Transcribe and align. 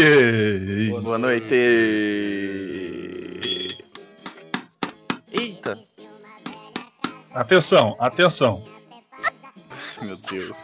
Noite! 0.00 1.02
Boa 1.02 1.18
noite! 1.18 1.54
Eita! 5.30 5.78
Atenção, 7.34 7.96
atenção. 7.98 8.64
Meu 10.02 10.16
Deus. 10.16 10.56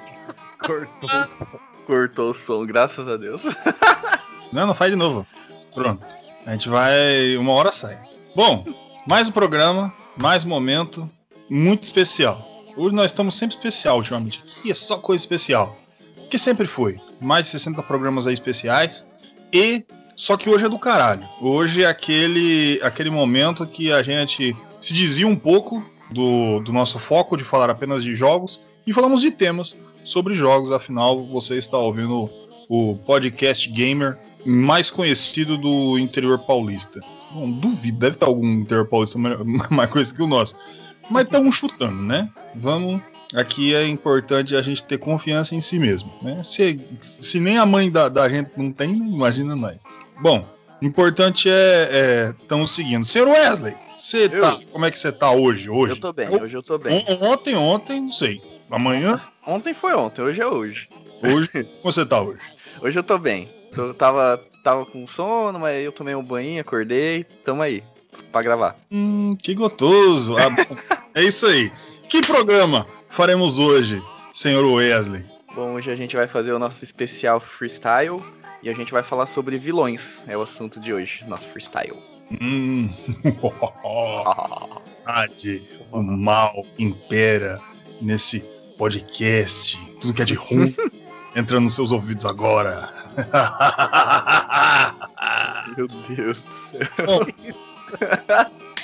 Cortou 0.64 1.10
o 1.10 1.26
som. 1.26 1.46
Cortou 1.86 2.30
o 2.30 2.34
som, 2.34 2.66
graças 2.66 3.06
a 3.08 3.16
Deus. 3.16 3.42
Não, 4.52 4.64
não 4.66 4.74
faz 4.74 4.92
de 4.92 4.96
novo. 4.96 5.26
Pronto. 5.74 6.06
A 6.46 6.52
gente 6.52 6.68
vai. 6.68 7.36
Uma 7.36 7.52
hora 7.52 7.72
sai. 7.72 7.98
Bom, 8.34 8.64
mais 9.06 9.28
um 9.28 9.32
programa, 9.32 9.92
mais 10.16 10.44
um 10.44 10.48
momento 10.48 11.10
muito 11.50 11.82
especial. 11.82 12.46
Hoje 12.76 12.94
nós 12.94 13.10
estamos 13.10 13.36
sempre 13.36 13.56
especial 13.56 13.96
ultimamente. 13.98 14.42
Aqui 14.58 14.70
é 14.70 14.74
só 14.74 14.98
coisa 14.98 15.20
especial. 15.20 15.76
Que 16.30 16.38
sempre 16.38 16.66
foi. 16.66 16.96
Mais 17.20 17.46
de 17.46 17.52
60 17.52 17.82
programas 17.82 18.26
aí 18.26 18.34
especiais. 18.34 19.04
E. 19.52 19.84
Só 20.14 20.36
que 20.36 20.48
hoje 20.48 20.64
é 20.64 20.68
do 20.68 20.78
caralho. 20.78 21.28
Hoje 21.42 21.82
é 21.82 21.86
aquele, 21.86 22.80
aquele 22.82 23.10
momento 23.10 23.66
que 23.66 23.92
a 23.92 24.02
gente 24.02 24.56
se 24.80 24.94
desvia 24.94 25.26
um 25.26 25.36
pouco 25.36 25.84
do, 26.10 26.60
do 26.60 26.72
nosso 26.72 26.98
foco 26.98 27.36
de 27.36 27.44
falar 27.44 27.68
apenas 27.68 28.02
de 28.02 28.14
jogos 28.16 28.62
e 28.86 28.94
falamos 28.94 29.20
de 29.20 29.30
temas 29.30 29.76
sobre 30.04 30.34
jogos. 30.34 30.72
Afinal, 30.72 31.22
você 31.26 31.56
está 31.56 31.76
ouvindo 31.76 32.30
o 32.68 32.96
podcast 33.06 33.68
gamer 33.68 34.18
mais 34.44 34.90
conhecido 34.90 35.58
do 35.58 35.98
interior 35.98 36.38
paulista. 36.38 37.00
Bom, 37.32 37.50
duvido, 37.50 37.98
deve 37.98 38.16
estar 38.16 38.26
algum 38.26 38.46
interior 38.46 38.86
paulista 38.86 39.18
mais 39.70 39.90
conhecido 39.90 40.16
que 40.16 40.22
o 40.22 40.26
nosso. 40.26 40.56
Mas 41.10 41.26
estamos 41.26 41.54
chutando, 41.54 42.02
né? 42.02 42.30
Vamos. 42.54 43.02
Aqui 43.34 43.74
é 43.74 43.86
importante 43.86 44.54
a 44.54 44.62
gente 44.62 44.84
ter 44.84 44.98
confiança 44.98 45.54
em 45.54 45.60
si 45.60 45.78
mesmo. 45.78 46.10
Né? 46.22 46.42
Se, 46.44 46.78
se 47.20 47.40
nem 47.40 47.58
a 47.58 47.66
mãe 47.66 47.90
da, 47.90 48.08
da 48.08 48.28
gente 48.28 48.50
não 48.56 48.70
tem, 48.72 48.92
imagina 48.92 49.56
nós. 49.56 49.82
Bom, 50.20 50.46
importante 50.80 51.48
é. 51.50 51.88
é 51.90 52.34
Estamos 52.40 52.70
seguindo. 52.74 53.04
Senhor 53.04 53.28
Wesley, 53.28 53.74
você 53.98 54.26
Eu? 54.32 54.40
tá. 54.42 54.56
Como 54.70 54.84
é 54.86 54.90
que 54.90 54.98
você 54.98 55.10
tá 55.10 55.30
hoje? 55.32 55.68
hoje? 55.68 55.92
Eu 55.94 56.00
tô 56.00 56.12
bem, 56.12 56.28
hoje 56.28 56.56
eu 56.56 56.62
tô 56.62 56.78
bem. 56.78 57.04
On- 57.08 57.32
Ontem, 57.32 57.56
ontem, 57.56 58.00
não 58.00 58.12
sei. 58.12 58.40
Amanhã? 58.70 59.20
Ontem 59.46 59.74
foi 59.74 59.94
ontem, 59.94 60.22
hoje 60.22 60.40
é 60.40 60.46
hoje. 60.46 60.88
Hoje? 61.22 61.48
Como 61.82 61.92
você 61.92 62.04
tá 62.06 62.20
hoje? 62.20 62.40
Hoje 62.80 62.98
eu 62.98 63.02
tô 63.02 63.18
bem. 63.18 63.48
Tô- 63.74 63.92
tava, 63.94 64.40
tava 64.62 64.86
com 64.86 65.06
sono, 65.06 65.58
mas 65.58 65.84
eu 65.84 65.92
tomei 65.92 66.14
um 66.14 66.22
banho, 66.22 66.60
acordei, 66.60 67.24
tamo 67.44 67.62
aí. 67.62 67.82
Pra 68.32 68.40
gravar. 68.42 68.76
Hum, 68.90 69.36
que 69.40 69.54
gostoso. 69.54 70.36
Ah, 70.38 70.48
é 71.14 71.22
isso 71.22 71.44
aí. 71.46 71.70
Que 72.08 72.22
programa 72.22 72.86
faremos 73.10 73.58
hoje, 73.58 74.02
senhor 74.32 74.64
Wesley? 74.64 75.24
Bom, 75.54 75.74
hoje 75.74 75.90
a 75.90 75.96
gente 75.96 76.14
vai 76.14 76.28
fazer 76.28 76.52
o 76.52 76.58
nosso 76.58 76.84
especial 76.84 77.40
freestyle 77.40 78.22
e 78.62 78.68
a 78.68 78.74
gente 78.74 78.92
vai 78.92 79.02
falar 79.02 79.26
sobre 79.26 79.58
vilões. 79.58 80.22
É 80.26 80.36
o 80.36 80.42
assunto 80.42 80.78
de 80.78 80.92
hoje, 80.92 81.24
nosso 81.26 81.46
freestyle. 81.48 81.96
Hum, 82.40 82.90
verdade, 85.04 85.62
o 85.90 86.02
mal 86.02 86.52
impera 86.78 87.60
nesse 88.00 88.40
podcast. 88.76 89.78
Tudo 90.00 90.14
que 90.14 90.22
é 90.22 90.24
de 90.24 90.34
ruim 90.34 90.74
entra 91.34 91.58
nos 91.58 91.74
seus 91.74 91.92
ouvidos 91.92 92.26
agora. 92.26 92.92
Meu 95.76 95.88
Deus. 95.88 96.38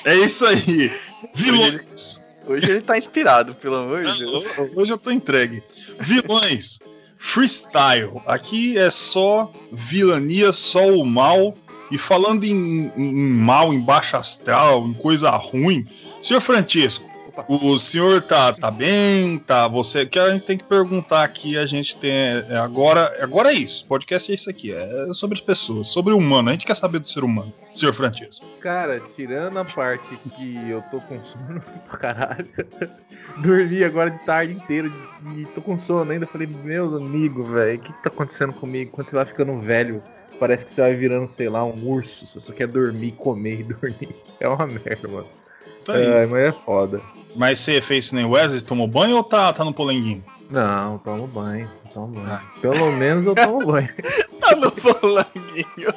é 0.05 0.15
isso 0.17 0.47
aí. 0.47 0.91
Vilões. 1.35 2.22
Hoje 2.47 2.71
ele 2.71 2.81
tá 2.81 2.99
inspirado, 2.99 3.55
pelo 3.55 3.77
amor 3.77 4.05
de 4.05 4.19
Deus. 4.19 4.45
Hoje 4.75 4.93
eu 4.93 4.99
tô 4.99 5.11
entregue. 5.11 5.63
Vilões. 6.01 6.81
Freestyle. 7.19 8.21
Aqui 8.27 8.77
é 8.77 8.91
só 8.91 9.51
vilania, 9.71 10.53
só 10.53 10.87
o 10.89 11.05
mal. 11.07 11.57
E 11.91 11.99
falando 11.99 12.45
em, 12.45 12.91
em- 12.97 13.11
em 13.11 13.29
mal, 13.35 13.73
em 13.73 13.81
baixo 13.81 14.17
astral, 14.17 14.87
em 14.87 14.95
coisa 14.95 15.31
ruim, 15.31 15.87
senhor 16.23 16.41
Francisco, 16.41 17.05
Opa. 17.33 17.47
o 17.49 17.79
senhor 17.79 18.21
tá, 18.21 18.53
tá 18.53 18.71
bem? 18.71 19.39
Tá? 19.39 19.67
Você. 19.69 20.05
Que 20.05 20.19
a 20.19 20.31
gente 20.31 20.45
tem 20.45 20.59
que 20.59 20.65
perguntar 20.65 21.25
aqui, 21.25 21.57
a 21.57 21.67
gente 21.67 21.97
tem. 21.97 22.11
é, 22.11 22.59
agora, 22.59 23.13
agora 23.23 23.51
é 23.51 23.55
isso. 23.55 23.87
Podcast 23.87 24.31
é 24.31 24.35
isso 24.35 24.51
aqui. 24.51 24.73
É 24.73 25.13
sobre 25.15 25.39
as 25.39 25.45
pessoas, 25.45 25.89
sobre 25.89 26.13
o 26.13 26.19
humano. 26.19 26.51
A 26.51 26.53
gente 26.53 26.67
quer 26.67 26.77
saber 26.77 26.99
do 26.99 27.09
ser 27.09 27.25
humano, 27.25 27.53
senhor 27.73 27.95
Francisco. 27.95 28.45
Cara, 28.61 29.01
tirando 29.17 29.59
a 29.59 29.65
parte 29.65 30.17
que 30.37 30.59
eu 30.69 30.83
tô 30.91 31.01
com 31.01 31.19
sono 31.25 31.63
pra 31.89 31.99
caralho, 31.99 32.49
dormi 33.39 33.83
agora 33.83 34.11
de 34.11 34.19
tarde 34.25 34.53
inteira 34.53 34.91
e 35.37 35.45
tô 35.47 35.63
com 35.63 35.79
sono 35.79 36.11
ainda. 36.11 36.27
Falei, 36.27 36.47
meus 36.47 36.95
amigos, 36.95 37.49
velho, 37.49 37.79
o 37.79 37.83
que, 37.83 37.93
que 37.93 38.03
tá 38.03 38.09
acontecendo 38.09 38.53
comigo? 38.53 38.91
Quando 38.91 39.09
você 39.09 39.17
vai 39.17 39.25
ficando 39.25 39.59
velho, 39.59 40.03
parece 40.39 40.65
que 40.65 40.73
você 40.73 40.81
vai 40.81 40.95
virando, 40.95 41.29
sei 41.29 41.49
lá, 41.49 41.65
um 41.65 41.87
urso. 41.87 42.27
Você 42.27 42.41
só 42.41 42.53
quer 42.53 42.67
dormir, 42.67 43.13
comer 43.13 43.61
e 43.61 43.63
dormir. 43.75 44.15
É 44.41 44.49
uma 44.49 44.67
merda, 44.67 45.09
mano. 45.09 45.42
Tá. 45.85 45.95
Ai, 45.95 46.27
mas 46.27 46.45
é 46.45 46.53
foda. 46.53 47.01
Mas 47.35 47.59
você 47.59 47.81
fez 47.81 48.13
nem 48.13 48.25
Wesley, 48.25 48.61
tomou 48.61 48.87
banho 48.87 49.17
ou 49.17 49.25
tá, 49.25 49.53
tá 49.53 49.65
no 49.65 49.73
polenguinho? 49.73 50.23
Não, 50.51 50.99
tomo 50.99 51.27
banho, 51.27 51.69
tomo 51.95 52.09
banho. 52.09 52.29
Ah. 52.29 52.43
Pelo 52.61 52.93
menos 52.93 53.27
eu 53.27 53.35
tomo 53.35 53.67
banho. 53.67 53.89
Tá 54.43 54.57
no 54.57 54.73
polanguinho. 54.73 55.95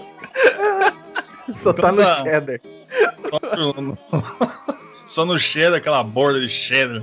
Só 1.62 1.74
tá 1.74 1.92
no 1.92 2.02
Então 2.02 2.16
tá. 2.16 2.24
cheddar. 2.24 2.62
Só 3.30 3.82
no, 3.82 3.98
só 5.06 5.26
no 5.26 5.40
cheddar, 5.40 5.78
aquela 5.78 6.04
borda 6.04 6.40
de 6.40 6.50
cheddar. 6.50 7.02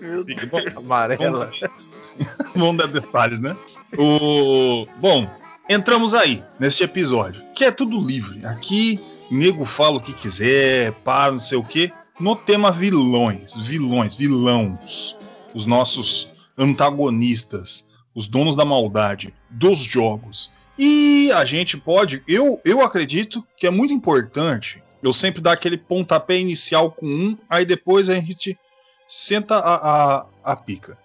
Meu 0.00 0.24
Deus. 0.24 0.40
Amarela. 0.76 1.50
Vamos 2.54 2.76
dar 2.76 2.86
detalhes, 2.86 3.40
né? 3.40 3.56
O... 3.98 4.86
Bom, 4.98 5.28
entramos 5.68 6.14
aí, 6.14 6.44
neste 6.58 6.84
episódio, 6.84 7.42
que 7.54 7.64
é 7.64 7.70
tudo 7.70 8.00
livre. 8.00 8.44
Aqui, 8.46 9.00
nego 9.30 9.64
fala 9.64 9.96
o 9.96 10.00
que 10.00 10.12
quiser, 10.12 10.92
pá, 11.04 11.30
não 11.30 11.40
sei 11.40 11.58
o 11.58 11.64
que. 11.64 11.92
No 12.20 12.36
tema 12.36 12.70
vilões, 12.70 13.56
vilões, 13.56 14.14
vilãos. 14.14 15.16
Os 15.54 15.64
nossos 15.64 16.28
antagonistas, 16.56 17.88
os 18.14 18.28
donos 18.28 18.54
da 18.54 18.62
maldade 18.62 19.34
dos 19.48 19.78
jogos. 19.78 20.52
E 20.78 21.32
a 21.32 21.46
gente 21.46 21.78
pode, 21.78 22.22
eu, 22.28 22.60
eu 22.62 22.82
acredito 22.82 23.42
que 23.56 23.66
é 23.66 23.70
muito 23.70 23.94
importante 23.94 24.82
eu 25.02 25.14
sempre 25.14 25.40
dar 25.40 25.52
aquele 25.52 25.78
pontapé 25.78 26.38
inicial 26.38 26.90
com 26.90 27.06
um, 27.06 27.38
aí 27.48 27.64
depois 27.64 28.10
a 28.10 28.14
gente 28.14 28.58
senta 29.06 29.56
a, 29.56 29.74
a, 29.74 30.26
a 30.44 30.56
pica. 30.56 30.98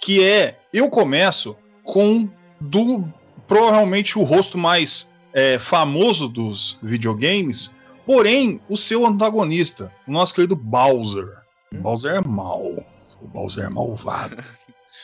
Que 0.00 0.24
é, 0.24 0.58
eu 0.72 0.90
começo 0.90 1.56
com 1.84 2.28
do 2.60 3.04
provavelmente 3.46 4.18
o 4.18 4.24
rosto 4.24 4.58
mais 4.58 5.12
é, 5.32 5.60
famoso 5.60 6.28
dos 6.28 6.76
videogames, 6.82 7.72
porém 8.06 8.60
o 8.68 8.76
seu 8.76 9.04
antagonista, 9.04 9.92
o 10.06 10.12
nosso 10.12 10.34
querido 10.34 10.56
Bowser. 10.56 11.28
O 11.72 11.76
Bowser 11.78 12.14
é 12.14 12.20
mau. 12.20 12.86
O 13.20 13.26
Bowser 13.26 13.64
é 13.64 13.68
malvado. 13.68 14.42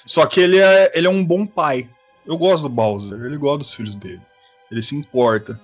Só 0.06 0.24
que 0.24 0.40
ele 0.40 0.58
é, 0.58 0.90
ele 0.94 1.06
é 1.06 1.10
um 1.10 1.24
bom 1.24 1.44
pai. 1.44 1.90
Eu 2.24 2.38
gosto 2.38 2.62
do 2.62 2.68
Bowser, 2.68 3.20
ele 3.24 3.36
gosta 3.36 3.58
dos 3.58 3.74
filhos 3.74 3.96
dele. 3.96 4.22
Ele 4.70 4.82
se 4.82 4.96
importa. 4.96 5.60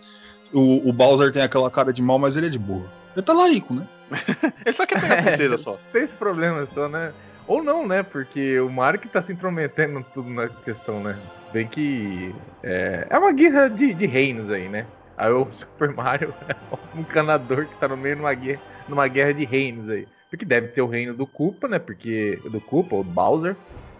O, 0.52 0.88
o 0.88 0.92
Bowser 0.92 1.32
tem 1.32 1.42
aquela 1.42 1.70
cara 1.70 1.92
de 1.92 2.02
mal, 2.02 2.18
mas 2.18 2.36
ele 2.36 2.48
é 2.48 2.50
de 2.50 2.58
boa. 2.58 2.90
Ele 3.14 3.24
tá 3.24 3.32
larico, 3.32 3.72
né? 3.72 3.86
Ele 4.64 4.72
só 4.72 4.86
quer 4.86 5.00
pegar 5.00 5.18
a 5.18 5.22
princesa 5.22 5.58
só. 5.58 5.78
Tem 5.92 6.02
esse 6.02 6.14
problema 6.14 6.66
só, 6.72 6.88
né? 6.88 7.12
Ou 7.46 7.62
não, 7.62 7.86
né? 7.86 8.02
Porque 8.02 8.58
o 8.60 8.70
Mario 8.70 9.00
que 9.00 9.08
tá 9.08 9.20
se 9.20 9.32
intrometendo 9.32 10.04
tudo 10.14 10.30
na 10.30 10.48
questão, 10.48 11.00
né? 11.00 11.18
Bem 11.52 11.66
que. 11.66 12.34
É, 12.62 13.06
é 13.10 13.18
uma 13.18 13.32
guerra 13.32 13.68
de, 13.68 13.92
de 13.92 14.06
reinos 14.06 14.50
aí, 14.50 14.68
né? 14.68 14.86
Aí 15.18 15.32
o 15.32 15.46
Super 15.50 15.92
Mario 15.92 16.32
é 16.48 16.54
um 16.96 17.00
encanador 17.00 17.66
que 17.66 17.76
tá 17.80 17.88
no 17.88 17.96
meio 17.96 18.14
de 18.14 18.22
uma 18.22 18.32
guerra, 18.32 18.60
numa 18.88 19.08
guerra 19.08 19.34
de 19.34 19.44
reinos 19.44 19.88
aí. 19.90 20.06
Porque 20.30 20.44
deve 20.44 20.68
ter 20.68 20.80
o 20.80 20.86
reino 20.86 21.12
do 21.12 21.26
Koopa, 21.26 21.66
né? 21.66 21.78
Porque. 21.78 22.38
Do 22.44 22.60
Koopa, 22.60 22.94
ou 22.94 23.02
do 23.02 23.10
Bowser. 23.10 23.56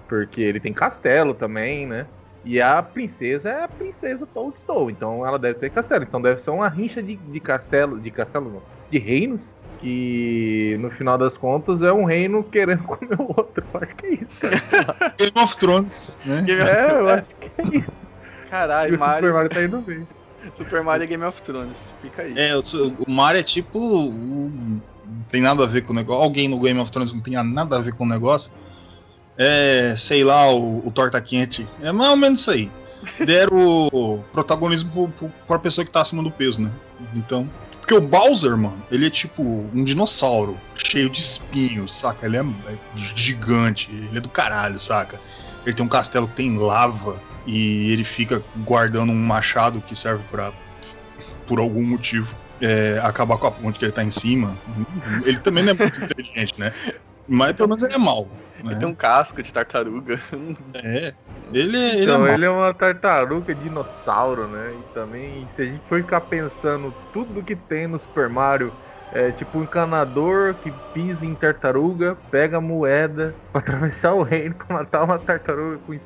Porque 0.09 0.41
ele 0.41 0.61
tem 0.61 0.73
castelo 0.73 1.35
também, 1.35 1.87
né? 1.87 2.07
E 2.45 2.61
a 2.61 2.83
princesa 2.83 3.51
é 3.51 3.65
a 3.65 3.69
princesa 3.69 4.27
Toadstool, 4.27 4.91
então 4.91 5.27
ela 5.27 5.39
deve 5.39 5.59
ter 5.59 5.71
castelo. 5.71 6.05
Então 6.05 6.23
deve 6.23 6.41
ser 6.41 6.51
uma 6.51 6.69
rincha 6.69 7.03
de, 7.03 7.17
de 7.17 7.41
castelo. 7.41 7.99
De 7.99 8.11
castelo 8.11 8.51
não. 8.51 8.63
De 8.89 8.99
reinos. 8.99 9.55
Que 9.81 10.77
no 10.81 10.91
final 10.91 11.17
das 11.17 11.37
contas 11.37 11.83
é 11.83 11.93
um 11.93 12.05
reino 12.05 12.43
querendo 12.43 12.83
comer 12.85 13.21
o 13.21 13.29
outro. 13.29 13.65
Eu 13.75 13.81
acho 13.81 13.95
que 13.97 14.07
é 14.07 14.15
isso, 14.15 14.41
cara. 14.41 15.15
Game 15.17 15.33
of 15.37 15.57
Thrones, 15.57 16.17
né? 16.25 16.45
é, 16.49 16.91
eu 16.93 17.09
acho 17.09 17.31
que 17.37 17.51
é 17.59 17.79
isso. 17.79 17.97
E 18.47 18.49
Caralho, 18.51 18.95
o 18.95 18.99
Super 18.99 19.09
Mario. 19.09 19.35
Mario 19.35 19.51
tá 19.51 19.63
indo 19.63 19.81
bem. 19.83 20.07
Super 20.57 20.83
Mario 20.83 21.05
é 21.05 21.07
Game 21.07 21.25
of 21.25 21.43
Thrones, 21.43 21.93
fica 22.01 22.23
aí. 22.23 22.35
É, 22.37 22.57
o, 22.57 23.11
Mario 23.11 23.41
é 23.41 23.43
tipo. 23.43 23.79
Não 23.81 25.23
tem 25.31 25.41
nada 25.41 25.65
a 25.65 25.67
ver 25.67 25.83
com 25.83 25.93
o 25.93 25.97
negócio. 25.97 26.23
Alguém 26.23 26.49
no 26.49 26.61
Game 26.61 26.79
of 26.81 26.91
Thrones 26.91 27.15
não 27.15 27.21
tem 27.21 27.35
nada 27.43 27.77
a 27.77 27.81
ver 27.81 27.93
com 27.95 28.05
o 28.05 28.09
negócio. 28.09 28.53
É, 29.37 29.95
sei 29.97 30.25
lá, 30.25 30.51
o, 30.53 30.87
o 30.87 30.91
Torta 30.91 31.21
Quente. 31.21 31.69
É 31.81 31.93
mais 31.93 32.11
ou 32.11 32.17
menos 32.17 32.41
isso 32.41 32.51
aí. 32.51 32.73
Deram 33.25 33.89
o 33.93 34.19
protagonismo 34.33 35.11
pro, 35.13 35.33
pra 35.47 35.59
pessoa 35.59 35.85
que 35.85 35.91
tá 35.91 36.01
acima 36.01 36.23
do 36.23 36.31
peso, 36.31 36.63
né? 36.63 36.71
Então. 37.15 37.49
Porque 37.79 37.95
o 37.95 38.07
Bowser, 38.07 38.55
mano, 38.55 38.85
ele 38.91 39.07
é 39.07 39.11
tipo 39.11 39.43
um 39.43 39.83
dinossauro, 39.83 40.61
cheio 40.75 41.09
de 41.09 41.21
espinhos, 41.21 41.97
saca? 41.97 42.27
Ele 42.27 42.37
é, 42.37 42.41
é 42.41 42.79
gigante, 42.95 43.91
ele 43.91 44.19
é 44.19 44.21
do 44.21 44.29
caralho, 44.29 44.79
saca? 44.79 45.19
Ele 45.65 45.75
tem 45.75 45.87
um 45.87 45.89
castelo 45.89 46.29
que 46.29 46.35
tem 46.35 46.59
lava 46.59 47.19
e 47.49 47.91
ele 47.91 48.05
fica 48.05 48.45
guardando 48.59 49.11
um 49.11 49.17
machado 49.17 49.81
que 49.81 49.97
serve 49.97 50.23
para 50.31 50.53
por 51.47 51.59
algum 51.59 51.83
motivo, 51.83 52.37
é, 52.61 53.01
acabar 53.03 53.39
com 53.39 53.47
a 53.47 53.51
ponte 53.51 53.79
que 53.79 53.87
ele 53.87 53.93
tá 53.93 54.05
em 54.05 54.11
cima. 54.11 54.55
Ele 55.25 55.41
também 55.41 55.65
não 55.65 55.73
é 55.73 55.75
muito 55.75 55.97
inteligente, 56.05 56.61
né? 56.61 56.75
Mas 57.27 57.55
pelo 57.55 57.71
menos 57.71 57.83
ele 57.83 57.95
é 57.95 57.99
mal. 57.99 58.29
Né? 58.63 58.73
Ele 58.73 58.77
tem 58.77 58.89
um 58.89 58.95
casco 58.95 59.43
de 59.43 59.51
tartaruga. 59.51 60.21
É. 60.75 61.15
Ele, 61.51 61.79
ele 61.79 62.03
Então, 62.03 62.27
é 62.27 62.35
ele 62.35 62.45
é 62.45 62.51
uma 62.51 62.75
tartaruga 62.75 63.55
dinossauro, 63.55 64.47
né? 64.47 64.75
E 64.79 64.95
também, 64.95 65.49
se 65.55 65.63
a 65.63 65.65
gente 65.65 65.83
for 65.89 66.03
ficar 66.03 66.21
pensando 66.21 66.93
tudo 67.15 67.43
que 67.43 67.57
tem 67.57 67.87
no 67.87 67.99
Super 67.99 68.29
Mario, 68.29 68.75
é 69.11 69.31
tipo 69.31 69.59
um 69.59 69.63
encanador 69.63 70.55
que 70.57 70.71
pisa 70.93 71.25
em 71.25 71.35
tartaruga, 71.35 72.15
pega 72.31 72.59
a 72.59 72.61
moeda 72.61 73.35
pra 73.53 73.61
atravessar 73.63 74.13
o 74.13 74.23
reino 74.23 74.55
pra 74.55 74.77
matar 74.77 75.05
uma 75.05 75.19
tartaruga 75.19 75.79
com. 75.87 75.99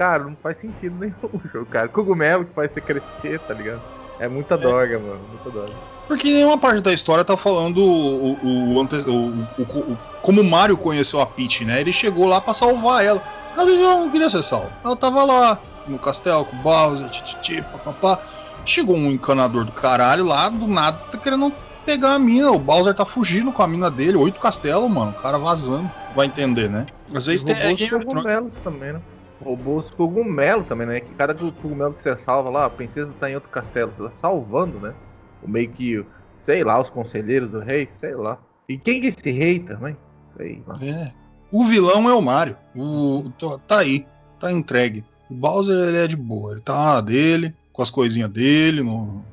Cara, 0.00 0.24
não 0.24 0.34
faz 0.42 0.56
sentido 0.56 0.96
nenhum 0.98 1.12
o 1.30 1.40
jogo, 1.52 1.66
cara. 1.66 1.86
Cogumelo 1.86 2.46
que 2.46 2.54
faz 2.54 2.72
você 2.72 2.80
crescer, 2.80 3.38
tá 3.40 3.52
ligado? 3.52 3.82
É 4.18 4.26
muita 4.26 4.56
droga, 4.56 4.98
mano. 4.98 5.20
Muita 5.28 5.50
droga. 5.50 5.74
Porque 6.08 6.32
nenhuma 6.32 6.56
parte 6.56 6.80
da 6.80 6.90
história 6.90 7.22
tá 7.22 7.36
falando 7.36 7.76
o, 7.76 7.84
o, 7.84 8.76
o, 8.76 8.82
o- 8.82 9.46
o- 9.58 9.92
o- 9.92 9.98
como 10.22 10.40
o 10.40 10.44
Mario 10.44 10.78
conheceu 10.78 11.20
a 11.20 11.26
Peach, 11.26 11.66
né? 11.66 11.82
Ele 11.82 11.92
chegou 11.92 12.24
lá 12.24 12.40
pra 12.40 12.54
salvar 12.54 13.04
ela. 13.04 13.22
Às 13.54 13.66
vezes 13.66 13.78
ela 13.84 13.98
não 13.98 14.10
queria 14.10 14.30
ser 14.30 14.42
salva. 14.42 14.72
Ela 14.82 14.96
tava 14.96 15.22
lá 15.22 15.60
no 15.86 15.98
castelo 15.98 16.46
com 16.46 16.56
o 16.56 16.60
Bowser, 16.60 17.06
tititi, 17.10 17.60
papapá. 17.60 18.22
Chegou 18.64 18.96
um 18.96 19.10
encanador 19.10 19.66
do 19.66 19.72
caralho 19.72 20.24
lá, 20.24 20.48
do 20.48 20.66
nada, 20.66 20.98
tá 21.12 21.18
querendo 21.18 21.52
pegar 21.84 22.14
a 22.14 22.18
mina. 22.18 22.50
O 22.50 22.58
Bowser 22.58 22.94
tá 22.94 23.04
fugindo 23.04 23.52
com 23.52 23.62
a 23.62 23.68
mina 23.68 23.90
dele. 23.90 24.16
Oito 24.16 24.40
castelos, 24.40 24.88
mano. 24.90 25.10
O 25.10 25.22
cara 25.22 25.36
vazando. 25.36 25.90
Vai 26.14 26.26
entender, 26.26 26.70
né? 26.70 26.86
Às 27.14 27.26
vezes 27.26 27.42
E 27.42 27.54
tem. 27.54 27.86
É 27.86 27.88
cogumelos 27.90 28.54
também, 28.60 28.94
né? 28.94 29.00
Roubou 29.42 29.78
os 29.78 29.90
cogumelos 29.90 30.66
também, 30.66 30.86
né? 30.86 31.00
Que 31.00 31.14
cada 31.14 31.34
cogumelo 31.34 31.94
que 31.94 32.02
você 32.02 32.16
salva 32.18 32.50
lá, 32.50 32.66
a 32.66 32.70
princesa 32.70 33.12
tá 33.18 33.30
em 33.30 33.34
outro 33.34 33.48
castelo, 33.50 33.92
você 33.96 34.02
tá 34.04 34.10
salvando, 34.12 34.78
né? 34.78 34.94
O 35.42 35.48
meio 35.48 35.70
que, 35.72 36.04
sei 36.40 36.62
lá, 36.62 36.80
os 36.80 36.90
conselheiros 36.90 37.50
do 37.50 37.60
rei, 37.60 37.88
sei 37.98 38.14
lá. 38.14 38.38
E 38.68 38.76
quem 38.76 39.00
que 39.00 39.06
é 39.06 39.10
esse 39.10 39.30
rei 39.30 39.58
também? 39.60 39.96
Sei 40.36 40.62
lá. 40.66 40.78
É. 40.82 41.12
O 41.50 41.64
vilão 41.64 42.08
é 42.08 42.14
o 42.14 42.20
Mario. 42.22 42.56
O, 42.76 43.30
tá- 43.38 43.58
tá 43.66 43.78
aí, 43.80 44.06
tá 44.38 44.52
entregue. 44.52 45.04
O 45.30 45.34
Bowser 45.34 45.88
ele 45.88 45.98
é 45.98 46.06
de 46.06 46.16
boa, 46.16 46.52
ele 46.52 46.60
tá 46.60 46.94
na 46.94 47.00
dele, 47.00 47.54
com 47.72 47.82
as 47.82 47.90
coisinhas 47.90 48.30
dele, 48.30 48.82
no- 48.82 49.24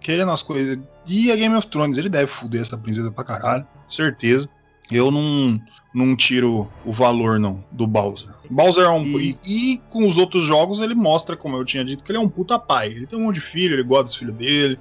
querendo 0.00 0.32
as 0.32 0.42
coisas. 0.42 0.78
E 1.06 1.30
a 1.30 1.36
Game 1.36 1.54
of 1.54 1.66
Thrones, 1.68 1.98
ele 1.98 2.08
deve 2.08 2.26
foder 2.26 2.60
essa 2.60 2.76
princesa 2.76 3.10
pra 3.12 3.24
caralho, 3.24 3.66
certeza. 3.88 4.48
Eu 4.96 5.10
não, 5.10 5.60
não 5.94 6.14
tiro 6.16 6.68
o 6.84 6.92
valor 6.92 7.38
não 7.38 7.64
do 7.70 7.86
Bowser. 7.86 8.28
Bowser 8.50 8.84
é 8.84 8.88
um 8.90 9.04
E- 9.18 9.38
e... 9.44 9.78
com 9.88 10.06
os 10.06 10.18
outros 10.18 10.44
jogos 10.44 10.80
ele 10.80 10.94
mostra, 10.94 11.36
como 11.36 11.56
eu 11.56 11.64
tinha 11.64 11.84
dito, 11.84 12.02
que 12.04 12.10
ele 12.10 12.18
é 12.18 12.20
um 12.20 12.28
puta 12.28 12.58
pai. 12.58 12.88
Ele 12.88 13.06
tem 13.06 13.18
um 13.18 13.22
monte 13.24 13.36
de 13.36 13.40
filho, 13.42 13.74
ele 13.74 13.82
gosta 13.82 14.04
dos 14.04 14.16
filhos 14.16 14.34
dele, 14.34 14.78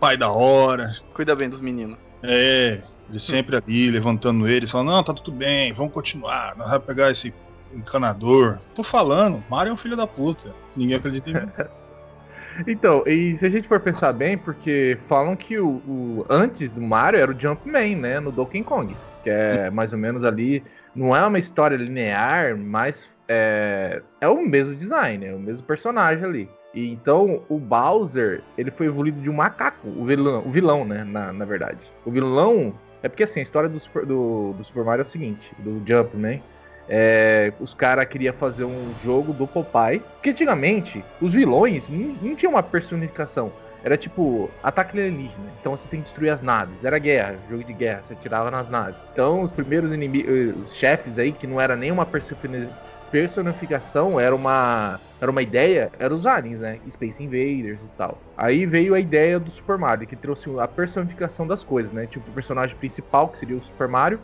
pai 0.00 0.16
da 0.16 0.30
hora, 0.30 0.92
Cuida 1.14 1.34
bem 1.36 1.48
dos 1.50 1.60
meninos. 1.60 1.98
é, 2.22 2.82
ele 3.08 3.18
sempre 3.18 3.56
ali 3.56 3.90
levantando 3.90 4.48
eles, 4.48 4.70
falando: 4.70 4.88
Não, 4.92 5.02
tá 5.02 5.12
tudo 5.12 5.32
bem, 5.32 5.72
vamos 5.72 5.92
continuar, 5.92 6.56
nós 6.56 6.68
vamos 6.70 6.86
pegar 6.86 7.10
esse 7.10 7.34
encanador. 7.74 8.58
Tô 8.74 8.82
falando, 8.82 9.42
Mario 9.50 9.70
é 9.70 9.74
um 9.74 9.76
filho 9.78 9.96
da 9.96 10.06
puta. 10.06 10.54
Ninguém 10.76 10.96
acredita 10.96 11.30
em 11.30 11.34
mim. 11.34 11.48
Então, 12.66 13.02
e 13.06 13.36
se 13.38 13.46
a 13.46 13.50
gente 13.50 13.66
for 13.68 13.80
pensar 13.80 14.12
bem, 14.12 14.36
porque 14.36 14.96
falam 15.02 15.34
que 15.36 15.58
o, 15.58 15.68
o- 15.86 16.26
antes 16.28 16.70
do 16.70 16.80
Mario 16.80 17.20
era 17.20 17.30
o 17.30 17.38
Jumpman, 17.38 17.96
né? 17.96 18.20
No 18.20 18.30
Donkey 18.32 18.62
Kong. 18.62 18.96
Que 19.22 19.30
é 19.30 19.70
mais 19.70 19.92
ou 19.92 19.98
menos 19.98 20.24
ali. 20.24 20.62
Não 20.94 21.14
é 21.16 21.24
uma 21.26 21.38
história 21.38 21.76
linear, 21.76 22.56
mas 22.56 23.08
é, 23.28 24.02
é 24.20 24.28
o 24.28 24.42
mesmo 24.46 24.74
design, 24.74 25.24
é 25.24 25.32
o 25.34 25.38
mesmo 25.38 25.64
personagem 25.66 26.24
ali. 26.24 26.48
E 26.74 26.90
então 26.90 27.42
o 27.48 27.58
Bowser, 27.58 28.42
ele 28.56 28.70
foi 28.70 28.86
evoluído 28.86 29.20
de 29.20 29.28
um 29.30 29.34
macaco, 29.34 29.86
o 29.88 30.04
vilão, 30.04 30.42
o 30.46 30.50
vilão 30.50 30.84
né? 30.84 31.04
Na, 31.04 31.32
na 31.32 31.44
verdade. 31.44 31.78
O 32.04 32.10
vilão. 32.10 32.74
É 33.02 33.08
porque 33.08 33.24
assim, 33.24 33.40
a 33.40 33.42
história 33.42 33.68
do 33.68 33.80
Super, 33.80 34.06
do, 34.06 34.52
do 34.56 34.62
Super 34.64 34.84
Mario 34.84 35.02
é 35.02 35.04
o 35.04 35.08
seguinte, 35.08 35.52
do 35.58 35.82
Jumpman. 35.86 36.42
É, 36.88 37.52
os 37.60 37.74
caras 37.74 38.06
queriam 38.06 38.34
fazer 38.34 38.64
um 38.64 38.94
jogo 39.02 39.32
do 39.32 39.46
Popeye. 39.46 40.00
Porque 40.00 40.30
antigamente, 40.30 41.04
os 41.20 41.34
vilões 41.34 41.88
não, 41.88 42.14
não 42.20 42.36
tinham 42.36 42.52
uma 42.52 42.62
personificação. 42.62 43.52
Era 43.84 43.96
tipo, 43.96 44.48
ataque 44.62 44.98
alienígena. 44.98 45.52
Então 45.60 45.76
você 45.76 45.88
tem 45.88 46.00
que 46.00 46.04
destruir 46.04 46.30
as 46.30 46.42
naves. 46.42 46.84
Era 46.84 46.98
guerra, 46.98 47.36
jogo 47.48 47.64
de 47.64 47.72
guerra, 47.72 48.02
você 48.04 48.14
tirava 48.14 48.50
nas 48.50 48.68
naves. 48.68 49.00
Então 49.12 49.42
os 49.42 49.52
primeiros 49.52 49.92
inimigos, 49.92 50.56
os 50.64 50.74
chefes 50.74 51.18
aí, 51.18 51.32
que 51.32 51.46
não 51.46 51.60
era 51.60 51.74
nenhuma 51.74 52.06
personi- 52.06 52.68
personificação, 53.10 54.18
era 54.20 54.34
uma, 54.34 55.00
era 55.20 55.30
uma 55.30 55.42
ideia, 55.42 55.90
eram 55.98 56.16
os 56.16 56.26
aliens, 56.26 56.60
né? 56.60 56.78
Space 56.88 57.22
Invaders 57.22 57.82
e 57.82 57.88
tal. 57.98 58.18
Aí 58.36 58.66
veio 58.66 58.94
a 58.94 59.00
ideia 59.00 59.38
do 59.38 59.50
Super 59.50 59.76
Mario, 59.76 60.06
que 60.06 60.16
trouxe 60.16 60.48
a 60.58 60.68
personificação 60.68 61.46
das 61.46 61.64
coisas, 61.64 61.92
né? 61.92 62.06
Tipo, 62.06 62.30
o 62.30 62.34
personagem 62.34 62.76
principal, 62.76 63.28
que 63.28 63.38
seria 63.38 63.56
o 63.56 63.62
Super 63.62 63.88
Mario, 63.88 64.20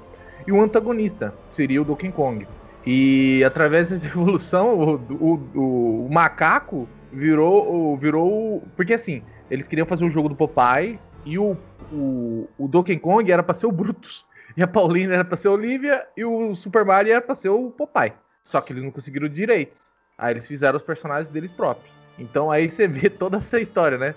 e 0.46 0.52
o 0.52 0.61
antagonista, 0.62 1.35
seria 1.50 1.81
o 1.81 1.85
Donkey 1.85 2.11
Kong. 2.12 2.46
E 2.87 3.42
através 3.45 3.90
dessa 3.90 4.07
evolução, 4.09 4.78
o, 4.78 4.95
o- 5.14 6.04
o- 6.07 6.09
macaco 6.11 6.88
virou, 7.12 7.97
virou. 7.97 8.62
Porque 8.76 8.95
assim, 8.95 9.23
eles 9.50 9.68
queriam 9.68 9.87
fazer 9.87 10.04
o 10.04 10.11
jogo 10.11 10.28
do 10.28 10.37
Popeye 10.37 10.99
e 11.25 11.38
o, 11.38 11.57
o, 11.92 12.49
o 12.57 12.68
Donkey 12.68 12.99
Kong 12.99 13.30
era 13.30 13.42
pra 13.42 13.54
ser 13.54 13.66
o 13.66 13.73
Brutus. 13.73 14.26
E 14.57 14.62
a 14.62 14.66
Paulina 14.66 15.14
era 15.14 15.25
pra 15.25 15.37
ser 15.37 15.47
a 15.47 15.52
Olivia 15.52 16.04
e 16.16 16.25
o 16.25 16.52
Super 16.52 16.85
Mario 16.85 17.12
era 17.12 17.21
pra 17.21 17.35
ser 17.37 17.49
o 17.49 17.71
Popeye. 17.71 18.12
Só 18.42 18.61
que 18.61 18.73
eles 18.73 18.83
não 18.83 18.90
conseguiram 18.90 19.28
direitos. 19.28 19.95
Aí 20.16 20.33
eles 20.33 20.49
fizeram 20.49 20.76
os 20.76 20.83
personagens 20.83 21.28
deles 21.28 21.52
próprios. 21.52 21.92
Então 22.18 22.50
aí 22.50 22.68
você 22.68 22.88
vê 22.88 23.09
toda 23.09 23.37
essa 23.37 23.61
história, 23.61 23.97
né? 23.97 24.16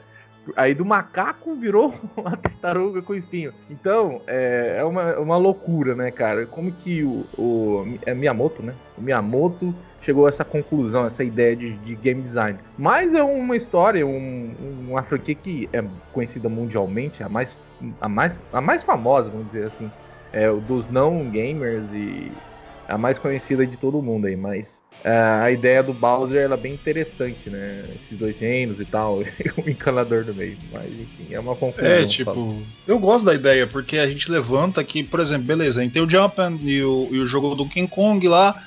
Aí 0.55 0.73
do 0.73 0.83
macaco 0.83 1.53
virou 1.55 1.93
uma 2.17 2.35
tartaruga 2.35 3.01
com 3.01 3.13
espinho. 3.13 3.53
Então, 3.69 4.21
é, 4.27 4.77
é 4.79 4.83
uma, 4.83 5.17
uma 5.19 5.37
loucura, 5.37 5.95
né, 5.95 6.09
cara? 6.11 6.45
Como 6.47 6.71
que 6.71 7.03
o, 7.03 7.25
o 7.37 7.85
é 8.05 8.13
Miyamoto, 8.13 8.63
né? 8.63 8.73
O 8.97 9.01
Miyamoto 9.01 9.73
chegou 10.01 10.25
a 10.25 10.29
essa 10.29 10.43
conclusão, 10.43 11.05
essa 11.05 11.23
ideia 11.23 11.55
de, 11.55 11.73
de 11.77 11.95
game 11.95 12.21
design. 12.23 12.57
Mas 12.77 13.13
é 13.13 13.21
uma 13.21 13.55
história, 13.55 14.05
um- 14.05 14.55
uma 14.89 15.03
franquia 15.03 15.35
que 15.35 15.69
é 15.71 15.83
conhecida 16.11 16.49
mundialmente, 16.49 17.21
a 17.23 17.29
mais, 17.29 17.55
a 18.01 18.09
mais, 18.09 18.37
a 18.51 18.59
mais 18.59 18.83
famosa, 18.83 19.29
vamos 19.29 19.45
dizer 19.47 19.65
assim, 19.65 19.91
é 20.33 20.51
dos 20.51 20.89
não 20.89 21.29
gamers 21.29 21.93
e 21.93 22.31
a 22.87 22.97
mais 22.97 23.19
conhecida 23.19 23.65
de 23.65 23.77
todo 23.77 24.01
mundo 24.01 24.25
aí. 24.25 24.35
Mas 24.35 24.80
é, 24.80 24.80
a 25.03 25.49
ideia 25.49 25.81
do 25.81 25.93
Bowser 25.93 26.43
ela 26.43 26.53
é 26.53 26.57
bem 26.57 26.73
interessante, 26.73 27.49
né? 27.49 27.83
Esses 27.95 28.17
dois 28.17 28.39
reinos 28.39 28.79
e 28.79 28.85
tal, 28.85 29.19
o 29.57 29.69
encanador 29.69 30.23
do 30.23 30.33
meio. 30.33 30.57
Mas 30.71 30.85
enfim, 30.85 31.27
é 31.31 31.39
uma 31.39 31.55
conclusão. 31.55 31.89
É, 31.89 32.05
tipo, 32.05 32.61
eu 32.87 32.99
gosto 32.99 33.25
da 33.25 33.33
ideia, 33.33 33.65
porque 33.65 33.97
a 33.97 34.07
gente 34.07 34.29
levanta 34.29 34.79
aqui, 34.79 35.01
por 35.01 35.19
exemplo, 35.19 35.45
beleza, 35.45 35.87
tem 35.89 36.01
o 36.01 36.09
Jumpman 36.09 36.59
e 36.63 36.83
o, 36.83 37.07
e 37.11 37.19
o 37.19 37.25
jogo 37.25 37.55
do 37.55 37.67
King 37.67 37.87
Kong 37.87 38.27
lá. 38.27 38.63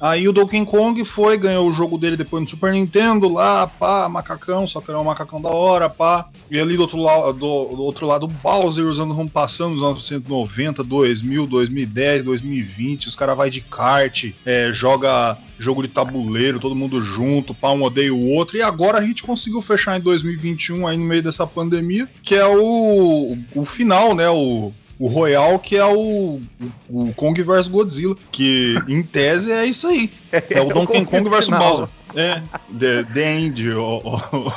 Aí 0.00 0.28
o 0.28 0.32
Donkey 0.32 0.64
Kong 0.64 1.04
foi, 1.04 1.36
ganhou 1.36 1.68
o 1.68 1.72
jogo 1.72 1.98
dele 1.98 2.16
depois 2.16 2.42
no 2.42 2.48
Super 2.48 2.72
Nintendo 2.72 3.28
lá, 3.28 3.66
pá, 3.66 4.08
macacão, 4.08 4.66
só 4.66 4.80
que 4.80 4.90
era 4.90 5.00
um 5.00 5.04
macacão 5.04 5.40
da 5.40 5.48
hora, 5.48 5.90
pá. 5.90 6.28
E 6.50 6.58
ali 6.58 6.76
do 6.76 6.82
outro 6.82 6.98
lado, 6.98 7.32
do, 7.32 7.38
do 7.38 7.82
outro 7.82 8.06
lado 8.06 8.24
o 8.24 8.28
Bowser, 8.28 8.84
anos 8.84 9.16
vão 9.16 9.26
passando, 9.26 9.76
os 9.76 9.82
anos 9.82 10.08
1990, 10.10 10.84
2000, 10.84 11.46
2010, 11.46 12.24
2020, 12.24 13.08
os 13.08 13.16
caras 13.16 13.36
vai 13.36 13.50
de 13.50 13.60
kart, 13.60 14.32
é, 14.46 14.70
joga 14.72 15.36
jogo 15.58 15.82
de 15.82 15.88
tabuleiro, 15.88 16.60
todo 16.60 16.74
mundo 16.74 17.02
junto, 17.02 17.52
pá, 17.52 17.70
um 17.72 17.82
odeia 17.82 18.14
o 18.14 18.30
outro. 18.30 18.56
E 18.56 18.62
agora 18.62 18.98
a 18.98 19.02
gente 19.02 19.24
conseguiu 19.24 19.60
fechar 19.60 19.98
em 19.98 20.00
2021, 20.00 20.86
aí 20.86 20.96
no 20.96 21.04
meio 21.04 21.22
dessa 21.22 21.46
pandemia, 21.46 22.08
que 22.22 22.34
é 22.34 22.46
o, 22.46 23.36
o 23.54 23.64
final, 23.64 24.14
né, 24.14 24.28
o 24.28 24.72
o 24.98 25.06
Royal, 25.06 25.58
que 25.58 25.76
é 25.76 25.84
o, 25.84 26.40
o, 26.88 27.08
o 27.08 27.14
Kong 27.14 27.40
vs 27.42 27.68
Godzilla, 27.68 28.16
que 28.32 28.76
em 28.88 29.02
tese 29.02 29.52
é 29.52 29.64
isso 29.64 29.86
aí. 29.86 30.10
É 30.32 30.60
o 30.60 30.68
Donkey 30.68 31.04
Kong 31.04 31.28
vs. 31.30 31.48
Bowser. 31.48 31.88
É, 32.16 32.42
The, 32.78 33.04
the 33.14 33.38
End, 33.38 33.68
o, 33.70 33.98
o. 33.98 34.52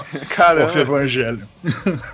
Evangelho. 0.80 1.48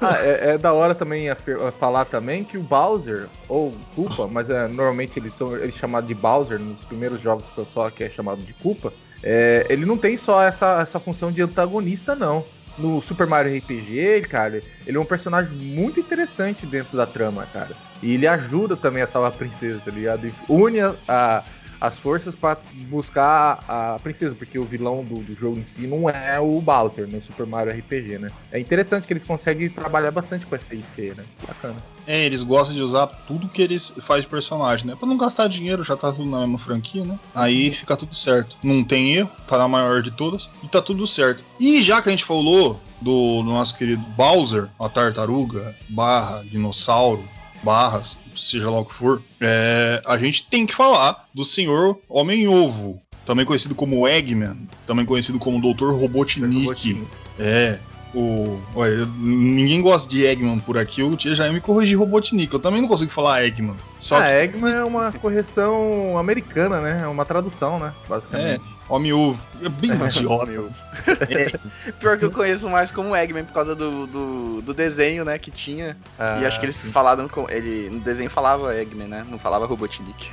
Ah, 0.01 0.17
é, 0.19 0.53
é 0.53 0.57
da 0.57 0.73
hora 0.73 0.95
também 0.95 1.29
a- 1.29 1.37
a 1.67 1.71
falar 1.71 2.05
também 2.05 2.43
que 2.43 2.57
o 2.57 2.63
Bowser, 2.63 3.27
ou 3.47 3.73
Culpa, 3.95 4.27
mas 4.27 4.49
é, 4.49 4.67
normalmente 4.67 5.17
eles 5.19 5.33
são 5.35 5.55
eles 5.55 5.75
chamados 5.75 6.07
de 6.07 6.15
Bowser, 6.15 6.59
nos 6.59 6.83
primeiros 6.83 7.21
jogos 7.21 7.45
só, 7.53 7.65
só 7.65 7.89
que 7.89 8.03
é 8.03 8.09
chamado 8.09 8.41
de 8.41 8.51
Culpa, 8.53 8.91
é, 9.23 9.65
ele 9.69 9.85
não 9.85 9.95
tem 9.97 10.17
só 10.17 10.41
essa, 10.43 10.79
essa 10.81 10.99
função 10.99 11.31
de 11.31 11.41
antagonista, 11.41 12.15
não. 12.15 12.43
No 12.77 13.01
Super 13.01 13.27
Mario 13.27 13.57
RPG, 13.57 14.21
cara, 14.29 14.61
ele 14.85 14.97
é 14.97 14.99
um 14.99 15.05
personagem 15.05 15.51
muito 15.53 15.99
interessante 15.99 16.65
dentro 16.65 16.95
da 16.95 17.05
trama, 17.05 17.45
cara. 17.51 17.75
E 18.01 18.13
ele 18.13 18.27
ajuda 18.27 18.77
também 18.77 19.01
a 19.01 19.07
salvar 19.07 19.31
a 19.31 19.35
princesa, 19.35 19.81
tá 19.83 19.91
ligado? 19.91 20.27
E 20.27 20.33
une 20.47 20.79
a, 20.79 20.95
a 21.07 21.43
as 21.79 21.97
forças 21.97 22.35
para 22.35 22.57
buscar 22.89 23.63
a 23.67 23.99
princesa, 24.01 24.35
porque 24.35 24.57
o 24.57 24.65
vilão 24.65 25.03
do, 25.03 25.15
do, 25.15 25.35
jogo 25.35 25.59
em 25.59 25.65
si 25.65 25.87
não 25.87 26.09
é 26.09 26.39
o 26.39 26.59
Bowser 26.61 27.07
no 27.07 27.21
Super 27.21 27.45
Mario 27.45 27.73
RPG, 27.73 28.17
né? 28.17 28.31
É 28.51 28.59
interessante 28.59 29.05
que 29.05 29.13
eles 29.13 29.23
conseguem 29.23 29.69
trabalhar 29.69 30.11
bastante 30.11 30.45
com 30.45 30.55
essa 30.55 30.73
IP, 30.73 31.13
né? 31.15 31.23
Bacana. 31.45 31.75
É, 32.05 32.25
eles 32.25 32.43
gostam 32.43 32.75
de 32.75 32.81
usar 32.81 33.07
tudo 33.27 33.49
que 33.49 33.61
eles 33.61 33.93
fazem 34.01 34.23
de 34.23 34.27
personagem, 34.27 34.87
né? 34.87 34.95
Pra 34.95 35.07
não 35.07 35.17
gastar 35.17 35.47
dinheiro, 35.47 35.83
já 35.83 35.95
tá 35.95 36.11
tudo 36.11 36.29
na 36.29 36.39
mesma 36.39 36.59
franquia, 36.59 37.03
né? 37.03 37.19
Aí 37.35 37.71
fica 37.71 37.95
tudo 37.95 38.15
certo. 38.15 38.57
Não 38.63 38.83
tem 38.83 39.15
erro, 39.15 39.31
tá 39.47 39.57
na 39.57 39.67
maior 39.67 40.01
de 40.01 40.11
todas 40.11 40.49
e 40.63 40.67
tá 40.67 40.81
tudo 40.81 41.05
certo. 41.05 41.43
E 41.59 41.81
já 41.81 42.01
que 42.01 42.09
a 42.09 42.11
gente 42.11 42.25
falou 42.25 42.79
do, 43.01 43.43
do 43.43 43.43
nosso 43.43 43.75
querido 43.75 44.03
Bowser, 44.15 44.69
a 44.79 44.89
tartaruga, 44.89 45.75
barra, 45.89 46.43
dinossauro, 46.43 47.23
barras, 47.67 48.15
seja 48.33 48.71
lá 48.71 48.79
o 48.79 48.85
que 48.85 48.93
for, 48.93 49.21
é, 49.41 50.01
a 50.05 50.17
gente 50.17 50.47
tem 50.47 50.65
que 50.65 50.73
falar 50.73 51.27
do 51.33 51.43
senhor 51.43 51.99
Homem-Ovo, 52.07 53.01
também 53.25 53.45
conhecido 53.45 53.75
como 53.75 54.07
Eggman, 54.07 54.69
também 54.85 55.05
conhecido 55.05 55.37
como 55.37 55.59
Dr. 55.59 55.91
Robotnik. 55.91 57.05
É, 57.37 57.77
o, 58.15 58.57
olha, 58.73 59.05
ninguém 59.17 59.81
gosta 59.81 60.09
de 60.09 60.25
Eggman 60.25 60.59
por 60.59 60.77
aqui, 60.77 61.03
o 61.03 61.17
tia 61.17 61.35
já 61.35 61.51
me 61.51 61.59
corrigir 61.59 61.99
Robotnik. 61.99 62.53
Eu 62.53 62.59
também 62.61 62.81
não 62.81 62.87
consigo 62.87 63.11
falar 63.11 63.43
Eggman. 63.43 63.75
Só 63.99 64.17
ah, 64.17 64.23
que... 64.23 64.29
Eggman 64.29 64.73
é 64.73 64.83
uma 64.85 65.11
correção 65.11 66.17
americana, 66.17 66.79
né? 66.79 67.01
É 67.03 67.07
uma 67.07 67.25
tradução, 67.25 67.77
né? 67.79 67.93
Basicamente. 68.07 68.61
É. 68.73 68.76
Homem 68.89 69.13
ovo. 69.13 69.41
É 69.63 69.69
bem 69.69 69.93
mais 69.95 70.13
de 70.13 70.25
homem 70.25 70.57
ovo. 70.57 70.75
É. 71.07 71.91
Pior 71.93 72.17
que 72.17 72.25
eu 72.25 72.31
conheço 72.31 72.69
mais 72.69 72.91
como 72.91 73.15
Eggman 73.15 73.45
por 73.45 73.53
causa 73.53 73.75
do, 73.75 74.07
do, 74.07 74.61
do 74.61 74.73
desenho, 74.73 75.25
né, 75.25 75.37
que 75.37 75.51
tinha. 75.51 75.97
Ah, 76.17 76.39
e 76.41 76.45
acho 76.45 76.59
que 76.59 76.65
eles 76.65 76.75
sim. 76.75 76.91
falaram 76.91 77.27
com. 77.27 77.49
Ele, 77.49 77.89
no 77.89 77.99
desenho 77.99 78.29
falava 78.29 78.75
Eggman, 78.75 79.07
né? 79.07 79.25
Não 79.29 79.39
falava 79.39 79.65
Robotnik. 79.65 80.29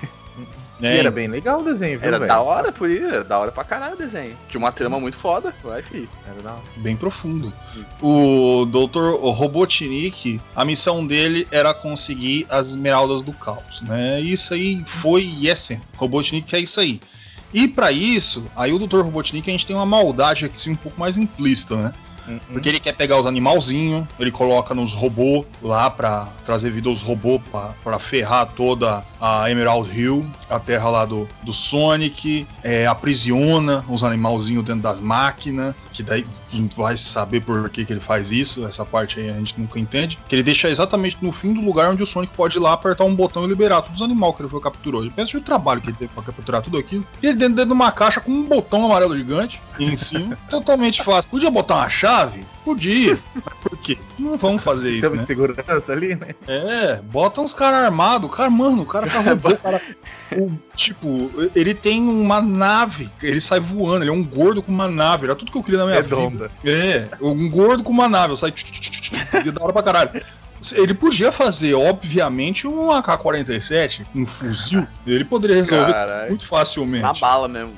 É. 0.83 0.97
E 0.97 0.99
era 0.99 1.11
bem 1.11 1.29
legal 1.29 1.61
o 1.61 1.65
desenho, 1.65 1.99
viu, 1.99 2.09
Era 2.09 2.19
véio? 2.19 2.29
da 2.29 2.41
hora, 2.41 2.73
por 2.73 2.91
isso, 2.91 3.07
era 3.07 3.25
da 3.25 3.39
hora 3.39 3.53
pra 3.53 3.65
caralho 3.65 3.95
o 3.95 3.99
desenho. 3.99 4.37
Tinha 4.49 4.59
uma 4.59 4.73
trama 4.73 4.99
muito 4.99 5.17
foda, 5.17 5.55
vai, 5.63 5.83
fi. 5.83 6.09
Era 6.27 6.43
da 6.43 6.53
hora. 6.53 6.63
Bem 6.77 6.97
profundo. 6.97 7.53
O 8.03 8.67
Dr. 8.67 9.15
Robotnik, 9.21 10.41
a 10.55 10.65
missão 10.65 11.07
dele 11.07 11.47
era 11.51 11.73
conseguir 11.73 12.47
as 12.51 12.69
esmeraldas 12.69 13.23
do 13.23 13.33
caos, 13.33 13.81
né? 13.83 14.21
Isso 14.21 14.53
aí 14.53 14.85
foi 15.01 15.23
e 15.23 15.49
é 15.49 15.55
sempre. 15.55 15.87
Robotnik 15.97 16.55
é 16.55 16.59
isso 16.59 16.81
aí. 16.81 17.01
E 17.55 17.69
para 17.69 17.93
isso, 17.93 18.51
aí 18.57 18.73
o 18.73 18.79
Dr. 18.81 19.03
Robotnik 19.03 19.49
a 19.49 19.53
gente 19.53 19.65
tem 19.65 19.77
uma 19.77 19.87
maldade 19.87 20.45
aqui 20.45 20.69
um 20.69 20.75
pouco 20.75 20.99
mais 20.99 21.17
implícita, 21.17 21.77
né? 21.77 21.93
Uhum. 22.27 22.41
Porque 22.53 22.69
ele 22.69 22.81
quer 22.81 22.95
pegar 22.95 23.19
os 23.19 23.27
animalzinhos, 23.27 24.07
ele 24.19 24.31
coloca 24.31 24.75
nos 24.75 24.93
robôs 24.93 25.45
lá 25.63 25.91
pra 25.91 26.29
trazer 26.45 26.71
vida 26.71 26.89
aos 26.89 27.03
robôs 27.03 27.41
pra, 27.51 27.75
pra 27.85 27.99
ferrar 27.99 28.47
toda 28.57 29.05
a 29.21 29.51
Emerald 29.51 29.89
Hill, 29.97 30.27
a 30.49 30.59
terra 30.59 30.89
lá 30.89 31.05
do, 31.05 31.29
do 31.43 31.53
Sonic, 31.53 32.47
é, 32.63 32.87
aprisiona 32.87 33.85
os 33.89 34.03
animalzinhos 34.03 34.65
dentro 34.65 34.83
das 34.83 35.01
máquinas, 35.01 35.75
que 35.93 36.03
daí 36.03 36.27
a 36.59 36.61
gente 36.61 36.77
vai 36.77 36.97
saber 36.97 37.41
por 37.41 37.69
que, 37.71 37.85
que 37.85 37.93
ele 37.93 38.01
faz 38.01 38.31
isso, 38.31 38.67
essa 38.67 38.85
parte 38.85 39.21
aí 39.21 39.31
a 39.31 39.35
gente 39.35 39.59
nunca 39.59 39.79
entende. 39.79 40.19
Que 40.29 40.35
ele 40.35 40.43
deixa 40.43 40.69
exatamente 40.69 41.17
no 41.21 41.33
fim 41.33 41.53
do 41.53 41.61
lugar 41.61 41.91
onde 41.91 42.03
o 42.03 42.07
Sonic 42.07 42.33
pode 42.35 42.57
ir 42.57 42.61
lá 42.61 42.73
apertar 42.73 43.05
um 43.05 43.15
botão 43.15 43.45
e 43.45 43.49
liberar 43.49 43.83
todos 43.83 44.01
os 44.01 44.03
animais 44.03 44.35
que 44.35 44.43
ele 44.43 44.49
foi 44.49 44.61
capturou. 44.61 45.03
Ele 45.03 45.11
pensa 45.11 45.37
no 45.37 45.43
trabalho 45.43 45.81
que 45.81 45.89
ele 45.89 45.97
teve 45.97 46.13
pra 46.13 46.23
capturar 46.23 46.63
tudo 46.63 46.79
aquilo. 46.79 47.07
E 47.23 47.27
ele 47.27 47.37
dentro, 47.37 47.55
dentro 47.55 47.69
de 47.69 47.75
uma 47.75 47.93
caixa 47.93 48.21
com 48.21 48.31
um 48.31 48.45
botão 48.45 48.85
amarelo 48.85 49.17
gigante 49.17 49.61
em 49.79 49.97
cima, 49.97 50.39
totalmente 50.49 51.03
fácil. 51.03 51.31
Podia 51.31 51.51
botar 51.51 51.77
uma 51.77 51.91
chave? 51.91 52.45
Podia. 52.65 53.19
Por 53.63 53.77
quê? 53.79 53.99
Não 54.19 54.39
vamos 54.39 54.63
fazer 54.63 54.93
isso, 54.93 55.11
né? 55.11 55.19
de 55.19 55.27
segurança 55.27 55.93
ali, 55.93 56.15
né? 56.15 56.35
É, 56.47 57.03
bota 57.03 57.41
uns 57.41 57.53
caras 57.53 57.85
armados. 57.85 58.35
Cara, 58.35 58.49
mano, 58.49 58.83
o 58.83 58.87
cara 58.87 59.07
tá 59.07 59.21
roubando. 59.21 59.59
cara, 59.59 59.83
o, 60.39 60.53
tipo, 60.77 61.31
ele 61.55 61.75
tem 61.75 62.01
uma 62.03 62.41
nave. 62.41 63.11
Ele 63.23 63.41
sai 63.41 63.61
voando. 63.61 64.05
Ele 64.05 64.11
é 64.11 64.13
um 64.13 64.25
gordo 64.25 64.63
com 64.63 64.73
uma 64.73 64.89
nave. 64.89 65.25
Era 65.27 65.35
tudo 65.35 65.51
que 65.51 65.59
eu 65.59 65.63
queria 65.63 65.81
na 65.81 65.87
minha 65.87 66.01
Redonda. 66.01 66.49
vida. 66.49 66.51
É, 66.65 67.09
um 67.21 67.49
gordo 67.49 67.83
com 67.83 67.93
uma 67.93 68.09
nave. 68.09 68.33
Eu 68.33 68.37
saio. 68.37 68.55
Da 69.53 69.63
hora 69.63 69.73
pra 69.73 69.83
caralho. 69.83 70.23
Ele 70.73 70.95
podia 70.95 71.31
fazer, 71.31 71.75
obviamente, 71.75 72.67
um 72.67 72.91
AK-47, 72.91 74.07
um 74.15 74.25
fuzil. 74.25 74.87
Ele 75.07 75.25
poderia 75.25 75.57
resolver 75.57 75.93
Carai, 75.93 76.29
muito 76.29 76.47
facilmente. 76.47 77.03
Na 77.03 77.13
bala 77.13 77.49
mesmo. 77.49 77.75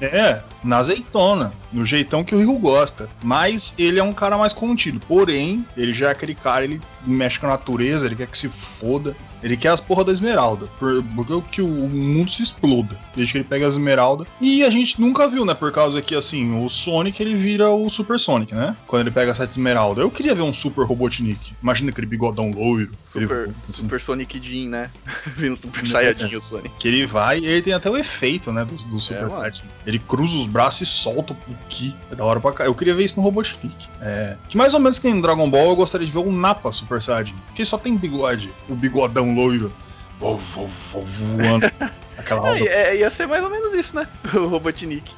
É, 0.00 0.42
na 0.62 0.78
azeitona, 0.78 1.52
no 1.72 1.84
jeitão 1.84 2.22
que 2.22 2.34
o 2.34 2.38
Rio 2.38 2.58
gosta. 2.58 3.08
Mas 3.22 3.74
ele 3.78 3.98
é 3.98 4.02
um 4.02 4.12
cara 4.12 4.36
mais 4.36 4.52
contido. 4.52 5.00
Porém, 5.00 5.64
ele 5.76 5.94
já 5.94 6.08
é 6.08 6.10
aquele 6.10 6.34
cara, 6.34 6.64
ele 6.64 6.80
mexe 7.06 7.38
com 7.38 7.46
a 7.46 7.50
natureza, 7.50 8.04
ele 8.06 8.16
quer 8.16 8.26
que 8.26 8.36
se 8.36 8.48
foda. 8.48 9.16
Ele 9.42 9.56
quer 9.56 9.68
as 9.68 9.80
porra 9.80 10.04
da 10.04 10.12
esmeralda. 10.12 10.68
Porque 10.78 11.56
que 11.56 11.62
o 11.62 11.88
mundo 11.88 12.30
se 12.30 12.42
exploda. 12.42 12.98
Desde 13.14 13.32
que 13.32 13.38
ele 13.38 13.44
pega 13.44 13.66
as 13.66 13.74
esmeralda. 13.74 14.26
E 14.40 14.64
a 14.64 14.70
gente 14.70 15.00
nunca 15.00 15.28
viu, 15.28 15.44
né? 15.44 15.54
Por 15.54 15.70
causa 15.72 16.02
que, 16.02 16.14
assim, 16.14 16.64
o 16.64 16.68
Sonic 16.68 17.22
ele 17.22 17.34
vira 17.34 17.70
o 17.70 17.88
Super 17.88 18.18
Sonic, 18.18 18.54
né? 18.54 18.76
Quando 18.86 19.02
ele 19.02 19.10
pega 19.10 19.32
a 19.32 19.34
sete 19.34 19.50
esmeralda. 19.50 20.02
Eu 20.02 20.10
queria 20.10 20.34
ver 20.34 20.42
um 20.42 20.52
Super 20.52 20.84
Robotnik. 20.84 21.54
Imagina 21.62 21.90
aquele 21.90 22.06
bigodão 22.06 22.50
loiro. 22.50 22.92
Super, 23.04 23.44
ele, 23.44 23.54
assim. 23.64 23.72
super 23.72 24.00
Sonic 24.00 24.40
Jean, 24.42 24.68
né? 24.68 24.90
Vindo 25.36 25.56
Super 25.56 25.82
é, 25.82 25.86
Saiyajin 25.86 26.36
o 26.36 26.42
Sonic. 26.42 26.70
Que 26.78 26.88
ele 26.88 27.06
vai 27.06 27.38
e 27.38 27.46
ele 27.46 27.62
tem 27.62 27.72
até 27.72 27.90
o 27.90 27.96
efeito, 27.96 28.52
né? 28.52 28.64
Do, 28.64 28.74
do 28.74 29.00
Super 29.00 29.26
é, 29.26 29.30
Saiyajin. 29.30 29.62
Ele 29.86 29.98
cruza 29.98 30.36
os 30.36 30.46
braços 30.46 30.82
e 30.82 30.86
solta 30.86 31.32
o 31.32 31.56
Ki. 31.68 31.94
É 32.10 32.14
da 32.14 32.24
hora 32.24 32.40
pra 32.40 32.52
cá. 32.52 32.64
Eu 32.64 32.74
queria 32.74 32.94
ver 32.94 33.04
isso 33.04 33.18
no 33.18 33.22
Robotnik. 33.22 33.88
É, 34.00 34.36
que 34.48 34.56
mais 34.56 34.74
ou 34.74 34.80
menos 34.80 34.98
que 34.98 35.06
nem 35.06 35.16
no 35.16 35.22
Dragon 35.22 35.48
Ball 35.48 35.70
eu 35.70 35.76
gostaria 35.76 36.06
de 36.06 36.12
ver 36.12 36.18
o 36.18 36.32
Napa 36.32 36.72
Super 36.72 37.00
Saiyajin. 37.00 37.34
Que 37.54 37.64
só 37.64 37.78
tem 37.78 37.96
bigode. 37.96 38.52
O 38.68 38.74
bigodão 38.74 39.25
loiro. 39.34 39.72
Vou, 40.18 40.38
vou, 40.38 40.68
vou 40.92 41.04
voando. 41.04 41.70
Aquela 42.16 42.58
é, 42.58 42.64
é, 42.64 42.96
ia 42.96 43.10
ser 43.10 43.26
mais 43.26 43.44
ou 43.44 43.50
menos 43.50 43.74
isso, 43.74 43.94
né? 43.94 44.06
O 44.34 44.46
Robotnik. 44.46 45.12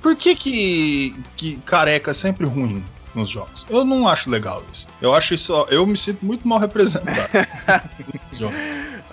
Por 0.00 0.14
que, 0.14 0.34
que, 0.34 1.16
que 1.36 1.56
careca 1.58 2.12
é 2.12 2.14
sempre 2.14 2.46
ruim? 2.46 2.84
Nos 3.14 3.28
jogos. 3.28 3.66
Eu 3.68 3.84
não 3.84 4.08
acho 4.08 4.30
legal 4.30 4.62
isso. 4.72 4.88
Eu 5.00 5.14
acho 5.14 5.34
isso. 5.34 5.52
Eu 5.70 5.86
me 5.86 5.96
sinto 5.96 6.24
muito 6.24 6.46
mal 6.46 6.58
representado 6.58 7.28
nos 8.30 8.38
jogos. 8.38 8.58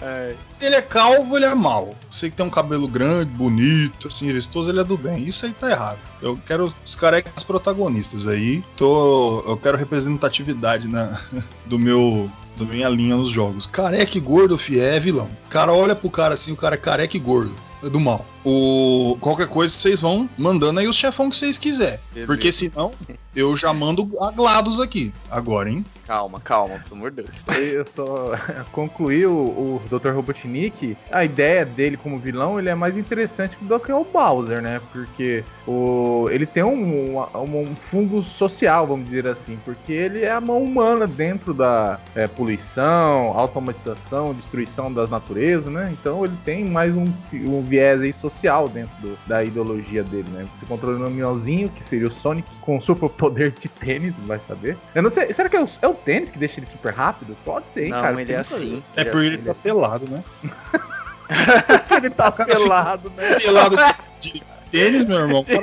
É. 0.02 0.36
Se 0.52 0.66
ele 0.66 0.76
é 0.76 0.82
calvo, 0.82 1.38
ele 1.38 1.46
é 1.46 1.54
mal. 1.54 1.94
Se 2.10 2.26
ele 2.26 2.34
tem 2.34 2.46
um 2.46 2.50
cabelo 2.50 2.88
grande, 2.88 3.30
bonito, 3.32 4.08
assim, 4.08 4.34
vistoso, 4.34 4.72
ele 4.72 4.80
é 4.80 4.84
do 4.84 4.98
bem. 4.98 5.24
Isso 5.26 5.46
aí 5.46 5.54
tá 5.54 5.70
errado. 5.70 6.00
Eu 6.22 6.38
quero 6.46 6.74
os 6.84 6.96
carecas 6.96 7.44
protagonistas 7.44 8.28
aí. 8.28 8.64
Tô, 8.76 9.44
eu 9.48 9.56
quero 9.58 9.78
representatividade 9.78 10.88
na, 10.88 11.22
do 11.66 11.78
meu 11.78 12.30
da 12.58 12.66
minha 12.66 12.90
linha 12.90 13.16
nos 13.16 13.30
jogos. 13.30 13.66
Careca 13.68 14.18
e 14.18 14.22
gordo, 14.22 14.58
fi, 14.58 14.80
é 14.80 15.00
vilão. 15.00 15.30
O 15.46 15.50
cara 15.50 15.72
olha 15.72 15.96
pro 15.96 16.10
cara 16.10 16.34
assim, 16.34 16.52
o 16.52 16.58
cara 16.58 16.76
é 16.76 16.78
careca 16.78 17.16
e 17.16 17.20
gordo. 17.20 17.56
É 17.84 17.90
do 17.90 18.00
mal. 18.00 18.26
O, 18.44 19.18
qualquer 19.22 19.48
coisa 19.48 19.74
vocês 19.74 20.02
vão 20.02 20.30
mandando 20.38 20.80
aí 20.80 20.88
os 20.88 20.96
chefão 20.96 21.30
que 21.30 21.38
vocês 21.38 21.58
quiserem. 21.58 22.00
Porque 22.26 22.52
senão 22.52 22.92
eu 23.36 23.56
já 23.56 23.74
mando 23.74 24.10
a 24.20 24.32
GLaDOS 24.32 24.80
aqui. 24.80 25.14
Agora, 25.30 25.70
hein? 25.70 25.86
Calma, 26.06 26.42
calma, 26.42 26.80
pelo 26.80 26.96
amor 26.96 27.12
de 27.12 27.24
Deus. 27.24 27.30
Eu 27.72 27.86
só 27.86 28.34
concluí 28.74 29.26
o, 29.26 29.32
o 29.32 29.82
Dr. 29.90 30.10
Robotnik. 30.10 30.98
A 31.10 31.24
ideia 31.24 31.64
dele 31.66 31.96
como 31.96 32.20
vilão 32.20 32.60
ele 32.60 32.68
é 32.68 32.76
mais 32.76 32.98
interessante 32.98 33.56
do 33.62 33.80
que 33.80 33.94
o 33.94 34.04
Bowser, 34.04 34.62
né? 34.62 34.82
Porque 34.92 35.44
o, 35.66 36.28
ele 36.30 36.46
tem 36.46 36.64
um, 36.64 37.18
um, 37.18 37.62
um 37.62 37.76
fundo 37.76 38.24
social, 38.24 38.88
vamos 38.88 39.06
dizer 39.06 39.28
assim. 39.28 39.58
Porque 39.64 39.94
ele 39.94 40.24
é 40.24 40.32
a 40.32 40.42
mão 40.42 40.62
humana 40.62 41.08
dentro 41.08 41.54
da 41.54 42.00
é, 42.16 42.28
poluição, 42.28 43.38
automatização, 43.38 44.34
destruição 44.34 44.92
das 44.92 45.10
naturezas, 45.10 45.72
né? 45.72 45.90
Então 45.94 46.26
ele 46.26 46.36
tem 46.44 46.66
mais 46.66 46.94
um, 46.94 47.06
um 47.34 47.62
viés 47.62 48.02
aí 48.02 48.12
social 48.12 48.31
dentro 48.70 48.96
do, 49.02 49.18
da 49.28 49.44
ideologia 49.44 50.04
dele, 50.04 50.30
né? 50.32 50.46
Você 50.60 50.66
controla 50.66 51.00
um 51.00 51.06
animalzinho, 51.06 51.70
que 51.70 51.84
seria 51.84 52.08
o 52.08 52.12
Sonic, 52.12 52.50
com 52.62 52.80
super 52.80 53.10
poder 53.10 53.52
de 53.52 53.68
tênis, 53.68 54.14
vai 54.26 54.40
saber. 54.48 54.78
Eu 54.96 55.04
não 55.04 55.10
sei, 55.10 55.32
será 55.34 55.50
que 55.50 55.56
é 55.56 55.64
o, 55.64 55.70
é 55.82 55.88
o 55.88 55.94
tênis 55.94 56.32
que 56.32 56.40
deixa 56.40 56.60
ele 56.60 56.68
super 56.68 56.94
rápido? 56.94 57.38
Pode 57.46 57.70
ser, 57.70 57.86
hein, 57.86 57.90
não, 57.92 58.02
cara? 58.02 58.22
ele 58.22 58.34
é 58.34 58.38
assim. 58.38 58.84
É 58.96 59.04
porque 59.04 59.26
ele, 59.26 59.36
ele 59.36 59.44
tá 59.44 59.50
é 59.50 59.52
assim. 59.52 59.62
pelado, 59.62 60.10
né? 60.10 60.24
ele 61.98 62.10
tá 62.10 62.32
pelado, 62.32 63.12
né? 63.16 63.40
Pelado 63.44 63.76
de 64.20 64.44
tênis, 64.72 65.06
meu 65.06 65.20
irmão. 65.20 65.46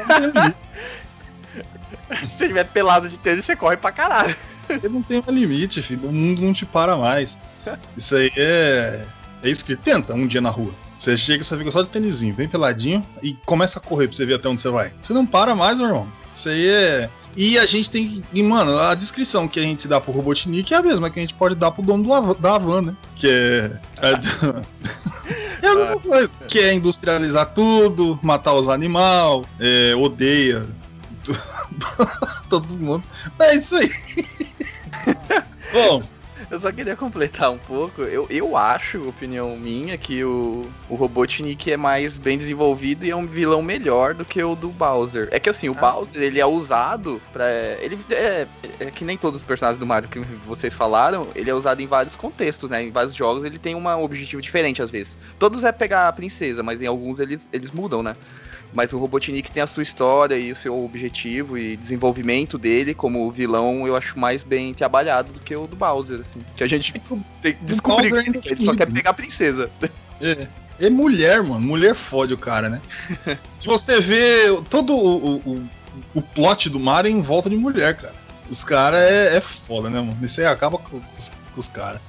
Se 2.38 2.46
tiver 2.46 2.64
pelado 2.64 3.08
de 3.08 3.18
tênis, 3.18 3.44
você 3.44 3.54
corre 3.54 3.76
pra 3.76 3.92
caralho. 3.92 4.34
Ele 4.68 4.88
não 4.88 5.02
tem 5.02 5.22
um 5.26 5.30
limite, 5.30 5.82
filho. 5.82 6.08
O 6.08 6.12
mundo 6.12 6.42
não 6.42 6.52
te 6.52 6.64
para 6.64 6.96
mais. 6.96 7.37
Isso 7.96 8.14
aí 8.16 8.30
é. 8.37 9.04
É 9.42 9.48
isso 9.48 9.64
que 9.64 9.76
tenta 9.76 10.14
um 10.14 10.26
dia 10.26 10.40
na 10.40 10.50
rua. 10.50 10.72
Você 10.98 11.16
chega, 11.16 11.44
você 11.44 11.56
fica 11.56 11.70
só 11.70 11.82
de 11.82 11.88
tênisinho, 11.90 12.34
bem 12.34 12.48
peladinho, 12.48 13.04
e 13.22 13.34
começa 13.46 13.78
a 13.78 13.82
correr 13.82 14.08
pra 14.08 14.16
você 14.16 14.26
ver 14.26 14.34
até 14.34 14.48
onde 14.48 14.60
você 14.60 14.70
vai. 14.70 14.92
Você 15.00 15.12
não 15.12 15.24
para 15.24 15.54
mais, 15.54 15.78
meu 15.78 15.86
irmão. 15.86 16.08
Isso 16.34 16.48
aí 16.48 16.68
é. 16.68 17.10
E 17.36 17.56
a 17.56 17.66
gente 17.66 17.90
tem 17.90 18.22
que. 18.32 18.42
Mano, 18.42 18.76
a 18.78 18.94
descrição 18.94 19.46
que 19.46 19.60
a 19.60 19.62
gente 19.62 19.86
dá 19.86 20.00
pro 20.00 20.12
Robotnik 20.12 20.74
é 20.74 20.76
a 20.76 20.82
mesma 20.82 21.08
que 21.08 21.20
a 21.20 21.22
gente 21.22 21.34
pode 21.34 21.54
dar 21.54 21.70
pro 21.70 21.82
dono 21.82 22.02
do, 22.02 22.34
da 22.34 22.56
Havan, 22.56 22.82
né? 22.82 22.96
Que 23.14 23.28
é. 23.28 23.70
É, 24.02 24.10
é 25.66 25.68
a 25.68 25.74
mesma 25.74 26.00
coisa. 26.00 26.32
Que 26.48 26.58
é 26.58 26.74
industrializar 26.74 27.52
tudo, 27.54 28.18
matar 28.22 28.54
os 28.54 28.68
animais, 28.68 29.44
é, 29.60 29.94
odeia. 29.94 30.66
todo 32.50 32.76
mundo. 32.76 33.04
É 33.38 33.54
isso 33.54 33.76
aí. 33.76 33.90
Bom, 35.72 36.02
eu 36.50 36.58
só 36.58 36.72
queria 36.72 36.96
completar 36.96 37.50
um 37.50 37.58
pouco. 37.58 38.02
Eu, 38.02 38.26
eu 38.30 38.56
acho, 38.56 39.06
opinião 39.08 39.56
minha, 39.56 39.98
que 39.98 40.24
o, 40.24 40.66
o 40.88 40.94
Robotnik 40.94 41.70
é 41.70 41.76
mais 41.76 42.16
bem 42.16 42.38
desenvolvido 42.38 43.04
e 43.04 43.10
é 43.10 43.16
um 43.16 43.26
vilão 43.26 43.62
melhor 43.62 44.14
do 44.14 44.24
que 44.24 44.42
o 44.42 44.54
do 44.54 44.68
Bowser. 44.68 45.28
É 45.30 45.38
que 45.38 45.50
assim, 45.50 45.68
o 45.68 45.76
ah. 45.78 45.80
Bowser 45.80 46.22
ele 46.22 46.40
é 46.40 46.46
usado 46.46 47.20
para 47.32 47.48
Ele 47.80 47.98
é, 48.10 48.46
é, 48.80 48.90
que 48.90 49.04
nem 49.04 49.16
todos 49.16 49.40
os 49.40 49.46
personagens 49.46 49.78
do 49.78 49.86
Mario 49.86 50.08
que 50.08 50.20
vocês 50.46 50.72
falaram, 50.72 51.28
ele 51.34 51.50
é 51.50 51.54
usado 51.54 51.82
em 51.82 51.86
vários 51.86 52.16
contextos, 52.16 52.70
né? 52.70 52.82
Em 52.82 52.90
vários 52.90 53.14
jogos 53.14 53.44
ele 53.44 53.58
tem 53.58 53.74
um 53.74 53.86
objetivo 54.02 54.40
diferente 54.40 54.82
às 54.82 54.90
vezes. 54.90 55.16
Todos 55.38 55.64
é 55.64 55.72
pegar 55.72 56.08
a 56.08 56.12
princesa, 56.12 56.62
mas 56.62 56.80
em 56.80 56.86
alguns 56.86 57.20
eles, 57.20 57.48
eles 57.52 57.70
mudam, 57.70 58.02
né? 58.02 58.14
Mas 58.72 58.92
o 58.92 58.98
Robotnik 58.98 59.50
tem 59.50 59.62
a 59.62 59.66
sua 59.66 59.82
história 59.82 60.37
e 60.37 60.52
o 60.52 60.56
seu 60.56 60.84
objetivo 60.84 61.56
e 61.56 61.76
desenvolvimento 61.76 62.58
dele 62.58 62.94
como 62.94 63.30
vilão, 63.30 63.87
eu 63.87 63.96
acho 63.96 64.18
mais 64.18 64.44
bem 64.44 64.75
trabalhado 64.75 65.32
do 65.32 65.40
que 65.40 65.56
o 65.56 65.66
do 65.66 65.75
Bowser, 65.75 66.20
assim. 66.20 66.40
Que 66.56 66.64
a 66.64 66.66
gente 66.66 66.92
tem 66.92 67.54
que 67.54 67.64
descobrir 67.64 68.12
que 68.22 68.48
ele 68.48 68.64
só 68.64 68.75
quer 68.75 68.90
pegar 68.90 69.10
a 69.10 69.14
princesa. 69.14 69.70
É. 70.20 70.48
É 70.80 70.90
mulher, 70.90 71.42
mano. 71.44 71.60
Mulher 71.60 71.94
fode 71.94 72.34
o 72.34 72.38
cara, 72.38 72.68
né? 72.68 72.80
Se 73.56 73.66
você 73.66 74.00
vê 74.00 74.46
todo 74.68 74.96
o, 74.96 75.37
o, 75.37 75.68
o 76.14 76.22
plot 76.22 76.68
do 76.68 76.78
Mario 76.78 77.08
é 77.08 77.12
em 77.12 77.22
volta 77.22 77.50
de 77.50 77.56
mulher, 77.56 77.96
cara. 77.96 78.14
Os 78.50 78.64
caras 78.64 79.00
é, 79.00 79.37
é 79.37 79.40
foda, 79.40 79.90
né, 79.90 80.00
mano? 80.00 80.16
Isso 80.22 80.40
aí 80.40 80.46
acaba 80.46 80.78
com, 80.78 81.00
com 81.00 81.18
os, 81.18 81.30
os 81.56 81.68
caras. 81.68 82.00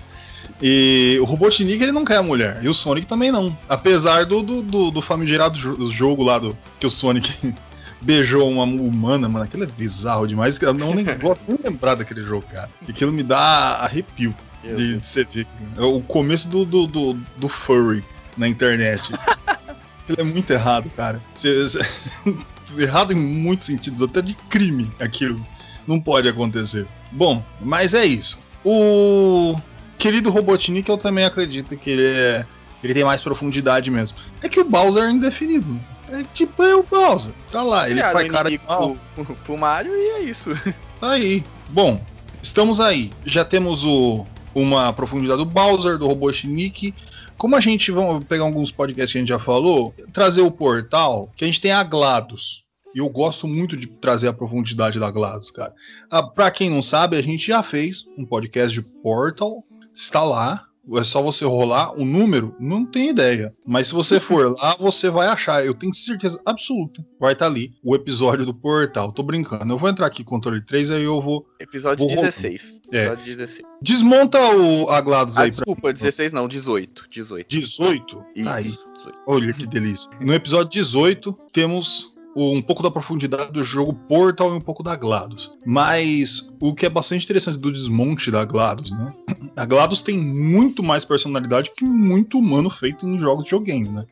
E 0.62 1.18
o 1.22 1.26
Robotnik 1.26 1.82
ele 1.82 1.92
não 1.92 2.04
quer 2.04 2.18
a 2.18 2.24
mulher. 2.24 2.60
E 2.62 2.68
o 2.68 2.74
Sonic 2.74 3.08
também 3.08 3.32
não. 3.32 3.56
Apesar 3.68 4.26
do, 4.26 4.42
do, 4.42 4.62
do, 4.62 4.92
do 4.92 5.02
famigerado 5.02 5.58
jogo 5.90 6.24
lá 6.24 6.38
do 6.38 6.58
que 6.80 6.86
o 6.86 6.92
Sonic 6.92 7.54
beijou 8.02 8.50
uma 8.50 8.64
humana, 8.64 9.30
mano. 9.30 9.46
Aquilo 9.46 9.64
é 9.64 9.68
bizarro 9.68 10.28
demais. 10.28 10.62
Eu 10.62 10.74
não 10.74 10.94
nem 10.94 11.06
gosto 11.06 11.40
de 11.48 11.64
lembrar 11.64 11.96
daquele 11.96 12.24
jogo, 12.24 12.46
cara. 12.52 12.70
Aquilo 12.88 13.12
me 13.12 13.24
dá 13.24 13.78
arrepio 13.82 14.36
de, 14.64 14.98
de 14.98 15.08
você 15.08 15.24
ver. 15.24 15.48
É 15.78 15.82
o 15.82 16.02
começo 16.02 16.50
do, 16.50 16.66
do, 16.66 16.88
do, 16.88 17.14
do 17.38 17.50
furry 17.50 18.04
na 18.38 18.48
internet. 18.48 19.12
Aquilo 20.04 20.22
é 20.22 20.24
muito 20.24 20.52
errado, 20.52 20.90
cara. 20.96 21.22
Você, 21.36 21.62
você, 21.62 21.86
errado 22.78 23.14
em 23.14 23.16
muitos 23.16 23.68
sentidos, 23.68 24.02
até 24.02 24.22
de 24.22 24.34
crime 24.34 24.92
aquilo. 25.00 25.46
Não 25.88 26.00
pode 26.00 26.28
acontecer. 26.28 26.86
Bom, 27.12 27.44
mas 27.62 27.94
é 27.94 28.06
isso. 28.06 28.40
O 28.64 29.56
querido 30.00 30.32
Robotnik, 30.32 30.90
eu 30.90 30.98
também 30.98 31.26
acredito 31.26 31.78
que 31.78 31.90
ele 31.92 32.08
é. 32.08 32.46
Ele 32.82 32.94
tem 32.94 33.04
mais 33.04 33.22
profundidade 33.22 33.92
mesmo. 33.92 34.18
É 34.42 34.48
que 34.48 34.60
o 34.60 34.64
Bowser 34.64 35.04
é 35.04 35.12
indefinido. 35.12 35.80
É 36.10 36.24
tipo 36.34 36.64
é 36.64 36.74
o 36.74 36.82
Bowser. 36.82 37.34
Tá 37.52 37.62
lá, 37.62 37.90
ele 37.90 38.02
faz 38.02 38.32
cara 38.32 38.50
de 38.50 38.60
mal. 38.66 38.98
Pro, 39.14 39.26
pro 39.26 39.58
Mario 39.58 39.94
e 39.94 40.10
é 40.12 40.22
isso. 40.22 40.50
Tá 41.00 41.12
aí. 41.12 41.46
Bom, 41.70 42.04
estamos 42.44 42.82
aí. 42.82 43.14
Já 43.24 43.46
temos 43.46 43.86
o, 43.86 44.26
uma 44.54 44.92
profundidade 44.92 45.38
do 45.38 45.46
Bowser, 45.46 45.98
do 45.98 46.08
Robotnik. 46.08 46.94
Como 47.38 47.56
a 47.56 47.62
gente, 47.62 47.90
vamos 47.90 48.26
pegar 48.26 48.44
alguns 48.44 48.70
podcasts 48.70 49.14
que 49.14 49.18
a 49.18 49.22
gente 49.22 49.30
já 49.30 49.40
falou, 49.40 49.96
trazer 50.12 50.42
o 50.42 50.52
portal, 50.52 51.32
que 51.38 51.46
a 51.46 51.48
gente 51.48 51.62
tem 51.62 51.72
a 51.72 51.82
GLaDOS. 51.84 52.66
E 52.94 53.00
eu 53.00 53.08
gosto 53.08 53.48
muito 53.48 53.78
de 53.78 53.88
trazer 53.88 54.28
a 54.28 54.34
profundidade 54.34 55.00
da 55.00 55.10
GLaDOS, 55.10 55.52
cara. 55.52 55.74
Ah, 56.12 56.22
pra 56.22 56.52
quem 56.52 56.70
não 56.70 56.82
sabe, 56.82 57.16
a 57.16 57.22
gente 57.22 57.48
já 57.48 57.64
fez 57.64 58.06
um 58.18 58.26
podcast 58.26 58.74
de 58.74 58.82
Portal, 58.82 59.64
está 60.00 60.24
lá. 60.24 60.66
É 60.92 61.04
só 61.04 61.22
você 61.22 61.46
rolar 61.46 61.94
o 61.94 62.04
número, 62.04 62.56
não 62.60 62.84
tem 62.84 63.10
ideia. 63.10 63.54
Mas 63.64 63.90
se 63.90 63.94
você 63.94 64.20
for 64.20 64.50
lá, 64.58 64.76
você 64.80 65.08
vai 65.08 65.28
achar. 65.28 65.64
Eu 65.64 65.76
tenho 65.76 65.94
certeza 65.94 66.42
absoluta. 66.44 67.06
Vai 67.20 67.34
estar 67.34 67.46
tá 67.46 67.52
ali 67.52 67.76
o 67.84 67.94
episódio 67.94 68.44
do 68.44 68.56
portal. 68.56 69.12
Tô 69.12 69.22
brincando. 69.22 69.72
Eu 69.72 69.78
vou 69.78 69.88
entrar 69.88 70.08
aqui 70.08 70.24
controle 70.24 70.66
3, 70.66 70.92
aí 70.92 71.04
eu 71.04 71.22
vou. 71.22 71.46
Episódio 71.60 72.08
vou 72.08 72.16
16. 72.16 72.82
É. 72.92 73.06
Episódio 73.06 73.26
16. 73.26 73.68
Desmonta 73.80 74.40
o 74.56 74.90
a 74.90 75.00
GLaDOS 75.00 75.38
ah, 75.38 75.42
aí 75.44 75.52
desculpa, 75.52 75.82
pra... 75.82 75.92
16 75.92 76.34
não, 76.34 76.48
18. 76.48 77.06
18. 77.12 77.48
18? 77.48 78.26
Isso. 78.36 78.50
Aí. 78.50 78.74
Olha 79.28 79.54
que 79.54 79.68
delícia. 79.68 80.10
No 80.20 80.34
episódio 80.34 80.72
18, 80.72 81.38
temos 81.54 82.16
um 82.36 82.62
pouco 82.62 82.84
da 82.84 82.92
profundidade 82.92 83.52
do 83.52 83.64
jogo 83.64 83.94
Portal 83.94 84.54
e 84.54 84.58
um 84.58 84.62
pouco 84.62 84.84
da 84.84 84.96
GLaDOS. 84.96 85.52
Mas 85.66 86.54
o 86.60 86.74
que 86.74 86.86
é 86.86 86.90
bastante 86.90 87.26
interessante 87.26 87.58
do 87.58 87.72
desmonte 87.72 88.32
da 88.32 88.46
GLaDOS, 88.46 88.92
né? 88.92 89.14
A 89.56 89.66
GLaDOS 89.66 90.02
tem 90.02 90.18
muito 90.18 90.84
mais 90.84 91.04
personalidade 91.04 91.72
que 91.76 91.84
muito 91.84 92.38
humano 92.38 92.70
feito 92.70 93.08
em 93.08 93.20
jogos 93.20 93.46
de 93.46 93.50
videogame, 93.50 93.90
né? 93.90 94.06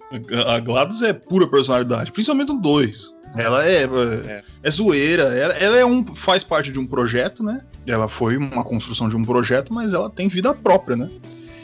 A 0.47 0.59
GLaDOS 0.59 1.03
é 1.03 1.13
pura 1.13 1.47
personalidade, 1.47 2.11
principalmente 2.11 2.49
no 2.49 2.59
2. 2.59 3.17
Ela 3.35 3.65
é, 3.65 3.83
é, 3.83 4.43
é 4.63 4.71
zoeira, 4.71 5.23
ela, 5.23 5.53
ela, 5.53 5.77
é 5.77 5.85
um, 5.85 6.03
faz 6.15 6.43
parte 6.43 6.71
de 6.71 6.79
um 6.79 6.87
projeto, 6.87 7.43
né? 7.43 7.61
Ela 7.85 8.07
foi 8.07 8.37
uma 8.37 8.63
construção 8.63 9.09
de 9.09 9.15
um 9.15 9.23
projeto, 9.23 9.73
mas 9.73 9.93
ela 9.93 10.09
tem 10.09 10.27
vida 10.27 10.53
própria, 10.53 10.95
né? 10.95 11.09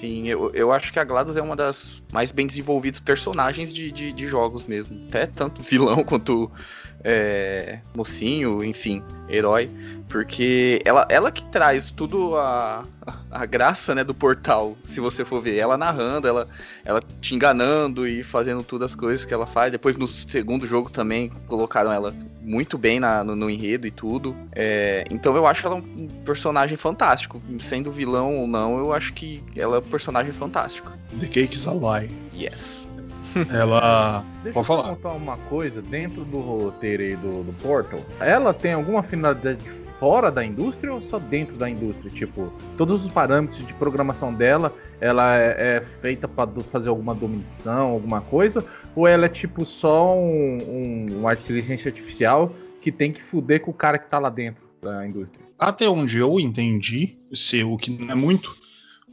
Sim, 0.04 0.28
eu, 0.28 0.52
eu 0.54 0.70
acho 0.74 0.92
que 0.92 1.00
a 1.00 1.04
GLaDOS 1.06 1.38
é 1.38 1.42
uma 1.42 1.56
das 1.56 2.02
mais 2.12 2.30
bem 2.30 2.46
desenvolvidas 2.46 3.00
personagens 3.00 3.74
de, 3.74 3.90
de, 3.90 4.12
de 4.12 4.28
jogos 4.28 4.66
mesmo. 4.66 5.02
Até 5.08 5.26
tanto 5.26 5.62
vilão 5.64 6.04
quanto 6.04 6.52
é, 7.02 7.80
mocinho, 7.96 8.62
enfim, 8.62 9.02
herói. 9.30 9.70
Porque 10.14 10.80
ela, 10.86 11.08
ela 11.10 11.32
que 11.32 11.44
traz 11.46 11.90
tudo 11.90 12.36
a, 12.36 12.86
a 13.32 13.46
graça 13.48 13.96
né, 13.96 14.04
do 14.04 14.14
portal, 14.14 14.78
se 14.86 15.00
você 15.00 15.26
for 15.26 15.42
ver. 15.42 15.58
Ela 15.58 15.76
narrando, 15.76 16.28
ela, 16.28 16.48
ela 16.86 17.02
te 17.20 17.34
enganando 17.34 18.08
e 18.08 18.24
fazendo 18.24 18.62
todas 18.62 18.92
as 18.92 18.96
coisas 18.96 19.26
que 19.26 19.34
ela 19.34 19.48
faz. 19.48 19.72
Depois 19.72 19.98
no 19.98 20.06
segundo 20.06 20.68
jogo 20.68 20.92
também 20.92 21.32
colocaram 21.48 21.92
ela 21.92 22.14
muito 22.44 22.78
bem 22.78 23.00
na, 23.00 23.24
no, 23.24 23.36
no, 23.36 23.50
enredo 23.50 23.88
e 23.88 23.92
tudo. 23.92 24.36
É, 24.52 25.04
então 25.10 25.36
eu 25.36 25.48
acho 25.48 25.66
ela 25.66 25.78
um 25.78 26.08
personagem 26.24 26.78
fantástico. 26.78 27.42
Sendo 27.64 27.92
vilão 27.92 28.38
ou 28.38 28.46
não, 28.46 28.78
eu 28.78 28.94
acho 28.94 29.14
que 29.14 29.44
ela 29.56 29.78
é 29.78 29.80
um 29.80 29.82
personagem 29.82 30.32
fantástico. 30.32 30.92
The 31.20 31.26
Cake 31.26 31.56
is 31.56 31.68
a 31.68 31.74
Lie. 31.74 32.12
Yes. 32.36 32.88
Ela. 33.52 34.24
Deixa 34.44 34.54
Pode 34.54 34.68
falar. 34.68 34.90
eu 34.90 34.96
contar 34.96 35.14
uma 35.14 35.38
coisa 35.38 35.82
dentro 35.82 36.24
do 36.24 36.40
roteiro 36.40 37.02
aí 37.02 37.16
do, 37.16 37.42
do 37.42 37.54
Portal. 37.64 38.00
Ela 38.20 38.54
tem 38.54 38.74
alguma 38.74 39.02
finalidade 39.02 39.83
fora 40.04 40.30
da 40.30 40.44
indústria 40.44 40.94
ou 40.94 41.02
só 41.02 41.18
dentro 41.18 41.56
da 41.56 41.70
indústria? 41.70 42.12
Tipo, 42.12 42.52
todos 42.78 43.06
os 43.06 43.10
parâmetros 43.10 43.66
de 43.66 43.74
programação 43.76 44.34
dela, 44.34 44.76
ela 45.00 45.38
é, 45.38 45.78
é 45.78 45.86
feita 46.02 46.28
para 46.28 46.50
fazer 46.64 46.90
alguma 46.90 47.16
dominação, 47.16 47.92
alguma 47.92 48.20
coisa? 48.20 48.66
Ou 48.98 49.08
ela 49.08 49.28
é 49.28 49.30
tipo 49.30 49.66
só 49.66 50.14
um, 50.14 50.58
um, 50.58 51.20
uma 51.20 51.32
inteligência 51.32 51.88
artificial 51.88 52.54
que 52.82 52.92
tem 52.92 53.14
que 53.14 53.24
fuder 53.24 53.62
com 53.62 53.72
o 53.72 53.74
cara 53.74 53.98
que 53.98 54.10
tá 54.10 54.20
lá 54.20 54.30
dentro 54.30 54.62
da 54.82 55.08
indústria? 55.08 55.42
Até 55.58 55.88
onde 55.88 56.18
eu 56.18 56.38
entendi, 56.38 57.18
se 57.32 57.64
o 57.64 57.78
que 57.78 57.90
não 57.90 58.12
é 58.12 58.16
muito, 58.16 58.54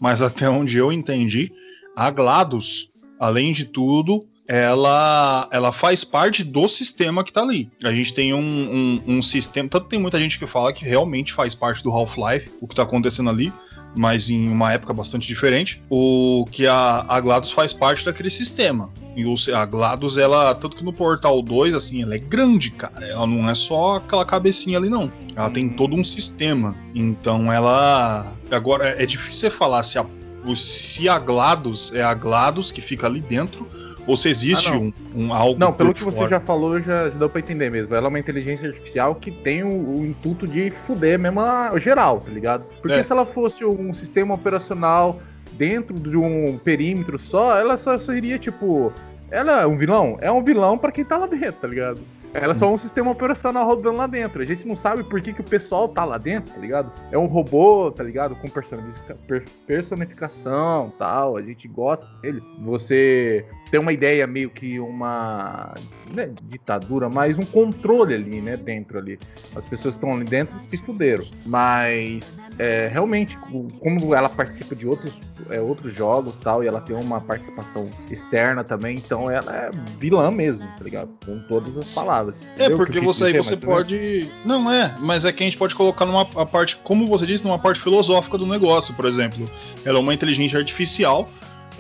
mas 0.01 0.21
até 0.21 0.51
onde 0.51 0.77
eu 0.77 0.91
entendi, 0.91 1.53
a 1.95 2.11
GLaDOS, 2.11 2.93
além 3.17 3.53
de 3.53 3.67
tudo, 3.67 4.27
ela, 4.53 5.49
ela 5.53 5.71
faz 5.71 6.03
parte 6.03 6.43
do 6.43 6.67
sistema 6.67 7.23
que 7.23 7.33
tá 7.33 7.41
ali. 7.41 7.71
A 7.85 7.93
gente 7.93 8.13
tem 8.13 8.35
um, 8.35 8.41
um, 8.41 9.03
um 9.07 9.23
sistema. 9.23 9.69
Tanto 9.69 9.87
tem 9.87 10.01
muita 10.01 10.19
gente 10.19 10.41
que 10.41 10.47
fala 10.47 10.73
que 10.73 10.85
realmente 10.85 11.33
faz 11.33 11.55
parte 11.55 11.85
do 11.85 11.91
Half-Life, 11.91 12.51
o 12.61 12.67
que 12.67 12.75
tá 12.75 12.83
acontecendo 12.83 13.31
ali 13.31 13.53
mas 13.93 14.31
em 14.31 14.49
uma 14.49 14.73
época 14.73 14.95
bastante 14.95 15.27
diferente, 15.27 15.83
o 15.91 16.47
que 16.49 16.65
a, 16.65 17.05
a 17.09 17.21
GLaDOS 17.21 17.51
faz 17.51 17.73
parte 17.73 18.05
daquele 18.05 18.31
sistema. 18.31 18.89
E 19.17 19.25
o, 19.25 19.35
a 19.53 19.67
GLaDOS, 19.67 20.17
ela, 20.17 20.55
tanto 20.55 20.77
que 20.77 20.85
no 20.85 20.93
Portal 20.93 21.43
2, 21.43 21.75
assim, 21.75 22.01
ela 22.01 22.15
é 22.15 22.19
grande, 22.19 22.71
cara. 22.71 23.05
Ela 23.05 23.27
não 23.27 23.51
é 23.51 23.55
só 23.57 23.97
aquela 23.97 24.25
cabecinha 24.25 24.79
ali, 24.79 24.89
não. 24.89 25.11
Ela 25.35 25.51
tem 25.51 25.69
todo 25.69 25.97
um 25.97 26.05
sistema. 26.05 26.77
Então 26.95 27.53
ela. 27.53 28.33
Agora, 28.49 28.91
é 28.91 29.05
difícil 29.05 29.41
você 29.41 29.51
falar 29.51 29.83
se 29.83 29.99
a, 29.99 30.07
se 30.55 31.09
a 31.09 31.19
GLaDOS 31.19 31.93
é 31.93 32.03
a 32.03 32.15
GLaDOS 32.15 32.71
que 32.71 32.81
fica 32.81 33.09
ali 33.09 33.21
dentro 33.21 33.69
ou 34.07 34.17
se 34.17 34.29
existe 34.29 34.69
ah, 34.69 34.77
um, 34.77 34.93
um, 35.15 35.35
algo. 35.35 35.59
Não, 35.59 35.73
pelo 35.73 35.93
que 35.93 36.01
fora. 36.01 36.13
você 36.13 36.29
já 36.29 36.41
falou, 36.41 36.81
já, 36.81 37.11
já 37.11 37.17
deu 37.17 37.29
pra 37.29 37.41
entender 37.41 37.71
mesmo. 37.71 37.95
Ela 37.95 38.07
é 38.07 38.09
uma 38.09 38.19
inteligência 38.19 38.69
artificial 38.69 39.15
que 39.15 39.31
tem 39.31 39.63
o, 39.63 39.69
o 39.69 40.07
intuito 40.07 40.47
de 40.47 40.71
fuder 40.71 41.19
mesmo 41.19 41.41
a, 41.41 41.79
geral, 41.79 42.21
tá 42.21 42.31
ligado? 42.31 42.65
Porque 42.81 42.99
é. 42.99 43.03
se 43.03 43.13
ela 43.13 43.25
fosse 43.25 43.65
um 43.65 43.93
sistema 43.95 44.35
operacional 44.35 45.21
dentro 45.53 45.99
de 45.99 46.17
um 46.17 46.59
perímetro 46.59 47.19
só, 47.19 47.59
ela 47.59 47.77
só 47.77 47.99
seria 47.99 48.39
tipo. 48.39 48.93
Ela 49.31 49.63
é 49.63 49.67
um 49.67 49.77
vilão? 49.77 50.19
É 50.21 50.31
um 50.33 50.43
vilão 50.43 50.77
para 50.77 50.91
quem 50.91 51.05
tá 51.05 51.17
lá 51.17 51.27
dentro, 51.27 51.61
tá 51.61 51.69
ligado? 51.69 52.01
Ela 52.33 52.55
é 52.55 52.57
só 52.57 52.73
um 52.73 52.79
sistema 52.79 53.11
operacional 53.11 53.67
rodando 53.67 53.97
lá 53.97 54.07
dentro. 54.07 54.41
A 54.41 54.47
gente 54.47 54.67
não 54.67 54.77
sabe 54.77 55.03
por 55.03 55.21
que, 55.21 55.33
que 55.33 55.41
o 55.41 55.45
pessoal 55.45 55.89
tá 55.89 56.05
lá 56.05 56.17
dentro, 56.17 56.55
tá 56.55 56.61
ligado? 56.61 56.93
É 57.11 57.19
um 57.19 57.27
robô, 57.27 57.91
tá 57.91 58.05
ligado? 58.05 58.37
Com 58.37 58.49
personificação 59.67 60.93
tal. 60.99 61.37
A 61.37 61.43
gente 61.43 61.67
gosta 61.67 62.07
dele. 62.23 62.41
Você 62.61 63.45
tem 63.71 63.81
uma 63.81 63.93
ideia 63.93 64.27
meio 64.27 64.49
que 64.51 64.79
uma 64.79 65.75
né, 66.15 66.33
ditadura, 66.45 67.09
mas 67.13 67.37
um 67.39 67.45
controle 67.45 68.15
ali, 68.15 68.41
né? 68.41 68.57
Dentro 68.57 68.99
ali. 68.99 69.19
As 69.57 69.65
pessoas 69.65 69.97
que 69.97 70.05
estão 70.05 70.15
ali 70.15 70.25
dentro 70.25 70.59
se 70.61 70.77
fuderam. 70.79 71.25
Mas 71.47 72.39
é, 72.61 72.91
realmente, 72.93 73.39
como 73.81 74.15
ela 74.15 74.29
participa 74.29 74.77
de 74.77 74.87
outros, 74.87 75.15
é, 75.49 75.59
outros 75.63 75.95
jogos 75.95 76.35
tal, 76.43 76.63
e 76.63 76.67
ela 76.67 76.79
tem 76.79 76.95
uma 76.95 77.19
participação 77.19 77.89
externa 78.11 78.63
também, 78.63 78.97
então 78.97 79.31
ela 79.31 79.51
é 79.57 79.71
vilã 79.99 80.31
mesmo, 80.31 80.67
tá 80.77 80.85
ligado? 80.85 81.09
Com 81.25 81.39
todas 81.49 81.79
as 81.79 81.95
palavras. 81.95 82.35
É, 82.43 82.67
Entendeu 82.67 82.77
porque 82.77 83.01
você 83.01 83.25
aí 83.25 83.33
você 83.33 83.57
pode. 83.57 84.29
Não 84.45 84.71
é, 84.71 84.95
mas 84.99 85.25
é 85.25 85.33
que 85.33 85.43
a 85.43 85.47
gente 85.47 85.57
pode 85.57 85.75
colocar 85.75 86.05
numa 86.05 86.27
parte, 86.27 86.79
como 86.85 87.07
você 87.07 87.25
disse, 87.25 87.45
numa 87.45 87.59
parte 87.59 87.81
filosófica 87.81 88.37
do 88.37 88.47
negócio, 88.47 88.93
por 88.93 89.07
exemplo. 89.07 89.51
Ela 89.83 89.97
é 89.97 90.01
uma 90.01 90.13
inteligência 90.13 90.59
artificial. 90.59 91.31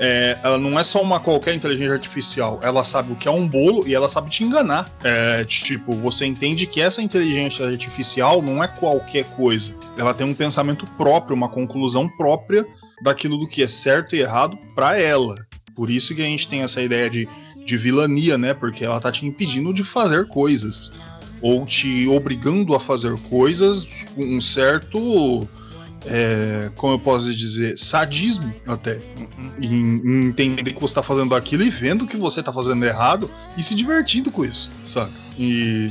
É, 0.03 0.39
ela 0.43 0.57
não 0.57 0.81
é 0.81 0.83
só 0.83 1.03
uma 1.03 1.21
qualquer 1.21 1.55
inteligência 1.55 1.93
artificial. 1.93 2.59
Ela 2.63 2.83
sabe 2.85 3.13
o 3.13 3.17
que 3.17 3.29
é 3.29 3.31
um 3.31 3.47
bolo 3.47 3.87
e 3.87 3.95
ela 3.95 4.09
sabe 4.09 4.31
te 4.31 4.43
enganar. 4.43 4.91
É, 5.05 5.45
tipo, 5.45 5.95
você 5.95 6.25
entende 6.25 6.67
que 6.67 6.81
essa 6.81 7.03
inteligência 7.03 7.67
artificial 7.67 8.41
não 8.41 8.65
é 8.65 8.67
qualquer 8.67 9.25
coisa. 9.37 9.75
Ela 9.99 10.15
tem 10.15 10.27
um 10.27 10.33
pensamento 10.33 10.87
próprio, 10.97 11.37
uma 11.37 11.51
conclusão 11.51 12.09
própria 12.09 12.67
daquilo 13.03 13.37
do 13.37 13.47
que 13.47 13.63
é 13.63 13.69
certo 13.69 14.17
e 14.17 14.21
errado 14.21 14.59
para 14.75 14.99
ela. 14.99 15.37
Por 15.77 15.91
isso 15.91 16.15
que 16.15 16.23
a 16.23 16.27
gente 16.27 16.49
tem 16.49 16.63
essa 16.63 16.81
ideia 16.81 17.11
de, 17.11 17.29
de 17.67 17.77
vilania, 17.77 18.39
né? 18.39 18.55
Porque 18.55 18.83
ela 18.83 19.01
tá 19.01 19.13
te 19.13 19.27
impedindo 19.27 19.75
de 19.75 19.85
fazer 19.85 20.27
coisas. 20.29 20.93
Ou 21.43 21.67
te 21.67 22.09
obrigando 22.09 22.75
a 22.75 22.81
fazer 22.81 23.15
coisas 23.29 23.87
com 24.15 24.25
um 24.25 24.41
certo. 24.41 25.47
É, 26.07 26.71
como 26.77 26.95
eu 26.95 26.99
posso 26.99 27.35
dizer? 27.35 27.79
Sadismo 27.79 28.53
até. 28.67 28.99
Em, 29.61 29.97
em 30.05 30.25
entender 30.29 30.73
que 30.73 30.81
você 30.81 30.95
tá 30.95 31.03
fazendo 31.03 31.35
aquilo 31.35 31.63
e 31.63 31.71
vendo 31.71 32.07
que 32.07 32.17
você 32.17 32.43
tá 32.43 32.53
fazendo 32.53 32.85
errado 32.85 33.31
e 33.57 33.63
se 33.63 33.75
divertindo 33.75 34.31
com 34.31 34.45
isso, 34.45 34.71
saca? 34.85 35.13
E 35.39 35.91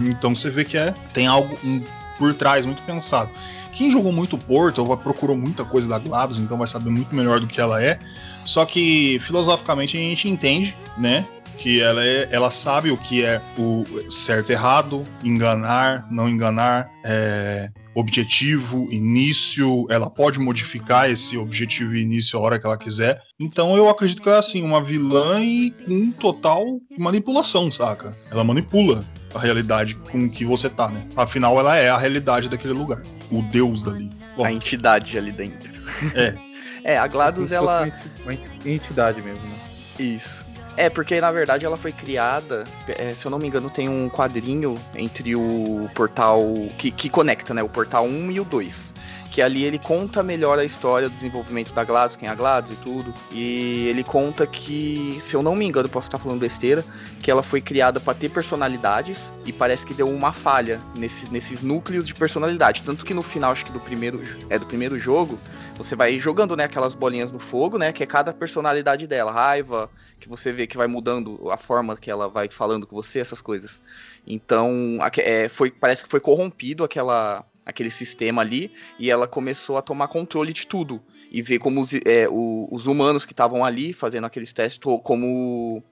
então 0.00 0.34
você 0.34 0.50
vê 0.50 0.64
que 0.64 0.76
é, 0.76 0.94
tem 1.12 1.26
algo 1.26 1.56
um, 1.64 1.82
por 2.18 2.34
trás 2.34 2.66
muito 2.66 2.82
pensado. 2.82 3.30
Quem 3.72 3.90
jogou 3.90 4.12
muito 4.12 4.38
Portal 4.38 4.86
vai- 4.86 4.96
procurou 4.96 5.36
muita 5.36 5.64
coisa 5.64 5.88
da 5.88 5.98
GLaDOS, 5.98 6.38
então 6.38 6.56
vai 6.56 6.66
saber 6.66 6.90
muito 6.90 7.14
melhor 7.14 7.40
do 7.40 7.46
que 7.46 7.60
ela 7.60 7.82
é. 7.82 7.98
Só 8.44 8.64
que 8.64 9.20
filosoficamente 9.26 9.96
a 9.96 10.00
gente 10.00 10.28
entende, 10.28 10.76
né? 10.96 11.26
Que 11.56 11.80
ela, 11.80 12.04
é, 12.04 12.28
ela 12.30 12.50
sabe 12.50 12.90
o 12.90 12.96
que 12.96 13.24
é 13.24 13.40
o 13.58 13.84
certo 14.10 14.50
e 14.50 14.52
errado, 14.52 15.04
enganar, 15.24 16.06
não 16.10 16.28
enganar, 16.28 16.88
é, 17.04 17.70
objetivo, 17.94 18.86
início. 18.90 19.86
Ela 19.90 20.10
pode 20.10 20.38
modificar 20.38 21.10
esse 21.10 21.36
objetivo 21.36 21.94
e 21.94 22.02
início 22.02 22.38
a 22.38 22.42
hora 22.42 22.58
que 22.58 22.66
ela 22.66 22.76
quiser. 22.76 23.20
Então 23.40 23.76
eu 23.76 23.88
acredito 23.88 24.22
que 24.22 24.28
ela 24.28 24.38
é 24.38 24.40
assim, 24.40 24.62
uma 24.62 24.82
vilã 24.82 25.40
e 25.40 25.70
com 25.70 26.10
total 26.12 26.64
manipulação, 26.98 27.70
saca? 27.70 28.12
Ela 28.30 28.44
manipula 28.44 29.04
a 29.34 29.38
realidade 29.38 29.94
com 29.96 30.28
que 30.28 30.44
você 30.44 30.68
tá, 30.68 30.88
né? 30.88 31.06
Afinal, 31.16 31.58
ela 31.58 31.76
é 31.76 31.90
a 31.90 31.98
realidade 31.98 32.48
daquele 32.48 32.74
lugar. 32.74 33.02
O 33.30 33.42
deus 33.42 33.82
dali. 33.82 34.10
Bom, 34.36 34.44
A 34.44 34.52
entidade 34.52 35.16
ali 35.18 35.32
dentro. 35.32 35.70
É. 36.14 36.34
É, 36.86 36.98
a 36.98 37.06
GLaDOS, 37.06 37.50
ela. 37.50 37.90
uma 38.24 38.34
entidade 38.70 39.22
mesmo, 39.22 39.42
né? 39.42 39.58
Isso. 39.98 40.43
É, 40.76 40.90
porque 40.90 41.20
na 41.20 41.30
verdade 41.30 41.64
ela 41.64 41.76
foi 41.76 41.92
criada, 41.92 42.64
é, 42.88 43.12
se 43.12 43.24
eu 43.24 43.30
não 43.30 43.38
me 43.38 43.46
engano, 43.46 43.70
tem 43.70 43.88
um 43.88 44.08
quadrinho 44.08 44.74
entre 44.94 45.36
o 45.36 45.88
portal 45.94 46.42
que, 46.78 46.90
que 46.90 47.08
conecta, 47.08 47.54
né? 47.54 47.62
O 47.62 47.68
portal 47.68 48.04
1 48.04 48.30
e 48.32 48.40
o 48.40 48.44
2. 48.44 48.94
Que 49.34 49.42
ali 49.42 49.64
ele 49.64 49.80
conta 49.80 50.22
melhor 50.22 50.60
a 50.60 50.64
história 50.64 51.08
do 51.08 51.14
desenvolvimento 51.14 51.72
da 51.72 51.82
GLaDOS, 51.82 52.14
quem 52.14 52.28
é 52.28 52.30
a 52.30 52.36
GLaDOS 52.36 52.70
e 52.70 52.76
tudo. 52.76 53.14
E 53.32 53.88
ele 53.88 54.04
conta 54.04 54.46
que, 54.46 55.18
se 55.20 55.34
eu 55.34 55.42
não 55.42 55.56
me 55.56 55.64
engano, 55.64 55.88
posso 55.88 56.06
estar 56.06 56.18
falando 56.18 56.38
besteira, 56.38 56.84
que 57.20 57.32
ela 57.32 57.42
foi 57.42 57.60
criada 57.60 57.98
para 57.98 58.14
ter 58.14 58.28
personalidades 58.28 59.32
e 59.44 59.52
parece 59.52 59.84
que 59.84 59.92
deu 59.92 60.08
uma 60.08 60.30
falha 60.30 60.80
nesses, 60.94 61.28
nesses 61.30 61.62
núcleos 61.62 62.06
de 62.06 62.14
personalidade. 62.14 62.84
Tanto 62.84 63.04
que 63.04 63.12
no 63.12 63.22
final, 63.22 63.50
acho 63.50 63.64
que 63.64 63.72
do 63.72 63.80
primeiro, 63.80 64.22
é, 64.48 64.56
do 64.56 64.66
primeiro 64.66 65.00
jogo, 65.00 65.36
você 65.76 65.96
vai 65.96 66.20
jogando, 66.20 66.56
né, 66.56 66.64
aquelas 66.64 66.94
bolinhas 66.94 67.32
no 67.32 67.40
fogo, 67.40 67.76
né, 67.76 67.92
que 67.92 68.04
é 68.04 68.06
cada 68.06 68.32
personalidade 68.32 69.04
dela, 69.08 69.32
raiva, 69.32 69.90
que 70.20 70.28
você 70.28 70.52
vê 70.52 70.68
que 70.68 70.76
vai 70.76 70.86
mudando 70.86 71.50
a 71.50 71.56
forma 71.56 71.96
que 71.96 72.08
ela 72.08 72.28
vai 72.28 72.48
falando 72.48 72.86
com 72.86 72.94
você, 72.94 73.18
essas 73.18 73.40
coisas. 73.40 73.82
Então, 74.24 74.98
é, 75.18 75.48
foi, 75.48 75.72
parece 75.72 76.04
que 76.04 76.08
foi 76.08 76.20
corrompido 76.20 76.84
aquela, 76.84 77.44
aquele 77.64 77.90
sistema 77.90 78.42
ali 78.42 78.70
e 78.98 79.10
ela 79.10 79.26
começou 79.26 79.76
a 79.76 79.82
tomar 79.82 80.08
controle 80.08 80.52
de 80.52 80.66
tudo 80.66 81.02
e 81.30 81.42
ver 81.42 81.58
como 81.58 81.80
os, 81.80 81.90
é, 82.04 82.28
o- 82.30 82.68
os 82.70 82.86
humanos 82.86 83.24
que 83.24 83.32
estavam 83.32 83.64
ali 83.64 83.92
fazendo 83.92 84.24
aqueles 84.24 84.52
testes 84.52 84.78
como 85.02 85.82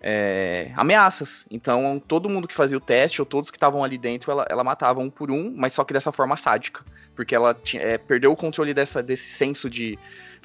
é, 0.00 0.70
ameaças. 0.76 1.44
Então, 1.50 2.00
todo 2.06 2.28
mundo 2.28 2.46
que 2.46 2.54
fazia 2.54 2.76
o 2.76 2.80
teste, 2.80 3.20
ou 3.20 3.26
todos 3.26 3.50
que 3.50 3.56
estavam 3.56 3.82
ali 3.82 3.98
dentro, 3.98 4.30
ela, 4.30 4.46
ela 4.48 4.62
matava 4.62 5.00
um 5.00 5.10
por 5.10 5.30
um, 5.30 5.52
mas 5.56 5.72
só 5.72 5.84
que 5.84 5.92
dessa 5.92 6.12
forma 6.12 6.36
sádica. 6.36 6.84
Porque 7.16 7.34
ela 7.34 7.52
tinha- 7.52 7.82
é, 7.82 7.98
perdeu 7.98 8.30
o 8.30 8.36
controle 8.36 8.72
dessa, 8.72 9.02
desse 9.02 9.24
senso 9.30 9.68
de, 9.68 9.98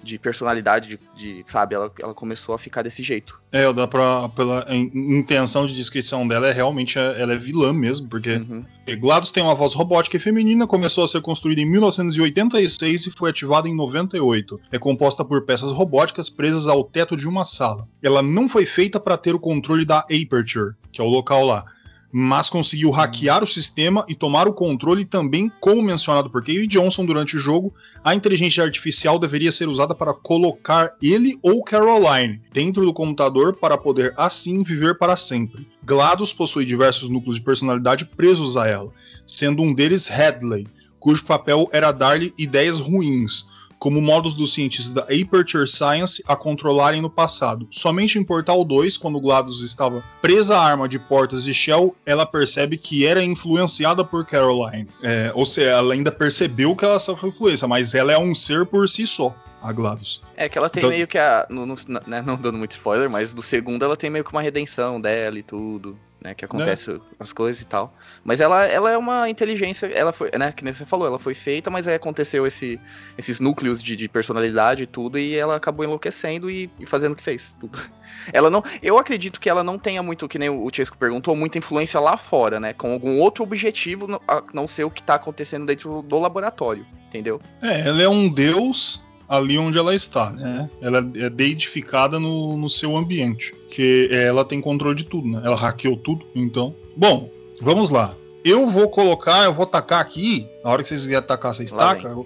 de 0.04 0.20
personalidade, 0.20 0.90
de, 0.90 1.00
de, 1.16 1.44
sabe? 1.50 1.76
Ela, 1.76 1.92
ela 2.02 2.14
começou 2.14 2.54
a 2.54 2.60
ficar 2.60 2.82
desse 2.82 3.02
jeito. 3.02 3.40
É, 3.52 3.72
dá 3.72 3.88
pra, 3.88 4.28
pela 4.30 4.66
in- 4.70 4.92
intenção 5.20 5.66
de 5.66 5.74
descrição 5.74 6.28
dela, 6.28 6.48
é 6.48 6.52
realmente 6.52 6.98
é- 7.00 7.22
ela 7.22 7.34
é 7.34 7.38
vilã 7.38 7.72
mesmo, 7.74 8.08
porque 8.10 8.34
Uhum. 8.36 8.66
GLaDOS 8.88 9.32
tem 9.32 9.42
uma 9.44 9.56
voz 9.56 9.74
robótica 9.74 10.18
e 10.18 10.20
feminina, 10.20 10.68
começou 10.68 11.04
a 11.04 11.08
ser 11.08 11.22
construída 11.22 11.62
em 11.62 11.66
1986 11.70 13.08
e 13.08 13.12
foi 13.12 13.30
ativada 13.30 13.68
em 13.68 13.76
98. 13.76 14.60
É 14.72 14.78
composta 14.78 15.24
por 15.24 15.46
peças 15.46 15.72
robóticas 15.72 16.30
presas 16.30 16.68
ao 16.68 16.84
teto 16.84 17.16
de 17.16 17.28
uma 17.28 17.46
sala. 17.46 17.88
Ela 18.02 18.22
não 18.22 18.50
foi 18.50 18.66
feita 18.66 19.00
para 19.00 19.18
ter 19.18 19.34
o 19.36 19.40
controle 19.40 19.86
da 19.86 20.00
Aperture, 20.00 20.74
que 20.92 21.00
é 21.02 21.04
o 21.04 21.08
local 21.10 21.46
lá, 21.46 21.66
mas 22.16 22.48
conseguiu 22.48 22.92
hackear 22.92 23.44
o 23.44 23.48
sistema 23.48 24.06
e 24.08 24.14
tomar 24.14 24.48
o 24.48 24.54
controle 24.54 25.04
também, 25.04 25.52
como 25.60 25.82
mencionado 25.82 26.30
por 26.30 26.44
Cave 26.44 26.68
Johnson 26.68 27.08
durante 27.08 27.36
o 27.36 27.40
jogo, 27.40 27.74
a 28.04 28.14
inteligência 28.14 28.64
artificial 28.64 29.18
deveria 29.18 29.52
ser 29.52 29.68
usada 29.68 29.96
para 29.96 30.14
colocar 30.14 30.96
ele 31.02 31.40
ou 31.42 31.64
Caroline 31.64 32.40
dentro 32.54 32.86
do 32.86 32.94
computador 32.94 33.56
para 33.56 33.80
poder 33.80 34.14
assim 34.16 34.62
viver 34.62 35.00
para 35.00 35.16
sempre. 35.16 35.68
GLaDOS 35.84 36.34
possui 36.34 36.66
diversos 36.66 37.10
núcleos 37.10 37.38
de 37.38 37.42
personalidade 37.42 38.06
presos 38.06 38.58
a 38.58 38.68
ela, 38.68 38.92
sendo 39.26 39.64
um 39.64 39.74
deles 39.74 40.12
Hadley, 40.12 40.68
cujo 41.00 41.26
papel 41.26 41.68
era 41.74 41.92
dar-lhe 41.92 42.32
ideias 42.38 42.78
ruins, 42.78 43.48
como 43.84 44.02
modos 44.02 44.34
dos 44.34 44.54
cientistas 44.54 44.94
da 44.94 45.02
Aperture 45.02 45.68
Science 45.68 46.24
a 46.26 46.38
controlarem 46.38 47.02
no 47.02 47.10
passado. 47.10 47.68
Somente 47.70 48.18
em 48.18 48.24
Portal 48.24 48.64
2, 48.64 48.96
quando 48.96 49.20
GLaDOS 49.20 49.62
estava 49.62 50.02
presa 50.22 50.56
à 50.58 50.64
arma 50.64 50.88
de 50.88 50.98
portas 50.98 51.44
de 51.44 51.54
Shell, 51.54 51.94
ela 52.06 52.26
percebe 52.26 52.78
que 52.78 53.06
era 53.06 53.22
influenciada 53.22 54.06
por 54.06 54.26
Caroline. 54.26 54.88
É, 55.02 55.34
ou 55.36 55.46
seja, 55.46 55.72
ela 55.72 55.94
ainda 55.94 56.14
percebeu 56.14 56.74
que 56.78 56.86
ela 56.86 56.98
sofreu 56.98 57.30
influência, 57.32 57.68
mas 57.68 57.94
ela 57.94 58.14
é 58.14 58.18
um 58.18 58.34
ser 58.34 58.66
por 58.66 58.88
si 58.88 59.06
só, 59.06 59.36
a 59.62 59.74
GLaDOS. 59.74 60.22
É 60.38 60.48
que 60.48 60.58
ela 60.58 60.70
tem 60.70 60.80
Então- 60.80 60.90
meio 60.90 61.06
que 61.06 61.18
a. 61.18 61.46
no- 61.50 61.66
no- 61.66 61.76
né, 62.08 62.24
não 62.26 62.38
dando 62.38 62.58
muito 62.58 62.72
spoiler, 62.78 63.10
mas 63.10 63.34
do 63.34 63.44
segundo 63.44 63.84
ela 63.84 63.98
tem 63.98 64.10
meio 64.10 64.24
que 64.24 64.32
uma 64.32 64.42
redenção 64.42 65.02
dela 65.02 65.38
e 65.38 65.44
tudo. 65.44 65.98
Né, 66.24 66.34
que 66.34 66.46
acontece 66.46 67.02
as 67.20 67.34
coisas 67.34 67.62
e 67.62 67.66
tal. 67.66 67.94
Mas 68.24 68.40
ela, 68.40 68.66
ela 68.66 68.90
é 68.90 68.98
uma 68.98 69.30
inteligência, 69.30 69.88
ela 69.88 70.14
foi, 70.14 70.32
né, 70.40 70.54
que 70.54 70.64
nem 70.64 70.74
você 70.74 70.86
falou, 70.86 71.06
ela 71.06 71.20
foi 71.20 71.34
feita, 71.34 71.70
mas 71.70 71.86
aí 71.86 71.96
aconteceu 71.96 72.48
esse, 72.48 72.80
esses 73.18 73.42
núcleos 73.42 73.84
de, 73.84 73.98
de 73.98 74.08
personalidade 74.08 74.84
e 74.84 74.88
tudo, 74.88 75.20
e 75.20 75.36
ela 75.36 75.58
acabou 75.58 75.84
enlouquecendo 75.84 76.50
e, 76.50 76.72
e 76.80 76.86
fazendo 76.86 77.12
o 77.12 77.16
que 77.18 77.24
fez. 77.24 77.54
Tudo. 77.60 77.78
Ela 78.32 78.50
não. 78.50 78.64
Eu 78.82 78.98
acredito 78.98 79.40
que 79.40 79.50
ela 79.50 79.64
não 79.64 79.78
tenha 79.78 80.02
muito, 80.02 80.30
que 80.30 80.38
nem 80.38 80.48
o 80.48 80.70
Chesco 80.72 80.96
perguntou, 80.98 81.36
muita 81.36 81.58
influência 81.58 82.00
lá 82.00 82.16
fora, 82.16 82.60
né? 82.60 82.72
Com 82.72 82.94
algum 82.94 83.20
outro 83.20 83.44
objetivo, 83.44 84.22
a 84.28 84.42
não 84.54 84.68
ser 84.68 84.84
o 84.84 84.92
que 84.92 85.02
tá 85.02 85.16
acontecendo 85.16 85.66
dentro 85.66 86.02
do 86.04 86.20
laboratório. 86.20 86.86
Entendeu? 87.08 87.42
É, 87.62 87.82
ela 87.82 88.02
é 88.02 88.08
um 88.08 88.30
deus 88.30 89.04
ali 89.36 89.58
onde 89.58 89.78
ela 89.78 89.96
está, 89.96 90.32
né? 90.32 90.70
Ela 90.82 91.00
é 91.16 91.30
deidificada 91.30 92.20
no, 92.20 92.56
no 92.58 92.70
seu 92.70 92.96
ambiente, 92.96 93.54
que 93.68 94.08
ela 94.12 94.46
tem 94.46 94.62
controle 94.62 94.96
de 94.96 95.06
tudo, 95.06 95.28
né? 95.28 95.42
Ela 95.44 95.56
hackeou 95.56 95.98
tudo, 95.98 96.26
então. 96.36 96.76
Bom, 96.96 97.30
vamos 97.62 97.90
lá. 97.90 98.16
Eu 98.46 98.68
vou 98.70 98.90
colocar, 98.90 99.46
eu 99.46 99.54
vou 99.54 99.66
tacar 99.66 100.00
aqui, 100.02 100.48
na 100.64 100.70
hora 100.70 100.84
que 100.84 100.90
vocês 100.90 101.02
quiserem 101.06 101.26
tacar, 101.26 101.54
vocês 101.54 101.72
Lá 101.72 101.96
tacam. 101.96 102.26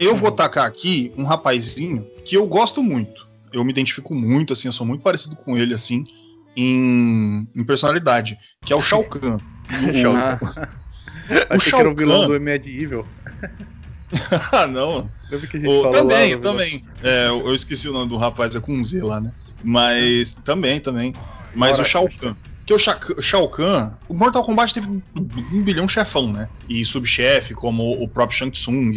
Eu 0.00 0.16
vou 0.16 0.32
tacar 0.32 0.66
aqui 0.66 1.12
um 1.16 1.24
rapazinho 1.24 2.04
que 2.24 2.36
eu 2.36 2.46
gosto 2.46 2.82
muito. 2.82 3.26
Eu 3.52 3.62
me 3.64 3.70
identifico 3.70 4.14
muito, 4.14 4.52
assim, 4.52 4.66
eu 4.68 4.72
sou 4.72 4.86
muito 4.86 5.02
parecido 5.02 5.36
com 5.36 5.56
ele, 5.56 5.72
assim, 5.74 6.04
em, 6.56 7.48
em 7.54 7.64
personalidade, 7.64 8.36
que 8.64 8.72
é 8.72 8.76
o 8.76 8.82
Shao 8.82 9.04
Kahn. 9.04 9.38
O- 9.68 9.94
Shao 9.94 10.14
O 11.50 11.56
o 11.56 11.60
Shao 11.60 11.94
vilão 11.94 12.20
Kahn- 12.22 12.28
do 12.34 12.40
Medieval. 12.40 13.06
ah, 14.52 14.66
não. 14.66 15.10
Lembra 15.30 15.46
que 15.48 15.56
a 15.56 15.60
gente 15.60 15.70
O- 15.70 15.82
falou 15.82 15.92
também, 15.92 16.34
lá 16.34 16.40
também. 16.40 16.82
É, 17.02 17.28
eu 17.28 17.54
esqueci 17.54 17.88
o 17.88 17.92
nome 17.92 18.08
do 18.08 18.16
rapaz, 18.16 18.54
é 18.54 18.60
com 18.60 18.82
Z 18.82 19.02
lá, 19.02 19.20
né? 19.20 19.32
Mas 19.62 20.32
também, 20.44 20.80
também. 20.80 21.14
Mas 21.54 21.72
Ora, 21.74 21.82
o 21.82 21.84
Shao 21.84 22.08
Kahn. 22.20 22.36
Que 22.64 22.74
o 22.74 22.78
Sha- 22.78 22.98
Shao 23.20 23.48
Kahn, 23.48 23.96
o 24.08 24.14
Mortal 24.14 24.44
Kombat 24.44 24.74
teve 24.74 24.88
um 24.88 25.62
bilhão 25.62 25.88
chefão, 25.88 26.32
né? 26.32 26.48
E 26.68 26.84
subchefe, 26.84 27.54
como 27.54 27.82
o 27.82 28.08
próprio 28.08 28.36
Shang 28.38 28.50
Tsung, 28.52 28.92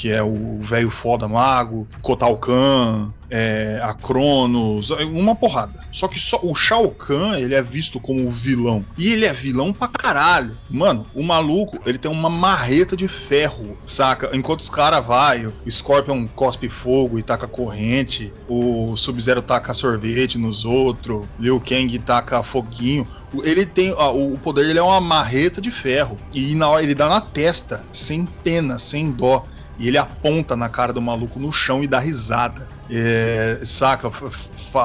que 0.00 0.10
é 0.10 0.22
o 0.22 0.58
velho 0.62 0.90
foda 0.90 1.28
mago, 1.28 1.86
Kotal 2.00 2.34
Kahn, 2.38 3.10
é, 3.28 3.78
a 3.82 3.92
Cronos, 3.92 4.88
uma 4.88 5.34
porrada. 5.34 5.84
Só 5.92 6.08
que 6.08 6.18
só 6.18 6.40
o 6.42 6.54
Shao 6.54 6.90
Kahn, 6.90 7.36
ele 7.36 7.54
é 7.54 7.60
visto 7.60 8.00
como 8.00 8.26
o 8.26 8.30
vilão. 8.30 8.82
E 8.96 9.12
ele 9.12 9.26
é 9.26 9.32
vilão 9.34 9.74
pra 9.74 9.88
caralho. 9.88 10.56
Mano, 10.70 11.04
o 11.14 11.22
maluco, 11.22 11.78
ele 11.84 11.98
tem 11.98 12.10
uma 12.10 12.30
marreta 12.30 12.96
de 12.96 13.08
ferro, 13.08 13.76
saca? 13.86 14.34
Enquanto 14.34 14.60
os 14.60 14.70
caras 14.70 15.04
vai, 15.04 15.44
o 15.44 15.52
Scorpion 15.70 16.26
cospe 16.28 16.70
fogo 16.70 17.18
e 17.18 17.22
taca 17.22 17.46
corrente, 17.46 18.32
o 18.48 18.96
Sub-Zero 18.96 19.42
taca 19.42 19.74
sorvete 19.74 20.38
nos 20.38 20.64
outros, 20.64 21.26
Liu 21.38 21.60
Kang 21.60 21.98
taca 21.98 22.42
foguinho. 22.42 23.06
Ele 23.44 23.64
tem. 23.66 23.92
ó, 23.92 24.12
o 24.12 24.38
poder 24.38 24.64
dele 24.66 24.78
é 24.78 24.82
uma 24.82 25.00
marreta 25.00 25.60
de 25.60 25.70
ferro. 25.70 26.16
E 26.32 26.54
na 26.54 26.68
hora 26.68 26.82
ele 26.82 26.94
dá 26.94 27.08
na 27.08 27.20
testa, 27.20 27.84
sem 27.92 28.24
pena, 28.24 28.78
sem 28.78 29.10
dó. 29.12 29.44
E 29.80 29.88
ele 29.88 29.96
aponta 29.96 30.54
na 30.54 30.68
cara 30.68 30.92
do 30.92 31.00
maluco 31.00 31.40
no 31.40 31.50
chão 31.50 31.82
e 31.82 31.88
dá 31.88 31.98
risada. 31.98 32.68
É, 32.90 33.60
saca? 33.64 34.12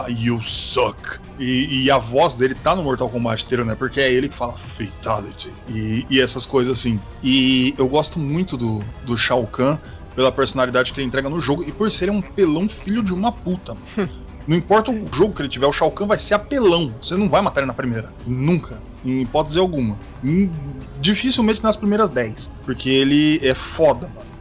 You 0.08 0.42
suck. 0.42 1.20
E, 1.38 1.84
e 1.84 1.92
a 1.92 1.98
voz 1.98 2.34
dele 2.34 2.56
tá 2.56 2.74
no 2.74 2.82
Mortal 2.82 3.10
Kombat 3.10 3.44
inteiro, 3.44 3.66
né? 3.66 3.76
Porque 3.76 4.00
é 4.00 4.10
ele 4.12 4.30
que 4.30 4.36
fala 4.36 4.54
Fatality. 4.54 5.52
E, 5.68 6.06
e 6.10 6.22
essas 6.22 6.46
coisas 6.46 6.78
assim. 6.80 6.98
E 7.22 7.76
eu 7.78 7.90
gosto 7.90 8.18
muito 8.18 8.56
do, 8.56 8.80
do 9.06 9.18
Shao 9.18 9.46
Kahn 9.46 9.78
pela 10.16 10.32
personalidade 10.32 10.94
que 10.94 11.00
ele 11.02 11.08
entrega 11.08 11.28
no 11.28 11.42
jogo 11.42 11.64
e 11.68 11.74
por 11.74 11.92
ser 11.92 12.10
um 12.10 12.22
pelão 12.22 12.70
filho 12.70 13.04
de 13.04 13.14
uma 13.14 13.34
puta. 13.34 13.76
Não 14.48 14.56
importa 14.56 14.92
o 14.92 15.06
jogo 15.12 15.34
que 15.34 15.42
ele 15.42 15.50
tiver, 15.50 15.66
o 15.66 15.74
Shao 15.74 15.92
Kahn 15.92 16.08
vai 16.08 16.20
ser 16.20 16.36
apelão. 16.36 16.94
Você 17.02 17.16
não 17.16 17.28
vai 17.28 17.42
matar 17.42 17.62
ele 17.62 17.68
na 17.68 17.74
primeira. 17.74 18.14
Nunca. 18.28 18.80
Em 19.04 19.24
hipótese 19.24 19.58
alguma. 19.58 19.98
Hum, 20.24 20.52
Dificilmente 21.02 21.64
nas 21.64 21.76
primeiras 21.76 22.12
10. 22.12 22.52
Porque 22.64 22.88
ele 22.90 23.40
é 23.44 23.56
foda, 23.56 24.08
mano. 24.08 24.35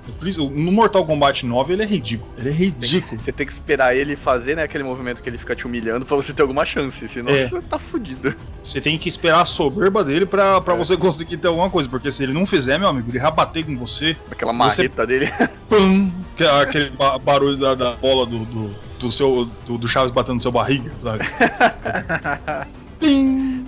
No 0.53 0.73
Mortal 0.73 1.05
Kombat 1.07 1.45
9 1.47 1.73
ele 1.75 1.83
é 1.83 1.87
ridículo. 1.87 2.33
Ele 2.39 2.49
é 2.49 2.53
ridículo. 2.53 3.21
Você 3.21 3.33
tem 3.33 3.47
que 3.47 3.53
esperar 3.53 3.95
ele 3.97 4.17
fazer, 4.17 4.57
né, 4.57 4.63
aquele 4.63 4.85
movimento 4.85 5.23
que 5.23 5.29
ele 5.29 5.39
fica 5.39 5.55
te 5.55 5.67
humilhando 5.67 6.05
pra 6.07 6.17
você 6.17 6.33
ter 6.33 6.43
alguma 6.43 6.65
chance. 6.65 7.07
Senão 7.09 7.31
É. 7.33 7.49
você 7.49 7.61
tá 7.63 7.79
fudido. 7.79 8.35
Você 8.63 8.81
tem 8.81 8.97
que 8.99 9.09
esperar 9.09 9.43
a 9.43 9.45
soberba 9.47 10.03
dele 10.05 10.25
pra, 10.27 10.61
pra 10.61 10.75
você 10.75 10.97
conseguir 10.97 11.37
ter 11.39 11.49
alguma 11.49 11.69
coisa. 11.71 11.89
Porque 11.89 12.11
se 12.11 12.23
ele 12.23 12.33
não 12.33 12.47
fizer, 12.47 12.79
meu 12.79 12.89
amigo, 12.89 13.11
ele 13.11 13.19
vai 13.19 13.33
bater 13.33 13.65
com 13.65 13.77
você. 13.77 14.17
Aquela 14.31 14.53
Você- 14.53 14.59
marreta 14.83 15.07
dele. 15.07 15.31
Pum! 15.69 16.11
Que 16.37 16.45
é 16.45 16.63
Aquele 16.63 16.91
ba- 16.91 17.19
barulho 17.19 17.57
da, 17.57 17.75
da 17.75 17.93
bola 17.93 18.27
do, 18.27 18.41
do, 18.47 18.75
do 18.99 19.13
seu, 19.13 19.49
do, 19.67 19.79
do 19.79 19.89
Chaves 19.89 20.11
batendo 20.11 20.37
no 20.37 20.41
seu 20.41 20.53
barriga, 20.53 20.93
sabe? 21.03 21.25
Pim! 22.99 23.65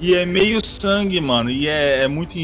e 0.00 0.14
é 0.14 0.26
meio 0.26 0.64
sangue, 0.64 1.20
mano. 1.20 1.50
E 1.50 1.68
é, 1.68 2.02
é 2.04 2.08
muito 2.08 2.36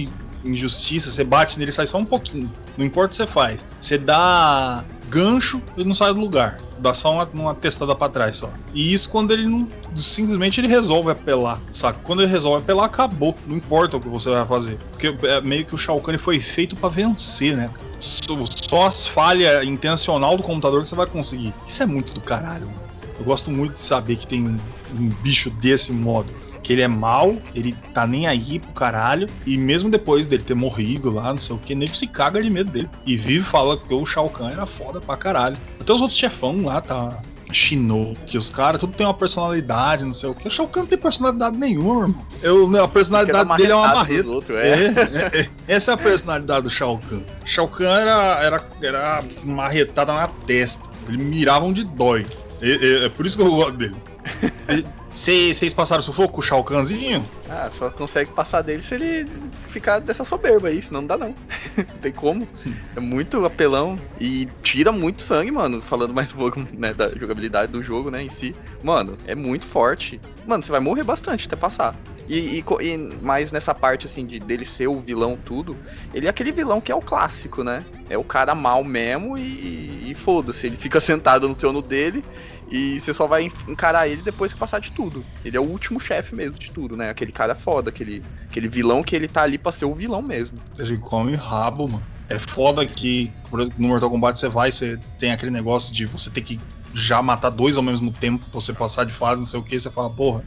injustiça. 0.45 1.11
Você 1.11 1.25
bate 1.25 1.59
nele 1.59 1.73
sai 1.73 1.87
só 1.87 1.99
um 1.99 2.05
pouquinho. 2.05 2.51
Não 2.77 2.85
importa 2.85 3.07
o 3.07 3.11
que 3.11 3.17
você 3.17 3.27
faz. 3.27 3.67
Você 3.81 3.99
dá 3.99 4.85
gancho 5.09 5.63
e 5.77 5.85
não 5.85 5.95
sai 5.95 6.13
do 6.13 6.21
lugar. 6.21 6.59
Dá 6.79 6.95
só 6.95 7.13
uma, 7.13 7.29
uma 7.35 7.55
testada 7.55 7.95
pra 7.95 8.09
trás 8.09 8.37
só. 8.37 8.53
E 8.73 8.93
isso 8.93 9.11
quando 9.11 9.33
ele 9.33 9.49
não. 9.49 9.69
Simplesmente 9.97 10.61
ele 10.61 10.69
resolve 10.69 11.11
apelar, 11.11 11.61
saca? 11.73 11.99
Quando 12.05 12.23
ele 12.23 12.31
resolve 12.31 12.63
apelar, 12.63 12.85
acabou. 12.85 13.35
Não 13.47 13.57
importa 13.57 13.97
o 13.97 14.01
que 14.01 14.09
você 14.09 14.31
vai 14.31 14.47
fazer. 14.47 14.79
Porque 14.91 15.17
é 15.27 15.41
meio 15.41 15.65
que 15.65 15.75
o 15.75 15.79
Shao 15.79 16.01
Kahn 16.01 16.13
ele 16.13 16.23
foi 16.23 16.39
feito 16.41 16.77
pra 16.77 16.89
vencer, 16.89 17.57
né? 17.57 17.71
Só, 17.99 18.37
só 18.47 18.87
as 18.87 19.07
falhas 19.09 19.65
intencional 19.65 20.37
do 20.37 20.43
computador 20.43 20.83
que 20.83 20.89
você 20.89 20.95
vai 20.95 21.07
conseguir. 21.07 21.53
Isso 21.67 21.83
é 21.83 21.87
muito 21.87 22.13
do 22.13 22.21
caralho, 22.21 22.67
mano. 22.67 22.89
Eu 23.19 23.25
gosto 23.25 23.51
muito 23.51 23.75
de 23.75 23.81
saber 23.81 24.17
que 24.17 24.27
tem 24.27 24.47
um, 24.47 24.59
um 24.95 25.09
bicho 25.23 25.51
desse 25.51 25.93
modo. 25.93 26.33
Que 26.69 26.75
ele 26.75 26.83
é 26.83 26.89
mal, 26.89 27.35
ele 27.55 27.75
tá 27.95 28.07
nem 28.07 28.27
aí 28.27 28.59
pro 28.59 28.73
caralho. 28.73 29.27
E 29.47 29.57
mesmo 29.57 29.89
depois 29.89 30.27
dele 30.27 30.43
ter 30.43 30.53
morrido 30.53 31.11
lá, 31.11 31.31
não 31.31 31.39
sei 31.39 31.57
o 31.57 31.59
que, 31.59 31.75
nego 31.75 31.97
se 31.97 32.07
caga 32.07 32.43
de 32.43 32.51
medo 32.51 32.71
dele. 32.71 32.91
E 33.07 33.17
vive 33.17 33.43
fala 33.43 33.79
que 33.79 33.95
o 33.95 34.05
Shao 34.05 34.29
Kahn 34.29 34.51
era 34.51 34.67
foda 34.67 35.01
pra 35.01 35.17
caralho. 35.17 35.57
Até 35.81 35.95
os 35.95 36.03
outros 36.03 36.19
chefão 36.19 36.63
lá, 36.63 36.83
tá. 36.83 37.23
Shinou, 37.51 38.15
que 38.27 38.37
os 38.37 38.51
caras 38.51 38.79
tudo 38.79 38.93
tem 38.93 39.07
uma 39.07 39.15
personalidade, 39.15 40.05
não 40.05 40.13
sei 40.13 40.29
o 40.29 40.35
que. 40.35 40.47
O 40.47 40.51
Shao 40.51 40.69
Kahn 40.69 40.83
não 40.83 40.89
tem 40.89 40.99
personalidade 40.99 41.57
nenhuma, 41.57 42.03
irmão. 42.03 42.27
Eu, 42.43 42.85
a 42.85 42.87
personalidade 42.87 43.57
dele 43.57 43.73
é 43.73 43.75
uma 43.75 43.95
marreta. 43.95 44.29
outros, 44.29 44.59
É, 44.59 44.69
é. 44.69 44.89
é, 45.39 45.41
é. 45.41 45.49
essa 45.67 45.93
é 45.93 45.95
a 45.95 45.97
personalidade 45.97 46.65
do 46.65 46.71
Shao 46.71 47.01
Kahn. 47.09 47.23
Shao 47.47 47.67
Kahn 47.67 47.99
era, 47.99 48.45
era, 48.45 48.69
era 48.83 49.25
marretada 49.43 50.13
na 50.13 50.29
testa. 50.47 50.87
Ele 51.09 51.17
miravam 51.17 51.73
de 51.73 51.85
dói. 51.85 52.27
É 52.61 53.09
por 53.09 53.25
isso 53.25 53.39
que 53.39 53.43
eu 53.43 53.51
gosto 53.51 53.79
dele. 53.79 53.97
Vocês 55.15 55.75
passaram 55.75 56.03
sufoco 56.03 56.41
Shao 56.41 56.63
Kahnzinho? 56.63 57.29
Ah, 57.49 57.71
só 57.73 57.91
consegue 57.91 58.31
passar 58.33 58.63
dele 58.63 58.83
se 58.83 58.95
ele 58.95 59.27
ficar 59.67 59.99
dessa 59.99 60.25
soberba 60.25 60.69
aí, 60.69 60.81
senão 60.81 61.01
não 61.01 61.09
dá 61.09 61.17
não. 61.17 61.35
não 61.77 61.99
tem 62.01 62.13
como. 62.13 62.47
É 62.95 63.01
muito 63.01 63.45
apelão 63.45 63.99
e 64.21 64.49
tira 64.63 64.93
muito 64.93 65.23
sangue, 65.23 65.51
mano. 65.51 65.81
Falando 65.81 66.15
mais 66.15 66.33
um 66.33 66.37
pouco 66.37 66.61
né, 66.73 66.95
da 66.95 67.09
jogabilidade 67.09 67.73
do 67.73 67.83
jogo, 67.83 68.11
né, 68.11 68.23
em 68.23 68.29
si. 68.29 68.55
Mano, 68.83 69.17
é 69.27 69.35
muito 69.35 69.67
forte. 69.67 70.21
Mano, 70.47 70.63
você 70.63 70.71
vai 70.71 70.81
morrer 70.81 71.03
bastante 71.03 71.47
até 71.47 71.57
passar. 71.57 71.97
E, 72.29 72.59
e, 72.59 72.65
e 72.85 72.97
mais 73.23 73.51
nessa 73.51 73.75
parte, 73.75 74.07
assim, 74.07 74.27
de 74.27 74.39
dele 74.39 74.65
ser 74.65 74.87
o 74.87 75.01
vilão 75.01 75.37
tudo, 75.37 75.77
ele 76.13 76.27
é 76.27 76.31
aquele 76.31 76.53
vilão 76.53 76.81
que 76.81 76.93
é 76.93 76.95
o 76.95 77.01
clássico, 77.01 77.65
né? 77.65 77.85
É 78.11 78.19
o 78.19 78.25
cara 78.25 78.55
mal 78.55 78.85
mesmo 78.85 79.39
e, 79.39 80.11
e 80.11 80.15
foda-se. 80.15 80.67
Ele 80.67 80.77
fica 80.77 81.01
sentado 81.01 81.49
no 81.49 81.55
trono 81.55 81.81
dele 81.81 82.23
e 82.71 83.01
você 83.01 83.15
só 83.15 83.27
vai 83.27 83.45
en- 83.45 83.53
encarar 83.67 84.09
ele 84.09 84.21
depois 84.21 84.53
que 84.53 84.61
passar 84.61 84.79
de 84.79 84.91
tudo. 84.91 85.25
Ele 85.45 85.57
é 85.57 85.61
o 85.61 85.65
último 85.65 85.99
chefe 85.99 86.35
mesmo 86.35 86.59
de 86.59 86.71
tudo, 86.71 86.97
né? 86.97 87.09
Aquele 87.09 87.33
cara 87.33 87.55
foda, 87.55 87.89
aquele, 87.89 88.23
aquele 88.51 88.69
vilão 88.69 89.03
que 89.03 89.17
ele 89.17 89.27
tá 89.27 89.43
ali 89.43 89.57
pra 89.57 89.73
ser 89.73 89.87
o 89.87 89.95
vilão 89.95 90.21
mesmo. 90.21 90.59
Ele 90.79 90.99
come 90.99 91.35
rabo, 91.35 91.89
mano. 91.89 92.07
É 92.29 92.39
foda 92.39 92.85
que, 92.85 93.33
no 93.79 93.89
Mortal 93.89 94.11
Kombat 94.11 94.39
você 94.39 94.51
vai, 94.51 94.71
você 94.71 94.99
tem 95.19 95.33
aquele 95.33 95.51
negócio 95.51 95.95
de 95.95 96.05
você 96.05 96.31
ter 96.31 96.43
que 96.43 96.61
já 96.93 97.23
matar 97.23 97.49
dois 97.49 97.79
ao 97.79 97.83
mesmo 97.83 98.13
tempo 98.13 98.45
pra 98.51 98.61
você 98.61 98.73
passar 98.75 99.05
de 99.05 99.13
fase, 99.15 99.39
não 99.41 99.47
sei 99.47 99.59
o 99.59 99.63
que. 99.63 99.81
Você 99.81 99.91
fala, 99.91 100.11
porra, 100.11 100.45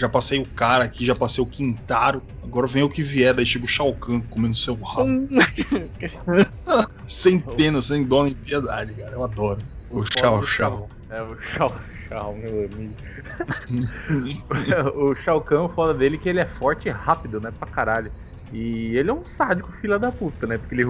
já 0.00 0.08
passei 0.08 0.40
o 0.40 0.46
cara 0.46 0.84
aqui, 0.84 1.04
já 1.04 1.14
passei 1.14 1.44
o 1.44 1.46
Quintaro, 1.46 2.22
agora 2.42 2.66
vem 2.66 2.82
o 2.82 2.88
que 2.88 3.02
vier, 3.02 3.34
daí 3.34 3.44
chega 3.44 3.66
o 3.66 3.68
Shao 3.68 3.94
Kahn 3.94 4.22
comendo 4.22 4.54
seu 4.54 4.74
rabo. 4.76 5.28
sem 7.06 7.38
pena, 7.38 7.82
sem 7.82 8.04
dó 8.04 8.24
nem 8.24 8.34
piedade, 8.34 8.94
cara. 8.94 9.12
Eu 9.12 9.22
adoro. 9.22 9.60
O 9.90 10.02
Shao 10.04 10.42
Shao. 10.42 10.88
É 11.10 11.20
o 11.20 11.36
Shao 11.42 11.80
Shao, 12.08 12.34
meu 12.34 12.64
amigo. 12.64 12.96
o 14.96 15.14
Shao 15.16 15.42
Kahn, 15.42 15.64
o 15.64 15.68
foda 15.68 15.92
dele 15.92 16.16
é 16.16 16.18
que 16.18 16.28
ele 16.28 16.40
é 16.40 16.46
forte 16.46 16.88
e 16.88 16.90
rápido, 16.90 17.40
né? 17.40 17.50
Pra 17.50 17.68
caralho. 17.68 18.10
E 18.52 18.96
ele 18.96 19.10
é 19.10 19.12
um 19.12 19.24
sádico 19.24 19.72
filha 19.72 19.98
da 19.98 20.10
puta, 20.10 20.46
né? 20.46 20.58
Porque 20.58 20.74
ele 20.74 20.84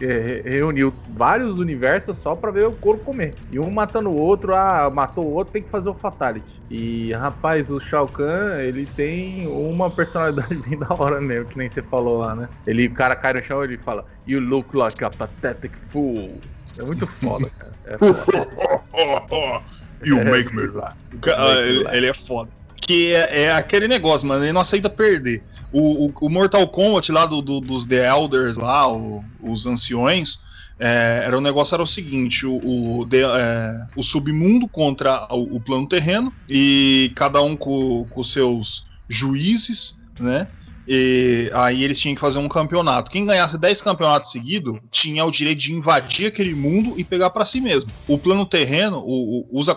é, 0.00 0.42
reuniu 0.44 0.92
vários 1.08 1.58
universos 1.58 2.18
só 2.18 2.34
pra 2.34 2.50
ver 2.50 2.66
o 2.66 2.72
corpo 2.72 3.04
comer. 3.04 3.34
E 3.50 3.58
um 3.58 3.70
matando 3.70 4.10
o 4.10 4.16
outro, 4.16 4.54
ah, 4.54 4.90
matou 4.90 5.24
o 5.26 5.32
outro, 5.32 5.52
tem 5.52 5.62
que 5.62 5.70
fazer 5.70 5.88
o 5.88 5.94
Fatality. 5.94 6.60
E, 6.70 7.12
rapaz, 7.12 7.70
o 7.70 7.80
Shao 7.80 8.08
Kahn, 8.08 8.60
ele 8.60 8.86
tem 8.86 9.46
uma 9.46 9.90
personalidade 9.90 10.54
bem 10.68 10.78
da 10.78 10.88
hora 10.90 11.20
mesmo, 11.20 11.46
que 11.46 11.58
nem 11.58 11.68
você 11.68 11.82
falou 11.82 12.18
lá, 12.18 12.34
né? 12.34 12.48
Ele, 12.66 12.86
o 12.86 12.94
cara 12.94 13.14
cai 13.14 13.34
no 13.34 13.42
chão 13.42 13.62
e 13.62 13.68
ele 13.68 13.78
fala, 13.78 14.04
You 14.26 14.40
look 14.40 14.76
like 14.76 15.02
a 15.04 15.10
pathetic 15.10 15.76
fool. 15.90 16.40
É 16.78 16.82
muito 16.82 17.06
foda, 17.06 17.48
cara. 17.50 17.72
É 17.84 17.98
foda. 17.98 18.24
you 20.04 20.24
make 20.24 20.54
me 20.54 20.66
laugh. 20.66 20.96
Cara, 21.20 21.60
ele, 21.66 21.84
ele 21.88 22.06
é 22.06 22.14
foda. 22.14 22.50
Que 22.76 23.14
é, 23.14 23.42
é 23.42 23.52
aquele 23.52 23.86
negócio, 23.86 24.26
mano. 24.26 24.44
Ele 24.44 24.52
não 24.52 24.60
aceita 24.60 24.88
perder. 24.88 25.44
O, 25.72 26.06
o, 26.08 26.12
o 26.22 26.28
Mortal 26.30 26.66
Kombat 26.68 27.10
lá 27.12 27.26
do, 27.26 27.40
do- 27.40 27.60
dos 27.60 27.86
The 27.86 28.08
Elders, 28.08 28.56
lá, 28.56 28.90
o- 28.92 29.22
os 29.40 29.66
anciões, 29.66 30.38
é, 30.78 31.22
era 31.26 31.36
o 31.36 31.40
negócio 31.40 31.74
era 31.74 31.82
o 31.82 31.86
seguinte: 31.86 32.44
o, 32.46 32.56
o, 33.00 33.06
The- 33.08 33.22
é, 33.22 33.72
o 33.96 34.02
submundo 34.02 34.68
contra 34.68 35.26
o, 35.30 35.56
o 35.56 35.60
plano 35.60 35.86
terreno, 35.86 36.32
e 36.48 37.12
cada 37.14 37.40
um 37.42 37.56
com, 37.56 38.06
com 38.10 38.22
seus 38.24 38.84
juízes, 39.08 39.94
né? 40.18 40.48
E 40.92 41.48
aí 41.54 41.84
eles 41.84 42.00
tinham 42.00 42.16
que 42.16 42.20
fazer 42.20 42.40
um 42.40 42.48
campeonato. 42.48 43.12
Quem 43.12 43.24
ganhasse 43.24 43.56
10 43.56 43.80
campeonatos 43.80 44.32
seguidos 44.32 44.76
tinha 44.90 45.24
o 45.24 45.30
direito 45.30 45.58
de 45.60 45.72
invadir 45.72 46.26
aquele 46.26 46.52
mundo 46.52 46.94
e 46.98 47.04
pegar 47.04 47.30
pra 47.30 47.44
si 47.44 47.60
mesmo. 47.60 47.92
O 48.08 48.18
plano 48.18 48.44
terreno, 48.44 48.98
o- 48.98 49.42
o- 49.54 49.60
os 49.60 49.68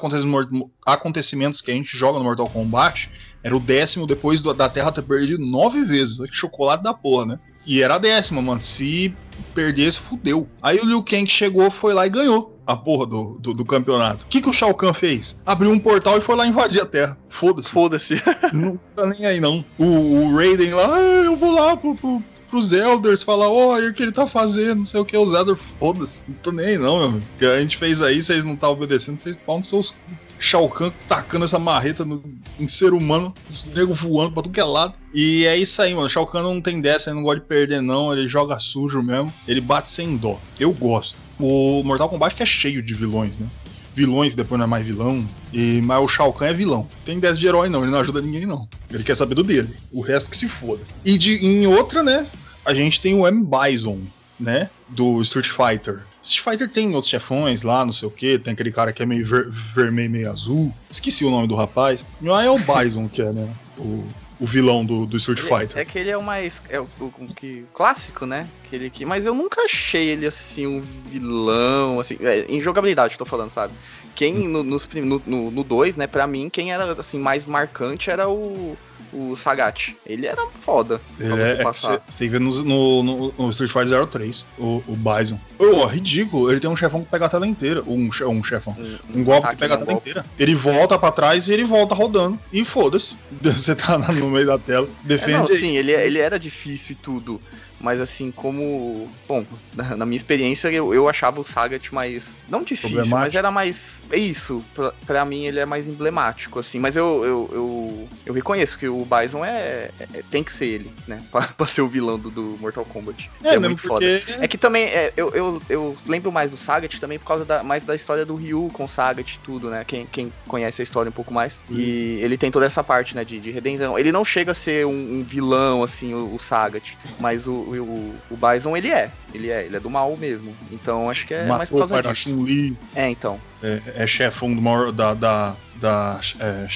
acontecimentos 0.86 1.62
que 1.62 1.69
a 1.71 1.73
gente 1.73 1.95
joga 1.95 2.17
no 2.17 2.23
Mortal 2.25 2.49
Kombat, 2.49 3.12
era 3.43 3.56
o 3.56 3.60
décimo 3.60 4.08
depois 4.08 4.41
do- 4.41 4.53
da 4.53 4.69
Terra 4.69 4.91
ter 4.91 5.01
perdido 5.03 5.45
nove 5.45 5.84
vezes. 5.84 6.19
Olha 6.19 6.29
que 6.29 6.36
chocolate 6.36 6.84
da 6.84 6.93
porra, 6.93 7.25
né? 7.25 7.39
E 7.67 7.82
era 7.82 7.95
a 7.95 7.99
décima, 7.99 8.41
mano. 8.41 8.62
Se 8.62 9.13
perdesse, 9.53 9.99
fudeu. 9.99 10.47
Aí 10.62 10.79
o 10.79 10.86
Liu 10.86 11.03
Kang 11.03 11.27
chegou, 11.29 11.69
foi 11.69 11.93
lá 11.93 12.06
e 12.08 12.10
ganhou 12.10 12.58
a 12.65 12.75
porra 12.77 13.06
do, 13.06 13.38
do, 13.39 13.53
do 13.53 13.65
campeonato. 13.65 14.25
O 14.25 14.27
que, 14.29 14.41
que 14.41 14.49
o 14.49 14.53
Shao 14.53 14.73
Kahn 14.73 14.93
fez? 14.93 15.39
Abriu 15.45 15.69
um 15.71 15.79
portal 15.79 16.17
e 16.17 16.21
foi 16.21 16.36
lá 16.36 16.47
invadir 16.47 16.82
a 16.82 16.86
Terra. 16.86 17.17
Foda-se. 17.29 17.69
Foda-se. 17.69 18.21
Não 18.53 18.79
tá 18.95 19.06
nem 19.06 19.25
aí, 19.25 19.39
não. 19.41 19.63
O, 19.77 19.84
o 19.86 20.36
Raiden 20.36 20.73
lá, 20.73 20.95
ah, 20.95 20.99
eu 20.99 21.36
vou 21.36 21.51
lá 21.51 21.75
pro, 21.75 21.93
pro, 21.95 22.23
pros 22.49 22.71
Elders 22.71 23.23
falar, 23.23 23.49
olha 23.49 23.89
o 23.89 23.93
que 23.93 24.01
ele 24.03 24.12
tá 24.13 24.27
fazendo, 24.27 24.77
não 24.79 24.86
sei 24.86 24.99
o 25.01 25.06
que, 25.06 25.17
os 25.17 25.34
Elders, 25.34 25.60
foda-se. 25.79 26.19
Não 26.27 26.36
tô 26.36 26.51
nem 26.51 26.65
aí, 26.67 26.77
não, 26.77 26.97
meu 26.97 27.08
amigo. 27.08 27.25
O 27.36 27.39
que 27.39 27.45
a 27.45 27.60
gente 27.60 27.75
fez 27.77 28.01
aí, 28.01 28.21
vocês 28.21 28.45
não 28.45 28.56
tá 28.56 28.69
obedecendo, 28.69 29.19
vocês 29.19 29.36
pau 29.36 29.58
nos 29.58 29.67
seus. 29.67 29.89
cu. 29.91 29.97
Shao 30.43 30.67
Kahn 30.67 30.91
tacando 31.08 31.45
essa 31.45 31.58
marreta 31.58 32.03
no, 32.03 32.21
em 32.60 32.67
ser 32.67 32.93
humano, 32.93 33.34
os 33.49 33.65
negros 33.65 33.99
voando 33.99 34.34
pra 34.34 34.43
tudo 34.43 34.53
que 34.53 34.60
é 34.60 34.63
lado. 34.63 34.93
E 35.13 35.45
é 35.45 35.58
isso 35.58 35.82
aí, 35.82 35.95
mano. 35.95 36.10
Shao 36.10 36.27
Kahn 36.27 36.43
não 36.43 36.62
tem 36.62 36.82
dessa, 36.82 37.10
ele 37.10 37.17
não 37.17 37.23
gosta 37.23 37.39
de 37.39 37.47
perder, 37.47 37.82
não. 37.82 38.12
Ele 38.12 38.27
joga 38.27 38.60
sujo 38.60 39.01
mesmo. 39.01 39.34
Ele 39.47 39.62
bate 39.62 39.89
sem 39.89 40.17
dó. 40.17 40.39
Eu 40.60 40.73
gosto. 40.73 41.17
O 41.39 41.84
Mortal 41.84 42.10
Kombat 42.10 42.36
que 42.36 42.43
é 42.43 42.45
cheio 42.45 42.82
de 42.84 42.93
vilões, 42.93 43.38
né? 43.38 43.47
vilões, 43.95 44.34
depois 44.34 44.58
não 44.58 44.65
é 44.65 44.67
mais 44.67 44.86
vilão. 44.86 45.25
E, 45.53 45.82
mas 45.82 46.03
o 46.03 46.08
Shao 46.08 46.34
Kahn 46.34 46.47
é 46.47 46.53
vilão. 46.53 46.88
Tem 47.06 47.19
10 47.19 47.38
de 47.38 47.47
herói, 47.47 47.69
não, 47.69 47.84
ele 47.84 47.91
não 47.91 47.99
ajuda 47.99 48.21
ninguém, 48.21 48.45
não. 48.45 48.67
Ele 48.91 49.03
quer 49.03 49.15
saber 49.15 49.36
do 49.36 49.43
dele. 49.43 49.75
O 49.91 50.01
resto 50.01 50.29
que 50.29 50.38
se 50.38 50.49
foda. 50.49 50.82
E 51.06 51.17
de, 51.17 51.45
em 51.45 51.67
outra, 51.67 52.03
né? 52.03 52.27
A 52.65 52.73
gente 52.73 52.99
tem 52.99 53.13
o 53.13 53.27
M. 53.27 53.45
Bison, 53.45 53.99
né? 54.39 54.69
Do 54.89 55.21
Street 55.21 55.47
Fighter. 55.47 56.03
Street 56.23 56.43
Fighter 56.43 56.69
tem 56.69 56.95
outros 56.95 57.09
chefões 57.09 57.63
lá, 57.63 57.86
não 57.86 57.91
sei 57.91 58.07
o 58.07 58.12
que. 58.12 58.39
Tem 58.39 58.53
aquele 58.53 58.71
cara 58.71 58.93
que 58.93 59.03
é 59.03 59.05
meio 59.05 59.25
ver, 59.27 59.49
vermelho, 59.75 60.09
meio 60.09 60.31
azul. 60.31 60.73
Esqueci 60.89 61.25
o 61.25 61.29
nome 61.29 61.47
do 61.47 61.55
rapaz. 61.55 62.05
Não 62.21 62.39
é 62.39 62.49
o 62.49 62.57
Bison 62.57 63.09
que 63.09 63.21
é, 63.21 63.31
né? 63.31 63.53
O, 63.77 64.03
o 64.39 64.45
vilão 64.45 64.86
do, 64.86 65.05
do 65.05 65.17
Street 65.17 65.41
Fighter. 65.41 65.77
É, 65.77 65.81
é 65.81 65.86
que 65.86 65.99
ele 65.99 66.09
é 66.09 66.17
o 66.17 66.23
mais. 66.23 66.62
É 66.69 66.79
o, 66.79 66.88
o, 66.99 67.13
o 67.19 67.33
que, 67.36 67.65
clássico, 67.73 68.25
né? 68.25 68.47
Aquele 68.65 68.89
que, 68.89 69.05
mas 69.05 69.25
eu 69.25 69.36
nunca 69.36 69.62
achei 69.62 70.07
ele 70.07 70.25
assim 70.25 70.65
um 70.65 70.81
vilão, 70.81 71.99
assim. 71.99 72.17
É, 72.21 72.45
em 72.47 72.62
jogabilidade, 72.62 73.17
tô 73.17 73.25
falando, 73.25 73.49
sabe? 73.49 73.73
Quem 74.15 74.47
no 74.47 74.63
2, 74.63 74.88
no, 74.95 75.21
no, 75.26 75.52
no 75.52 75.63
dois, 75.63 75.97
né, 75.97 76.08
pra 76.08 76.28
mim, 76.28 76.49
quem 76.49 76.71
era 76.71 76.93
assim 76.93 77.19
mais 77.19 77.45
marcante 77.45 78.10
era 78.10 78.30
o 78.30 78.78
o 79.13 79.36
Sagat. 79.36 79.95
Ele 80.06 80.26
era 80.26 80.41
foda. 80.65 80.99
Ele 81.19 81.39
é, 81.39 81.62
é 81.62 81.63
você 81.63 81.99
tem 82.17 82.28
que 82.28 82.30
ver 82.30 82.39
no, 82.39 83.04
no, 83.04 83.34
no, 83.38 83.49
Street 83.52 83.71
Fighter 83.71 84.06
03, 84.08 84.45
o, 84.58 84.84
o 84.88 84.95
Bison. 84.95 85.39
Oh, 85.60 85.86
ridículo, 85.86 86.49
ele 86.49 86.60
tem 86.60 86.69
um 86.69 86.76
chefão 86.76 87.04
que 87.04 87.10
pega 87.10 87.26
a 87.26 87.30
tela 87.30 87.47
inteira. 87.47 87.84
Um, 87.86 88.10
um 88.28 88.43
chefão. 88.43 88.76
Um, 88.78 89.19
um 89.19 89.23
golpe 89.23 89.49
que 89.49 89.58
pega 89.58 89.76
a 89.76 89.78
tela 89.78 89.91
golpe. 89.91 90.10
inteira. 90.10 90.26
Ele 90.38 90.56
volta 90.56 90.97
para 90.97 91.12
trás 91.12 91.47
e 91.47 91.54
ele 91.54 91.63
volta 91.63 91.93
rodando. 91.93 92.39
E 92.52 92.65
foda-se. 92.65 93.15
Você 93.41 93.76
tá 93.76 93.97
no 93.97 94.30
meio 94.30 94.47
da 94.47 94.58
tela. 94.58 94.88
Defende. 95.04 95.34
É, 95.34 95.38
não, 95.38 95.47
sim, 95.47 95.78
ele, 95.78 95.91
ele 95.91 96.19
era 96.19 96.39
difícil 96.39 96.93
e 96.93 96.95
tudo. 96.95 97.41
Mas 97.84 97.99
assim, 97.99 98.32
como. 98.32 99.10
Bom, 99.28 99.45
na, 99.76 99.97
na 99.97 100.06
minha 100.06 100.15
experiência, 100.15 100.69
eu, 100.69 100.93
eu 100.93 101.10
achava 101.10 101.41
o 101.41 101.43
Sagat 101.43 101.93
mais. 101.93 102.39
Não 102.49 102.63
difícil, 102.63 103.06
mas 103.08 103.36
era 103.36 103.52
mais. 103.52 104.02
É 104.11 104.17
isso. 104.17 104.63
Pra, 104.73 104.93
pra, 105.05 105.25
mim 105.25 105.45
ele 105.45 105.59
é 105.59 105.65
mais 105.65 105.87
emblemático, 105.87 106.59
assim. 106.59 106.79
Mas 106.79 106.95
eu, 106.95 107.23
eu, 107.23 107.49
eu, 107.53 108.09
eu 108.25 108.33
reconheço 108.33 108.77
que 108.77 108.87
o 108.87 109.05
Bison 109.05 109.43
é, 109.43 109.89
é, 109.99 110.23
tem 110.29 110.43
que 110.43 110.51
ser 110.51 110.65
ele, 110.65 110.91
né? 111.07 111.21
Pra, 111.31 111.41
pra 111.47 111.65
ser 111.65 111.81
o 111.81 111.87
vilão 111.87 112.19
do, 112.19 112.29
do 112.29 112.57
Mortal 112.59 112.85
Kombat. 112.85 113.29
É, 113.43 113.55
é 113.55 113.59
muito 113.59 113.81
porque... 113.81 114.21
foda. 114.21 114.43
É 114.43 114.47
que 114.47 114.57
também. 114.57 114.85
É, 114.85 115.11
eu, 115.17 115.33
eu, 115.33 115.61
eu 115.67 115.97
lembro 116.05 116.31
mais 116.31 116.51
do 116.51 116.57
Sagat 116.57 116.99
também 116.99 117.17
por 117.17 117.25
causa 117.25 117.43
da, 117.43 117.63
mais 117.63 117.83
da 117.85 117.95
história 117.95 118.25
do 118.25 118.35
Ryu 118.35 118.69
com 118.71 118.85
o 118.85 118.89
Sagat 118.89 119.35
e 119.35 119.39
tudo, 119.39 119.69
né? 119.69 119.83
Quem, 119.85 120.05
quem 120.05 120.31
conhece 120.47 120.81
a 120.81 120.83
história 120.83 121.09
um 121.09 121.13
pouco 121.13 121.33
mais. 121.33 121.53
Hum. 121.69 121.75
E 121.75 122.19
ele 122.21 122.37
tem 122.37 122.51
toda 122.51 122.65
essa 122.65 122.83
parte, 122.83 123.15
né? 123.15 123.25
De, 123.25 123.39
de 123.39 123.51
redenção. 123.51 123.97
Ele 123.97 124.11
não 124.11 124.23
chega 124.23 124.51
a 124.51 124.55
ser 124.55 124.85
um, 124.85 124.91
um 124.91 125.23
vilão, 125.23 125.83
assim, 125.83 126.13
o, 126.13 126.35
o 126.35 126.39
Sagat. 126.39 126.95
Mas 127.19 127.47
o, 127.47 127.53
o, 127.53 128.15
o 128.29 128.37
Bison 128.37 128.77
ele 128.77 128.89
é. 128.89 129.09
Ele 129.33 129.49
é, 129.49 129.65
ele 129.65 129.75
é 129.75 129.79
do 129.79 129.89
mal 129.89 130.15
mesmo. 130.15 130.55
Então 130.71 131.09
acho 131.09 131.25
que 131.25 131.33
é 131.33 131.45
Matou 131.45 131.57
mais 131.57 131.69
por 131.69 131.79
causa 131.79 132.01
disso. 132.01 132.77
É, 132.95 133.09
então. 133.09 133.39
É, 133.61 133.81
é 133.95 134.08
chefão 134.08 134.53
do 134.53 134.62
maior, 134.62 134.91
da, 134.91 135.13
da, 135.13 135.56
da 135.75 136.19
é, 136.39 136.67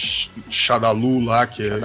Shadalu 0.50 1.24
lá, 1.24 1.46
que 1.48 1.64
é, 1.64 1.80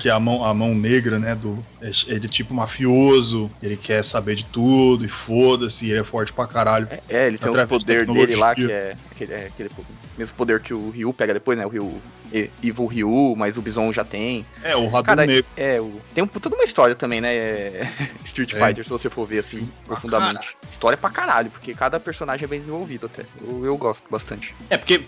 que 0.00 0.08
é 0.08 0.12
a, 0.12 0.20
mão, 0.20 0.44
a 0.44 0.52
mão 0.52 0.74
negra, 0.74 1.18
né? 1.18 1.34
Do, 1.34 1.64
é, 1.80 1.90
ele 2.06 2.26
é 2.26 2.28
tipo 2.28 2.54
mafioso, 2.54 3.50
ele 3.62 3.76
quer 3.76 4.04
saber 4.04 4.34
de 4.34 4.46
tudo 4.46 5.04
e 5.04 5.08
foda-se, 5.08 5.88
ele 5.88 6.00
é 6.00 6.04
forte 6.04 6.32
pra 6.32 6.46
caralho. 6.46 6.88
É, 6.90 7.00
é 7.08 7.26
ele 7.26 7.38
tem 7.38 7.50
um 7.50 7.66
poder 7.66 8.06
dele 8.06 8.36
lá 8.36 8.54
que 8.54 8.70
é 8.70 8.96
aquele, 9.10 9.32
é 9.32 9.46
aquele 9.46 9.70
mesmo 10.16 10.34
poder 10.34 10.60
que 10.60 10.74
o 10.74 10.90
Ryu 10.90 11.12
pega 11.12 11.34
depois, 11.34 11.58
né? 11.58 11.66
O 11.66 11.68
Ryu 11.68 12.00
Evil 12.32 12.86
Ryu, 12.86 13.34
mas 13.36 13.56
o 13.56 13.62
Bison 13.62 13.92
já 13.92 14.04
tem. 14.04 14.46
É, 14.62 14.76
o 14.76 14.86
Hadouken 14.86 15.26
negro. 15.26 15.46
É, 15.56 15.80
o, 15.80 16.00
tem 16.14 16.22
um, 16.22 16.26
toda 16.26 16.54
uma 16.54 16.64
história 16.64 16.94
também, 16.94 17.20
né? 17.20 17.90
Street 18.24 18.54
é. 18.54 18.66
Fighter, 18.66 18.84
se 18.84 18.90
você 18.90 19.10
for 19.10 19.26
ver 19.26 19.40
assim, 19.40 19.68
profundamente. 19.84 20.56
História 20.68 20.96
pra 20.96 21.10
caralho, 21.10 21.50
porque 21.50 21.74
cada 21.74 21.98
personagem 21.98 22.44
é 22.44 22.48
bem 22.48 22.60
desenvolvido 22.60 23.06
até. 23.06 23.24
Eu, 23.40 23.64
eu 23.64 23.76
gosto 23.76 24.04
bastante. 24.08 24.54
É, 24.68 24.76
porque 24.76 25.02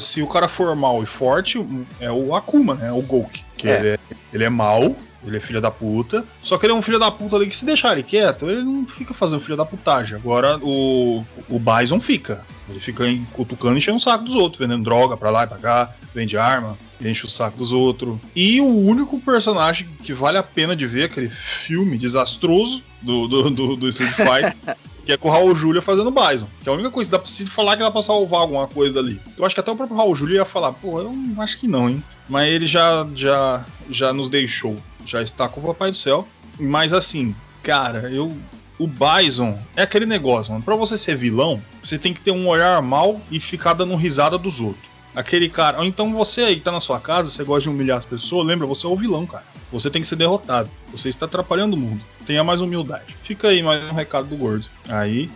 se 0.00 0.22
o 0.22 0.26
cara 0.26 0.48
for 0.48 0.71
mal 0.74 1.02
e 1.02 1.06
forte, 1.06 1.64
é 2.00 2.10
o 2.10 2.34
Akuma, 2.34 2.74
né? 2.74 2.92
O 2.92 3.02
Gouki. 3.02 3.44
Que 3.56 3.68
é. 3.68 3.78
Ele, 3.78 3.88
é, 3.88 3.98
ele 4.32 4.44
é 4.44 4.48
mal, 4.50 4.96
ele 5.26 5.36
é 5.36 5.40
filho 5.40 5.60
da 5.60 5.70
puta. 5.70 6.24
Só 6.42 6.58
que 6.58 6.66
ele 6.66 6.72
é 6.72 6.76
um 6.76 6.82
filho 6.82 6.98
da 6.98 7.10
puta 7.10 7.36
ali 7.36 7.46
que 7.46 7.56
se 7.56 7.64
deixar 7.64 7.92
ele 7.92 8.02
quieto, 8.02 8.48
ele 8.48 8.62
não 8.62 8.86
fica 8.86 9.14
fazendo 9.14 9.40
filho 9.40 9.56
da 9.56 9.64
putagem. 9.64 10.16
Agora 10.16 10.58
o, 10.62 11.24
o 11.48 11.58
Bison 11.58 12.00
fica. 12.00 12.44
Ele 12.68 12.80
fica 12.80 13.04
cutucando 13.32 13.74
e 13.74 13.78
enchendo 13.78 13.98
o 13.98 14.00
saco 14.00 14.24
dos 14.24 14.34
outros, 14.34 14.60
vendendo 14.60 14.84
droga 14.84 15.16
pra 15.16 15.30
lá 15.30 15.44
e 15.44 15.46
pra 15.46 15.58
cá, 15.58 15.94
vende 16.14 16.36
arma, 16.38 16.78
enche 17.00 17.26
o 17.26 17.28
saco 17.28 17.58
dos 17.58 17.72
outros. 17.72 18.18
E 18.34 18.60
o 18.60 18.66
único 18.66 19.20
personagem 19.20 19.88
que 20.02 20.12
vale 20.12 20.38
a 20.38 20.42
pena 20.42 20.74
de 20.74 20.86
ver, 20.86 21.04
aquele 21.04 21.28
filme 21.28 21.98
desastroso 21.98 22.82
do, 23.00 23.26
do, 23.26 23.50
do, 23.50 23.76
do 23.76 23.88
Street 23.88 24.14
Fighter. 24.14 24.56
que 25.04 25.12
é 25.12 25.16
com 25.16 25.28
o 25.28 25.30
Raul 25.30 25.54
Júlia 25.54 25.82
fazendo 25.82 26.10
Bison. 26.10 26.48
Que 26.62 26.68
é 26.68 26.72
a 26.72 26.74
única 26.74 26.90
coisa 26.90 27.08
que 27.08 27.12
dá 27.12 27.18
pra 27.18 27.28
se 27.28 27.46
falar 27.46 27.76
que 27.76 27.82
dá 27.82 27.90
pra 27.90 28.02
salvar 28.02 28.40
alguma 28.40 28.66
coisa 28.66 28.94
dali. 28.94 29.20
Eu 29.36 29.44
acho 29.44 29.54
que 29.54 29.60
até 29.60 29.70
o 29.70 29.76
próprio 29.76 29.96
Raul 29.96 30.14
Júlia 30.14 30.36
ia 30.36 30.44
falar, 30.44 30.72
pô, 30.72 31.00
eu 31.00 31.12
acho 31.38 31.58
que 31.58 31.68
não, 31.68 31.88
hein? 31.88 32.02
Mas 32.28 32.52
ele 32.52 32.66
já, 32.66 33.06
já, 33.14 33.64
já 33.90 34.12
nos 34.12 34.30
deixou. 34.30 34.76
Já 35.04 35.22
está 35.22 35.48
com 35.48 35.60
o 35.60 35.64
Papai 35.64 35.90
do 35.90 35.96
Céu. 35.96 36.26
Mas 36.58 36.92
assim, 36.92 37.34
cara, 37.62 38.10
eu 38.12 38.36
o 38.78 38.86
Bison 38.86 39.56
é 39.76 39.82
aquele 39.82 40.06
negócio, 40.06 40.52
mano. 40.52 40.64
Pra 40.64 40.74
você 40.74 40.98
ser 40.98 41.16
vilão, 41.16 41.62
você 41.82 41.98
tem 41.98 42.12
que 42.12 42.20
ter 42.20 42.32
um 42.32 42.48
olhar 42.48 42.80
mal 42.82 43.20
e 43.30 43.38
ficar 43.38 43.74
dando 43.74 43.94
risada 43.94 44.36
dos 44.36 44.60
outros. 44.60 44.91
Aquele 45.14 45.48
cara. 45.48 45.78
Ou 45.78 45.84
então 45.84 46.12
você 46.12 46.42
aí 46.42 46.56
que 46.56 46.62
tá 46.62 46.72
na 46.72 46.80
sua 46.80 47.00
casa, 47.00 47.30
você 47.30 47.44
gosta 47.44 47.62
de 47.62 47.68
humilhar 47.68 47.98
as 47.98 48.04
pessoas, 48.04 48.46
lembra, 48.46 48.66
você 48.66 48.86
é 48.86 48.88
o 48.88 48.96
vilão, 48.96 49.26
cara. 49.26 49.44
Você 49.70 49.88
tem 49.90 50.02
que 50.02 50.08
ser 50.08 50.16
derrotado. 50.16 50.68
Você 50.90 51.08
está 51.08 51.24
atrapalhando 51.24 51.76
o 51.76 51.78
mundo. 51.78 52.00
Tenha 52.26 52.44
mais 52.44 52.60
humildade. 52.60 53.16
Fica 53.22 53.48
aí 53.48 53.62
mais 53.62 53.82
um 53.90 53.94
recado 53.94 54.28
do 54.28 54.36
gordo. 54.36 54.66
Aí. 54.88 55.30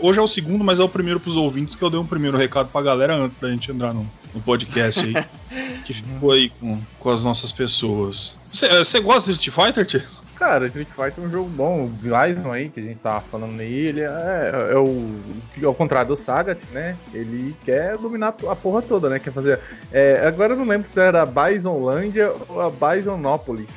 Hoje 0.00 0.18
é 0.18 0.22
o 0.22 0.28
segundo, 0.28 0.62
mas 0.62 0.78
é 0.78 0.84
o 0.84 0.88
primeiro 0.88 1.18
pros 1.18 1.36
ouvintes 1.36 1.74
que 1.74 1.82
eu 1.82 1.90
dei 1.90 1.98
um 1.98 2.06
primeiro 2.06 2.38
recado 2.38 2.68
pra 2.68 2.80
galera 2.80 3.16
antes 3.16 3.38
da 3.38 3.50
gente 3.50 3.70
entrar 3.70 3.92
no, 3.92 4.08
no 4.32 4.40
podcast 4.40 5.00
aí. 5.00 5.14
que 5.82 5.94
ficou 5.94 6.32
aí 6.32 6.48
com, 6.48 6.80
com 6.98 7.10
as 7.10 7.24
nossas 7.24 7.52
pessoas. 7.52 8.36
Você 8.52 9.00
gosta 9.00 9.32
de 9.32 9.38
Street 9.38 9.54
Fighter, 9.54 9.86
Tia? 9.86 10.04
Cara, 10.36 10.66
Street 10.66 10.88
Fighter 10.88 11.22
é 11.22 11.26
um 11.26 11.30
jogo 11.30 11.48
bom. 11.50 11.84
O 11.84 11.88
Bison 11.88 12.50
aí, 12.50 12.68
que 12.68 12.80
a 12.80 12.82
gente 12.82 12.98
tava 12.98 13.20
falando 13.20 13.60
aí, 13.60 13.86
ele 13.86 14.00
é, 14.00 14.70
é 14.72 14.76
o. 14.76 15.20
Ao 15.64 15.74
contrário 15.74 16.08
do 16.08 16.16
Sagat, 16.16 16.58
né? 16.72 16.96
Ele 17.14 17.54
quer 17.64 17.96
dominar 17.96 18.34
a 18.48 18.56
porra 18.56 18.82
toda, 18.82 19.08
né? 19.08 19.18
Quer 19.18 19.32
fazer. 19.32 19.60
É, 19.92 20.26
agora 20.26 20.54
eu 20.54 20.56
não 20.56 20.66
lembro 20.66 20.90
se 20.90 20.98
era 20.98 21.22
a 21.22 21.26
Bisonlândia 21.26 22.32
ou 22.48 22.60
a 22.60 22.70
Bisonópolis. 22.70 23.68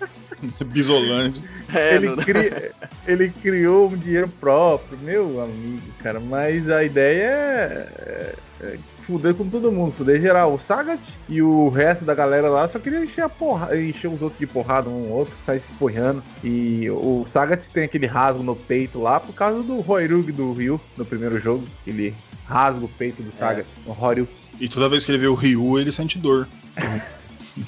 Bisolândia. 0.66 1.42
É, 1.74 1.94
ele, 1.94 2.14
cri... 2.16 2.70
ele 3.06 3.30
criou 3.30 3.88
um 3.88 3.96
dinheiro 3.96 4.28
próprio, 4.28 4.98
meu 4.98 5.42
amigo, 5.42 5.90
cara. 6.02 6.20
Mas 6.20 6.68
a 6.68 6.84
ideia 6.84 7.24
é, 7.24 7.88
é, 7.98 8.34
é 8.60 8.78
fuder 9.02 9.34
com 9.34 9.48
todo 9.48 9.72
mundo, 9.72 9.92
fuder 9.92 10.20
geral. 10.20 10.54
O 10.54 10.58
Sagat 10.60 11.00
e 11.28 11.42
o 11.42 11.68
resto 11.68 12.04
da 12.04 12.14
galera 12.14 12.48
lá 12.48 12.66
só 12.68 12.78
queria 12.78 13.04
encher 13.04 13.22
a 13.22 13.28
porra, 13.28 13.76
encher 13.76 14.08
os 14.08 14.22
outros 14.22 14.38
de 14.38 14.46
porrada, 14.46 14.88
um 14.88 15.10
outro, 15.10 15.34
sair 15.44 15.60
se 15.60 15.72
porrando. 15.74 16.22
E 16.42 16.88
o 16.90 17.24
Sagat 17.26 17.68
tem 17.70 17.84
aquele 17.84 18.06
rasgo 18.06 18.42
no 18.42 18.56
peito 18.56 19.00
lá 19.00 19.20
por 19.20 19.34
causa 19.34 19.62
do 19.62 19.80
Roirug 19.80 20.30
do 20.32 20.52
Ryu 20.52 20.80
no 20.96 21.04
primeiro 21.04 21.38
jogo. 21.38 21.64
Ele 21.86 22.14
rasga 22.46 22.84
o 22.84 22.88
peito 22.88 23.22
do 23.22 23.32
Sagat, 23.32 23.66
é. 23.66 23.90
o 23.90 23.92
Ryu. 23.92 24.28
E 24.60 24.68
toda 24.68 24.88
vez 24.88 25.04
que 25.04 25.10
ele 25.10 25.18
vê 25.18 25.26
o 25.26 25.34
Ryu, 25.34 25.78
ele 25.78 25.92
sente 25.92 26.18
dor. 26.18 26.46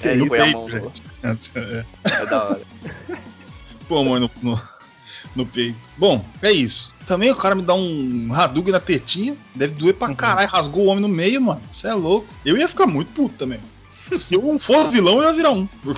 é, 0.01 0.15
no 0.15 0.29
peito, 0.29 0.43
a 0.43 0.51
mão, 0.51 0.69
gente. 0.69 1.03
É. 1.23 1.85
é 2.05 2.25
da 2.25 2.43
hora. 2.49 2.61
Pô, 3.87 4.03
mano, 4.03 4.29
no, 4.41 4.59
no 5.35 5.45
peito. 5.45 5.77
Bom, 5.97 6.23
é 6.41 6.51
isso. 6.51 6.93
Também 7.07 7.31
o 7.31 7.35
cara 7.35 7.55
me 7.55 7.61
dá 7.61 7.73
um 7.73 8.29
Hadouken 8.33 8.71
na 8.71 8.79
tetinha. 8.79 9.35
Deve 9.53 9.73
doer 9.75 9.93
pra 9.93 10.09
uhum. 10.09 10.15
caralho. 10.15 10.47
Rasgou 10.47 10.85
o 10.85 10.87
homem 10.87 11.01
no 11.01 11.07
meio, 11.07 11.41
mano. 11.41 11.61
Você 11.71 11.87
é 11.87 11.93
louco. 11.93 12.27
Eu 12.43 12.57
ia 12.57 12.67
ficar 12.67 12.87
muito 12.87 13.11
puto 13.11 13.35
também. 13.35 13.59
Se 14.11 14.35
eu 14.35 14.41
não 14.41 14.59
fosse 14.59 14.91
vilão, 14.91 15.17
eu 15.17 15.23
ia 15.23 15.33
virar 15.33 15.51
um. 15.51 15.67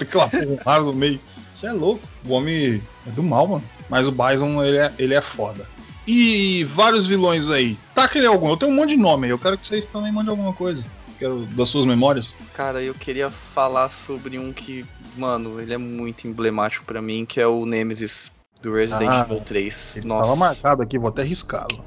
Aquela 0.00 0.28
porra, 0.28 0.80
um 0.80 0.84
no 0.84 0.92
meio. 0.94 1.20
Você 1.54 1.66
é 1.66 1.72
louco. 1.72 2.06
O 2.26 2.32
homem 2.32 2.82
é 3.06 3.10
do 3.10 3.22
mal, 3.22 3.46
mano. 3.46 3.64
Mas 3.88 4.06
o 4.06 4.12
Bison, 4.12 4.62
ele 4.62 4.76
é, 4.76 4.92
ele 4.98 5.14
é 5.14 5.20
foda. 5.20 5.66
E 6.06 6.64
vários 6.74 7.06
vilões 7.06 7.48
aí. 7.48 7.76
Tá 7.94 8.06
querendo 8.06 8.32
algum? 8.32 8.48
Eu 8.48 8.56
tenho 8.56 8.72
um 8.72 8.74
monte 8.74 8.90
de 8.90 8.96
nome 8.96 9.26
aí. 9.26 9.30
Eu 9.30 9.38
quero 9.38 9.58
que 9.58 9.66
vocês 9.66 9.86
também 9.86 10.12
mandem 10.12 10.30
alguma 10.30 10.52
coisa. 10.52 10.84
Quero 11.18 11.46
das 11.46 11.68
suas 11.68 11.84
memórias. 11.84 12.34
Cara, 12.54 12.82
eu 12.82 12.94
queria 12.94 13.28
falar 13.28 13.88
sobre 13.88 14.38
um 14.38 14.52
que, 14.52 14.86
mano, 15.16 15.60
ele 15.60 15.74
é 15.74 15.78
muito 15.78 16.28
emblemático 16.28 16.84
para 16.84 17.02
mim, 17.02 17.26
que 17.26 17.40
é 17.40 17.46
o 17.46 17.66
Nemesis 17.66 18.30
do 18.60 18.72
Resident 18.72 19.10
ah, 19.10 19.26
Evil 19.28 19.40
3. 19.40 19.96
Ele 19.96 20.08
Nossa. 20.08 20.20
estava 20.20 20.36
marcado 20.36 20.82
aqui, 20.82 20.98
vou 20.98 21.08
até 21.08 21.22
riscá-lo. 21.22 21.84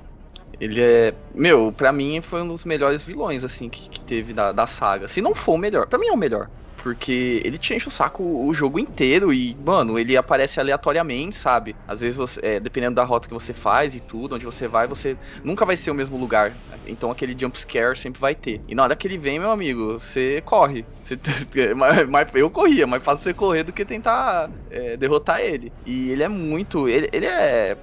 Ele 0.59 0.80
é. 0.82 1.13
Meu, 1.34 1.74
pra 1.76 1.91
mim 1.91 2.22
foi 2.22 2.41
um 2.41 2.47
dos 2.47 2.63
melhores 2.65 3.01
vilões, 3.01 3.43
assim, 3.43 3.67
que, 3.67 3.89
que 3.89 3.99
teve 3.99 4.34
da, 4.34 4.51
da 4.51 4.67
saga. 4.67 5.07
Se 5.07 5.22
não 5.22 5.34
for 5.34 5.53
o 5.53 5.57
melhor, 5.57 5.88
pra 5.88 5.97
mim 5.97 6.07
é 6.07 6.11
o 6.11 6.17
melhor. 6.17 6.49
Porque 6.82 7.41
ele 7.45 7.59
te 7.59 7.73
enche 7.75 7.88
o 7.88 7.91
saco 7.91 8.23
o 8.23 8.53
jogo 8.53 8.79
inteiro 8.79 9.32
e, 9.32 9.55
mano, 9.59 9.99
ele 9.99 10.17
aparece 10.17 10.59
aleatoriamente, 10.59 11.38
sabe? 11.38 11.77
Às 11.88 11.99
vezes, 11.99 12.17
você, 12.17 12.39
é, 12.43 12.59
dependendo 12.59 12.95
da 12.95 13.03
rota 13.03 13.27
que 13.27 13.34
você 13.34 13.53
faz 13.53 13.93
e 13.93 14.01
tudo, 14.01 14.34
onde 14.36 14.45
você 14.45 14.67
vai, 14.67 14.88
você 14.88 15.17
nunca 15.43 15.63
vai 15.65 15.77
ser 15.77 15.91
o 15.91 15.93
mesmo 15.95 16.17
lugar. 16.17 16.59
Então 16.84 17.11
aquele 17.11 17.38
jump 17.39 17.57
scare 17.59 17.95
sempre 17.97 18.19
vai 18.19 18.36
ter. 18.36 18.63
E 18.67 18.73
na 18.73 18.84
hora 18.84 18.95
que 18.95 19.07
ele 19.07 19.17
vem, 19.17 19.39
meu 19.39 19.51
amigo, 19.51 19.93
você 19.99 20.41
corre. 20.41 20.88
Você- 20.99 21.19
mas 22.09 22.27
eu 22.34 22.49
corria, 22.49 22.88
mais 22.88 23.03
fácil 23.03 23.23
você 23.23 23.34
correr 23.34 23.63
do 23.63 23.73
que 23.73 23.86
tentar 23.86 24.51
é, 24.69 24.97
derrotar 24.97 25.39
ele. 25.41 25.73
E 25.86 26.09
ele 26.11 26.23
é 26.23 26.27
muito. 26.27 26.88
Ele, 26.89 27.07
ele 27.13 27.25
é. 27.27 27.77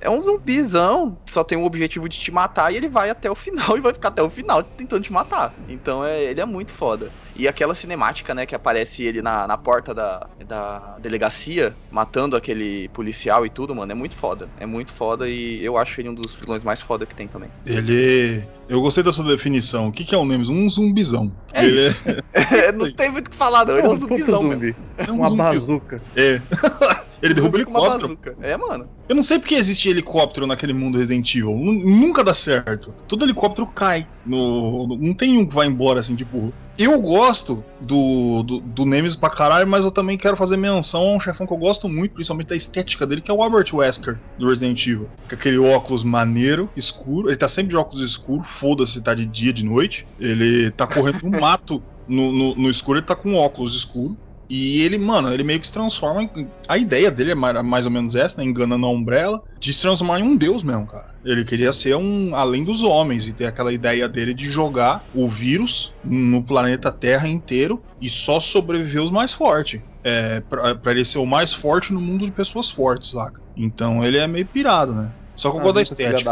É- 0.00 0.10
um 0.10 0.20
zumbizão, 0.20 1.16
só 1.26 1.42
tem 1.42 1.56
o 1.56 1.64
objetivo 1.64 2.08
de 2.08 2.18
te 2.18 2.30
matar 2.30 2.72
e 2.72 2.76
ele 2.76 2.88
vai 2.88 3.10
até 3.10 3.30
o 3.30 3.34
final 3.34 3.76
e 3.78 3.80
vai 3.80 3.92
ficar 3.92 4.08
até 4.08 4.22
o 4.22 4.30
final 4.30 4.62
tentando 4.62 5.02
te 5.02 5.12
matar. 5.12 5.54
Então 5.68 6.04
é, 6.04 6.22
ele 6.24 6.40
é 6.40 6.44
muito 6.44 6.72
foda. 6.72 7.10
E 7.34 7.48
aquela 7.48 7.74
cinemática, 7.74 8.34
né, 8.34 8.44
que 8.44 8.54
aparece 8.54 9.04
ele 9.04 9.22
na, 9.22 9.46
na 9.46 9.56
porta 9.56 9.94
da, 9.94 10.28
da 10.46 10.96
delegacia, 10.98 11.74
matando 11.90 12.36
aquele 12.36 12.88
policial 12.90 13.46
e 13.46 13.50
tudo, 13.50 13.74
mano, 13.74 13.90
é 13.90 13.94
muito 13.94 14.14
foda. 14.14 14.48
É 14.58 14.66
muito 14.66 14.92
foda 14.92 15.28
e 15.28 15.64
eu 15.64 15.78
acho 15.78 16.00
ele 16.00 16.10
um 16.10 16.14
dos 16.14 16.34
vilões 16.34 16.62
mais 16.62 16.82
foda 16.82 17.06
que 17.06 17.14
tem 17.14 17.26
também. 17.26 17.50
Ele. 17.64 18.42
Eu 18.72 18.80
gostei 18.80 19.04
da 19.04 19.12
sua 19.12 19.24
definição. 19.26 19.88
O 19.88 19.92
que, 19.92 20.02
que 20.02 20.14
é 20.14 20.18
o 20.18 20.24
Nemesis? 20.24 20.48
Um 20.48 20.68
zumbizão. 20.70 21.30
É 21.52 21.66
ele 21.66 21.90
não 22.78 22.90
tem 22.92 23.10
muito 23.10 23.28
o 23.28 23.30
que 23.30 23.36
falar, 23.36 23.66
não. 23.66 23.76
Ele 23.76 23.86
é 23.86 23.90
um 23.90 23.92
um 23.92 23.98
puta 23.98 24.16
zumbizão, 24.16 24.40
zumbi. 24.40 24.74
é, 24.96 25.04
é 25.08 25.12
um 25.12 25.16
Uma 25.16 25.26
zumbi. 25.28 25.38
bazuca. 25.42 26.02
É. 26.16 26.40
ele 27.22 27.34
derruba 27.34 27.58
helicóptero. 27.58 28.08
bazuca. 28.08 28.36
É, 28.40 28.56
mano. 28.56 28.88
Eu 29.08 29.14
não 29.14 29.22
sei 29.22 29.38
porque 29.38 29.54
existe 29.56 29.88
helicóptero 29.90 30.46
naquele 30.46 30.72
mundo 30.72 30.96
Resident 30.96 31.34
Evil. 31.34 31.54
Nu- 31.54 31.84
Nunca 31.90 32.24
dá 32.24 32.32
certo. 32.32 32.94
Todo 33.06 33.24
helicóptero 33.24 33.66
cai. 33.66 34.06
No, 34.24 34.86
no- 34.86 34.96
não 34.96 35.14
tem 35.14 35.36
um 35.36 35.46
que 35.46 35.54
vai 35.54 35.66
embora 35.66 36.00
assim, 36.00 36.16
tipo. 36.16 36.54
Eu 36.78 36.98
gosto 37.00 37.64
do, 37.80 38.42
do, 38.42 38.60
do 38.60 38.84
Nemesis 38.86 39.16
pra 39.16 39.28
caralho, 39.28 39.68
mas 39.68 39.84
eu 39.84 39.90
também 39.90 40.16
quero 40.16 40.36
fazer 40.36 40.56
menção 40.56 41.02
a 41.02 41.16
um 41.16 41.20
chefão 41.20 41.46
que 41.46 41.52
eu 41.52 41.58
gosto 41.58 41.88
muito, 41.88 42.14
principalmente 42.14 42.48
da 42.48 42.56
estética 42.56 43.06
dele, 43.06 43.20
que 43.20 43.30
é 43.30 43.34
o 43.34 43.42
Albert 43.42 43.74
Wesker, 43.74 44.18
do 44.38 44.48
Resident 44.48 44.86
Evil. 44.86 45.08
Com 45.28 45.34
aquele 45.34 45.58
óculos 45.58 46.02
maneiro, 46.02 46.70
escuro. 46.76 47.28
Ele 47.28 47.36
tá 47.36 47.48
sempre 47.48 47.70
de 47.70 47.76
óculos 47.76 48.04
escuro, 48.04 48.42
foda-se 48.42 48.92
se 48.92 49.02
tá 49.02 49.14
de 49.14 49.26
dia, 49.26 49.52
de 49.52 49.64
noite. 49.64 50.06
Ele 50.18 50.70
tá 50.70 50.86
correndo 50.86 51.22
no 51.22 51.40
mato, 51.40 51.82
no, 52.08 52.32
no, 52.32 52.54
no 52.54 52.70
escuro, 52.70 52.98
ele 52.98 53.06
tá 53.06 53.14
com 53.14 53.34
óculos 53.34 53.76
escuro. 53.76 54.16
E 54.48 54.82
ele, 54.82 54.98
mano, 54.98 55.32
ele 55.32 55.44
meio 55.44 55.60
que 55.60 55.66
se 55.66 55.72
transforma 55.72 56.22
em. 56.22 56.30
A 56.68 56.76
ideia 56.76 57.10
dele 57.10 57.30
é 57.30 57.34
mais, 57.34 57.86
ou 57.86 57.90
menos 57.90 58.14
essa, 58.14 58.36
né? 58.36 58.44
Enganando 58.44 58.84
a 58.84 58.90
Umbrella, 58.90 59.40
de 59.58 59.72
se 59.72 59.80
transformar 59.80 60.20
em 60.20 60.24
um 60.24 60.36
deus 60.36 60.62
mesmo, 60.62 60.86
cara. 60.86 61.11
Ele 61.24 61.44
queria 61.44 61.72
ser 61.72 61.94
um 61.96 62.34
além 62.34 62.64
dos 62.64 62.82
homens 62.82 63.28
e 63.28 63.34
ter 63.34 63.46
aquela 63.46 63.72
ideia 63.72 64.08
dele 64.08 64.34
de 64.34 64.50
jogar 64.50 65.04
o 65.14 65.30
vírus 65.30 65.92
no 66.02 66.44
planeta 66.44 66.90
Terra 66.90 67.28
inteiro 67.28 67.82
e 68.00 68.10
só 68.10 68.40
sobreviver 68.40 69.02
os 69.02 69.10
mais 69.10 69.32
fortes. 69.32 69.80
É, 70.04 70.40
pra, 70.40 70.74
pra 70.74 70.90
ele 70.92 71.04
ser 71.04 71.18
o 71.18 71.26
mais 71.26 71.52
forte 71.54 71.92
no 71.92 72.00
mundo 72.00 72.26
de 72.26 72.32
pessoas 72.32 72.68
fortes, 72.70 73.10
saca? 73.10 73.40
Então 73.56 74.04
ele 74.04 74.18
é 74.18 74.26
meio 74.26 74.46
pirado, 74.46 74.94
né? 74.94 75.14
Só 75.36 75.50
que 75.50 75.56
eu 75.58 75.60
gosto 75.60 75.74
da 75.76 75.80
filha 75.80 76.16
estética. 76.16 76.30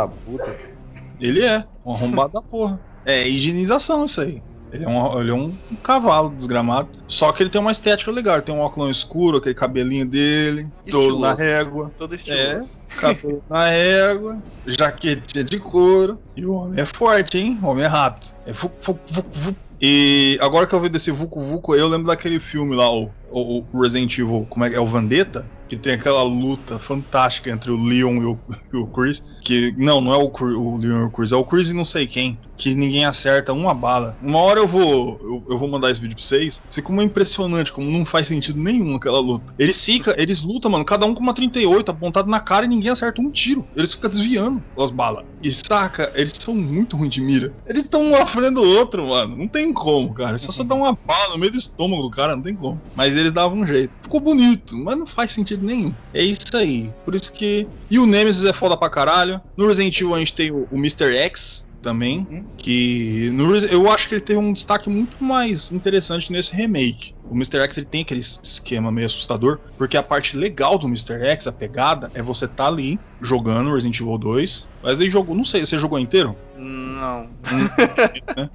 Ele 1.21 1.45
é, 1.45 1.65
um 1.85 1.93
arrombado 1.95 2.33
da 2.33 2.43
porra. 2.43 2.81
É 3.05 3.29
higienização 3.29 4.05
isso 4.05 4.21
aí. 4.21 4.43
Ele 4.73 4.85
é, 4.85 4.89
um, 4.89 5.21
ele 5.21 5.31
é 5.31 5.35
um, 5.35 5.55
um 5.71 5.77
cavalo 5.77 6.31
desgramado. 6.31 6.89
Só 7.09 7.33
que 7.33 7.43
ele 7.43 7.51
tem 7.51 7.61
uma 7.61 7.73
estética 7.73 8.11
legal. 8.11 8.37
Ele 8.37 8.43
tem 8.45 8.55
um 8.55 8.61
óculos 8.61 8.97
escuro, 8.97 9.39
aquele 9.39 9.55
cabelinho 9.55 10.07
dele, 10.07 10.69
todo 10.91 11.19
na 11.19 11.35
régua. 11.35 11.93
Todo 11.99 12.15
É, 12.15 12.17
estiloso. 12.17 12.71
cabelo 12.97 13.43
na 13.51 13.67
régua, 13.69 14.39
jaquetinha 14.67 15.45
de 15.45 15.59
couro. 15.59 16.19
E 16.37 16.45
o 16.47 16.53
homem 16.53 16.81
é 16.81 16.87
forte, 16.87 17.39
hein? 17.39 17.59
O 17.63 17.67
homem 17.69 17.85
é 17.85 17.89
rápido. 17.89 18.33
É 18.47 18.53
vuc, 18.53 18.73
vuc, 18.81 18.99
vuc, 19.11 19.27
vuc. 19.35 19.57
E 19.83 20.39
agora 20.43 20.67
que 20.67 20.75
eu 20.75 20.81
vi 20.81 20.91
desse 20.91 21.11
Vucu 21.11 21.41
Vucu, 21.41 21.75
eu 21.75 21.89
lembro 21.89 22.09
daquele 22.09 22.39
filme 22.39 22.77
lá, 22.77 22.93
o, 22.93 23.11
o 23.31 23.65
o 23.73 23.81
Resident 23.81 24.13
Evil, 24.19 24.47
como 24.51 24.63
é 24.67 24.69
que 24.71 24.77
é? 24.77 24.81
O 24.81 24.87
Vendetta? 24.87 25.51
Que 25.71 25.77
tem 25.77 25.95
aquela 25.95 26.23
luta 26.23 26.79
fantástica 26.79 27.49
entre 27.49 27.71
o 27.71 27.83
Leon 27.83 28.17
e 28.17 28.25
o, 28.27 28.39
e 28.75 28.77
o 28.77 28.87
Chris. 28.89 29.25
Que. 29.41 29.73
Não, 29.79 30.01
não 30.03 30.13
é 30.13 30.19
o, 30.19 30.27
o 30.27 30.77
Leon 30.77 31.01
e 31.01 31.05
o 31.05 31.11
Chris, 31.11 31.33
é 31.33 31.37
o 31.37 31.45
Chris 31.45 31.71
e 31.71 31.75
não 31.75 31.85
sei 31.85 32.07
quem. 32.07 32.39
Que 32.61 32.75
ninguém 32.75 33.07
acerta 33.07 33.55
uma 33.55 33.73
bala. 33.73 34.19
Uma 34.21 34.39
hora 34.39 34.61
eu 34.61 34.69
vou. 34.69 35.19
Eu, 35.23 35.45
eu 35.49 35.59
vou 35.59 35.67
mandar 35.67 35.91
esse 35.91 35.99
vídeo 35.99 36.15
pra 36.15 36.23
vocês. 36.23 36.61
Fica 36.71 36.93
uma 36.93 37.03
impressionante, 37.03 37.73
como 37.73 37.91
não 37.91 38.05
faz 38.05 38.29
sentido 38.29 38.61
nenhum 38.61 38.97
aquela 38.97 39.19
luta. 39.19 39.55
Eles 39.59 39.83
ficam, 39.83 40.13
eles 40.19 40.43
lutam, 40.43 40.71
mano, 40.71 40.85
cada 40.85 41.07
um 41.07 41.15
com 41.15 41.23
uma 41.23 41.33
38 41.33 41.91
apontado 41.91 42.29
na 42.29 42.39
cara 42.39 42.67
e 42.67 42.69
ninguém 42.69 42.91
acerta 42.91 43.23
um 43.23 43.31
tiro. 43.31 43.67
Eles 43.75 43.95
ficam 43.95 44.11
desviando 44.11 44.63
as 44.79 44.91
balas. 44.91 45.25
E 45.43 45.51
saca, 45.51 46.13
eles 46.15 46.35
são 46.39 46.55
muito 46.55 46.99
ruins 46.99 47.15
de 47.15 47.23
mira. 47.23 47.51
Eles 47.67 47.85
estão 47.85 48.03
um 48.03 48.15
à 48.15 48.27
frente 48.27 48.59
outro, 48.59 49.09
mano. 49.09 49.39
Não 49.39 49.49
tem 49.49 49.73
como, 49.73 50.13
cara. 50.13 50.35
É 50.35 50.39
só 50.39 50.53
você 50.53 50.63
dar 50.63 50.75
uma 50.75 50.93
bala 50.93 51.31
no 51.31 51.39
meio 51.39 51.53
do 51.53 51.59
estômago 51.59 52.03
do 52.03 52.11
cara, 52.11 52.37
não 52.37 52.43
tem 52.43 52.55
como. 52.55 52.79
Mas 52.95 53.17
eles 53.17 53.33
davam 53.33 53.61
um 53.61 53.67
jeito. 53.67 53.93
Ficou 54.03 54.21
bonito, 54.21 54.77
mas 54.77 54.99
não 54.99 55.07
faz 55.07 55.33
sentido 55.33 55.65
nenhum. 55.65 55.95
É 56.13 56.23
isso 56.23 56.55
aí. 56.55 56.93
Por 57.07 57.15
isso 57.15 57.33
que. 57.33 57.67
E 57.91 57.99
o 57.99 58.05
Nemesis 58.05 58.45
é 58.45 58.53
foda 58.53 58.77
pra 58.77 58.91
caralho. 58.91 59.41
No 59.57 59.67
Resident 59.67 59.99
Evil 59.99 60.15
a 60.15 60.19
gente 60.19 60.35
tem 60.35 60.51
o, 60.51 60.69
o 60.71 60.77
Mr. 60.77 61.17
X 61.17 61.70
também. 61.81 62.27
Hum. 62.31 62.45
Que 62.57 63.31
no 63.33 63.57
eu 63.57 63.91
acho 63.91 64.09
que 64.09 64.15
ele 64.15 64.21
teve 64.21 64.39
um 64.39 64.53
destaque 64.53 64.89
muito 64.89 65.23
mais 65.23 65.71
interessante 65.71 66.31
nesse 66.33 66.55
remake. 66.55 67.13
O 67.25 67.35
Mr. 67.35 67.61
X 67.61 67.79
ele 67.79 67.87
tem 67.87 68.03
aquele 68.03 68.21
es- 68.21 68.41
esquema 68.43 68.91
meio 68.93 69.07
assustador, 69.07 69.61
porque 69.77 69.97
a 69.97 70.03
parte 70.03 70.37
legal 70.37 70.79
do 70.79 70.87
Mr. 70.87 71.23
X, 71.23 71.47
a 71.47 71.53
pegada, 71.53 72.11
é 72.15 72.23
você 72.23 72.47
tá 72.49 72.67
ali 72.67 73.01
jogando 73.21 73.73
Resident 73.73 74.01
Evil 74.01 74.19
2. 74.19 74.69
Mas 74.83 74.99
ele 74.99 75.11
jogou, 75.11 75.35
não 75.37 75.45
sei, 75.45 75.65
você 75.65 75.79
jogou 75.79 75.99
inteiro? 75.99 76.37
Não. 76.57 77.31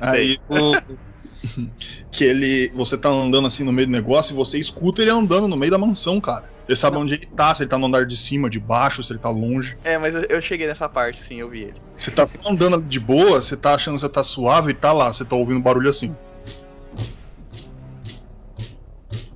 Aí 0.00 0.38
o. 0.48 0.74
Que 2.10 2.24
ele. 2.24 2.70
Você 2.74 2.98
tá 2.98 3.08
andando 3.08 3.46
assim 3.46 3.62
no 3.62 3.72
meio 3.72 3.86
do 3.86 3.92
negócio 3.92 4.32
e 4.32 4.36
você 4.36 4.58
escuta 4.58 5.02
ele 5.02 5.10
andando 5.10 5.46
no 5.46 5.56
meio 5.56 5.70
da 5.70 5.78
mansão, 5.78 6.20
cara. 6.20 6.48
Ele 6.68 6.76
sabe 6.76 6.98
onde 6.98 7.14
ele 7.14 7.26
tá, 7.26 7.54
se 7.54 7.62
ele 7.62 7.70
tá 7.70 7.78
no 7.78 7.86
andar 7.86 8.04
de 8.04 8.14
cima, 8.16 8.50
de 8.50 8.60
baixo, 8.60 9.02
se 9.02 9.10
ele 9.10 9.18
tá 9.18 9.30
longe. 9.30 9.78
É, 9.82 9.96
mas 9.96 10.14
eu, 10.14 10.22
eu 10.28 10.40
cheguei 10.42 10.66
nessa 10.66 10.86
parte, 10.88 11.18
sim, 11.18 11.36
eu 11.40 11.48
vi 11.48 11.62
ele. 11.62 11.74
Você 11.96 12.10
tá 12.10 12.26
andando 12.46 12.82
de 12.82 13.00
boa, 13.00 13.40
você 13.40 13.56
tá 13.56 13.74
achando 13.74 13.94
que 13.94 14.00
você 14.02 14.08
tá 14.08 14.22
suave 14.22 14.72
e 14.72 14.74
tá 14.74 14.92
lá, 14.92 15.10
você 15.12 15.24
tá 15.24 15.34
ouvindo 15.34 15.60
barulho 15.60 15.88
assim. 15.88 16.14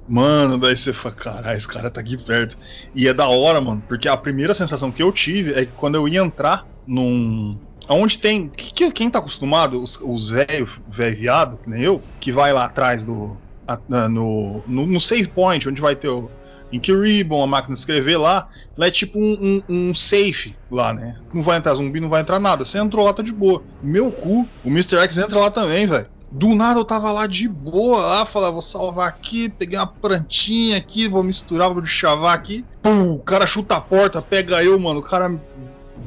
Mano, 0.06 0.58
daí 0.58 0.76
você 0.76 0.92
fala, 0.92 1.14
caralho, 1.14 1.56
esse 1.56 1.66
cara 1.68 1.90
tá 1.90 2.00
aqui 2.00 2.18
perto. 2.18 2.56
E 2.94 3.08
é 3.08 3.14
da 3.14 3.28
hora, 3.28 3.60
mano, 3.60 3.82
porque 3.88 4.08
a 4.08 4.16
primeira 4.16 4.52
sensação 4.52 4.90
que 4.92 5.02
eu 5.02 5.10
tive 5.12 5.52
é 5.54 5.64
que 5.64 5.72
quando 5.72 5.94
eu 5.94 6.06
ia 6.08 6.20
entrar 6.20 6.66
num. 6.86 7.58
Onde 7.88 8.18
tem. 8.18 8.48
que- 8.48 8.72
que- 8.72 8.90
quem 8.92 9.10
tá 9.10 9.18
acostumado, 9.20 9.82
os, 9.82 9.98
os 10.02 10.30
velhos, 10.30 10.70
velho 10.88 11.16
viado, 11.16 11.58
que 11.58 11.70
nem 11.70 11.82
eu, 11.82 12.02
que 12.20 12.30
vai 12.30 12.52
lá 12.52 12.64
atrás 12.66 13.04
do. 13.04 13.38
a- 13.66 13.78
no, 14.08 14.62
no, 14.66 14.86
no 14.86 15.00
save 15.00 15.28
point, 15.28 15.66
onde 15.68 15.80
vai 15.80 15.96
ter 15.96 16.08
o. 16.08 16.30
Ink 16.72 16.90
Ribbon, 16.92 17.42
a 17.42 17.46
máquina 17.46 17.74
de 17.74 17.78
escrever 17.80 18.16
lá, 18.16 18.48
lá 18.76 18.86
é 18.86 18.90
tipo 18.90 19.18
um, 19.18 19.62
um- 19.68 19.90
um 19.90 19.94
safe 19.94 20.56
lá, 20.70 20.92
né? 20.94 21.16
Não 21.32 21.42
vai 21.42 21.58
entrar 21.58 21.74
zumbi, 21.74 22.00
não 22.00 22.08
vai 22.08 22.22
entrar 22.22 22.38
nada. 22.38 22.64
Você 22.64 22.78
entrou 22.78 23.04
lá, 23.04 23.12
tá 23.12 23.22
de 23.22 23.32
boa. 23.32 23.62
Meu 23.82 24.10
cu, 24.10 24.46
o 24.64 24.68
Mr. 24.68 24.96
X 24.98 25.18
entra 25.18 25.38
lá 25.38 25.50
também, 25.50 25.86
velho. 25.86 26.06
Do 26.30 26.54
nada 26.54 26.80
eu 26.80 26.84
tava 26.84 27.12
lá 27.12 27.26
de 27.26 27.46
boa, 27.46 28.00
lá, 28.00 28.24
falava, 28.24 28.52
vou 28.54 28.62
salvar 28.62 29.06
aqui, 29.06 29.50
peguei 29.50 29.78
uma 29.78 29.86
plantinha 29.86 30.78
aqui, 30.78 31.06
vou 31.06 31.22
misturar, 31.22 31.68
vou 31.72 31.84
chavar 31.84 32.34
aqui. 32.34 32.64
Pum, 32.82 33.12
o 33.12 33.18
cara 33.22 33.46
chuta 33.46 33.76
a 33.76 33.80
porta, 33.82 34.22
pega 34.22 34.64
eu, 34.64 34.78
mano, 34.80 35.00
o 35.00 35.02
cara 35.02 35.30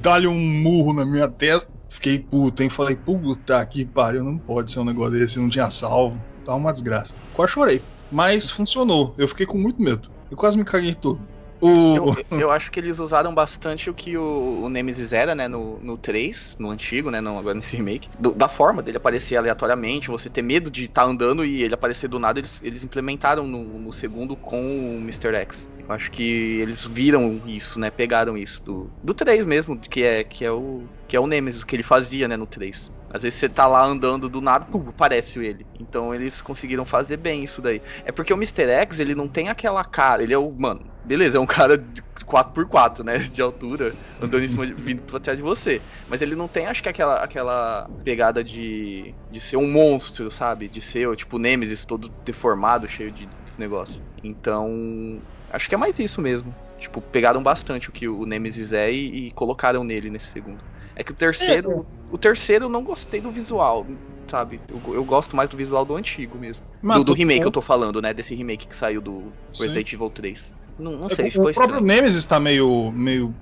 dá-lhe 0.01 0.25
um 0.25 0.33
murro 0.39 0.93
na 0.93 1.05
minha 1.05 1.27
testa. 1.27 1.71
Fiquei 1.89 2.19
puto, 2.19 2.63
hein? 2.63 2.69
Falei, 2.69 2.95
puta 2.95 3.63
que 3.67 3.85
pariu, 3.85 4.23
não 4.23 4.37
pode 4.37 4.71
ser 4.71 4.79
um 4.79 4.85
negócio 4.85 5.11
desse, 5.17 5.39
não 5.39 5.47
tinha 5.49 5.69
salvo. 5.69 6.19
Tá 6.43 6.55
uma 6.55 6.73
desgraça. 6.73 7.13
Quase 7.33 7.53
chorei. 7.53 7.81
Mas 8.11 8.49
funcionou, 8.49 9.15
eu 9.17 9.27
fiquei 9.27 9.45
com 9.45 9.57
muito 9.57 9.81
medo. 9.81 10.09
Eu 10.35 10.37
quase 10.37 10.57
me 10.57 10.65
caguei 10.65 10.93
todo. 10.93 11.21
O... 11.61 11.95
Eu, 11.95 12.39
eu 12.39 12.51
acho 12.51 12.69
que 12.69 12.77
eles 12.77 12.99
usaram 12.99 13.33
bastante 13.33 13.89
o 13.89 13.93
que 13.93 14.17
o, 14.17 14.63
o 14.65 14.69
Nemesis 14.69 15.13
era, 15.13 15.33
né, 15.33 15.47
no, 15.47 15.79
no 15.79 15.97
3, 15.97 16.57
no 16.59 16.69
antigo, 16.69 17.09
né, 17.09 17.21
não 17.21 17.39
agora 17.39 17.55
nesse 17.55 17.77
remake. 17.77 18.09
Do- 18.19 18.33
da 18.33 18.49
forma 18.49 18.83
dele 18.83 18.97
aparecer 18.97 19.37
aleatoriamente, 19.37 20.09
você 20.09 20.29
ter 20.29 20.41
medo 20.41 20.69
de 20.69 20.83
estar 20.83 21.05
andando 21.05 21.45
e 21.45 21.63
ele 21.63 21.73
aparecer 21.73 22.09
do 22.09 22.19
nada, 22.19 22.39
eles, 22.39 22.51
eles 22.61 22.83
implementaram 22.83 23.47
no, 23.47 23.79
no 23.79 23.93
segundo 23.93 24.35
com 24.35 24.61
o 24.61 24.97
Mr. 24.99 25.33
X. 25.35 25.69
Eu 25.87 25.95
acho 25.95 26.11
que 26.11 26.59
eles 26.59 26.85
viram 26.85 27.41
isso, 27.47 27.79
né, 27.79 27.89
pegaram 27.89 28.37
isso 28.37 28.59
do, 28.65 28.91
do 29.01 29.13
3 29.13 29.45
mesmo, 29.45 29.79
que 29.79 30.03
é, 30.03 30.25
que 30.25 30.43
é 30.43 30.51
o 30.51 30.83
que 31.07 31.15
é 31.15 31.19
o 31.19 31.27
Nemesis, 31.27 31.63
que 31.63 31.75
ele 31.75 31.83
fazia, 31.83 32.27
né, 32.27 32.35
no 32.35 32.45
3. 32.47 32.91
Às 33.15 33.21
vezes 33.21 33.39
você 33.39 33.47
tá 33.47 33.65
lá 33.65 33.85
andando 33.85 34.27
do 34.27 34.41
nada, 34.41 34.65
pum, 34.65 34.89
aparece 34.89 35.39
ele. 35.39 35.65
Então 35.79 36.13
eles 36.13 36.41
conseguiram 36.41 36.85
fazer 36.85 37.15
bem 37.15 37.45
isso 37.45 37.61
daí. 37.61 37.81
É 38.03 38.11
porque 38.11 38.33
o 38.33 38.35
Mr. 38.35 38.69
X, 38.69 38.99
ele 38.99 39.15
não 39.15 39.25
tem 39.25 39.47
aquela 39.47 39.85
cara, 39.85 40.21
ele 40.21 40.33
é 40.33 40.37
o, 40.37 40.51
mano, 40.59 40.81
beleza, 41.05 41.37
é 41.37 41.39
um 41.39 41.45
cara 41.47 41.77
de 41.77 42.01
4x4, 42.25 43.05
né, 43.05 43.17
de 43.19 43.41
altura, 43.41 43.95
andando 44.21 44.43
em 44.43 44.49
cima, 44.49 44.67
de, 44.67 44.73
vindo 44.73 45.01
pra 45.03 45.17
trás 45.17 45.37
de 45.37 45.43
você. 45.43 45.81
Mas 46.09 46.21
ele 46.21 46.35
não 46.35 46.49
tem, 46.49 46.65
acho 46.65 46.83
que 46.83 46.89
aquela, 46.89 47.23
aquela 47.23 47.89
pegada 48.03 48.43
de, 48.43 49.13
de 49.31 49.39
ser 49.39 49.55
um 49.55 49.71
monstro, 49.71 50.29
sabe? 50.29 50.67
De 50.67 50.81
ser, 50.81 51.15
tipo, 51.15 51.39
Nemesis 51.39 51.85
todo 51.85 52.11
deformado, 52.25 52.85
cheio 52.85 53.11
de, 53.11 53.25
desse 53.27 53.57
negócio. 53.57 54.01
Então, 54.21 55.21
acho 55.51 55.69
que 55.69 55.75
é 55.75 55.77
mais 55.77 55.97
isso 55.99 56.21
mesmo. 56.21 56.53
Tipo, 56.77 56.99
pegaram 56.99 57.41
bastante 57.41 57.87
o 57.87 57.93
que 57.93 58.09
o 58.09 58.25
Nemesis 58.25 58.73
é 58.73 58.91
e, 58.91 59.27
e 59.27 59.31
colocaram 59.31 59.85
nele 59.85 60.09
nesse 60.09 60.27
segundo. 60.27 60.59
É 60.95 61.03
que 61.03 61.11
o 61.11 61.15
terceiro. 61.15 61.85
O 62.15 62.17
terceiro 62.17 62.65
eu 62.65 62.69
não 62.69 62.81
gostei 62.81 63.19
do 63.19 63.29
visual, 63.29 63.85
sabe? 64.31 64.61
Eu, 64.69 64.93
eu 64.93 65.03
gosto 65.03 65.35
mais 65.35 65.49
do 65.49 65.57
visual 65.57 65.83
do 65.85 65.97
antigo 65.97 66.37
mesmo. 66.37 66.65
Mas 66.81 66.97
do, 66.99 67.03
do 67.03 67.13
remake 67.13 67.45
eu 67.45 67.51
tô 67.51 67.61
falando, 67.61 68.01
né? 68.01 68.13
Desse 68.13 68.33
remake 68.33 68.67
que 68.67 68.75
saiu 68.75 69.01
do 69.01 69.35
Sim. 69.53 69.63
Resident 69.63 69.91
Evil 69.91 70.09
3. 70.09 70.53
Não, 70.79 70.93
não 70.97 71.09
É, 71.09 71.15
sei, 71.15 71.27
o 71.27 71.31
ficou 71.31 71.51
próprio 71.53 71.81
estranho. 71.81 71.85
Nemesis 71.85 72.25
tá 72.25 72.39
meio, 72.39 72.89
meio 72.93 73.35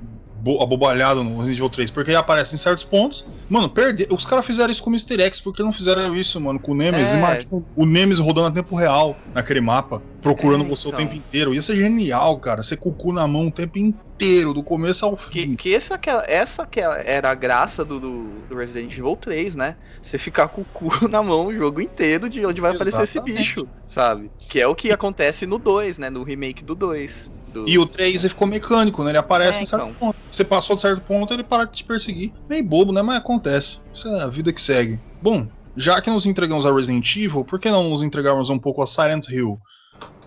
abobalhado 0.61 1.23
no 1.23 1.37
Resident 1.37 1.57
Evil 1.59 1.69
3, 1.69 1.91
porque 1.91 2.11
ele 2.11 2.17
aparece 2.17 2.55
em 2.55 2.57
certos 2.57 2.83
pontos. 2.83 3.25
Mano, 3.49 3.69
perde. 3.69 4.07
Os 4.09 4.25
caras 4.25 4.45
fizeram 4.45 4.71
isso 4.71 4.83
com 4.83 4.89
o 4.89 4.93
Mr. 4.93 5.21
X, 5.21 5.39
porque 5.39 5.63
não 5.63 5.71
fizeram 5.73 6.15
isso, 6.15 6.39
mano, 6.39 6.59
com 6.59 6.71
o 6.71 6.75
Nemesis. 6.75 7.13
É. 7.13 7.17
Imagina 7.17 7.63
o 7.75 7.85
Nemesis 7.85 8.23
rodando 8.23 8.47
a 8.47 8.51
tempo 8.51 8.75
real 8.75 9.15
naquele 9.33 9.61
mapa, 9.61 10.01
procurando 10.21 10.65
É, 10.65 10.67
você 10.67 10.87
o 10.87 10.89
então. 10.89 10.99
tempo 10.99 11.15
inteiro. 11.15 11.53
Ia 11.53 11.61
ser 11.61 11.75
genial, 11.75 12.37
cara. 12.39 12.61
Você 12.63 12.75
com 12.75 12.89
o 12.89 12.93
cu 12.93 13.11
na 13.13 13.27
mão 13.27 13.47
o 13.47 13.51
tempo 13.51 13.77
inteiro, 13.77 14.53
do 14.53 14.63
começo 14.63 15.05
ao 15.05 15.15
Que, 15.15 15.41
fim. 15.41 15.55
que 15.55 15.73
essa, 15.73 15.97
que 15.97 16.09
essa 16.09 16.65
que 16.65 16.79
era 16.79 17.29
a 17.31 17.35
graça 17.35 17.83
do, 17.83 17.99
do, 17.99 18.55
Resident 18.55 18.91
Evil 18.91 19.15
3, 19.15 19.55
né? 19.55 19.75
Você 20.01 20.17
ficar 20.17 20.47
com 20.47 20.61
o 20.61 20.65
cu 20.65 20.89
na 21.09 21.21
mão 21.23 21.47
o 21.47 21.53
jogo 21.55 21.81
inteiro 21.81 22.29
de 22.29 22.45
onde 22.45 22.61
vai 22.61 22.71
aparecer 22.71 23.01
esse 23.01 23.17
Exatamente. 23.17 23.37
bicho, 23.39 23.67
sabe? 23.87 24.31
Que 24.49 24.59
é 24.61 24.67
o 24.67 24.75
que 24.75 24.91
acontece 24.91 25.45
no 25.45 25.57
2, 25.57 25.97
né? 25.97 26.09
No 26.09 26.23
remake 26.23 26.63
do 26.63 26.75
2. 26.75 27.29
Do... 27.53 27.69
E 27.69 27.77
o 27.77 27.85
3 27.85 28.21
ele 28.23 28.29
ficou 28.29 28.47
mecânico, 28.47 29.03
né? 29.03 29.11
Ele 29.11 29.17
aparece 29.17 29.59
É, 29.59 29.63
em 29.63 29.65
certo 29.65 29.83
então. 29.83 29.95
ponto. 29.95 30.17
Você 30.31 30.43
passou 30.43 30.75
de 30.75 30.81
certo 30.81 31.01
ponto, 31.01 31.33
ele 31.33 31.43
para 31.43 31.65
de 31.65 31.71
te 31.73 31.83
perseguir. 31.83 32.33
Meio 32.49 32.63
bobo, 32.63 32.91
né? 32.91 33.01
Mas 33.01 33.17
acontece. 33.17 33.79
Isso 33.93 34.07
é 34.07 34.23
a 34.23 34.27
vida 34.27 34.51
que 34.51 34.61
segue. 34.61 34.99
Bom, 35.21 35.47
já 35.77 36.01
que 36.01 36.09
nos 36.09 36.25
entregamos 36.25 36.65
a 36.65 36.73
Resident 36.73 37.15
Evil, 37.15 37.43
por 37.45 37.59
que 37.59 37.69
não 37.69 37.89
nos 37.89 38.01
entregarmos 38.03 38.49
um 38.49 38.57
pouco 38.59 38.81
a 38.81 38.87
Silent 38.87 39.29
Hill? 39.29 39.59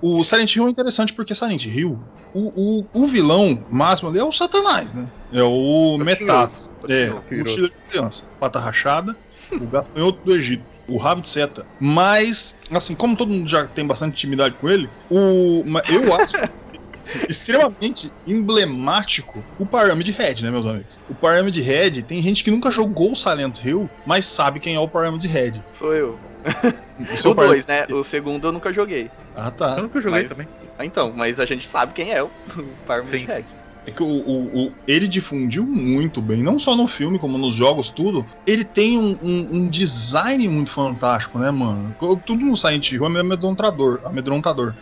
O 0.01 0.23
Silent 0.23 0.55
Hill 0.55 0.67
é 0.67 0.71
interessante 0.71 1.13
porque 1.13 1.35
Silent 1.35 1.65
Hill, 1.65 1.99
o, 2.35 2.81
o, 2.81 2.87
o 2.93 3.07
vilão 3.07 3.65
máximo 3.71 4.09
ali 4.11 4.19
é 4.19 4.25
o 4.25 4.31
Satanás, 4.33 4.93
né? 4.93 5.09
É 5.33 5.43
o 5.43 5.97
Metato. 5.99 6.71
É, 6.89 7.07
Totinho. 7.07 7.41
mochila 7.41 7.69
de 7.69 7.75
criança, 7.91 8.25
pata 8.39 8.59
rachada, 8.59 9.17
o 9.51 9.67
gafanhoto 9.67 10.21
do 10.25 10.35
Egito, 10.35 10.63
o 10.87 10.99
rabo 10.99 11.23
de 11.23 11.31
seta. 11.31 11.67
Mas, 11.81 12.59
assim, 12.71 12.95
como 12.95 13.17
todo 13.17 13.33
mundo 13.33 13.49
já 13.49 13.67
tem 13.67 13.87
bastante 13.87 14.13
intimidade 14.13 14.55
com 14.61 14.69
ele, 14.69 14.89
o, 15.11 15.65
eu 15.89 16.15
acho 16.15 16.37
extremamente 17.29 18.11
emblemático 18.27 19.43
o 19.59 19.67
Pyramid 19.67 20.11
Head, 20.13 20.43
né, 20.43 20.51
meus 20.51 20.67
amigos? 20.67 20.99
O 21.09 21.15
Pyramid 21.15 21.61
Head, 21.61 22.03
tem 22.05 22.23
gente 22.23 22.43
que 22.43 22.51
nunca 22.51 22.71
jogou 22.71 23.15
Silent 23.15 23.65
Hill, 23.65 23.89
mas 24.07 24.25
sabe 24.27 24.61
quem 24.61 24.75
é 24.75 24.81
o 24.81 24.89
Pyramid 24.89 25.25
Head. 25.27 25.63
Sou 25.73 25.95
eu. 25.95 26.19
O 26.99 27.03
O 27.03 27.35
Pyramid- 27.35 27.37
2, 27.37 27.67
né? 27.67 27.87
O 27.91 28.03
segundo 28.03 28.47
eu 28.49 28.53
nunca 28.53 28.73
joguei. 28.73 29.11
Ah, 29.35 29.49
Eu 29.49 29.53
tá. 29.53 29.77
nunca 29.83 30.01
joguei 30.01 30.21
Mas- 30.23 30.31
também. 30.31 30.49
Ah, 30.79 30.85
Então, 30.87 31.13
mas 31.15 31.39
a 31.39 31.45
gente 31.45 31.67
sabe 31.69 31.93
quem 31.93 32.11
é 32.11 32.23
o 32.23 32.31
Pyramid 32.87 33.21
Sim, 33.21 33.27
Head. 33.27 33.45
É 33.87 33.91
que 33.91 34.03
o, 34.03 34.07
o- 34.07 34.67
o- 34.69 34.73
ele 34.87 35.07
difundiu 35.07 35.65
muito 35.67 36.21
bem, 36.23 36.43
não 36.43 36.59
só 36.59 36.75
no 36.75 36.87
filme, 36.89 37.19
como 37.19 37.37
nos 37.39 37.55
jogos, 37.55 37.91
tudo. 37.91 38.25
Ele 38.47 38.65
tem 38.65 38.99
um, 38.99 39.17
um- 39.23 39.49
um 39.59 39.69
design 39.69 40.49
muito 40.49 40.71
fantástico, 40.73 41.39
né, 41.39 41.51
mano? 41.51 41.95
Tudo 42.25 42.45
no 42.45 42.57
Silent 42.57 42.91
Hill 42.91 43.05
é 43.05 43.21
amedrontador, 43.21 44.01
amedrontador. 44.05 44.75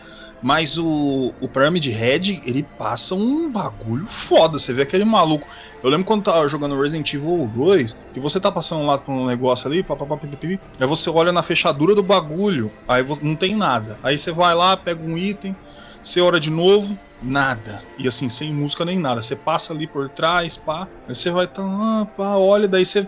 Mas 0.45 0.77
o, 0.77 1.33
o 1.41 1.49
Pyramid 1.49 1.89
Head, 1.89 2.43
ele 2.45 2.61
passa 2.77 3.15
um 3.15 3.51
bagulho 3.51 4.05
foda. 4.07 4.59
Você 4.59 4.73
vê 4.73 4.83
aquele 4.83 5.03
maluco. 5.03 5.47
Eu 5.81 5.89
lembro 5.89 6.05
quando 6.05 6.21
tava 6.21 6.47
jogando 6.47 6.79
Resident 6.79 7.11
Evil 7.15 7.49
2, 7.55 7.97
que 8.13 8.19
você 8.19 8.39
tá 8.39 8.51
passando 8.51 8.85
lá 8.85 8.95
por 8.95 9.11
um 9.11 9.25
negócio 9.25 9.67
ali, 9.67 9.81
papapá, 9.81 10.17
pipipi, 10.17 10.59
aí 10.79 10.85
você 10.85 11.09
olha 11.09 11.31
na 11.31 11.41
fechadura 11.41 11.95
do 11.95 12.03
bagulho, 12.03 12.71
aí 12.87 13.01
vo- 13.01 13.17
não 13.23 13.35
tem 13.35 13.55
nada. 13.55 13.97
Aí 14.03 14.19
você 14.19 14.31
vai 14.31 14.53
lá, 14.53 14.77
pega 14.77 15.03
um 15.03 15.17
item, 15.17 15.55
você 15.99 16.21
olha 16.21 16.39
de 16.39 16.51
novo, 16.51 16.95
nada. 17.23 17.81
E 17.97 18.07
assim, 18.07 18.29
sem 18.29 18.53
música 18.53 18.85
nem 18.85 18.99
nada. 18.99 19.23
Você 19.23 19.35
passa 19.35 19.73
ali 19.73 19.87
por 19.87 20.09
trás, 20.09 20.57
pá. 20.57 20.87
Aí 21.07 21.15
você 21.15 21.31
vai 21.31 21.47
tá, 21.47 21.63
ah, 21.63 22.05
pá, 22.15 22.35
olha, 22.35 22.67
daí 22.67 22.85
você. 22.85 23.07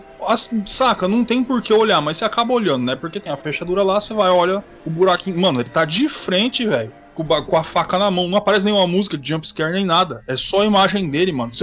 Saca, 0.66 1.06
não 1.06 1.24
tem 1.24 1.44
por 1.44 1.62
que 1.62 1.72
olhar, 1.72 2.00
mas 2.00 2.16
você 2.16 2.24
acaba 2.24 2.52
olhando, 2.52 2.84
né? 2.84 2.96
Porque 2.96 3.20
tem 3.20 3.30
a 3.32 3.36
fechadura 3.36 3.84
lá, 3.84 4.00
você 4.00 4.12
vai, 4.12 4.28
olha 4.28 4.64
o 4.84 4.90
buraquinho. 4.90 5.38
Mano, 5.40 5.60
ele 5.60 5.70
tá 5.70 5.84
de 5.84 6.08
frente, 6.08 6.66
velho. 6.66 6.92
Com, 7.18 7.42
com 7.42 7.56
a 7.56 7.64
faca 7.64 7.98
na 7.98 8.10
mão. 8.10 8.28
Não 8.28 8.38
aparece 8.38 8.64
nenhuma 8.64 8.86
música 8.86 9.18
de 9.18 9.28
jumpscare 9.28 9.72
nem 9.72 9.84
nada. 9.84 10.22
É 10.26 10.36
só 10.36 10.62
a 10.62 10.66
imagem 10.66 11.10
dele, 11.10 11.32
mano. 11.32 11.50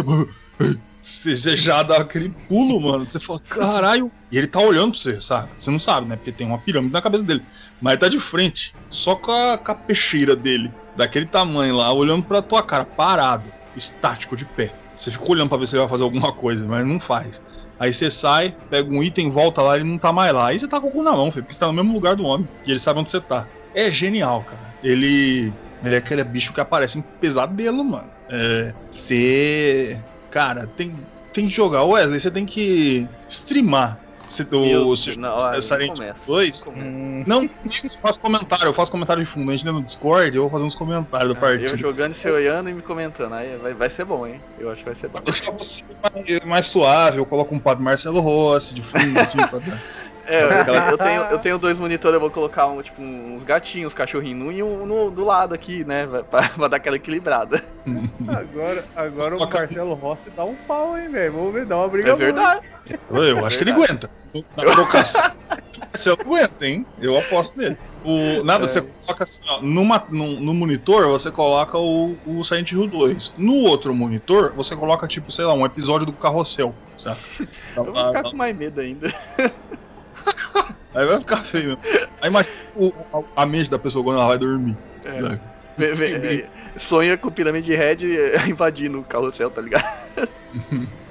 Você 1.01 1.35
você 1.35 1.55
já 1.55 1.83
dá 1.83 1.97
aquele 1.97 2.29
pulo, 2.47 2.81
mano. 2.81 3.07
Você 3.07 3.19
fala, 3.19 3.39
caralho. 3.39 4.11
E 4.31 4.39
ele 4.39 4.47
tá 4.47 4.59
olhando 4.59 4.89
pra 4.89 4.99
você, 4.99 5.21
sabe? 5.21 5.49
Você 5.55 5.69
não 5.69 5.77
sabe, 5.77 6.07
né? 6.07 6.15
Porque 6.15 6.31
tem 6.31 6.47
uma 6.47 6.57
pirâmide 6.57 6.91
na 6.91 6.99
cabeça 6.99 7.23
dele. 7.23 7.43
Mas 7.79 7.93
ele 7.93 8.01
tá 8.01 8.07
de 8.09 8.19
frente. 8.19 8.73
Só 8.89 9.13
com 9.13 9.31
a, 9.31 9.55
com 9.55 9.71
a 9.71 9.75
peixeira 9.75 10.35
dele. 10.35 10.73
Daquele 10.95 11.27
tamanho 11.27 11.77
lá, 11.77 11.93
olhando 11.93 12.23
pra 12.23 12.41
tua 12.41 12.63
cara, 12.63 12.83
parado. 12.85 13.53
Estático, 13.75 14.35
de 14.35 14.45
pé. 14.45 14.73
Você 14.95 15.11
fica 15.11 15.31
olhando 15.31 15.49
pra 15.49 15.59
ver 15.59 15.67
se 15.67 15.75
ele 15.75 15.81
vai 15.81 15.89
fazer 15.89 16.03
alguma 16.03 16.33
coisa, 16.33 16.67
mas 16.67 16.87
não 16.87 16.99
faz. 16.99 17.43
Aí 17.79 17.93
você 17.93 18.09
sai, 18.09 18.55
pega 18.69 18.89
um 18.89 19.03
item, 19.03 19.29
volta 19.29 19.61
lá, 19.61 19.75
ele 19.75 19.85
não 19.85 19.99
tá 19.99 20.11
mais 20.11 20.33
lá. 20.33 20.47
Aí 20.47 20.57
você 20.57 20.67
tá 20.67 20.81
com 20.81 20.87
o 20.87 20.91
cu 20.91 21.03
na 21.03 21.11
mão, 21.11 21.31
filho, 21.31 21.43
porque 21.43 21.53
você 21.53 21.59
tá 21.59 21.67
no 21.67 21.73
mesmo 21.73 21.93
lugar 21.93 22.15
do 22.15 22.23
homem. 22.23 22.47
E 22.65 22.71
ele 22.71 22.79
sabe 22.79 22.99
onde 22.99 23.11
você 23.11 23.21
tá. 23.21 23.47
É 23.75 23.91
genial, 23.91 24.43
cara. 24.43 24.73
Ele. 24.83 25.53
Ele 25.83 25.93
é 25.93 25.97
aquele 25.99 26.23
bicho 26.23 26.51
que 26.53 26.59
aparece 26.61 26.97
em 26.97 27.01
pesadelo, 27.21 27.83
mano. 27.83 28.09
É. 28.29 28.73
Você. 28.91 29.99
Cara, 30.31 30.67
tem, 30.75 30.95
tem 31.33 31.47
que 31.47 31.53
jogar. 31.55 31.83
Wesley, 31.83 32.19
você 32.19 32.31
tem 32.31 32.45
que 32.45 33.07
streamar. 33.29 33.99
Meu 34.49 34.59
o, 34.87 34.95
Deus, 34.95 35.17
não, 35.17 35.37
olha, 35.37 35.61
Silent 35.61 35.89
não 35.89 35.95
começa, 35.97 36.25
2. 36.25 36.65
não 36.65 36.73
começa. 36.73 36.89
Hum, 36.89 37.23
Não, 37.27 37.43
eu 37.43 37.49
faço 38.01 38.19
comentário, 38.19 38.65
eu 38.65 38.73
faço 38.73 38.91
comentário 38.91 39.23
de 39.23 39.29
fundo. 39.29 39.49
A 39.49 39.51
gente 39.53 39.63
dentro 39.63 39.79
do 39.79 39.85
Discord, 39.85 40.35
eu 40.35 40.41
vou 40.41 40.51
fazer 40.51 40.63
uns 40.63 40.73
comentários 40.73 41.31
da 41.35 41.39
Ah, 41.39 41.51
Eu 41.53 41.59
partida. 41.59 41.77
jogando 41.77 42.11
e 42.11 42.15
você 42.15 42.31
olhando 42.31 42.69
e 42.71 42.73
me 42.73 42.81
comentando. 42.81 43.33
Aí 43.33 43.55
vai, 43.61 43.73
vai 43.75 43.89
ser 43.89 44.03
bom, 44.03 44.25
hein? 44.25 44.41
Eu 44.57 44.71
acho 44.71 44.79
que 44.79 44.85
vai 44.85 44.95
ser 44.95 45.09
bom. 45.09 45.21
Pra 45.21 45.31
deixar 45.31 45.51
você 45.51 45.83
mais, 46.01 46.39
mais 46.43 46.67
suave, 46.67 47.19
eu 47.19 47.25
coloco 47.25 47.53
um 47.53 47.59
padre 47.59 47.83
Marcelo 47.83 48.19
Rossi 48.19 48.73
de 48.73 48.81
fundo, 48.81 49.19
assim, 49.19 49.37
pra 49.37 49.59
dar. 49.59 49.81
É, 50.27 50.43
eu, 50.43 50.91
eu 50.91 50.97
tenho, 50.97 51.21
eu 51.23 51.39
tenho 51.39 51.57
dois 51.59 51.77
monitores, 51.77 52.15
eu 52.15 52.19
vou 52.19 52.31
colocar 52.31 52.67
um, 52.67 52.81
tipo, 52.81 53.01
uns 53.01 53.43
gatinhos, 53.43 53.93
cachorrinho 53.93 54.37
num 54.37 54.51
e 54.51 54.63
um 54.63 54.85
no, 54.85 55.11
do 55.11 55.23
lado 55.23 55.53
aqui, 55.53 55.83
né? 55.85 56.07
Pra, 56.29 56.49
pra 56.49 56.67
dar 56.67 56.77
aquela 56.77 56.95
equilibrada. 56.95 57.63
agora 58.27 58.83
agora 58.95 59.37
o 59.37 59.39
Marcelo 59.39 59.93
Rossi 59.93 60.29
dá 60.35 60.43
um 60.43 60.55
pau, 60.55 60.97
hein, 60.97 61.11
velho. 61.11 61.33
Vamos 61.33 61.53
ver, 61.53 61.65
dá 61.65 61.77
uma 61.77 61.87
briga 61.87 62.09
É 62.09 62.13
boa. 62.13 62.25
verdade. 62.25 62.61
Eu 63.09 63.45
acho 63.45 63.57
que 63.57 63.63
ele 63.63 63.71
aguenta. 63.71 64.09
Na 64.57 64.63
trocação, 64.63 65.21
Marcelo 65.93 66.17
aguenta, 66.19 66.65
hein? 66.67 66.85
Eu 66.99 67.17
aposto 67.17 67.57
nele. 67.57 67.77
O, 68.03 68.43
nada, 68.43 68.65
É. 68.65 68.67
você 68.67 68.81
coloca 68.81 69.23
assim, 69.23 69.41
ó, 69.47 69.61
numa, 69.61 70.05
no, 70.09 70.39
no 70.39 70.53
monitor 70.53 71.07
você 71.07 71.31
coloca 71.31 71.77
o, 71.77 72.15
o 72.25 72.43
Silent 72.43 72.71
Hill 72.71 72.87
2. 72.87 73.33
No 73.37 73.55
outro 73.63 73.95
monitor, 73.95 74.53
você 74.55 74.75
coloca, 74.75 75.07
tipo, 75.07 75.31
sei 75.31 75.45
lá, 75.45 75.53
um 75.53 75.65
episódio 75.65 76.05
do 76.05 76.13
Carrossel, 76.13 76.75
sabe? 76.97 77.19
Eu 77.75 77.85
vou 77.85 77.95
ficar 77.95 78.23
com 78.23 78.35
mais 78.37 78.55
medo 78.55 78.79
ainda. 78.79 79.11
Aí 80.95 81.05
vai 81.05 81.19
ficar 81.19 81.43
feio 81.43 81.65
mesmo. 81.69 81.79
Aí 82.21 82.29
imagina 82.29 82.53
a, 83.35 83.43
a 83.43 83.45
mente 83.45 83.69
da 83.69 83.79
pessoa 83.79 84.03
quando 84.03 84.17
ela 84.17 84.27
vai 84.27 84.37
dormir. 84.37 84.77
É. 85.03 85.21
sabe? 85.21 85.41
Vê- 85.77 85.93
vê- 85.93 86.45
é, 86.75 86.79
sonha 86.79 87.17
com 87.17 87.27
o 87.27 87.31
Pirâmide 87.31 87.75
Red 87.75 87.97
invadindo 88.49 88.99
o 88.99 89.05
carrossel, 89.05 89.51
tá 89.51 89.61
ligado? 89.61 89.83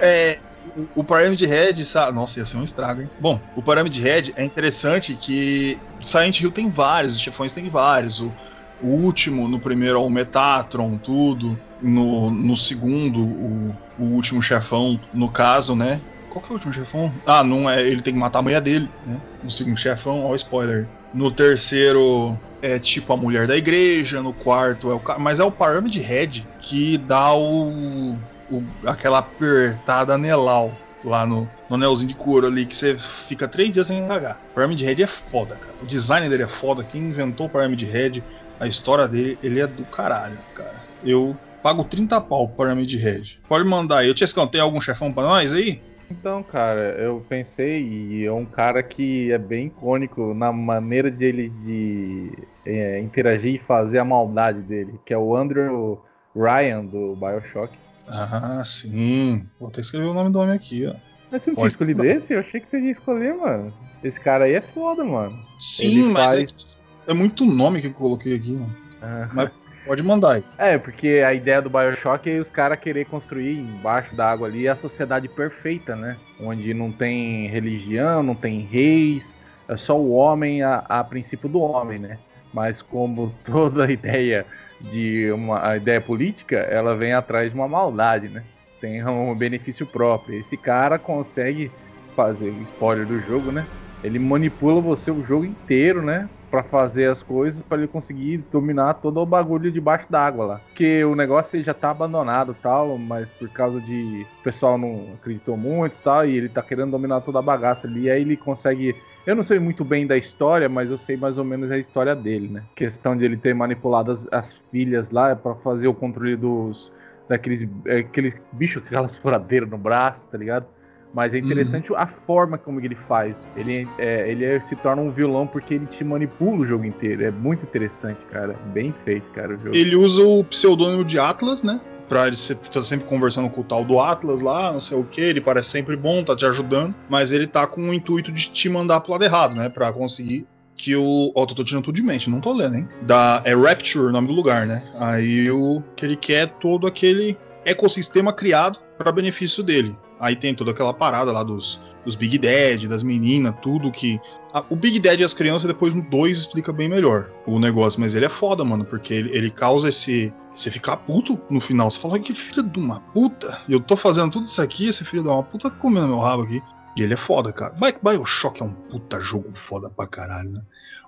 É, 0.00 0.40
o, 0.74 1.00
o 1.00 1.04
Pyramid 1.04 1.44
Head, 1.44 1.84
sa- 1.84 2.12
nossa, 2.12 2.38
ia 2.38 2.46
ser 2.46 2.56
um 2.56 2.62
estrago, 2.64 3.02
hein? 3.02 3.10
Bom, 3.18 3.44
o 3.54 3.62
Pyramid 3.62 3.96
Head 4.00 4.32
é 4.36 4.44
interessante 4.44 5.16
que 5.16 5.82
Silent 6.02 6.40
Hill 6.40 6.52
tem 6.52 6.70
vários, 6.70 7.16
os 7.16 7.20
chefões 7.20 7.52
tem 7.52 7.68
vários. 7.70 8.20
O, 8.20 8.34
o 8.78 8.88
último, 9.04 9.48
no 9.48 9.60
primeiro, 9.60 9.96
é 9.96 10.00
o 10.00 10.10
Metatron, 10.10 10.98
tudo. 10.98 11.60
No, 11.80 12.30
no 12.30 12.56
segundo, 12.56 13.20
o, 13.20 13.78
o 13.96 14.04
último 14.14 14.40
chefão, 14.42 14.98
no 15.12 15.30
caso, 15.30 15.74
né? 15.76 16.02
Qual 16.34 16.42
que 16.44 16.48
é 16.50 16.52
o 16.52 16.54
último 16.54 16.72
chefão? 16.72 17.14
Ah, 17.24 17.44
não 17.44 17.70
é. 17.70 17.80
Ele 17.80 18.02
tem 18.02 18.12
que 18.12 18.18
matar 18.18 18.40
a 18.40 18.42
mulher 18.42 18.60
dele, 18.60 18.90
né? 19.06 19.20
No 19.40 19.48
segundo 19.50 19.78
chefão, 19.78 20.24
ó, 20.24 20.34
spoiler. 20.34 20.88
No 21.12 21.30
terceiro 21.30 22.36
é 22.60 22.76
tipo 22.80 23.12
a 23.12 23.16
mulher 23.16 23.46
da 23.46 23.56
igreja, 23.56 24.20
no 24.20 24.32
quarto 24.34 24.90
é 24.90 24.94
o 24.94 24.98
ca- 24.98 25.16
mas 25.16 25.38
é 25.38 25.44
o 25.44 25.52
Pyramid 25.52 25.96
Head 26.00 26.44
que 26.58 26.98
dá 26.98 27.32
o, 27.34 28.16
o- 28.50 28.64
aquela 28.84 29.18
apertada 29.18 30.14
anelau 30.14 30.76
lá 31.04 31.24
no, 31.24 31.48
no 31.70 31.76
anelzinho 31.76 32.08
de 32.08 32.16
couro 32.16 32.48
ali 32.48 32.66
que 32.66 32.74
você 32.74 32.96
fica 32.98 33.46
três 33.46 33.70
dias 33.70 33.86
sem 33.86 34.04
cagar. 34.08 34.40
Pyramid 34.56 34.82
Head 34.82 35.04
é 35.04 35.06
foda, 35.06 35.54
cara. 35.54 35.74
O 35.80 35.86
design 35.86 36.28
dele 36.28 36.42
é 36.42 36.48
foda. 36.48 36.82
Quem 36.82 37.02
inventou 37.02 37.46
o 37.46 37.50
Pyramid 37.50 37.84
Head, 37.84 38.24
a 38.58 38.66
história 38.66 39.06
dele, 39.06 39.38
ele 39.40 39.60
é 39.60 39.68
do 39.68 39.84
caralho, 39.84 40.38
cara. 40.52 40.82
Eu 41.04 41.38
pago 41.62 41.84
30 41.84 42.20
pau 42.20 42.48
pro 42.48 42.64
Pyramid 42.64 42.92
Head. 42.96 43.38
Pode 43.48 43.68
mandar 43.68 43.98
aí. 43.98 44.08
Eu 44.08 44.14
te 44.14 44.24
tem 44.50 44.60
algum 44.60 44.80
chefão 44.80 45.12
pra 45.12 45.22
nós 45.22 45.52
aí? 45.52 45.80
Então, 46.18 46.42
cara, 46.42 46.96
eu 46.98 47.24
pensei 47.28 47.82
e 47.82 48.24
é 48.24 48.32
um 48.32 48.44
cara 48.46 48.82
que 48.82 49.30
é 49.32 49.38
bem 49.38 49.66
icônico 49.66 50.32
na 50.34 50.52
maneira 50.52 51.10
de 51.10 51.24
ele 51.24 51.48
de 51.48 52.32
é, 52.64 53.00
interagir 53.00 53.54
e 53.54 53.58
fazer 53.58 53.98
a 53.98 54.04
maldade 54.04 54.60
dele, 54.62 54.98
que 55.04 55.12
é 55.12 55.18
o 55.18 55.36
Andrew 55.36 56.00
Ryan 56.34 56.84
do 56.84 57.16
BioShock. 57.16 57.76
Ah, 58.08 58.62
sim. 58.64 59.46
Vou 59.58 59.68
até 59.68 59.80
escrever 59.80 60.06
o 60.06 60.14
nome 60.14 60.30
do 60.30 60.38
homem 60.40 60.54
aqui, 60.54 60.86
ó. 60.86 60.94
Mas 61.30 61.42
você 61.42 61.50
não 61.50 61.56
tinha 61.56 61.68
escolhido 61.68 62.04
esse? 62.06 62.32
Eu 62.32 62.40
achei 62.40 62.60
que 62.60 62.68
você 62.70 62.78
ia 62.78 62.92
escolher, 62.92 63.34
mano. 63.34 63.72
Esse 64.02 64.20
cara 64.20 64.44
aí 64.44 64.52
é 64.54 64.60
foda, 64.60 65.02
mano. 65.04 65.36
Sim, 65.58 65.86
Ele 65.86 66.02
mas 66.12 66.32
é, 66.34 66.40
faz- 66.40 66.82
que- 67.06 67.10
é 67.10 67.14
muito 67.14 67.44
nome 67.44 67.80
que 67.80 67.88
eu 67.88 67.92
coloquei 67.94 68.36
aqui, 68.36 68.52
mano. 68.52 68.76
Ah. 69.02 69.28
Mas 69.32 69.50
pode 69.86 70.02
mandar 70.02 70.34
aí. 70.34 70.44
É, 70.58 70.78
porque 70.78 71.22
a 71.26 71.32
ideia 71.32 71.60
do 71.60 71.70
Bioshock 71.70 72.30
é 72.30 72.38
os 72.38 72.50
caras 72.50 72.78
querer 72.78 73.06
construir 73.06 73.58
embaixo 73.58 74.14
da 74.16 74.30
água 74.30 74.48
ali 74.48 74.68
a 74.68 74.76
sociedade 74.76 75.28
perfeita, 75.28 75.94
né? 75.94 76.16
Onde 76.40 76.72
não 76.74 76.90
tem 76.90 77.46
religião, 77.48 78.22
não 78.22 78.34
tem 78.34 78.60
reis, 78.60 79.36
é 79.68 79.76
só 79.76 79.98
o 79.98 80.12
homem 80.12 80.62
a, 80.62 80.84
a 80.88 81.04
princípio 81.04 81.48
do 81.48 81.60
homem, 81.60 81.98
né? 81.98 82.18
Mas 82.52 82.82
como 82.82 83.34
toda 83.44 83.90
ideia 83.90 84.46
de 84.80 85.30
uma 85.32 85.76
ideia 85.76 86.00
política, 86.00 86.56
ela 86.56 86.94
vem 86.96 87.12
atrás 87.12 87.50
de 87.50 87.54
uma 87.54 87.68
maldade, 87.68 88.28
né? 88.28 88.42
tem 88.84 89.02
um 89.06 89.34
benefício 89.34 89.86
próprio. 89.86 90.38
Esse 90.38 90.58
cara 90.58 90.98
consegue 90.98 91.70
fazer 92.14 92.50
spoiler 92.64 93.06
do 93.06 93.18
jogo, 93.18 93.50
né? 93.50 93.66
Ele 94.02 94.18
manipula 94.18 94.78
você 94.78 95.10
o 95.10 95.24
jogo 95.24 95.46
inteiro, 95.46 96.02
né? 96.02 96.28
Pra 96.54 96.62
fazer 96.62 97.06
as 97.06 97.20
coisas, 97.20 97.62
para 97.62 97.78
ele 97.78 97.88
conseguir 97.88 98.38
dominar 98.52 98.94
todo 98.94 99.18
o 99.18 99.26
bagulho 99.26 99.72
debaixo 99.72 100.10
d'água 100.10 100.46
lá. 100.46 100.56
Porque 100.58 101.04
o 101.04 101.16
negócio 101.16 101.60
já 101.62 101.74
tá 101.74 101.90
abandonado 101.90 102.56
tal, 102.62 102.96
mas 102.96 103.30
por 103.30 103.48
causa 103.48 103.80
de. 103.80 104.24
O 104.40 104.44
pessoal 104.44 104.78
não 104.78 105.14
acreditou 105.14 105.56
muito 105.56 105.96
tal, 106.04 106.24
e 106.24 106.36
ele 106.36 106.48
tá 106.48 106.62
querendo 106.62 106.92
dominar 106.92 107.22
toda 107.22 107.40
a 107.40 107.42
bagaça 107.42 107.88
ali. 107.88 108.08
Aí 108.08 108.22
ele 108.22 108.36
consegue. 108.36 108.94
Eu 109.26 109.34
não 109.34 109.42
sei 109.42 109.58
muito 109.58 109.84
bem 109.84 110.06
da 110.06 110.16
história, 110.16 110.68
mas 110.68 110.90
eu 110.90 110.98
sei 110.98 111.16
mais 111.16 111.38
ou 111.38 111.44
menos 111.44 111.72
a 111.72 111.78
história 111.78 112.14
dele, 112.14 112.48
né? 112.48 112.62
Questão 112.76 113.16
de 113.16 113.24
ele 113.24 113.36
ter 113.36 113.54
manipulado 113.54 114.12
as, 114.12 114.28
as 114.30 114.62
filhas 114.70 115.10
lá 115.10 115.34
para 115.34 115.56
fazer 115.56 115.88
o 115.88 115.94
controle 115.94 116.36
dos. 116.36 116.92
Daqueles 117.28 117.66
aquele 117.88 118.34
bicho 118.52 118.80
com 118.80 118.86
aquelas 118.86 119.16
furadeiras 119.16 119.68
no 119.68 119.78
braço, 119.78 120.28
tá 120.28 120.36
ligado? 120.36 120.66
Mas 121.14 121.32
é 121.32 121.38
interessante 121.38 121.92
uhum. 121.92 121.98
a 121.98 122.06
forma 122.06 122.58
como 122.58 122.80
ele 122.80 122.96
faz. 122.96 123.46
Ele, 123.56 123.88
é, 123.98 124.28
ele 124.28 124.44
é, 124.44 124.60
se 124.60 124.74
torna 124.74 125.00
um 125.00 125.10
vilão 125.10 125.46
porque 125.46 125.74
ele 125.74 125.86
te 125.86 126.02
manipula 126.02 126.58
o 126.58 126.66
jogo 126.66 126.84
inteiro. 126.84 127.24
É 127.24 127.30
muito 127.30 127.62
interessante, 127.62 128.18
cara. 128.32 128.56
Bem 128.72 128.92
feito, 129.04 129.30
cara. 129.30 129.56
Ele 129.72 129.94
usa 129.94 130.22
o 130.22 130.42
pseudônimo 130.42 131.04
de 131.04 131.18
Atlas, 131.18 131.62
né? 131.62 131.80
Pra 132.08 132.26
ele 132.26 132.36
ser, 132.36 132.56
tá 132.56 132.82
sempre 132.82 133.06
conversando 133.06 133.48
com 133.48 133.60
o 133.60 133.64
tal 133.64 133.84
do 133.84 133.98
Atlas 134.00 134.42
lá, 134.42 134.72
não 134.72 134.80
sei 134.80 134.98
o 134.98 135.04
que, 135.04 135.22
ele 135.22 135.40
parece 135.40 135.70
sempre 135.70 135.96
bom, 135.96 136.22
tá 136.22 136.36
te 136.36 136.44
ajudando, 136.44 136.94
mas 137.08 137.32
ele 137.32 137.46
tá 137.46 137.66
com 137.66 137.88
o 137.88 137.94
intuito 137.94 138.30
de 138.30 138.52
te 138.52 138.68
mandar 138.68 139.00
pro 139.00 139.12
lado 139.12 139.24
errado, 139.24 139.54
né? 139.54 139.70
Pra 139.70 139.90
conseguir 139.90 140.46
que 140.76 140.94
o. 140.94 141.32
Ó, 141.34 141.42
oh, 141.42 141.46
tô 141.46 141.64
tirando 141.64 141.84
tudo 141.84 141.94
de 141.94 142.02
mente, 142.02 142.28
não 142.28 142.40
tô 142.40 142.52
lendo, 142.52 142.76
hein? 142.76 142.88
Da, 143.02 143.40
é 143.44 143.54
Rapture 143.54 144.06
o 144.06 144.12
nome 144.12 144.26
do 144.26 144.34
lugar, 144.34 144.66
né? 144.66 144.82
Aí 144.98 145.50
o 145.50 145.82
que 145.96 146.04
ele 146.04 146.16
quer 146.16 146.42
é 146.42 146.46
todo 146.46 146.86
aquele 146.86 147.38
ecossistema 147.64 148.32
criado 148.32 148.78
para 148.98 149.10
benefício 149.10 149.62
dele. 149.62 149.96
Aí 150.24 150.34
tem 150.34 150.54
toda 150.54 150.70
aquela 150.70 150.94
parada 150.94 151.30
lá 151.30 151.42
dos, 151.42 151.78
dos 152.02 152.14
Big 152.14 152.38
Dad, 152.38 152.86
das 152.86 153.02
meninas, 153.02 153.54
tudo 153.60 153.92
que. 153.92 154.18
A, 154.54 154.64
o 154.70 154.76
Big 154.76 154.98
Dad 154.98 155.20
e 155.20 155.24
as 155.24 155.34
crianças, 155.34 155.68
depois 155.68 155.92
no 155.92 156.00
2 156.02 156.38
explica 156.38 156.72
bem 156.72 156.88
melhor 156.88 157.30
o 157.46 157.58
negócio, 157.58 158.00
mas 158.00 158.14
ele 158.14 158.24
é 158.24 158.28
foda, 158.30 158.64
mano, 158.64 158.86
porque 158.86 159.12
ele, 159.12 159.36
ele 159.36 159.50
causa 159.50 159.90
esse. 159.90 160.32
Você 160.54 160.70
ficar 160.70 160.96
puto 160.96 161.38
no 161.50 161.60
final. 161.60 161.90
Você 161.90 162.00
fala, 162.00 162.18
que 162.18 162.32
filho 162.32 162.62
de 162.62 162.78
uma 162.78 163.00
puta. 163.00 163.60
E 163.68 163.72
eu 163.74 163.80
tô 163.80 163.98
fazendo 163.98 164.30
tudo 164.30 164.46
isso 164.46 164.62
aqui, 164.62 164.88
esse 164.88 165.04
filho 165.04 165.22
de 165.22 165.28
uma 165.28 165.42
puta 165.42 165.70
comendo 165.70 166.08
meu 166.08 166.18
rabo 166.18 166.44
aqui. 166.44 166.62
E 166.96 167.02
ele 167.02 167.12
é 167.12 167.18
foda, 167.18 167.52
cara. 167.52 167.74
Bioshock 168.02 168.62
é 168.62 168.64
um 168.64 168.72
puta 168.72 169.20
jogo 169.20 169.50
foda 169.54 169.90
pra 169.90 170.06
caralho, 170.06 170.52
né? 170.52 170.62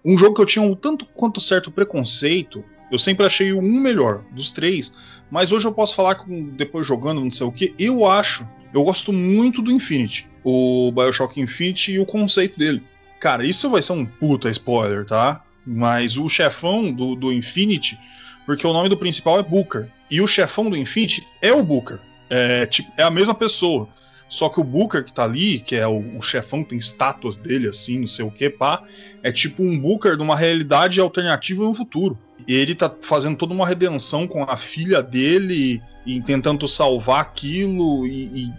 Um 0.04 0.18
jogo 0.18 0.34
que 0.34 0.42
eu 0.42 0.46
tinha 0.46 0.62
um 0.62 0.74
tanto 0.74 1.06
quanto 1.06 1.40
certo 1.40 1.70
preconceito. 1.70 2.62
Eu 2.90 2.98
sempre 2.98 3.24
achei 3.24 3.52
o 3.52 3.60
um 3.60 3.80
melhor 3.80 4.24
dos 4.32 4.50
três. 4.50 4.92
Mas 5.30 5.52
hoje 5.52 5.66
eu 5.66 5.72
posso 5.72 5.94
falar 5.94 6.14
que 6.14 6.42
depois 6.52 6.86
jogando, 6.86 7.20
não 7.20 7.30
sei 7.30 7.46
o 7.46 7.52
que, 7.52 7.74
eu 7.78 8.08
acho 8.08 8.46
eu 8.76 8.84
gosto 8.84 9.10
muito 9.10 9.62
do 9.62 9.72
Infinity, 9.72 10.28
o 10.44 10.92
Bioshock 10.92 11.40
Infinity 11.40 11.92
e 11.92 11.98
o 11.98 12.04
conceito 12.04 12.58
dele. 12.58 12.82
Cara, 13.18 13.46
isso 13.46 13.70
vai 13.70 13.80
ser 13.80 13.92
um 13.92 14.04
puta 14.04 14.50
spoiler, 14.50 15.06
tá? 15.06 15.42
Mas 15.66 16.18
o 16.18 16.28
chefão 16.28 16.92
do, 16.92 17.16
do 17.16 17.32
Infinity, 17.32 17.98
porque 18.44 18.66
o 18.66 18.72
nome 18.74 18.90
do 18.90 18.96
principal 18.96 19.38
é 19.38 19.42
Booker, 19.42 19.88
e 20.10 20.20
o 20.20 20.26
chefão 20.26 20.68
do 20.68 20.76
Infinity 20.76 21.26
é 21.40 21.52
o 21.52 21.64
Booker. 21.64 21.98
É, 22.28 22.66
tipo, 22.66 22.92
é 22.98 23.02
a 23.02 23.10
mesma 23.10 23.34
pessoa. 23.34 23.88
Só 24.28 24.50
que 24.50 24.60
o 24.60 24.64
Booker 24.64 25.04
que 25.04 25.12
tá 25.12 25.24
ali, 25.24 25.60
que 25.60 25.74
é 25.74 25.86
o, 25.86 26.18
o 26.18 26.20
chefão, 26.20 26.62
tem 26.62 26.76
estátuas 26.76 27.36
dele 27.36 27.68
assim, 27.68 28.00
não 28.00 28.08
sei 28.08 28.24
o 28.26 28.30
que, 28.30 28.50
pá, 28.50 28.82
é 29.22 29.32
tipo 29.32 29.62
um 29.62 29.78
Booker 29.78 30.16
de 30.16 30.22
uma 30.22 30.36
realidade 30.36 31.00
alternativa 31.00 31.64
no 31.64 31.72
futuro. 31.72 32.18
E 32.46 32.54
ele 32.54 32.74
tá 32.74 32.92
fazendo 33.02 33.36
toda 33.36 33.54
uma 33.54 33.66
redenção 33.66 34.26
com 34.26 34.44
a 34.44 34.56
filha 34.56 35.02
dele 35.02 35.82
e 36.04 36.20
tentando 36.20 36.68
salvar 36.68 37.20
aquilo 37.20 38.06
e, 38.06 38.10
e, 38.10 38.52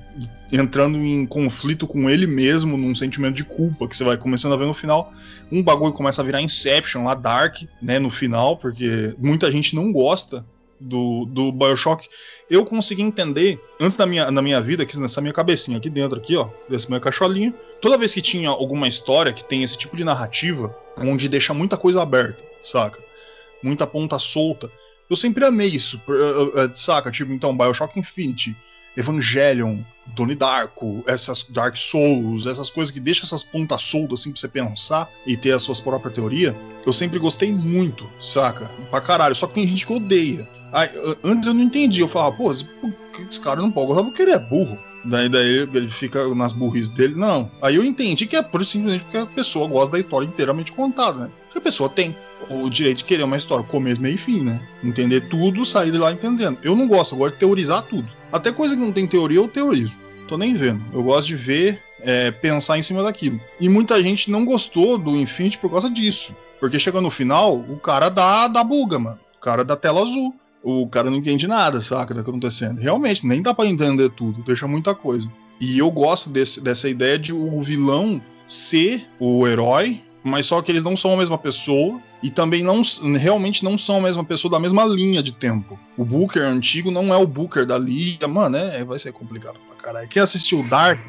e, 0.52 0.58
entrando 0.58 0.98
em 0.98 1.26
conflito 1.26 1.88
com 1.88 2.10
ele 2.10 2.28
mesmo, 2.28 2.78
num 2.78 2.96
sentimento 2.96 3.36
de 3.36 3.44
culpa 3.44 3.88
que 3.88 3.96
você 3.96 4.04
vai 4.04 4.18
começando 4.18 4.54
a 4.54 4.58
ver 4.58 4.66
no 4.66 4.74
final. 4.74 5.14
Um 5.52 5.64
bagulho 5.64 5.94
começa 5.94 6.22
a 6.22 6.26
virar 6.26 6.42
Inception 6.42 7.04
lá, 7.04 7.14
Dark, 7.14 7.62
né, 7.82 8.00
no 8.00 8.10
final, 8.10 8.58
porque 8.58 9.16
muita 9.18 9.52
gente 9.52 9.76
não 9.76 9.92
gosta 9.92 10.46
do, 10.80 11.26
do 11.26 11.52
Bioshock. 11.52 12.08
Eu 12.50 12.66
consegui 12.66 13.02
entender, 13.02 13.60
antes 13.80 13.98
da 13.98 14.06
minha, 14.06 14.32
na 14.32 14.42
minha 14.42 14.62
vida, 14.62 14.84
aqui 14.84 14.98
nessa 15.00 15.22
minha 15.22 15.34
cabecinha 15.34 15.78
aqui 15.78 15.90
dentro, 15.90 16.18
aqui, 16.18 16.36
ó, 16.36 16.50
desse 16.70 16.90
meu 16.90 17.00
cacholinho, 17.00 17.54
toda 17.82 17.98
vez 17.98 18.14
que 18.14 18.22
tinha 18.22 18.50
alguma 18.50 18.88
história 18.88 19.34
que 19.34 19.44
tem 19.44 19.64
esse 19.64 19.78
tipo 19.78 19.96
de 19.96 20.04
narrativa, 20.04 20.76
onde 20.98 21.30
deixa 21.30 21.54
muita 21.54 21.78
coisa 21.78 22.02
aberta, 22.02 22.44
saca? 22.62 23.07
Muita 23.64 23.88
ponta 23.88 24.20
solta 24.20 24.72
eu 25.10 25.16
sempre 25.16 25.46
amei 25.46 25.68
isso, 25.68 26.02
saca? 26.76 27.10
Tipo, 27.12 27.32
então, 27.32 27.58
Bioshock 27.58 27.98
Infinity, 27.98 28.56
Evangelion, 28.96 29.80
Donnie 30.08 30.36
Darko, 30.36 31.04
essas 31.08 31.44
Dark 31.44 31.78
Souls, 31.78 32.46
essas 32.46 32.70
coisas 32.70 32.92
que 32.92 33.00
deixam 33.00 33.24
essas 33.24 33.44
pontas 33.44 33.82
soltas 33.84 34.20
assim 34.20 34.32
pra 34.32 34.42
você 34.42 34.48
pensar 34.48 35.10
e 35.26 35.38
ter 35.38 35.52
as 35.52 35.62
suas 35.62 35.80
próprias 35.80 36.14
teorias, 36.14 36.54
eu 36.86 36.92
sempre 36.92 37.20
gostei 37.20 37.52
muito, 37.52 38.10
saca? 38.20 38.70
Pra 38.90 39.00
caralho. 39.00 39.36
Só 39.36 39.48
que 39.48 39.56
tem 39.56 39.68
gente 39.68 39.86
que 39.86 39.94
odeia. 39.94 40.48
Aí, 40.74 40.90
antes 41.24 41.48
eu 41.48 41.54
não 41.54 41.62
entendi, 41.62 42.02
eu 42.02 42.08
falava, 42.08 42.36
pô, 42.36 42.52
esse, 42.52 42.66
cara 43.42 43.62
não 43.62 43.72
pode 43.72 43.88
gostar 43.88 44.04
porque 44.04 44.22
ele 44.22 44.32
é 44.32 44.40
burro. 44.40 44.78
Daí, 45.06 45.30
daí 45.30 45.60
ele 45.74 45.90
fica 45.90 46.36
nas 46.36 46.52
burris 46.52 46.90
dele. 46.90 47.16
Não. 47.16 47.50
Aí 47.62 47.76
eu 47.76 47.86
entendi 47.86 48.26
que 48.26 48.36
é 48.36 48.44
simplesmente 48.44 49.06
porque 49.06 49.18
a 49.18 49.26
pessoa 49.26 49.68
gosta 49.68 49.94
da 49.94 50.00
história 50.00 50.26
inteiramente 50.26 50.74
contada, 50.74 51.26
né? 51.26 51.32
A 51.58 51.62
pessoa 51.62 51.90
tem 51.90 52.16
o 52.50 52.70
direito 52.70 53.00
de 53.00 53.04
querer 53.04 53.24
uma 53.24 53.38
história, 53.38 53.64
começo, 53.66 54.02
meio 54.02 54.16
e 54.16 54.18
fim, 54.18 54.42
né? 54.42 54.62
Entender 54.84 55.22
tudo, 55.22 55.66
sair 55.66 55.92
de 55.92 55.98
lá 55.98 56.12
entendendo. 56.12 56.58
Eu 56.64 56.76
não 56.76 56.88
gosto, 56.88 57.14
eu 57.16 57.20
gosto 57.20 57.34
de 57.34 57.40
teorizar 57.40 57.82
tudo. 57.84 58.08
Até 58.32 58.52
coisa 58.52 58.76
que 58.76 58.82
não 58.82 58.92
tem 58.92 59.08
teoria, 59.08 59.38
eu 59.38 59.48
teorizo. 59.48 60.00
Tô 60.28 60.38
nem 60.38 60.54
vendo. 60.54 60.82
Eu 60.94 61.04
gosto 61.04 61.28
de 61.28 61.36
ver, 61.36 61.82
é, 62.02 62.32
pensar 62.32 62.78
em 62.78 62.82
cima 62.82 63.04
daquilo. 63.04 63.40
E 63.60 63.68
muita 63.68 64.02
gente 64.02 64.30
não 64.30 64.46
gostou 64.46 64.98
do 64.98 65.16
Infinity 65.16 65.58
por 65.58 65.72
causa 65.72 65.90
disso. 65.90 66.36
Porque 66.60 66.80
chega 66.80 67.02
no 67.02 67.12
final, 67.12 67.58
o 67.58 67.78
cara 67.78 68.10
dá, 68.10 68.48
dá 68.48 68.64
buga, 68.64 69.00
mano. 69.00 69.20
O 69.38 69.40
cara 69.40 69.64
dá 69.64 69.76
tela 69.76 70.02
azul 70.02 70.36
o 70.64 70.86
cara 70.88 71.10
não 71.10 71.18
entende 71.18 71.48
nada, 71.48 71.80
saca, 71.80 72.14
do 72.14 72.22
tá 72.22 72.30
acontecendo. 72.30 72.80
Realmente, 72.80 73.26
nem 73.26 73.42
dá 73.42 73.54
para 73.54 73.70
entender 73.70 74.10
tudo, 74.10 74.44
deixa 74.44 74.68
muita 74.68 74.94
coisa. 74.94 75.32
E 75.62 75.80
eu 75.80 75.90
gosto 75.90 76.30
desse, 76.30 76.62
dessa 76.62 76.90
ideia 76.90 77.18
de 77.18 77.32
o 77.32 77.62
vilão 77.64 78.22
ser 78.46 79.08
o 79.20 79.48
herói, 79.48 80.04
mas 80.28 80.46
só 80.46 80.62
que 80.62 80.72
eles 80.72 80.84
não 80.84 80.98
são 80.98 81.14
a 81.14 81.18
mesma 81.18 81.38
pessoa 81.38 82.00
e 82.22 82.30
também 82.30 82.64
não 82.64 82.82
realmente 83.18 83.64
não 83.64 83.78
são 83.78 83.98
a 83.98 84.02
mesma 84.02 84.24
pessoa 84.24 84.52
da 84.52 84.60
mesma 84.60 84.86
linha 84.86 85.24
de 85.24 85.32
tempo. 85.32 85.80
O 85.96 86.04
Booker 86.04 86.44
antigo 86.44 86.92
não 86.92 87.14
é 87.14 87.18
o 87.18 87.28
Booker 87.28 87.66
da 87.66 87.78
liga, 87.78 88.28
mano, 88.28 88.58
é, 88.58 88.84
vai 88.84 89.00
ser 89.00 89.12
complicado 89.12 89.58
pra 89.68 89.76
caralho. 89.76 90.08
Quem 90.08 90.22
assistiu 90.22 90.64
Dark 90.64 91.00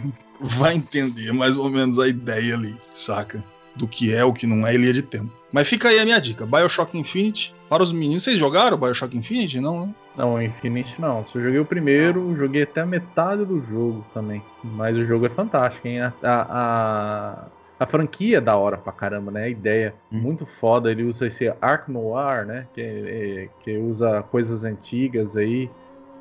vai 0.40 0.74
entender 0.74 1.32
mais 1.32 1.56
ou 1.56 1.68
menos 1.68 1.98
a 1.98 2.08
ideia 2.08 2.54
ali, 2.54 2.76
saca? 2.94 3.42
Do 3.74 3.86
que 3.86 4.12
é, 4.12 4.24
o 4.24 4.32
que 4.32 4.46
não 4.46 4.66
é 4.66 4.74
e 4.74 4.78
linha 4.78 4.92
de 4.92 5.02
tempo. 5.02 5.30
Mas 5.52 5.68
fica 5.68 5.88
aí 5.88 5.98
a 5.98 6.04
minha 6.04 6.20
dica: 6.20 6.46
Bioshock 6.46 6.96
Infinite. 6.96 7.54
Para 7.68 7.82
os 7.82 7.92
meninos, 7.92 8.22
vocês 8.22 8.38
jogaram 8.38 8.78
Bioshock 8.78 9.16
Infinite? 9.16 9.60
Não, 9.60 9.86
né? 9.86 9.94
Não, 10.16 10.42
Infinite 10.42 11.00
não. 11.00 11.24
Só 11.26 11.38
joguei 11.38 11.58
o 11.58 11.64
primeiro, 11.64 12.34
joguei 12.36 12.62
até 12.62 12.80
a 12.80 12.86
metade 12.86 13.44
do 13.44 13.60
jogo 13.60 14.04
também. 14.12 14.42
Mas 14.64 14.96
o 14.96 15.04
jogo 15.06 15.26
é 15.26 15.30
fantástico, 15.30 15.86
hein? 15.86 16.00
A, 16.00 16.12
a, 16.22 17.44
a 17.78 17.86
franquia 17.86 18.38
é 18.38 18.40
da 18.40 18.56
hora 18.56 18.76
pra 18.76 18.92
caramba, 18.92 19.30
né? 19.30 19.44
A 19.44 19.48
ideia 19.48 19.94
hum. 20.12 20.18
muito 20.18 20.44
foda. 20.44 20.90
Ele 20.90 21.04
usa 21.04 21.26
esse 21.26 21.52
Arc 21.60 21.88
Noir, 21.88 22.46
né? 22.46 22.66
Que, 22.74 22.80
é, 22.80 23.48
que 23.62 23.76
usa 23.76 24.22
coisas 24.22 24.64
antigas 24.64 25.36
aí. 25.36 25.70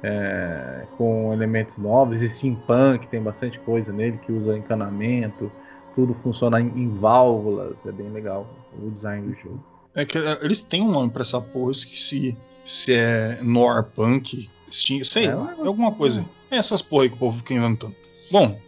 É, 0.04 0.84
com 0.96 1.34
elementos 1.34 1.76
novos, 1.76 2.22
e 2.22 2.30
steampunk, 2.30 3.08
tem 3.08 3.20
bastante 3.20 3.58
coisa 3.62 3.92
nele 3.92 4.20
que 4.24 4.32
usa 4.32 4.56
encanamento, 4.56 5.52
tudo 5.96 6.14
funciona 6.22 6.62
em, 6.62 6.68
em 6.68 6.88
válvulas, 6.88 7.84
é 7.84 7.92
bem 7.92 8.08
legal 8.12 8.48
o 8.80 8.92
design 8.92 9.28
do 9.28 9.34
jogo. 9.42 9.60
É 9.96 10.06
que 10.06 10.20
é, 10.20 10.46
eles 10.46 10.62
têm 10.62 10.84
um 10.84 10.92
nome 10.92 11.10
pra 11.10 11.24
essa 11.24 11.42
porra, 11.42 11.66
eu 11.66 11.72
esqueci 11.72 12.38
se 12.64 12.94
é 12.94 13.40
Noir 13.42 13.86
Punk, 13.86 14.48
sei 14.70 15.26
é, 15.26 15.34
lá, 15.34 15.56
é 15.58 15.68
alguma 15.68 15.92
coisa. 15.92 16.24
É 16.52 16.58
essas 16.58 16.84
porra 16.84 17.04
aí 17.04 17.10
que 17.10 17.16
o 17.16 17.20
povo 17.20 17.38
fica 17.40 17.56
inventando. 17.56 17.96
Bom, 18.30 18.60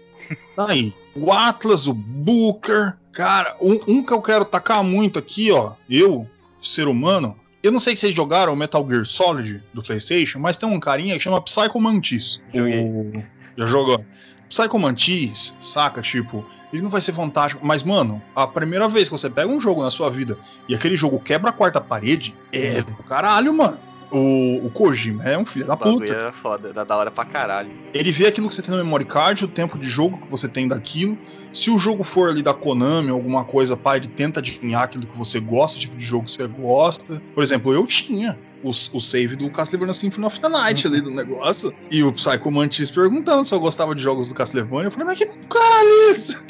aí. 0.57 0.93
O 1.15 1.32
Atlas, 1.32 1.88
o 1.88 1.93
Booker. 1.93 2.97
Cara, 3.11 3.57
um, 3.61 3.80
um, 3.88 4.03
que 4.03 4.13
eu 4.13 4.21
quero 4.21 4.45
tacar 4.45 4.84
muito 4.84 5.19
aqui, 5.19 5.51
ó. 5.51 5.73
Eu, 5.89 6.27
ser 6.61 6.88
humano. 6.88 7.36
Eu 7.61 7.71
não 7.71 7.80
sei 7.80 7.95
se 7.95 8.01
vocês 8.01 8.15
jogaram 8.15 8.55
Metal 8.55 8.88
Gear 8.88 9.05
Solid 9.05 9.61
do 9.73 9.84
PlayStation, 9.84 10.39
mas 10.39 10.55
tem 10.55 10.69
um 10.69 10.80
carinha 10.80 11.15
que 11.15 11.23
chama 11.23 11.41
Psycho 11.41 11.80
Mantis. 11.80 12.41
Joguei. 12.53 12.80
O... 12.80 13.23
Já 13.57 13.67
jogou? 13.67 14.05
Psycho 14.47 14.80
Mantis, 14.80 15.57
saca? 15.59 16.01
Tipo, 16.01 16.45
ele 16.71 16.82
não 16.82 16.89
vai 16.89 17.01
ser 17.01 17.13
fantástico. 17.13 17.65
Mas, 17.65 17.84
mano, 17.84 18.21
a 18.36 18.47
primeira 18.47 18.88
vez 18.88 19.09
que 19.09 19.11
você 19.11 19.30
pega 19.30 19.51
um 19.51 19.59
jogo 19.59 19.84
na 19.84 19.91
sua 19.91 20.09
vida 20.09 20.38
e 20.67 20.75
aquele 20.75 20.95
jogo 20.95 21.19
quebra 21.19 21.49
a 21.49 21.53
quarta 21.53 21.82
parede, 21.82 22.36
é 22.51 22.82
do 22.82 23.03
caralho, 23.03 23.53
mano. 23.53 23.77
O, 24.12 24.66
o 24.66 24.72
Kojima 24.72 25.24
é 25.24 25.38
um 25.38 25.45
filho 25.45 25.68
da 25.68 25.78
puta. 25.78 26.05
era 26.05 26.32
foda, 26.32 26.70
era 26.70 26.84
da 26.84 26.95
hora 26.95 27.12
pra 27.12 27.26
caralho. 27.26 27.72
Ele 27.93 28.12
vê 28.12 28.28
aquilo 28.28 28.49
que 28.49 28.55
você 28.55 28.62
tem 28.62 28.72
no 28.72 28.78
memory 28.78 29.05
card, 29.05 29.45
o 29.45 29.47
tempo 29.47 29.78
de 29.78 29.88
jogo 29.88 30.18
que 30.18 30.30
você 30.30 30.47
tem 30.47 30.68
daquilo. 30.68 31.18
Se 31.53 31.70
o 31.70 31.78
jogo 31.78 32.03
for 32.03 32.30
ali 32.30 32.41
da 32.41 32.53
Konami, 32.53 33.10
alguma 33.10 33.43
coisa, 33.43 33.78
pá, 33.78 33.97
ele 33.97 34.07
tenta 34.07 34.39
adivinhar 34.39 34.84
aquilo 34.84 35.05
que 35.05 35.18
você 35.18 35.39
gosta, 35.39 35.78
o 35.78 35.82
tipo 35.82 35.95
de 35.95 36.05
jogo 36.05 36.26
que 36.26 36.32
você 36.32 36.47
gosta. 36.47 37.22
Por 37.34 37.43
exemplo, 37.43 37.74
eu 37.74 37.86
tinha 37.86 38.38
o, 38.64 38.70
o 38.70 38.99
save 38.99 39.36
do 39.36 39.49
Castlevania 39.51 39.93
Symphony 39.93 40.28
of 40.28 40.39
the 40.39 40.49
Night 40.49 40.86
ali 40.88 41.01
do 41.01 41.12
negócio. 41.12 41.74
E 41.89 42.03
o 42.03 42.12
Psycho 42.12 42.51
Mantis 42.51 42.91
perguntando 42.91 43.45
se 43.45 43.53
eu 43.53 43.60
gostava 43.60 43.95
de 43.95 44.01
jogos 44.01 44.30
do 44.30 44.36
Castlevania. 44.36 44.88
Eu 44.88 44.91
falei, 44.91 45.07
mas 45.07 45.18
que 45.18 45.26
caralho 45.26 45.89
é 45.89 46.12
isso? 46.12 46.45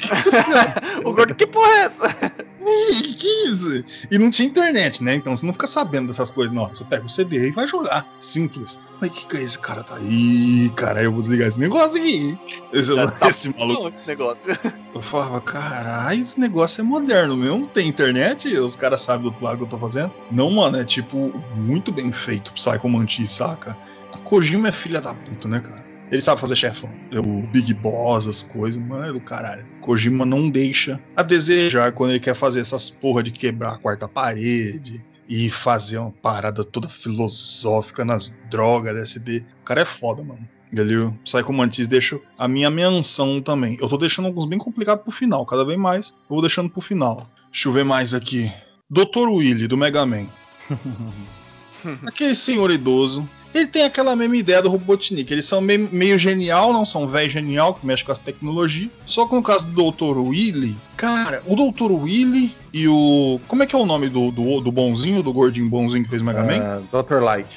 O 1.04 1.12
gordo, 1.12 1.34
que 1.34 1.46
porra 1.46 1.72
é 1.72 1.80
essa? 1.82 2.49
Ih, 2.66 3.14
que 3.14 3.26
isso? 3.48 3.84
E 4.10 4.18
não 4.18 4.30
tinha 4.30 4.48
internet, 4.48 5.02
né? 5.02 5.14
Então 5.14 5.36
você 5.36 5.46
não 5.46 5.52
fica 5.52 5.66
sabendo 5.66 6.08
dessas 6.08 6.30
coisas, 6.30 6.54
não. 6.54 6.68
Você 6.68 6.84
pega 6.84 7.06
o 7.06 7.08
CD 7.08 7.48
e 7.48 7.52
vai 7.52 7.66
jogar. 7.66 8.06
Simples. 8.20 8.78
Mas 9.00 9.10
que 9.10 9.26
que 9.26 9.36
é 9.38 9.42
esse 9.42 9.58
cara 9.58 9.82
tá 9.82 9.96
aí, 9.96 10.70
cara? 10.76 11.02
Eu 11.02 11.12
vou 11.12 11.22
desligar 11.22 11.48
esse 11.48 11.58
negócio 11.58 11.96
aqui. 11.96 12.38
Esse, 12.72 12.94
tá 12.94 13.28
esse 13.28 13.56
maluco. 13.56 13.92
negócio. 14.06 14.50
Eu 14.94 15.02
falava, 15.02 15.40
caralho, 15.40 16.20
esse 16.20 16.38
negócio 16.38 16.80
é 16.80 16.84
moderno 16.84 17.36
mesmo. 17.36 17.66
Tem 17.68 17.88
internet, 17.88 18.48
os 18.56 18.74
caras 18.74 19.00
sabem 19.02 19.22
do 19.22 19.28
outro 19.28 19.44
lado 19.44 19.58
que 19.58 19.62
eu 19.62 19.68
tô 19.68 19.78
fazendo. 19.78 20.12
Não, 20.32 20.50
mano, 20.50 20.76
é 20.76 20.84
tipo 20.84 21.32
muito 21.54 21.92
bem 21.92 22.12
feito 22.12 22.52
Psycho 22.52 22.88
Mantis, 22.88 23.30
saca? 23.30 23.78
Kojima 24.24 24.68
é 24.68 24.72
filha 24.72 25.00
da 25.00 25.14
puta, 25.14 25.48
né, 25.48 25.60
cara? 25.60 25.89
Ele 26.10 26.20
sabe 26.20 26.40
fazer 26.40 26.56
chefão. 26.56 26.90
É 27.12 27.20
O 27.20 27.42
Big 27.48 27.72
Boss, 27.74 28.26
as 28.26 28.42
coisas, 28.42 28.82
mano, 28.82 29.04
é 29.04 29.12
do 29.12 29.20
caralho. 29.20 29.64
Kojima 29.80 30.26
não 30.26 30.50
deixa 30.50 31.00
a 31.14 31.22
desejar 31.22 31.92
quando 31.92 32.10
ele 32.10 32.20
quer 32.20 32.34
fazer 32.34 32.60
essas 32.60 32.90
porra 32.90 33.22
de 33.22 33.30
quebrar 33.30 33.74
a 33.74 33.78
quarta 33.78 34.08
parede 34.08 35.04
e 35.28 35.48
fazer 35.48 35.98
uma 35.98 36.10
parada 36.10 36.64
toda 36.64 36.88
filosófica 36.88 38.04
nas 38.04 38.36
drogas, 38.50 38.90
LSD. 38.90 39.44
O 39.60 39.64
cara 39.64 39.82
é 39.82 39.84
foda, 39.84 40.24
mano. 40.24 40.46
Ele, 40.72 40.96
o 40.96 41.12
Psycho 41.24 41.52
Mantis 41.52 41.88
deixa 41.88 42.18
a 42.38 42.46
minha 42.48 42.70
menção 42.70 43.40
também. 43.40 43.76
Eu 43.80 43.88
tô 43.88 43.96
deixando 43.96 44.26
alguns 44.26 44.46
bem 44.46 44.58
complicados 44.58 45.02
pro 45.02 45.12
final, 45.12 45.46
cada 45.46 45.64
vez 45.64 45.78
mais 45.78 46.10
eu 46.10 46.34
vou 46.34 46.40
deixando 46.40 46.70
pro 46.70 46.80
final. 46.80 47.28
Deixa 47.50 47.68
eu 47.68 47.72
ver 47.72 47.84
mais 47.84 48.14
aqui. 48.14 48.52
Dr. 48.88 49.28
Willy, 49.28 49.66
do 49.68 49.76
Mega 49.76 50.04
Man. 50.04 50.26
Aquele 52.06 52.34
senhor 52.34 52.70
idoso. 52.70 53.28
Ele 53.54 53.66
tem 53.66 53.82
aquela 53.82 54.14
mesma 54.14 54.36
ideia 54.36 54.62
do 54.62 54.68
Robotnik. 54.68 55.32
Eles 55.32 55.44
são 55.44 55.60
meio, 55.60 55.88
meio 55.90 56.18
genial, 56.18 56.72
não 56.72 56.84
são 56.84 57.08
velho 57.08 57.30
genial, 57.30 57.74
que 57.74 57.84
mexe 57.84 58.04
com 58.04 58.12
as 58.12 58.18
tecnologias. 58.18 58.90
Só 59.06 59.26
que 59.26 59.34
no 59.34 59.42
caso 59.42 59.66
do 59.66 59.90
Dr. 59.90 60.18
Willy, 60.18 60.76
cara, 60.96 61.42
o 61.46 61.54
Dr. 61.54 61.90
Willy 61.90 62.54
e 62.72 62.86
o. 62.86 63.40
Como 63.48 63.62
é 63.62 63.66
que 63.66 63.74
é 63.74 63.78
o 63.78 63.86
nome 63.86 64.08
do, 64.08 64.30
do, 64.30 64.60
do 64.60 64.72
bonzinho, 64.72 65.22
do 65.22 65.32
gordinho 65.32 65.68
bonzinho 65.68 66.04
que 66.04 66.10
fez 66.10 66.22
o 66.22 66.24
Mega 66.24 66.44
Man? 66.44 66.60
Ah, 66.92 67.02
Dr. 67.02 67.22
Light. 67.22 67.48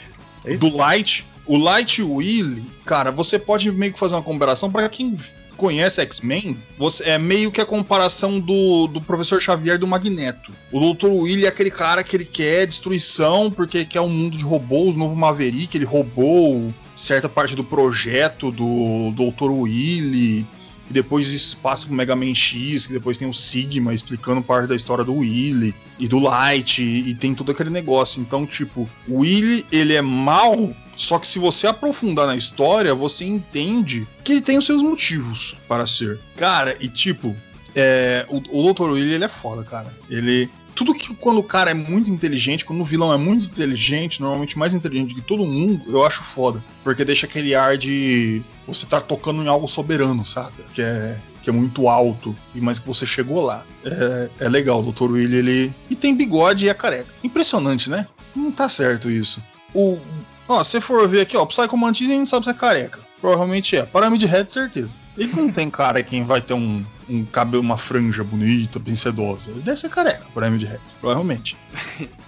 É 0.45 0.53
isso? 0.53 0.59
do 0.59 0.75
Light. 0.75 1.25
O 1.45 1.57
Light 1.57 2.01
Willy, 2.01 2.63
cara, 2.85 3.11
você 3.11 3.37
pode 3.37 3.69
meio 3.69 3.93
que 3.93 3.99
fazer 3.99 4.15
uma 4.15 4.23
comparação 4.23 4.71
para 4.71 4.87
quem 4.87 5.17
conhece 5.57 6.01
X-Men, 6.01 6.57
é 7.03 7.17
meio 7.17 7.51
que 7.51 7.61
a 7.61 7.65
comparação 7.65 8.39
do, 8.39 8.87
do 8.87 9.01
professor 9.01 9.41
Xavier 9.41 9.77
do 9.77 9.87
Magneto. 9.87 10.51
O 10.71 10.93
Dr. 10.93 11.07
Willy 11.07 11.45
é 11.45 11.47
aquele 11.47 11.71
cara 11.71 12.03
que 12.03 12.15
ele 12.15 12.25
quer 12.25 12.67
destruição 12.67 13.51
porque 13.51 13.85
quer 13.85 14.01
um 14.01 14.09
mundo 14.09 14.37
de 14.37 14.43
robôs, 14.43 14.95
novo 14.95 15.15
Maverick, 15.15 15.77
ele 15.77 15.85
roubou 15.85 16.73
certa 16.95 17.27
parte 17.27 17.55
do 17.55 17.63
projeto 17.63 18.51
do 18.51 19.11
Dr. 19.11 19.51
Willy. 19.51 20.45
E 20.89 20.93
depois 20.93 21.31
isso 21.31 21.57
passa 21.57 21.87
pro 21.87 21.95
Mega 21.95 22.15
Man 22.15 22.35
X, 22.35 22.87
que 22.87 22.93
depois 22.93 23.17
tem 23.17 23.27
o 23.27 23.33
Sigma 23.33 23.93
explicando 23.93 24.41
parte 24.41 24.67
da 24.67 24.75
história 24.75 25.03
do 25.03 25.15
Willy 25.15 25.73
e 25.97 26.07
do 26.07 26.19
Light, 26.19 26.81
e, 26.81 27.09
e 27.09 27.15
tem 27.15 27.33
todo 27.33 27.51
aquele 27.51 27.69
negócio. 27.69 28.21
Então, 28.21 28.45
tipo, 28.45 28.89
o 29.07 29.19
Willy, 29.19 29.65
ele 29.71 29.93
é 29.93 30.01
mal, 30.01 30.75
só 30.95 31.19
que 31.19 31.27
se 31.27 31.39
você 31.39 31.67
aprofundar 31.67 32.27
na 32.27 32.35
história, 32.35 32.93
você 32.93 33.25
entende 33.25 34.07
que 34.23 34.31
ele 34.31 34.41
tem 34.41 34.57
os 34.57 34.65
seus 34.65 34.81
motivos 34.81 35.57
para 35.67 35.85
ser. 35.85 36.19
Cara, 36.35 36.77
e 36.79 36.87
tipo, 36.87 37.35
é, 37.75 38.25
o, 38.29 38.37
o 38.37 38.73
Dr. 38.73 38.91
Willy, 38.91 39.13
ele 39.13 39.25
é 39.25 39.29
foda, 39.29 39.63
cara. 39.63 39.93
Ele. 40.09 40.49
Tudo 40.75 40.95
que 40.95 41.13
quando 41.15 41.37
o 41.37 41.43
cara 41.43 41.69
é 41.69 41.73
muito 41.75 42.09
inteligente, 42.09 42.65
quando 42.65 42.81
o 42.81 42.85
vilão 42.85 43.13
é 43.13 43.17
muito 43.17 43.45
inteligente, 43.45 44.19
normalmente 44.19 44.57
mais 44.57 44.73
inteligente 44.73 45.13
que 45.13 45.21
todo 45.21 45.45
mundo, 45.45 45.83
eu 45.87 46.03
acho 46.03 46.23
foda. 46.23 46.63
Porque 46.83 47.05
deixa 47.05 47.27
aquele 47.27 47.53
ar 47.53 47.77
de 47.77 48.41
você 48.67 48.87
tá 48.87 48.99
tocando 48.99 49.43
em 49.43 49.47
algo 49.47 49.67
soberano, 49.67 50.25
saca? 50.25 50.63
Que 50.73 50.81
é, 50.81 51.19
que 51.43 51.49
é 51.49 51.53
muito 51.53 51.87
alto, 51.87 52.35
e 52.55 52.61
mas 52.61 52.79
que 52.79 52.87
você 52.87 53.05
chegou 53.05 53.41
lá. 53.41 53.63
É, 53.85 54.29
é 54.39 54.49
legal, 54.49 54.79
o 54.83 54.91
Dr. 54.91 55.11
Willy, 55.11 55.35
ele. 55.35 55.73
E 55.91 55.95
tem 55.95 56.15
bigode 56.15 56.65
e 56.65 56.69
é 56.69 56.73
careca. 56.73 57.13
Impressionante, 57.23 57.87
né? 57.87 58.07
Não 58.35 58.51
tá 58.51 58.67
certo 58.67 59.11
isso. 59.11 59.43
O. 59.75 59.99
Ó, 60.47 60.63
se 60.63 60.81
for 60.81 61.07
ver 61.07 61.21
aqui, 61.21 61.37
ó, 61.37 61.45
Psycho 61.45 61.77
Mantis 61.77 62.07
a 62.07 62.11
gente 62.11 62.19
não 62.19 62.25
sabe 62.25 62.45
se 62.45 62.51
é 62.51 62.53
careca. 62.53 62.99
Provavelmente 63.21 63.75
é. 63.77 63.85
Pyramid 63.85 64.25
Head, 64.25 64.51
certeza. 64.51 64.93
Ele 65.17 65.33
não 65.33 65.51
tem 65.51 65.69
cara 65.69 66.01
quem 66.03 66.23
vai 66.23 66.41
ter 66.41 66.53
um, 66.53 66.83
um 67.07 67.23
cabelo, 67.25 67.61
uma 67.61 67.77
franja 67.77 68.23
bonita, 68.23 68.79
bem 68.79 68.95
sedosa. 68.95 69.51
Ele 69.51 69.61
deve 69.61 69.79
ser 69.79 69.89
careca, 69.89 70.25
Pyramid 70.33 70.63
Head, 70.65 70.81
provavelmente. 70.99 71.55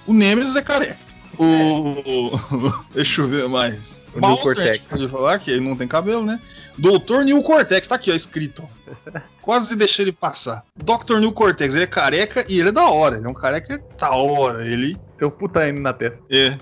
O 0.05 0.13
Nemesis 0.13 0.55
é 0.55 0.61
careca. 0.61 0.99
O. 1.38 2.32
Deixa 2.93 3.22
eu 3.22 3.28
ver 3.28 3.49
mais. 3.49 3.97
O 4.16 4.20
Bowser, 4.22 4.45
Neil 4.45 4.55
Cortex. 4.55 4.86
pode 4.88 5.09
falar 5.09 5.39
que 5.39 5.51
ele 5.51 5.68
não 5.68 5.76
tem 5.76 5.88
cabelo, 5.88 6.24
né? 6.24 6.39
Doutor 6.78 7.26
Neil 7.26 7.41
Cortex, 7.43 7.88
tá 7.88 7.95
aqui, 7.95 8.11
ó, 8.11 8.16
escrito. 8.16 8.63
ó. 8.63 9.20
Quase 9.41 9.76
deixei 9.76 10.05
ele 10.05 10.11
passar. 10.13 10.63
Dr. 10.78 11.18
Neil 11.18 11.34
Cortex, 11.34 11.76
ele 11.76 11.84
é 11.84 11.88
careca 11.88 12.45
e 12.47 12.59
ele 12.59 12.70
é 12.70 12.72
da 12.72 12.86
hora. 12.86 13.18
Ele 13.18 13.26
é 13.26 13.30
um 13.30 13.34
careca 13.34 13.82
da 13.99 14.11
hora. 14.11 14.66
Ele 14.66 14.97
Tem 15.18 15.28
um 15.28 15.32
puta 15.32 15.68
N 15.68 15.80
na 15.80 15.93
testa. 15.93 16.22
é. 16.30 16.57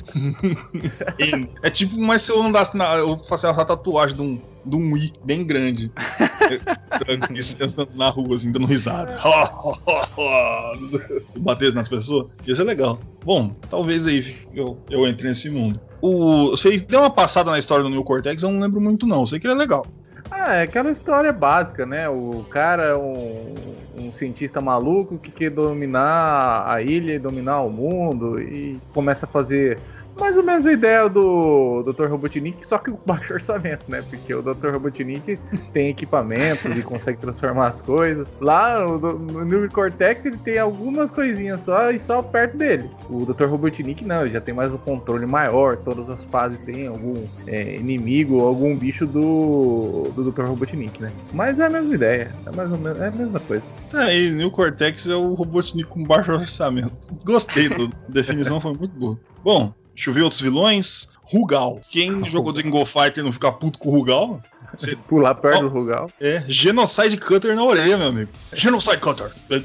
N. 1.19 1.49
é 1.63 1.69
tipo, 1.69 1.99
mas 1.99 2.21
se 2.21 2.31
eu 2.31 2.41
andasse 2.41 2.77
na. 2.77 2.95
Eu 2.97 3.17
fazer 3.17 3.47
uma 3.47 3.65
tatuagem 3.65 4.15
de 4.15 4.21
um, 4.21 4.39
de 4.65 4.77
um 4.77 4.95
I 4.95 5.11
bem 5.23 5.43
grande. 5.43 5.91
Isso, 7.33 7.57
andando 7.61 7.95
na 7.95 8.09
rua, 8.09 8.35
assim, 8.35 8.51
dando 8.51 8.67
risada. 8.67 9.19
Bater 11.39 11.73
nas 11.73 11.89
pessoas. 11.89 12.27
Ia 12.45 12.55
ser 12.55 12.63
legal. 12.63 12.99
Bom, 13.25 13.55
talvez 13.69 14.05
aí 14.05 14.35
eu, 14.53 14.77
eu 14.89 15.07
entre 15.07 15.27
nesse 15.27 15.49
mundo. 15.49 15.79
O, 16.01 16.51
vocês 16.51 16.81
deu 16.81 16.99
uma 16.99 17.09
passada 17.09 17.49
na 17.49 17.57
história 17.57 17.83
do 17.83 17.89
New 17.89 18.03
Cortex, 18.03 18.43
eu 18.43 18.51
não 18.51 18.59
lembro 18.59 18.81
muito, 18.81 19.07
não. 19.07 19.21
Eu 19.21 19.25
sei 19.25 19.39
que 19.39 19.47
ele 19.47 19.53
é 19.53 19.57
legal. 19.57 19.85
Ah, 20.31 20.55
é 20.55 20.63
aquela 20.63 20.91
história 20.91 21.31
básica, 21.31 21.85
né? 21.85 22.09
O 22.09 22.45
cara 22.49 22.83
é 22.83 22.95
um, 22.95 23.53
um 23.93 24.13
cientista 24.13 24.59
maluco 24.59 25.19
que 25.19 25.31
quer 25.31 25.51
dominar 25.51 26.67
a 26.67 26.81
ilha 26.81 27.13
e 27.13 27.19
dominar 27.19 27.61
o 27.61 27.69
mundo 27.69 28.39
e 28.41 28.79
começa 28.93 29.25
a 29.25 29.29
fazer 29.29 29.79
mais 30.19 30.37
ou 30.37 30.43
menos 30.43 30.65
a 30.65 30.71
ideia 30.71 31.09
do 31.09 31.83
Dr. 31.83 32.05
Robotnik, 32.05 32.65
só 32.65 32.77
que 32.77 32.91
com 32.91 32.99
baixo 33.05 33.33
orçamento, 33.33 33.85
né? 33.87 34.03
Porque 34.09 34.33
o 34.33 34.41
Dr. 34.41 34.69
Robotnik 34.69 35.39
tem 35.71 35.89
equipamentos 35.89 36.75
e 36.77 36.81
consegue 36.81 37.17
transformar 37.19 37.67
as 37.67 37.81
coisas. 37.81 38.27
Lá 38.39 38.79
no, 38.79 38.97
no 38.97 39.45
New 39.45 39.69
Cortex 39.71 40.25
ele 40.25 40.37
tem 40.37 40.57
algumas 40.57 41.11
coisinhas 41.11 41.61
só 41.61 41.91
e 41.91 41.99
só 41.99 42.21
perto 42.21 42.57
dele. 42.57 42.89
O 43.09 43.25
Dr. 43.25 43.45
Robotnik 43.45 44.03
não, 44.05 44.21
ele 44.21 44.31
já 44.31 44.41
tem 44.41 44.53
mais 44.53 44.71
um 44.73 44.77
controle 44.77 45.25
maior, 45.25 45.77
todas 45.77 46.09
as 46.09 46.23
fases 46.25 46.57
tem 46.59 46.87
algum 46.87 47.25
é, 47.47 47.75
inimigo 47.75 48.35
ou 48.35 48.47
algum 48.47 48.75
bicho 48.75 49.05
do, 49.05 50.11
do 50.15 50.31
Dr. 50.31 50.43
Robotnik, 50.43 51.01
né? 51.01 51.11
Mas 51.33 51.59
é 51.59 51.65
a 51.65 51.69
mesma 51.69 51.93
ideia, 51.93 52.31
é, 52.45 52.55
mais 52.55 52.71
ou 52.71 52.77
menos, 52.77 53.01
é 53.01 53.07
a 53.07 53.11
mesma 53.11 53.39
coisa. 53.39 53.63
Tá 53.89 54.05
aí, 54.05 54.31
New 54.31 54.49
Cortex 54.49 55.07
é 55.07 55.15
o 55.15 55.33
Robotnik 55.33 55.87
com 55.87 56.03
baixo 56.03 56.31
orçamento. 56.31 56.91
Gostei, 57.23 57.69
da 57.69 57.87
definição 58.09 58.59
foi 58.59 58.73
muito 58.73 58.97
boa. 58.97 59.19
Bom, 59.43 59.73
deixa 59.93 60.09
eu 60.09 60.13
ver 60.13 60.21
outros 60.21 60.41
vilões. 60.41 61.09
Rugal. 61.23 61.81
Quem 61.89 62.29
jogou 62.29 62.53
Dragon 62.53 62.85
Fighter 62.85 63.23
não 63.23 63.31
fica 63.31 63.51
puto 63.51 63.79
com 63.79 63.89
o 63.89 63.91
Rugal? 63.91 64.41
Você 64.75 64.95
Pular 65.07 65.35
perto 65.35 65.57
Ó. 65.57 65.61
do 65.61 65.67
Rugal. 65.69 66.09
É, 66.19 66.43
Genocide 66.47 67.17
Cutter 67.17 67.55
na 67.55 67.63
orelha, 67.63 67.97
meu 67.97 68.07
amigo. 68.07 68.31
Genocide 68.53 68.97
Cutter. 68.97 69.31
É. 69.49 69.61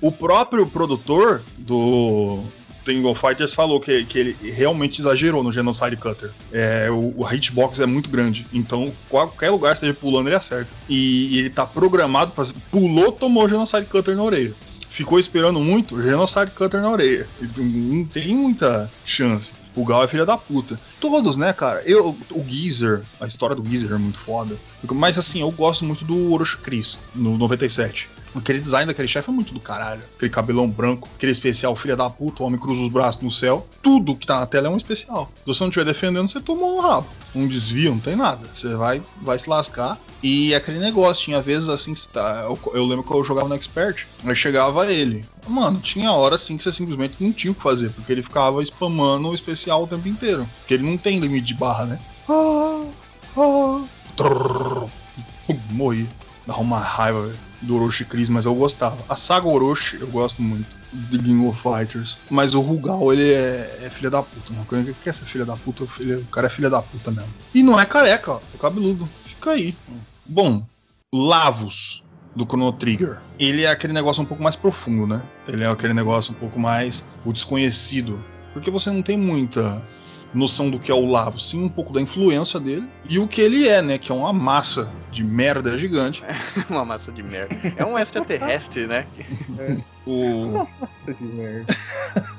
O 0.00 0.10
próprio 0.10 0.66
produtor 0.66 1.42
do 1.56 2.42
Tengo 2.84 3.14
Fighters 3.14 3.52
falou 3.52 3.80
que, 3.80 4.04
que 4.04 4.18
ele 4.18 4.36
realmente 4.52 5.00
exagerou 5.00 5.42
no 5.42 5.52
Genocide 5.52 5.96
Cutter. 5.96 6.30
É, 6.52 6.88
o, 6.90 7.14
o 7.16 7.24
hitbox 7.26 7.80
é 7.80 7.86
muito 7.86 8.08
grande, 8.08 8.46
então 8.52 8.92
qualquer 9.08 9.50
lugar 9.50 9.70
que 9.70 9.74
esteja 9.76 9.94
pulando 9.94 10.28
ele 10.28 10.36
acerta. 10.36 10.70
E, 10.88 11.34
e 11.34 11.38
ele 11.40 11.50
tá 11.50 11.66
programado 11.66 12.32
para 12.32 12.44
pulou, 12.70 13.10
tomou 13.10 13.48
Genocide 13.48 13.86
Cutter 13.86 14.14
na 14.14 14.22
orelha. 14.22 14.54
Ficou 14.96 15.18
esperando 15.18 15.60
muito, 15.60 16.00
Genocide 16.00 16.52
Cutter 16.52 16.80
na 16.80 16.90
orelha. 16.90 17.28
Não 17.58 18.06
tem 18.06 18.34
muita 18.34 18.90
chance. 19.04 19.52
O 19.76 19.84
Gal 19.84 20.02
é 20.02 20.08
filha 20.08 20.24
da 20.24 20.38
puta. 20.38 20.80
Todos, 20.98 21.36
né, 21.36 21.52
cara? 21.52 21.82
Eu, 21.84 22.16
o 22.30 22.42
Geezer, 22.42 23.02
a 23.20 23.26
história 23.26 23.54
do 23.54 23.62
Geezer 23.64 23.92
é 23.92 23.98
muito 23.98 24.18
foda. 24.18 24.56
Mas 24.90 25.18
assim, 25.18 25.42
eu 25.42 25.50
gosto 25.50 25.84
muito 25.84 26.04
do 26.04 26.32
Orochi 26.32 26.56
Chris, 26.58 26.98
no 27.14 27.36
97. 27.36 28.08
Aquele 28.34 28.60
design 28.60 28.86
daquele 28.86 29.08
chefe 29.08 29.30
é 29.30 29.32
muito 29.32 29.54
do 29.54 29.60
caralho. 29.60 30.02
Aquele 30.16 30.30
cabelão 30.30 30.68
branco, 30.68 31.08
aquele 31.16 31.32
especial 31.32 31.74
filha 31.74 31.96
da 31.96 32.10
puta, 32.10 32.42
o 32.42 32.46
homem 32.46 32.58
cruza 32.58 32.82
os 32.82 32.92
braços 32.92 33.22
no 33.22 33.30
céu. 33.30 33.66
Tudo 33.82 34.14
que 34.14 34.26
tá 34.26 34.40
na 34.40 34.46
tela 34.46 34.66
é 34.66 34.70
um 34.70 34.76
especial. 34.76 35.30
Se 35.36 35.46
você 35.46 35.62
não 35.62 35.68
estiver 35.68 35.86
defendendo, 35.86 36.28
você 36.28 36.40
tomou 36.40 36.76
no 36.76 36.80
rabo. 36.80 37.06
um 37.34 37.48
desvio, 37.48 37.92
não 37.92 37.98
tem 37.98 38.14
nada. 38.14 38.46
Você 38.52 38.74
vai, 38.74 39.02
vai 39.22 39.38
se 39.38 39.48
lascar. 39.48 39.98
E 40.22 40.54
aquele 40.54 40.78
negócio, 40.78 41.24
tinha 41.24 41.40
vezes 41.40 41.68
assim 41.68 41.94
tá, 42.12 42.46
eu, 42.48 42.58
eu, 42.74 42.84
lembro 42.84 43.04
que 43.04 43.10
eu 43.10 43.24
jogava 43.24 43.48
no 43.48 43.54
Expert, 43.54 44.06
aí 44.24 44.36
chegava 44.36 44.90
ele. 44.90 45.24
Mano, 45.46 45.80
tinha 45.80 46.12
hora 46.12 46.34
assim 46.34 46.56
que 46.56 46.62
você 46.62 46.72
simplesmente 46.72 47.16
não 47.20 47.32
tinha 47.32 47.52
o 47.52 47.54
que 47.54 47.62
fazer, 47.62 47.90
porque 47.90 48.12
ele 48.12 48.22
ficava 48.22 48.62
spamando 48.62 49.28
o 49.28 49.34
especial 49.34 49.84
o 49.84 49.86
tempo 49.86 50.08
inteiro. 50.08 50.48
Porque 50.58 50.74
ele 50.74 50.88
não 50.88 50.96
tem 50.96 51.18
limite 51.18 51.46
de 51.46 51.54
barra, 51.54 51.86
né? 51.86 51.98
Ah, 52.28 52.84
ah, 53.36 53.84
trrr, 54.16 54.88
morri. 55.70 56.08
Dá 56.46 56.56
uma 56.56 56.78
raiva 56.78 57.32
do 57.62 57.76
Orochi 57.76 58.04
Chris, 58.04 58.28
mas 58.28 58.46
eu 58.46 58.54
gostava. 58.54 58.96
A 59.08 59.16
saga 59.16 59.48
Orochi 59.48 59.98
eu 60.00 60.06
gosto 60.08 60.42
muito. 60.42 60.68
The 61.10 61.18
King 61.18 61.46
of 61.46 61.60
Fighters. 61.60 62.16
Mas 62.30 62.54
o 62.54 62.60
Rugal, 62.60 63.12
ele 63.12 63.32
é, 63.32 63.80
é 63.82 63.90
filha 63.90 64.10
da 64.10 64.22
puta. 64.22 64.52
Não 64.52 64.82
né? 64.82 64.94
quer 65.02 65.14
ser 65.14 65.24
filha 65.24 65.44
da 65.44 65.56
puta, 65.56 65.84
o 65.84 66.24
cara 66.30 66.46
é 66.46 66.50
filha 66.50 66.70
da 66.70 66.80
puta 66.80 67.10
mesmo. 67.10 67.32
E 67.52 67.62
não 67.62 67.78
é 67.78 67.84
careca, 67.84 68.32
ó, 68.32 68.40
é 68.54 68.58
cabeludo. 68.58 69.08
Fica 69.24 69.50
aí. 69.50 69.76
Bom, 70.24 70.64
Lavos 71.12 72.02
do 72.36 72.44
Chrono 72.44 72.70
Trigger. 72.72 73.18
Ele 73.38 73.64
é 73.64 73.70
aquele 73.70 73.94
negócio 73.94 74.22
um 74.22 74.26
pouco 74.26 74.42
mais 74.42 74.54
profundo, 74.54 75.06
né? 75.06 75.22
Ele 75.48 75.64
é 75.64 75.66
aquele 75.66 75.94
negócio 75.94 76.32
um 76.32 76.36
pouco 76.36 76.60
mais 76.60 77.08
o 77.24 77.32
desconhecido. 77.32 78.22
Porque 78.52 78.70
você 78.70 78.90
não 78.90 79.02
tem 79.02 79.16
muita 79.16 79.82
noção 80.34 80.68
do 80.68 80.78
que 80.78 80.90
é 80.90 80.94
o 80.94 81.06
Lavo, 81.06 81.40
sim 81.40 81.64
um 81.64 81.68
pouco 81.68 81.92
da 81.92 82.00
influência 82.00 82.60
dele 82.60 82.86
e 83.08 83.18
o 83.18 83.26
que 83.26 83.40
ele 83.40 83.68
é, 83.68 83.80
né? 83.80 83.96
Que 83.96 84.12
é 84.12 84.14
uma 84.14 84.32
massa 84.32 84.92
de 85.10 85.24
merda 85.24 85.76
gigante. 85.78 86.22
uma 86.68 86.84
massa 86.84 87.10
de 87.10 87.22
merda. 87.22 87.56
É 87.76 87.84
um 87.84 87.98
extraterrestre, 87.98 88.86
né? 88.86 89.06
É. 89.58 89.76
O... 90.06 90.44
Uma 90.46 90.68
massa 90.80 91.14
de 91.14 91.24
merda. 91.24 91.74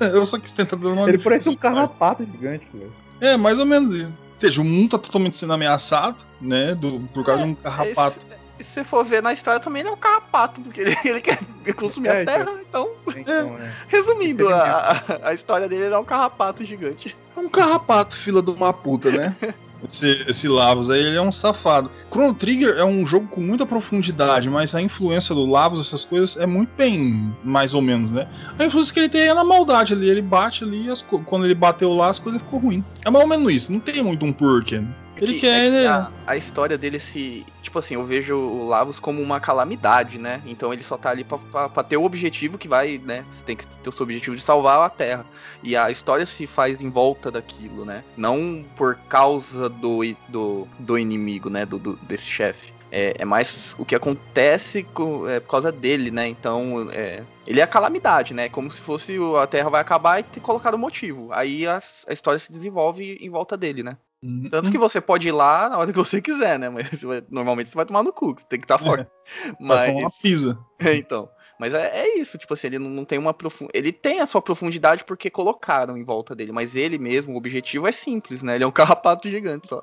Eu 0.00 0.24
só 0.24 0.38
quis 0.38 0.52
tentar 0.52 0.76
dar 0.76 0.88
uma 0.88 1.08
Ele 1.08 1.18
parece 1.18 1.48
um 1.48 1.56
carrapato 1.56 2.24
gigante, 2.24 2.66
velho. 2.72 2.92
É, 3.20 3.36
mais 3.36 3.58
ou 3.58 3.66
menos 3.66 3.94
isso. 3.94 4.18
Ou 4.34 4.40
seja, 4.40 4.60
o 4.60 4.64
mundo 4.64 4.90
tá 4.90 4.98
totalmente 4.98 5.36
sendo 5.36 5.52
ameaçado, 5.52 6.24
né? 6.40 6.74
Do, 6.74 7.00
por 7.12 7.24
causa 7.24 7.42
é, 7.42 7.44
de 7.44 7.50
um 7.50 7.54
carrapato. 7.56 8.20
É 8.30 8.37
e 8.58 8.64
se 8.64 8.70
você 8.70 8.84
for 8.84 9.04
ver 9.04 9.22
na 9.22 9.32
história 9.32 9.60
também 9.60 9.80
ele 9.80 9.88
é 9.88 9.92
um 9.92 9.96
carrapato, 9.96 10.60
porque 10.60 10.80
ele, 10.80 10.96
ele 11.04 11.20
quer 11.20 11.38
consumir 11.74 12.08
é, 12.08 12.22
a 12.22 12.24
terra, 12.24 12.54
então. 12.68 12.90
então 13.08 13.58
é. 13.60 13.72
Resumindo, 13.86 14.48
a, 14.48 15.02
a, 15.22 15.34
história 15.34 15.68
dele 15.68 15.94
é 15.94 15.98
um 15.98 16.04
carrapato 16.04 16.64
gigante. 16.64 17.16
É 17.36 17.40
um 17.40 17.48
carrapato, 17.48 18.16
fila 18.16 18.42
de 18.42 18.50
uma 18.50 18.72
puta, 18.72 19.10
né? 19.10 19.36
esse, 19.86 20.24
esse 20.28 20.48
Lavos 20.48 20.90
aí, 20.90 21.00
ele 21.00 21.16
é 21.16 21.22
um 21.22 21.30
safado. 21.30 21.90
Chrono 22.10 22.34
Trigger 22.34 22.76
é 22.78 22.84
um 22.84 23.06
jogo 23.06 23.28
com 23.28 23.40
muita 23.40 23.64
profundidade, 23.64 24.50
mas 24.50 24.74
a 24.74 24.80
influência 24.80 25.34
do 25.34 25.46
Lavos, 25.46 25.80
essas 25.80 26.04
coisas, 26.04 26.36
é 26.36 26.46
muito 26.46 26.70
bem, 26.76 27.32
mais 27.44 27.74
ou 27.74 27.82
menos, 27.82 28.10
né? 28.10 28.26
A 28.58 28.64
influência 28.64 28.92
que 28.92 29.00
ele 29.00 29.08
tem 29.08 29.28
é 29.28 29.34
na 29.34 29.44
maldade 29.44 29.92
ali, 29.92 30.08
ele 30.08 30.22
bate 30.22 30.64
ali 30.64 30.86
e 30.86 30.90
as, 30.90 31.02
quando 31.02 31.44
ele 31.44 31.54
bateu 31.54 31.94
lá, 31.94 32.08
as 32.08 32.18
coisas 32.18 32.40
ficou 32.42 32.58
ruim. 32.58 32.84
É 33.04 33.10
mais 33.10 33.22
ou 33.22 33.28
menos 33.28 33.52
isso, 33.52 33.72
não 33.72 33.80
tem 33.80 34.02
muito 34.02 34.24
um 34.24 34.32
porquê, 34.32 34.78
né? 34.80 34.88
É 35.20 35.24
ele 35.24 35.40
quer. 35.40 35.72
É 35.72 35.86
a, 35.86 36.10
a, 36.26 36.36
história 36.36 36.78
dele 36.78 36.98
se. 36.98 37.44
Tipo 37.62 37.78
assim, 37.78 37.94
eu 37.94 38.04
vejo 38.04 38.36
o 38.36 38.68
Lavos 38.68 38.98
como 39.00 39.20
uma 39.20 39.40
calamidade, 39.40 40.18
né? 40.18 40.40
Então 40.46 40.72
ele 40.72 40.82
só 40.82 40.96
tá 40.96 41.10
ali 41.10 41.24
pra, 41.24 41.38
pra, 41.38 41.68
pra, 41.68 41.82
ter 41.82 41.96
o 41.96 42.04
objetivo 42.04 42.58
que 42.58 42.68
vai, 42.68 42.98
né? 42.98 43.24
Você 43.30 43.44
tem 43.44 43.56
que 43.56 43.66
ter 43.66 43.88
o 43.88 43.92
seu 43.92 44.04
objetivo 44.04 44.36
de 44.36 44.42
salvar 44.42 44.80
a 44.80 44.90
Terra. 44.90 45.26
E 45.62 45.76
a 45.76 45.90
história 45.90 46.24
se 46.24 46.46
faz 46.46 46.80
em 46.80 46.88
volta 46.88 47.30
daquilo, 47.30 47.84
né? 47.84 48.04
Não 48.16 48.64
por 48.76 48.96
causa 49.08 49.68
do, 49.68 50.00
do, 50.28 50.68
do 50.78 50.98
inimigo, 50.98 51.50
né? 51.50 51.66
Do, 51.66 51.78
do 51.78 51.96
desse 51.96 52.26
chefe. 52.26 52.72
É, 52.90 53.16
é, 53.18 53.24
mais 53.24 53.74
o 53.78 53.84
que 53.84 53.94
acontece 53.94 54.82
com, 54.82 55.28
é, 55.28 55.40
por 55.40 55.50
causa 55.50 55.70
dele, 55.70 56.10
né? 56.10 56.26
Então, 56.26 56.88
é, 56.90 57.22
ele 57.46 57.60
é 57.60 57.62
a 57.62 57.66
calamidade, 57.66 58.32
né? 58.32 58.48
Como 58.48 58.70
se 58.70 58.80
fosse 58.80 59.16
a 59.40 59.46
Terra 59.46 59.68
vai 59.68 59.80
acabar 59.80 60.20
e 60.20 60.22
ter 60.22 60.40
colocado 60.40 60.74
o 60.74 60.78
motivo. 60.78 61.30
Aí 61.32 61.66
a, 61.66 61.78
a 62.06 62.12
história 62.12 62.38
se 62.38 62.50
desenvolve 62.50 63.18
em 63.20 63.28
volta 63.28 63.56
dele, 63.56 63.82
né? 63.82 63.96
Uhum. 64.22 64.48
Tanto 64.50 64.70
que 64.70 64.78
você 64.78 65.00
pode 65.00 65.28
ir 65.28 65.32
lá 65.32 65.68
na 65.68 65.78
hora 65.78 65.92
que 65.92 65.98
você 65.98 66.20
quiser, 66.20 66.58
né? 66.58 66.68
Mas 66.68 67.00
vai, 67.02 67.22
normalmente 67.30 67.68
você 67.68 67.76
vai 67.76 67.86
tomar 67.86 68.02
no 68.02 68.12
cu, 68.12 68.34
você 68.36 68.44
tem 68.48 68.58
que 68.58 68.64
estar 68.64 68.78
forte. 68.78 69.06
É. 69.44 69.52
Mas... 69.60 69.78
Vai 69.78 69.88
tomar 69.88 70.00
uma 70.00 70.10
pizza. 70.10 70.58
É, 70.80 70.94
então. 70.96 71.28
Mas 71.58 71.74
é, 71.74 72.04
é, 72.04 72.18
isso, 72.18 72.38
tipo 72.38 72.54
assim, 72.54 72.68
ele 72.68 72.78
não, 72.78 72.88
não 72.88 73.04
tem 73.04 73.18
uma 73.18 73.34
profundidade. 73.34 73.76
Ele 73.76 73.92
tem 73.92 74.20
a 74.20 74.26
sua 74.26 74.40
profundidade 74.40 75.04
porque 75.04 75.28
colocaram 75.28 75.96
em 75.96 76.04
volta 76.04 76.34
dele, 76.34 76.52
mas 76.52 76.76
ele 76.76 76.98
mesmo, 76.98 77.34
o 77.34 77.36
objetivo 77.36 77.88
é 77.88 77.92
simples, 77.92 78.44
né? 78.44 78.54
Ele 78.54 78.64
é 78.64 78.66
um 78.66 78.70
carrapato 78.72 79.28
gigante 79.28 79.68
só. 79.68 79.82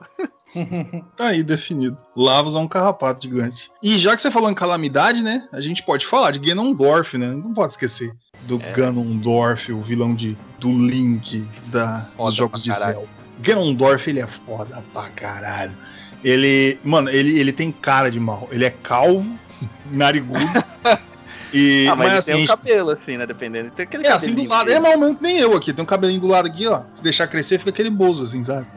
tá 1.18 1.28
aí 1.28 1.44
definido. 1.44 1.98
Lavos 2.16 2.56
é 2.56 2.60
um 2.60 2.68
carrapato 2.68 3.24
gigante. 3.24 3.70
E 3.84 3.98
já 3.98 4.16
que 4.16 4.22
você 4.22 4.32
falou 4.32 4.50
em 4.50 4.56
calamidade, 4.56 5.22
né? 5.22 5.50
A 5.52 5.60
gente 5.60 5.84
pode 5.84 6.06
falar 6.06 6.32
de 6.32 6.40
Ganondorf, 6.40 7.18
né? 7.18 7.28
Não 7.28 7.54
pode 7.54 7.74
esquecer 7.74 8.10
do 8.44 8.62
é. 8.62 8.72
Ganondorf, 8.72 9.72
o 9.74 9.82
vilão 9.82 10.16
de, 10.16 10.38
do 10.60 10.72
Link 10.72 11.46
da, 11.68 12.08
dos 12.18 12.34
jogos 12.34 12.64
de 12.64 12.72
Zelda. 12.74 13.25
Ganondorf, 13.40 14.10
ele 14.10 14.20
é 14.20 14.28
foda 14.28 14.84
pra 14.94 15.10
caralho. 15.10 15.74
Ele, 16.24 16.80
mano, 16.84 17.10
ele, 17.10 17.40
ele 17.40 17.52
tem 17.52 17.72
cara 17.72 18.10
de 18.10 18.20
mal. 18.20 18.48
Ele 18.52 18.66
é 18.66 18.70
calvo, 18.70 19.26
narigudo. 19.92 20.64
E, 21.54 21.88
ah, 21.88 21.96
mas, 21.96 22.08
mas 22.08 22.18
assim, 22.20 22.34
tem 22.34 22.44
um 22.44 22.48
cabelo, 22.48 22.90
assim, 22.90 23.18
né? 23.18 23.26
Dependendo. 23.26 23.72
Tem 23.72 23.84
aquele 23.84 24.08
é, 24.08 24.12
assim 24.12 24.34
do 24.34 24.48
lado. 24.48 24.70
Ele 24.70 24.78
é 24.78 24.80
mal 24.80 24.98
mesmo 24.98 25.16
que 25.16 25.24
nem 25.24 25.38
eu 25.38 25.56
aqui. 25.56 25.72
Tem 25.72 25.84
um 25.84 25.88
cabelinho 25.88 26.20
do 26.20 26.28
lado 26.28 26.48
aqui, 26.48 26.68
ó. 26.68 26.84
Se 26.96 27.04
deixar 27.04 27.28
crescer, 27.28 27.60
fica 27.60 27.70
aquele 27.70 27.90
bozo, 27.90 28.26
assim, 28.26 28.44
sabe? 28.44 28.68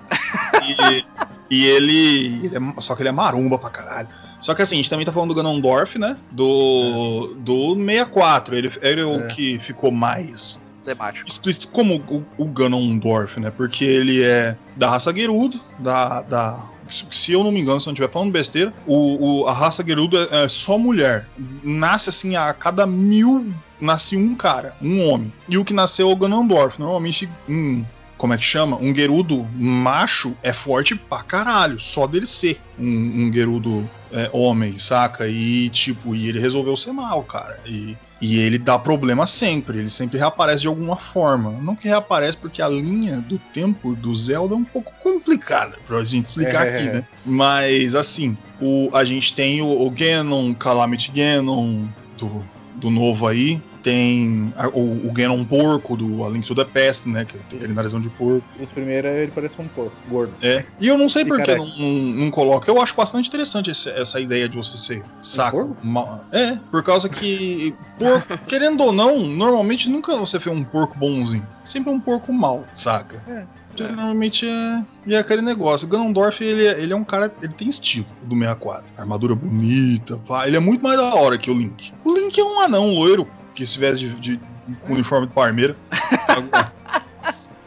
E, 0.63 1.05
e 1.51 1.67
ele, 1.67 2.47
ele 2.47 2.57
é, 2.57 2.81
Só 2.81 2.95
que 2.95 3.03
ele 3.03 3.09
é 3.09 3.13
marumba 3.13 3.59
pra 3.59 3.71
caralho. 3.71 4.09
Só 4.41 4.55
que 4.55 4.63
assim, 4.63 4.77
a 4.77 4.79
gente 4.79 4.91
também 4.91 5.05
tá 5.05 5.13
falando 5.13 5.31
do 5.31 5.35
Ganondorf, 5.35 5.99
né? 5.99 6.17
Do. 6.31 7.35
É. 7.37 7.43
Do 7.43 7.75
64. 7.75 8.55
Ele, 8.55 8.73
ele 8.81 9.01
é 9.01 9.05
o 9.05 9.25
é. 9.25 9.27
que 9.27 9.59
ficou 9.59 9.91
mais 9.91 10.61
temático. 10.89 11.29
Explícito 11.29 11.69
como 11.69 11.97
o, 12.09 12.25
o 12.37 12.45
Ganondorf, 12.47 13.39
né? 13.39 13.51
Porque 13.51 13.85
ele 13.85 14.23
é 14.23 14.57
da 14.77 14.91
raça 14.91 15.15
Gerudo, 15.15 15.61
da, 15.79 16.23
da 16.23 16.65
se 16.91 17.33
eu 17.33 17.45
não 17.45 17.53
me 17.53 17.61
engano, 17.61 17.81
se 17.81 17.87
eu 17.87 17.91
não 17.91 17.95
estiver 17.95 18.11
falando 18.11 18.33
besteira, 18.33 18.73
o, 18.87 19.43
o, 19.43 19.47
a 19.47 19.53
raça 19.53 19.85
Gerudo 19.85 20.17
é, 20.17 20.45
é, 20.45 20.49
só 20.49 20.79
mulher. 20.79 21.27
Nasce 21.63 22.09
assim 22.09 22.37
a 22.37 22.53
cada 22.55 22.87
mil. 22.87 23.53
Nasce 23.81 24.17
um 24.17 24.35
cara, 24.35 24.75
um 24.83 25.07
homem. 25.07 25.33
E 25.49 25.57
o 25.57 25.65
que 25.65 25.73
nasceu 25.73 26.11
é 26.11 26.13
o 26.13 26.17
Ganondorf. 26.17 26.81
Normalmente, 26.81 27.29
um 27.49 27.85
como 28.19 28.35
é 28.35 28.37
que 28.37 28.45
chama? 28.45 28.77
Um 28.77 28.93
Gerudo 28.93 29.47
macho 29.55 30.37
é 30.43 30.53
forte 30.53 30.97
pra 30.97 31.23
caralho, 31.23 31.79
só 31.79 32.05
dele 32.05 32.27
ser 32.27 32.61
um, 32.77 32.85
um 33.29 33.33
Gerudo 33.33 33.89
é, 34.13 34.29
homem, 34.33 34.77
saca? 34.79 35.29
E 35.29 35.71
tipo, 35.71 36.15
e 36.15 36.29
ele 36.29 36.41
resolveu 36.41 36.77
ser 36.77 36.91
mal, 36.91 37.23
cara. 37.23 37.61
E, 37.65 37.97
e 38.21 38.39
ele 38.39 38.59
dá 38.59 38.79
problema 38.79 39.27
sempre, 39.27 39.79
ele 39.79 39.91
sempre 39.91 40.19
reaparece 40.19 40.63
de 40.63 40.67
alguma 40.67 40.97
forma. 40.97 41.53
Não 41.53 41.77
que 41.77 41.87
reaparece 41.87 42.37
porque 42.37 42.61
a 42.61 42.69
linha 42.69 43.21
do 43.21 43.39
tempo 43.39 43.95
do 43.95 44.15
Zelda 44.15 44.55
é 44.55 44.59
um 44.59 44.65
pouco 44.65 44.93
complicada 45.01 45.77
pra 45.87 46.03
gente 46.03 46.27
explicar 46.27 46.67
é. 46.67 46.75
aqui, 46.75 46.85
né? 46.85 47.05
Mas 47.25 47.95
assim, 47.95 48.37
o, 48.61 48.91
a 48.93 49.05
gente 49.05 49.35
tem 49.35 49.63
o, 49.63 49.87
o 49.87 49.91
Ganon, 49.91 50.53
Calamity 50.53 51.13
Ganon 51.13 51.85
do, 52.19 52.45
do 52.75 52.91
novo 52.91 53.27
aí, 53.27 53.63
tem 53.89 54.53
a, 54.55 54.69
o, 54.69 55.09
o 55.09 55.13
Ganon 55.13 55.43
porco 55.47 55.97
do 55.97 56.23
A 56.23 56.29
Link 56.29 56.47
to 56.47 56.55
the 56.55 56.65
Past, 56.65 57.09
né? 57.09 57.25
Que 57.25 57.39
tem 57.39 57.59
aquele 57.59 57.73
narizão 57.73 57.99
de 57.99 58.11
porco. 58.11 58.47
Os 58.61 58.71
primeiros 58.71 59.11
ele 59.11 59.33
parece 59.35 59.55
um 59.59 59.67
porco, 59.67 59.97
gordo. 60.11 60.35
É. 60.43 60.63
E 60.79 60.89
eu 60.89 60.99
não 60.99 61.09
sei 61.09 61.25
por 61.25 61.41
que 61.41 61.55
não, 61.55 61.67
não, 61.67 61.93
não, 61.93 62.31
coloca. 62.31 62.71
Eu 62.71 62.83
acho 62.83 62.95
bastante 62.95 63.31
interessante 63.31 63.71
esse, 63.71 63.89
essa 63.89 64.21
ideia 64.21 64.47
de 64.47 64.59
você 64.59 64.77
ser 64.77 65.03
saco. 65.23 65.75
Um 65.83 65.99
é, 66.31 66.59
por 66.71 66.83
causa 66.83 67.09
que, 67.09 67.75
porco, 67.99 68.37
querendo 68.47 68.83
ou 68.83 68.93
não, 68.93 69.21
normalmente 69.21 69.89
nunca 69.89 70.15
você 70.17 70.39
vê 70.39 70.51
um 70.51 70.63
porco 70.63 70.99
bonzinho. 70.99 71.47
Sempre 71.65 71.91
um 71.91 71.99
porco 71.99 72.31
mal, 72.31 72.67
saca? 72.77 73.25
É. 73.27 73.59
É. 73.81 73.93
Normalmente 73.93 74.47
é, 74.47 74.85
e 75.07 75.15
é 75.15 75.19
aquele 75.19 75.43
negócio. 75.43 75.87
O 75.87 75.91
Ganondorf, 75.91 76.43
ele, 76.43 76.67
é, 76.67 76.81
ele 76.83 76.93
é 76.93 76.97
um 76.97 77.05
cara. 77.05 77.33
Ele 77.41 77.53
tem 77.53 77.69
estilo 77.69 78.07
do 78.23 78.37
64. 78.37 78.93
Armadura 78.97 79.35
bonita, 79.35 80.19
pá. 80.27 80.47
Ele 80.47 80.57
é 80.57 80.61
muito 80.61 80.83
mais 80.83 80.97
da 80.99 81.15
hora 81.15 81.39
que 81.39 81.51
o 81.51 81.55
Link. 81.55 81.93
O 82.05 82.13
Link 82.13 82.39
é 82.39 82.45
um 82.45 82.61
anão 82.61 82.93
loiro 82.95 83.29
que 83.59 83.67
se 83.67 83.77
veste 83.77 84.09
de, 84.09 84.37
de, 84.37 84.41
com 84.83 84.93
uniforme 84.93 85.27
de 85.27 85.33
parmeira. 85.33 85.77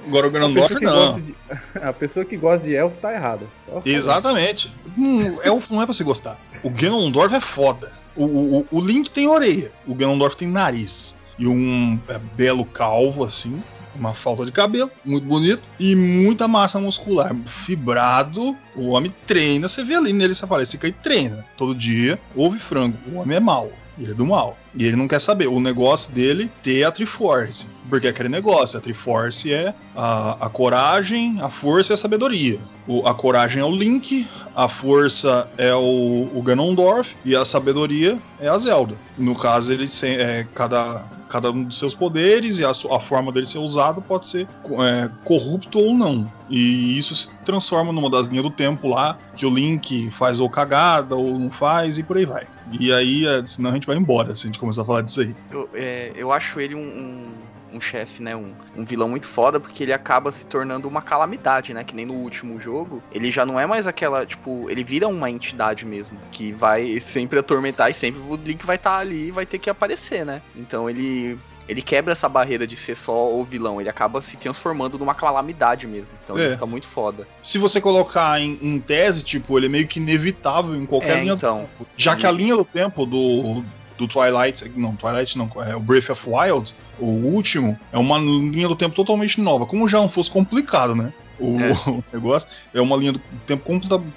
Agora 0.07 0.25
o 0.25 0.31
Ganondorf 0.31 0.81
não. 0.81 1.19
De, 1.19 1.35
a 1.81 1.91
pessoa 1.91 2.23
que 2.23 2.37
gosta 2.37 2.65
de 2.65 2.73
elfo 2.73 2.95
tá 3.01 3.13
errada. 3.13 3.45
Exatamente. 3.83 4.73
Hum, 4.97 5.37
elfo 5.43 5.73
não 5.73 5.81
é 5.81 5.85
pra 5.85 5.93
você 5.93 6.05
gostar. 6.05 6.39
O 6.63 6.69
Ganondorf 6.69 7.35
é 7.35 7.41
foda. 7.41 7.91
O, 8.15 8.23
o, 8.23 8.67
o 8.71 8.79
Link 8.79 9.11
tem 9.11 9.27
orelha. 9.27 9.73
O 9.85 9.93
Ganondorf 9.93 10.37
tem 10.37 10.47
nariz. 10.47 11.17
E 11.37 11.45
um 11.45 11.99
é, 12.07 12.17
belo 12.37 12.63
calvo, 12.65 13.25
assim. 13.25 13.61
Uma 13.93 14.13
falta 14.13 14.45
de 14.45 14.51
cabelo, 14.53 14.89
muito 15.03 15.27
bonito. 15.27 15.69
E 15.77 15.93
muita 15.93 16.47
massa 16.47 16.79
muscular. 16.79 17.35
Fibrado. 17.65 18.57
O 18.77 18.91
homem 18.91 19.13
treina. 19.27 19.67
Você 19.67 19.83
vê 19.83 19.95
ali 19.95 20.13
nele, 20.13 20.33
você 20.33 20.47
fala, 20.47 20.63
esse 20.63 20.77
cara 20.77 20.95
treina. 21.03 21.45
Todo 21.57 21.75
dia, 21.75 22.17
ouve 22.33 22.59
frango. 22.59 22.97
O 23.11 23.17
homem 23.17 23.35
é 23.35 23.41
mau. 23.41 23.73
Ele 23.99 24.11
é 24.11 24.15
do 24.15 24.25
mal. 24.25 24.57
E 24.73 24.85
ele 24.85 24.95
não 24.95 25.07
quer 25.07 25.19
saber. 25.19 25.47
O 25.47 25.59
negócio 25.59 26.13
dele 26.13 26.49
ter 26.63 26.83
a 26.83 26.91
Triforce. 26.91 27.67
Porque 27.89 28.07
é 28.07 28.09
aquele 28.09 28.29
negócio, 28.29 28.79
a 28.79 28.81
Triforce 28.81 29.51
é 29.51 29.73
a, 29.95 30.45
a 30.45 30.49
coragem, 30.49 31.41
a 31.41 31.49
força 31.49 31.91
e 31.91 31.95
a 31.95 31.97
sabedoria. 31.97 32.59
O, 32.87 33.05
a 33.05 33.13
coragem 33.13 33.61
é 33.61 33.65
o 33.65 33.75
Link, 33.75 34.27
a 34.55 34.69
força 34.69 35.49
é 35.57 35.73
o, 35.73 36.29
o 36.33 36.41
Ganondorf 36.41 37.15
e 37.25 37.35
a 37.35 37.43
sabedoria 37.43 38.17
é 38.39 38.47
a 38.47 38.57
Zelda. 38.57 38.95
No 39.17 39.35
caso, 39.35 39.73
ele 39.73 39.89
é, 40.03 40.47
cada, 40.53 41.05
cada 41.27 41.51
um 41.51 41.63
dos 41.65 41.77
seus 41.77 41.93
poderes 41.93 42.59
e 42.59 42.65
a, 42.65 42.71
a 42.71 42.99
forma 42.99 43.31
dele 43.31 43.45
ser 43.45 43.59
usado 43.59 44.01
pode 44.01 44.27
ser 44.27 44.47
é, 44.79 45.09
corrupto 45.25 45.79
ou 45.79 45.93
não. 45.93 46.31
E 46.49 46.97
isso 46.97 47.13
se 47.15 47.29
transforma 47.45 47.91
numa 47.91 48.09
das 48.09 48.27
linhas 48.27 48.43
do 48.43 48.51
tempo 48.51 48.87
lá, 48.87 49.17
que 49.35 49.45
o 49.45 49.49
Link 49.49 50.09
faz 50.11 50.39
ou 50.39 50.49
cagada 50.49 51.15
ou 51.15 51.37
não 51.37 51.51
faz 51.51 51.97
e 51.97 52.03
por 52.03 52.17
aí 52.17 52.25
vai. 52.25 52.47
E 52.71 52.91
aí, 52.91 53.27
é, 53.27 53.45
senão 53.45 53.69
a 53.69 53.73
gente 53.73 53.87
vai 53.87 53.97
embora 53.97 54.35
se 54.35 54.43
a 54.43 54.47
gente 54.47 54.59
começar 54.61 54.83
a 54.83 54.85
falar 54.85 55.01
disso 55.01 55.21
aí. 55.21 55.35
Eu, 55.51 55.69
é, 55.73 56.11
eu 56.15 56.31
acho 56.31 56.59
ele 56.59 56.75
um, 56.75 56.79
um 56.79 57.31
um 57.73 57.79
chefe, 57.79 58.21
né? 58.21 58.35
Um, 58.35 58.53
um 58.75 58.83
vilão 58.83 59.09
muito 59.09 59.27
foda, 59.27 59.59
porque 59.59 59.83
ele 59.83 59.93
acaba 59.93 60.31
se 60.31 60.45
tornando 60.45 60.87
uma 60.87 61.01
calamidade, 61.01 61.73
né? 61.73 61.83
Que 61.83 61.95
nem 61.95 62.05
no 62.05 62.13
último 62.13 62.59
jogo. 62.59 63.01
Ele 63.11 63.31
já 63.31 63.45
não 63.45 63.59
é 63.59 63.65
mais 63.65 63.87
aquela, 63.87 64.25
tipo, 64.25 64.69
ele 64.69 64.83
vira 64.83 65.07
uma 65.07 65.29
entidade 65.29 65.85
mesmo. 65.85 66.17
Que 66.31 66.51
vai 66.51 66.99
sempre 66.99 67.39
atormentar 67.39 67.89
e 67.89 67.93
sempre 67.93 68.21
o 68.21 68.35
Link 68.35 68.65
vai 68.65 68.75
estar 68.75 68.91
tá 68.91 68.97
ali 68.97 69.27
e 69.27 69.31
vai 69.31 69.45
ter 69.45 69.57
que 69.57 69.69
aparecer, 69.69 70.25
né? 70.25 70.41
Então 70.55 70.89
ele 70.89 71.37
ele 71.69 71.81
quebra 71.81 72.11
essa 72.11 72.27
barreira 72.27 72.67
de 72.67 72.75
ser 72.75 72.95
só 72.95 73.33
o 73.33 73.45
vilão, 73.45 73.79
ele 73.79 73.89
acaba 73.89 74.21
se 74.21 74.35
transformando 74.35 74.99
numa 74.99 75.15
calamidade 75.15 75.87
mesmo. 75.87 76.09
Então 76.21 76.37
é. 76.37 76.41
ele 76.41 76.53
fica 76.53 76.65
muito 76.65 76.85
foda. 76.85 77.25
Se 77.41 77.57
você 77.57 77.79
colocar 77.79 78.41
em, 78.41 78.59
em, 78.61 78.77
tese, 78.79 79.23
tipo, 79.23 79.57
ele 79.57 79.67
é 79.67 79.69
meio 79.69 79.87
que 79.87 79.99
inevitável 79.99 80.75
em 80.75 80.85
qualquer 80.85 81.19
é, 81.19 81.21
linha 81.21 81.33
então, 81.33 81.57
do 81.57 81.61
tempo. 81.61 81.87
Já 81.95 82.15
que 82.15 82.25
a 82.25 82.31
linha 82.31 82.57
do 82.57 82.65
tempo 82.65 83.05
do, 83.05 83.63
do 84.01 84.07
Twilight, 84.07 84.69
não, 84.75 84.95
Twilight 84.95 85.37
não, 85.37 85.49
é 85.65 85.75
o 85.75 85.79
Breath 85.79 86.09
of 86.09 86.21
Wild, 86.27 86.73
o 86.99 87.05
último, 87.05 87.79
é 87.91 87.97
uma 87.97 88.17
linha 88.17 88.67
do 88.67 88.75
tempo 88.75 88.95
totalmente 88.95 89.39
nova. 89.39 89.65
Como 89.65 89.87
já 89.87 89.99
não 89.99 90.09
fosse 90.09 90.29
complicado, 90.29 90.95
né? 90.95 91.13
O, 91.41 91.59
é. 91.59 91.71
o, 91.89 92.03
negócio 92.13 92.47
é 92.73 92.79
uma 92.79 92.95
linha 92.95 93.13
do 93.13 93.21
tempo 93.45 93.63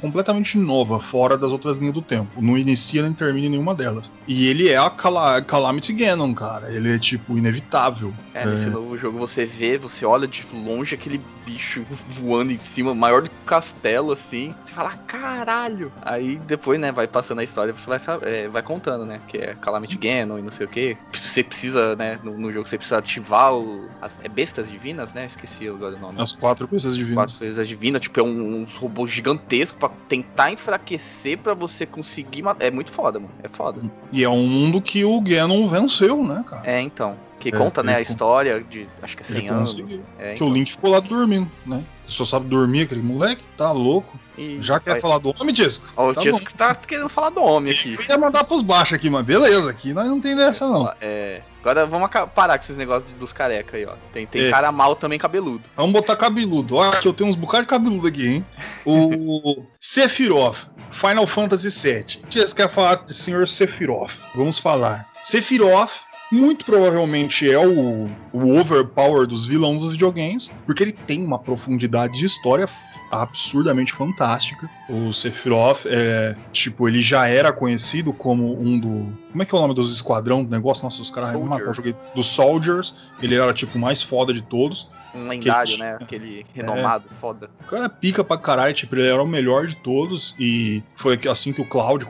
completamente 0.00 0.58
nova, 0.58 1.00
fora 1.00 1.36
das 1.36 1.50
outras 1.50 1.78
linhas 1.78 1.94
do 1.94 2.02
tempo. 2.02 2.40
Não 2.40 2.56
inicia 2.56 3.02
nem 3.02 3.12
termina 3.12 3.48
nenhuma 3.48 3.74
delas. 3.74 4.10
E 4.28 4.46
ele 4.46 4.68
é 4.68 4.76
a 4.76 4.90
Cal 4.90 5.14
Calamity 5.46 5.92
Ganon, 5.92 6.34
cara. 6.34 6.70
Ele 6.72 6.94
é, 6.94 6.98
tipo, 6.98 7.36
inevitável. 7.38 8.12
É, 8.32 8.42
é, 8.42 8.46
nesse 8.46 8.66
novo 8.66 8.98
jogo 8.98 9.18
você 9.18 9.44
vê, 9.44 9.78
você 9.78 10.04
olha 10.04 10.26
de 10.26 10.44
longe 10.52 10.94
aquele 10.94 11.20
bicho 11.44 11.84
voando 12.08 12.52
em 12.52 12.60
cima, 12.74 12.94
maior 12.94 13.22
do 13.22 13.30
que 13.30 13.36
o 13.36 13.46
castelo, 13.46 14.12
assim. 14.12 14.54
Você 14.64 14.72
fala, 14.72 14.96
caralho! 15.06 15.92
Aí 16.02 16.36
depois, 16.36 16.80
né, 16.80 16.90
vai 16.90 17.06
passando 17.06 17.40
a 17.40 17.44
história, 17.44 17.72
você 17.72 17.86
vai, 17.88 18.00
é, 18.22 18.48
vai 18.48 18.62
contando, 18.62 19.04
né? 19.06 19.20
Que 19.28 19.38
é 19.38 19.54
Calamity 19.54 19.96
Ganon 19.96 20.38
e 20.38 20.42
não 20.42 20.50
sei 20.50 20.66
o 20.66 20.68
que. 20.68 20.96
Você 21.12 21.42
precisa, 21.42 21.94
né, 21.96 22.18
no, 22.22 22.36
no, 22.38 22.52
jogo 22.52 22.68
você 22.68 22.76
precisa 22.76 22.98
ativar 22.98 23.54
o, 23.54 23.88
as 24.00 24.18
é 24.22 24.28
bestas 24.28 24.70
divinas, 24.70 25.12
né? 25.12 25.26
Esqueci 25.26 25.68
agora 25.68 25.96
o 25.96 25.98
nome. 25.98 26.20
As 26.20 26.32
quatro 26.32 26.66
bestas 26.66 26.96
divinas 26.96 27.13
quatro 27.14 27.38
vezes 27.38 27.68
divina, 27.68 27.98
tipo, 27.98 28.20
é 28.20 28.22
um, 28.22 28.62
uns 28.62 28.74
robôs 28.74 29.10
gigantescos 29.10 29.78
para 29.78 29.90
tentar 30.08 30.52
enfraquecer 30.52 31.38
para 31.38 31.54
você 31.54 31.86
conseguir 31.86 32.42
matar. 32.42 32.64
É 32.64 32.70
muito 32.70 32.90
foda, 32.92 33.18
mano. 33.18 33.32
É 33.42 33.48
foda. 33.48 33.80
E 34.12 34.24
é 34.24 34.28
um 34.28 34.46
mundo 34.46 34.80
que 34.80 35.04
o 35.04 35.20
Ganon 35.20 35.68
venceu, 35.68 36.22
né, 36.22 36.44
cara? 36.46 36.68
É, 36.68 36.80
então. 36.80 37.16
Que 37.44 37.54
é, 37.54 37.58
conta, 37.58 37.82
né, 37.82 37.96
a 37.96 38.00
história 38.00 38.64
de 38.64 38.88
acho 39.02 39.14
que 39.18 39.22
é 39.22 39.26
100 39.26 39.48
anos. 39.50 39.76
É, 40.18 40.28
que 40.28 40.34
então. 40.36 40.48
o 40.48 40.50
Link 40.50 40.70
ficou 40.70 40.90
lá 40.90 40.98
dormindo, 40.98 41.46
né? 41.66 41.84
Só 42.06 42.24
sabe 42.24 42.46
dormir 42.46 42.82
aquele 42.82 43.02
moleque, 43.02 43.44
tá 43.54 43.70
louco. 43.70 44.18
E 44.38 44.58
Já 44.62 44.80
quer 44.80 44.92
vai... 44.92 45.00
falar 45.02 45.18
do 45.18 45.28
homem, 45.38 45.52
Disco? 45.52 45.86
Ó, 45.94 46.08
o 46.08 46.14
tá 46.14 46.22
Disco 46.22 46.40
bom. 46.40 46.56
tá 46.56 46.74
querendo 46.74 47.10
falar 47.10 47.28
do 47.28 47.42
homem 47.42 47.70
aqui. 47.70 47.98
Eu 47.98 48.02
ia 48.02 48.16
mandar 48.16 48.44
pros 48.44 48.62
baixos 48.62 48.94
aqui, 48.94 49.10
mas 49.10 49.26
beleza, 49.26 49.68
aqui 49.70 49.92
nós 49.92 50.06
não 50.06 50.18
tem 50.22 50.34
dessa 50.34 50.66
não. 50.66 50.90
É. 51.02 51.42
Agora 51.60 51.84
vamos 51.84 52.08
parar 52.34 52.56
com 52.56 52.64
esses 52.64 52.78
negócios 52.78 53.10
dos 53.20 53.30
careca 53.34 53.76
aí, 53.76 53.84
ó. 53.84 53.92
Tem, 54.10 54.26
tem 54.26 54.46
é. 54.46 54.50
cara 54.50 54.72
mal 54.72 54.96
também 54.96 55.18
cabeludo. 55.18 55.64
Vamos 55.76 55.92
botar 55.92 56.16
cabeludo. 56.16 56.76
Olha 56.76 56.98
que 56.98 57.06
eu 57.06 57.12
tenho 57.12 57.28
uns 57.28 57.36
bocados 57.36 57.66
de 57.66 57.70
cabeludo 57.70 58.06
aqui, 58.06 58.26
hein? 58.26 58.46
O 58.86 59.62
Sephiroth, 59.78 60.70
Final 60.92 61.26
Fantasy 61.26 61.68
VII. 61.68 62.22
O 62.24 62.26
que 62.28 62.40
você 62.40 62.54
quer 62.54 62.70
falar 62.70 63.04
de 63.04 63.12
Senhor 63.12 63.46
Sephiroth? 63.46 64.12
Vamos 64.34 64.58
falar. 64.58 65.06
Sephiroth 65.20 65.92
muito 66.34 66.64
provavelmente 66.64 67.50
é 67.50 67.58
o, 67.58 68.08
o 68.32 68.58
overpower 68.58 69.26
dos 69.26 69.46
vilões 69.46 69.82
dos 69.82 69.92
videogames, 69.92 70.50
porque 70.66 70.82
ele 70.82 70.92
tem 70.92 71.22
uma 71.22 71.38
profundidade 71.38 72.18
de 72.18 72.26
história 72.26 72.68
absurdamente 73.10 73.92
fantástica. 73.92 74.68
O 74.88 75.12
Sephiroth, 75.12 75.86
é, 75.86 76.34
tipo, 76.52 76.88
ele 76.88 77.02
já 77.02 77.28
era 77.28 77.52
conhecido 77.52 78.12
como 78.12 78.60
um 78.60 78.78
do. 78.78 79.12
Como 79.30 79.42
é 79.42 79.46
que 79.46 79.54
é 79.54 79.58
o 79.58 79.60
nome 79.60 79.74
dos 79.74 79.94
esquadrão 79.94 80.42
do 80.42 80.50
negócio? 80.50 80.82
Nossa, 80.82 81.00
os 81.00 81.10
caras 81.10 81.34
eu 81.34 81.74
joguei. 81.74 81.94
Dos 82.14 82.26
Soldiers. 82.26 82.94
Ele 83.22 83.34
era, 83.36 83.52
tipo, 83.54 83.78
o 83.78 83.80
mais 83.80 84.02
foda 84.02 84.32
de 84.32 84.42
todos. 84.42 84.88
Um 85.14 85.28
lendário, 85.28 85.78
né? 85.78 85.96
Aquele 86.00 86.44
renomado, 86.54 87.04
é, 87.10 87.14
foda. 87.14 87.50
O 87.60 87.64
cara 87.64 87.88
pica 87.88 88.24
pra 88.24 88.36
caralho, 88.36 88.74
tipo, 88.74 88.94
ele 88.96 89.06
era 89.06 89.22
o 89.22 89.26
melhor 89.26 89.66
de 89.66 89.76
todos. 89.76 90.34
E 90.38 90.82
foi 90.96 91.18
assim 91.30 91.52
que 91.52 91.60
o 91.60 91.64
Cloud 91.64 92.06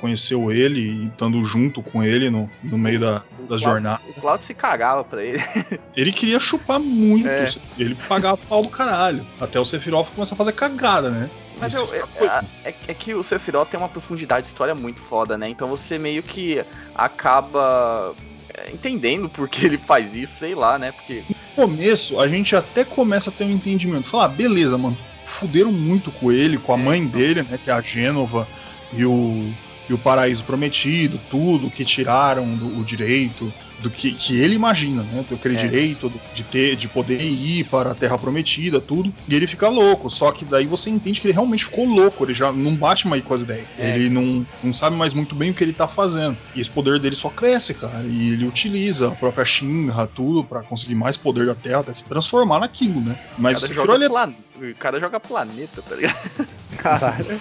conheceu 0.00 0.50
ele, 0.50 0.80
e 0.80 1.06
estando 1.06 1.44
junto 1.44 1.82
com 1.82 2.02
ele 2.02 2.30
no, 2.30 2.50
no 2.62 2.78
meio 2.78 3.00
da, 3.00 3.22
das 3.48 3.60
jornadas. 3.60 4.06
O 4.08 4.20
Cloud 4.20 4.44
se 4.44 4.54
cagava 4.54 5.04
pra 5.04 5.22
ele. 5.22 5.42
ele 5.96 6.12
queria 6.12 6.40
chupar 6.40 6.80
muito. 6.80 7.28
É. 7.28 7.46
Ele 7.78 7.94
pagava 8.08 8.36
pau 8.36 8.62
do 8.62 8.68
caralho. 8.68 9.24
Até 9.40 9.58
o 9.60 9.64
Sephiroth 9.64 10.08
começar 10.14 10.34
a 10.34 10.38
fazer 10.38 10.52
cagada, 10.52 11.10
né? 11.10 11.30
Mas 11.58 11.74
eu, 11.74 11.88
é, 11.94 12.44
é, 12.64 12.74
é, 12.88 12.94
que 12.94 13.14
o 13.14 13.24
Sephiroth 13.24 13.68
tem 13.70 13.80
uma 13.80 13.88
profundidade 13.88 14.42
de 14.42 14.48
história 14.48 14.74
muito 14.74 15.00
foda, 15.00 15.38
né? 15.38 15.48
Então 15.48 15.68
você 15.68 15.98
meio 15.98 16.22
que 16.22 16.62
acaba 16.94 18.14
é, 18.14 18.35
entendendo 18.72 19.28
por 19.28 19.48
que 19.48 19.64
ele 19.64 19.78
faz 19.78 20.14
isso, 20.14 20.34
sei 20.38 20.54
lá, 20.54 20.78
né? 20.78 20.92
Porque. 20.92 21.22
No 21.28 21.66
começo, 21.66 22.20
a 22.20 22.28
gente 22.28 22.54
até 22.54 22.84
começa 22.84 23.30
a 23.30 23.32
ter 23.32 23.44
um 23.44 23.50
entendimento. 23.50 24.08
Falar, 24.08 24.26
ah, 24.26 24.28
beleza, 24.28 24.76
mano, 24.76 24.96
fuderam 25.24 25.72
muito 25.72 26.10
com 26.10 26.30
ele, 26.30 26.58
com 26.58 26.74
a 26.74 26.78
é, 26.78 26.82
mãe 26.82 27.00
então. 27.00 27.18
dele, 27.18 27.42
né? 27.42 27.58
Que 27.62 27.70
é 27.70 27.72
a 27.72 27.80
Gênova, 27.80 28.46
e 28.92 29.04
o, 29.04 29.52
e 29.88 29.94
o 29.94 29.98
Paraíso 29.98 30.44
Prometido, 30.44 31.20
tudo 31.30 31.70
que 31.70 31.84
tiraram 31.84 32.46
do, 32.54 32.78
o 32.78 32.84
direito 32.84 33.52
do 33.80 33.90
que, 33.90 34.12
que 34.12 34.40
ele 34.40 34.54
imagina, 34.54 35.02
né? 35.02 35.24
Daquele 35.28 35.54
é. 35.54 35.58
direito 35.58 36.12
de 36.34 36.42
ter, 36.42 36.76
de 36.76 36.88
poder 36.88 37.20
ir 37.20 37.64
para 37.64 37.90
a 37.90 37.94
Terra 37.94 38.16
Prometida, 38.16 38.80
tudo. 38.80 39.12
E 39.28 39.34
ele 39.34 39.46
fica 39.46 39.68
louco. 39.68 40.08
Só 40.10 40.32
que 40.32 40.44
daí 40.44 40.66
você 40.66 40.90
entende 40.90 41.20
que 41.20 41.26
ele 41.26 41.34
realmente 41.34 41.64
ficou 41.64 41.84
louco. 41.84 42.24
Ele 42.24 42.34
já 42.34 42.52
não 42.52 42.74
bate 42.74 43.06
mais 43.06 43.22
com 43.22 43.34
as 43.34 43.42
ideias. 43.42 43.66
É. 43.78 43.96
Ele 43.96 44.08
não, 44.08 44.46
não 44.62 44.72
sabe 44.72 44.96
mais 44.96 45.12
muito 45.12 45.34
bem 45.34 45.50
o 45.50 45.54
que 45.54 45.62
ele 45.62 45.72
tá 45.72 45.86
fazendo. 45.86 46.36
E 46.54 46.60
esse 46.60 46.70
poder 46.70 46.98
dele 46.98 47.16
só 47.16 47.28
cresce, 47.28 47.74
cara. 47.74 48.04
E 48.04 48.32
ele 48.32 48.46
utiliza 48.46 49.08
a 49.08 49.14
própria 49.14 49.44
Shinra, 49.44 50.06
tudo, 50.06 50.42
para 50.42 50.62
conseguir 50.62 50.94
mais 50.94 51.16
poder 51.16 51.46
da 51.46 51.54
Terra, 51.54 51.80
até 51.80 51.94
se 51.94 52.04
transformar 52.04 52.60
naquilo, 52.60 53.00
né? 53.00 53.18
Mas 53.36 53.62
o, 53.62 53.74
joga 53.74 53.94
ele... 53.94 54.08
plan... 54.08 54.32
o 54.56 54.74
cara 54.74 54.98
joga 54.98 55.20
planeta, 55.20 55.82
tá 55.82 55.94
ligado? 55.94 56.16
Caralho. 56.78 57.40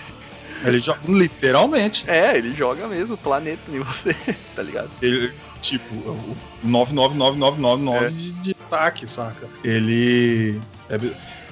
Ele 0.68 0.80
joga 0.80 1.00
literalmente. 1.08 2.10
É, 2.10 2.38
ele 2.38 2.54
joga 2.56 2.88
mesmo 2.88 3.18
planeta 3.18 3.62
em 3.70 3.80
você, 3.80 4.16
tá 4.56 4.62
ligado? 4.62 4.90
Ele, 5.02 5.32
tipo, 5.62 5.94
o 5.94 6.38
99999 6.64 8.06
é. 8.06 8.10
de, 8.10 8.32
de 8.32 8.52
ataque, 8.52 9.08
saca? 9.08 9.50
Ele. 9.64 10.60
É, 10.90 11.00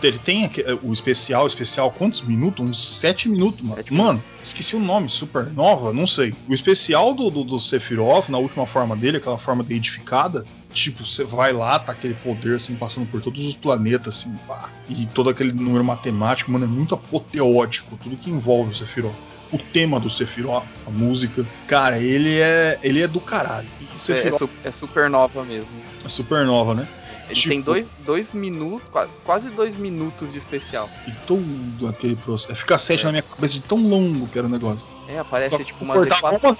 ele 0.05 0.19
tem 0.19 0.49
o 0.81 0.91
especial, 0.91 1.47
especial 1.47 1.89
quantos 1.89 2.21
minutos? 2.21 2.67
Uns 2.67 2.97
7 2.99 3.29
minutos, 3.29 3.61
mano. 3.61 3.81
É. 3.81 3.93
Mano, 3.93 4.21
esqueci 4.41 4.75
o 4.75 4.79
nome, 4.79 5.09
Supernova, 5.09 5.93
não 5.93 6.05
sei. 6.05 6.35
O 6.47 6.53
especial 6.53 7.13
do, 7.13 7.29
do, 7.29 7.43
do 7.43 7.57
Sephiroth, 7.57 8.27
na 8.27 8.37
última 8.37 8.67
forma 8.67 8.97
dele, 8.97 9.17
aquela 9.17 9.37
forma 9.37 9.65
edificada, 9.69 10.45
tipo, 10.73 11.05
você 11.05 11.23
vai 11.23 11.53
lá, 11.53 11.79
tá 11.79 11.91
aquele 11.91 12.15
poder 12.15 12.55
assim, 12.55 12.75
passando 12.75 13.07
por 13.07 13.21
todos 13.21 13.45
os 13.45 13.55
planetas, 13.55 14.19
assim, 14.19 14.35
pá. 14.47 14.69
E 14.89 15.05
todo 15.05 15.29
aquele 15.29 15.53
número 15.53 15.83
matemático, 15.83 16.51
mano, 16.51 16.65
é 16.65 16.67
muito 16.67 16.95
apoteótico, 16.95 17.97
tudo 17.97 18.17
que 18.17 18.29
envolve 18.29 18.71
o 18.71 18.73
Sephiroth 18.73 19.15
o 19.53 19.57
tema 19.59 19.99
do 19.99 20.09
Sephiroth, 20.09 20.65
a 20.85 20.89
música. 20.89 21.45
Cara, 21.67 21.99
ele 21.99 22.39
é 22.39 22.79
ele 22.81 23.03
é 23.03 23.07
do 23.07 23.21
caralho. 23.21 23.67
É, 24.09 24.13
é, 24.13 24.67
é 24.67 24.71
supernova 24.71 25.45
mesmo. 25.45 25.69
É 26.03 26.09
supernova, 26.09 26.73
né? 26.73 26.87
Ele 27.25 27.35
tipo, 27.35 27.49
tem 27.49 27.61
dois, 27.61 27.85
dois 28.05 28.33
minutos, 28.33 28.87
quase 29.23 29.49
dois 29.49 29.77
minutos 29.77 30.31
de 30.31 30.37
especial. 30.37 30.89
E 31.07 31.11
todo 31.25 31.87
aquele 31.87 32.15
processo. 32.15 32.59
Fica 32.59 32.77
sete 32.77 33.01
é. 33.01 33.05
na 33.05 33.11
minha 33.11 33.23
cabeça 33.23 33.55
de 33.55 33.61
tão 33.61 33.77
longo 33.77 34.27
que 34.27 34.37
era 34.37 34.47
o 34.47 34.49
negócio. 34.49 34.85
É, 35.07 35.19
aparece 35.19 35.57
Só 35.57 35.63
tipo 35.63 35.83
umas 35.83 36.05
equações. 36.05 36.57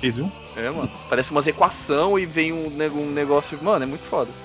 É, 0.56 0.70
mano. 0.70 0.92
Parece 1.10 1.32
umas 1.32 1.48
equação 1.48 2.20
e 2.20 2.26
vem 2.26 2.52
um, 2.52 2.68
um 2.68 3.12
negócio. 3.12 3.58
Mano, 3.62 3.84
é 3.84 3.88
muito 3.88 4.04
foda. 4.04 4.30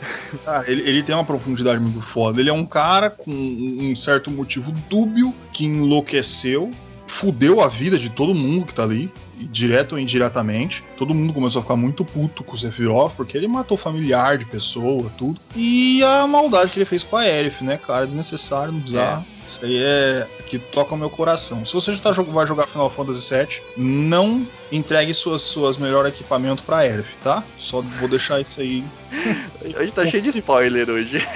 Ah, 0.47 0.63
ele, 0.67 0.83
ele 0.83 1.03
tem 1.03 1.15
uma 1.15 1.25
profundidade 1.25 1.81
muito 1.81 2.03
foda. 2.03 2.39
Ele 2.39 2.51
é 2.51 2.53
um 2.53 2.67
cara 2.67 3.09
com 3.09 3.31
um 3.31 3.97
certo 3.97 4.31
motivo 4.31 4.73
dúbio 4.89 5.35
que 5.53 5.65
enlouqueceu 5.65 6.71
fudeu 7.09 7.61
a 7.61 7.69
vida 7.69 7.99
de 7.99 8.09
todo 8.09 8.35
mundo 8.35 8.67
que 8.67 8.75
tá 8.75 8.85
ali, 8.85 9.11
direto 9.35 9.93
ou 9.93 9.99
indiretamente. 9.99 10.85
Todo 10.97 11.15
mundo 11.15 11.33
começou 11.33 11.61
a 11.61 11.63
ficar 11.63 11.77
muito 11.77 12.05
puto 12.05 12.45
com 12.45 12.55
o 12.55 12.57
Sephiroth, 12.57 13.15
porque 13.17 13.37
ele 13.37 13.49
matou 13.49 13.77
familiar 13.77 14.39
de 14.39 14.45
pessoa, 14.45 15.11
tudo. 15.17 15.41
E 15.57 16.03
a 16.05 16.27
maldade 16.27 16.71
que 16.73 16.79
ele 16.79 16.85
fez 16.85 17.03
com 17.03 17.17
a 17.17 17.23
Aerith, 17.23 17.63
né, 17.63 17.77
cara? 17.77 18.07
Desnecessário, 18.07 18.73
bizarro. 18.73 19.25
É. 19.35 19.39
Isso 19.49 19.65
aí 19.65 19.83
é 19.83 20.29
que 20.47 20.59
toca 20.59 20.95
o 20.95 20.99
meu 20.99 21.09
coração. 21.09 21.65
Se 21.65 21.73
você 21.73 21.93
já 21.93 21.99
tá, 21.99 22.11
vai 22.13 22.47
jogar 22.47 22.67
Final 22.67 22.91
Fantasy 22.91 23.35
VII, 23.35 23.63
não 23.77 24.47
entregue 24.71 25.15
suas, 25.15 25.41
suas 25.41 25.79
melhores 25.79 26.13
equipamentos 26.13 26.63
pra 26.65 26.79
Aerith, 26.79 27.17
tá? 27.23 27.43
Só 27.57 27.81
vou 27.81 28.09
deixar 28.09 28.41
isso 28.41 28.61
aí. 28.61 28.85
Hoje 29.79 29.93
tá 29.93 30.07
cheio 30.07 30.23
de 30.23 30.31
spoiler 30.39 30.91
hoje. 30.91 31.27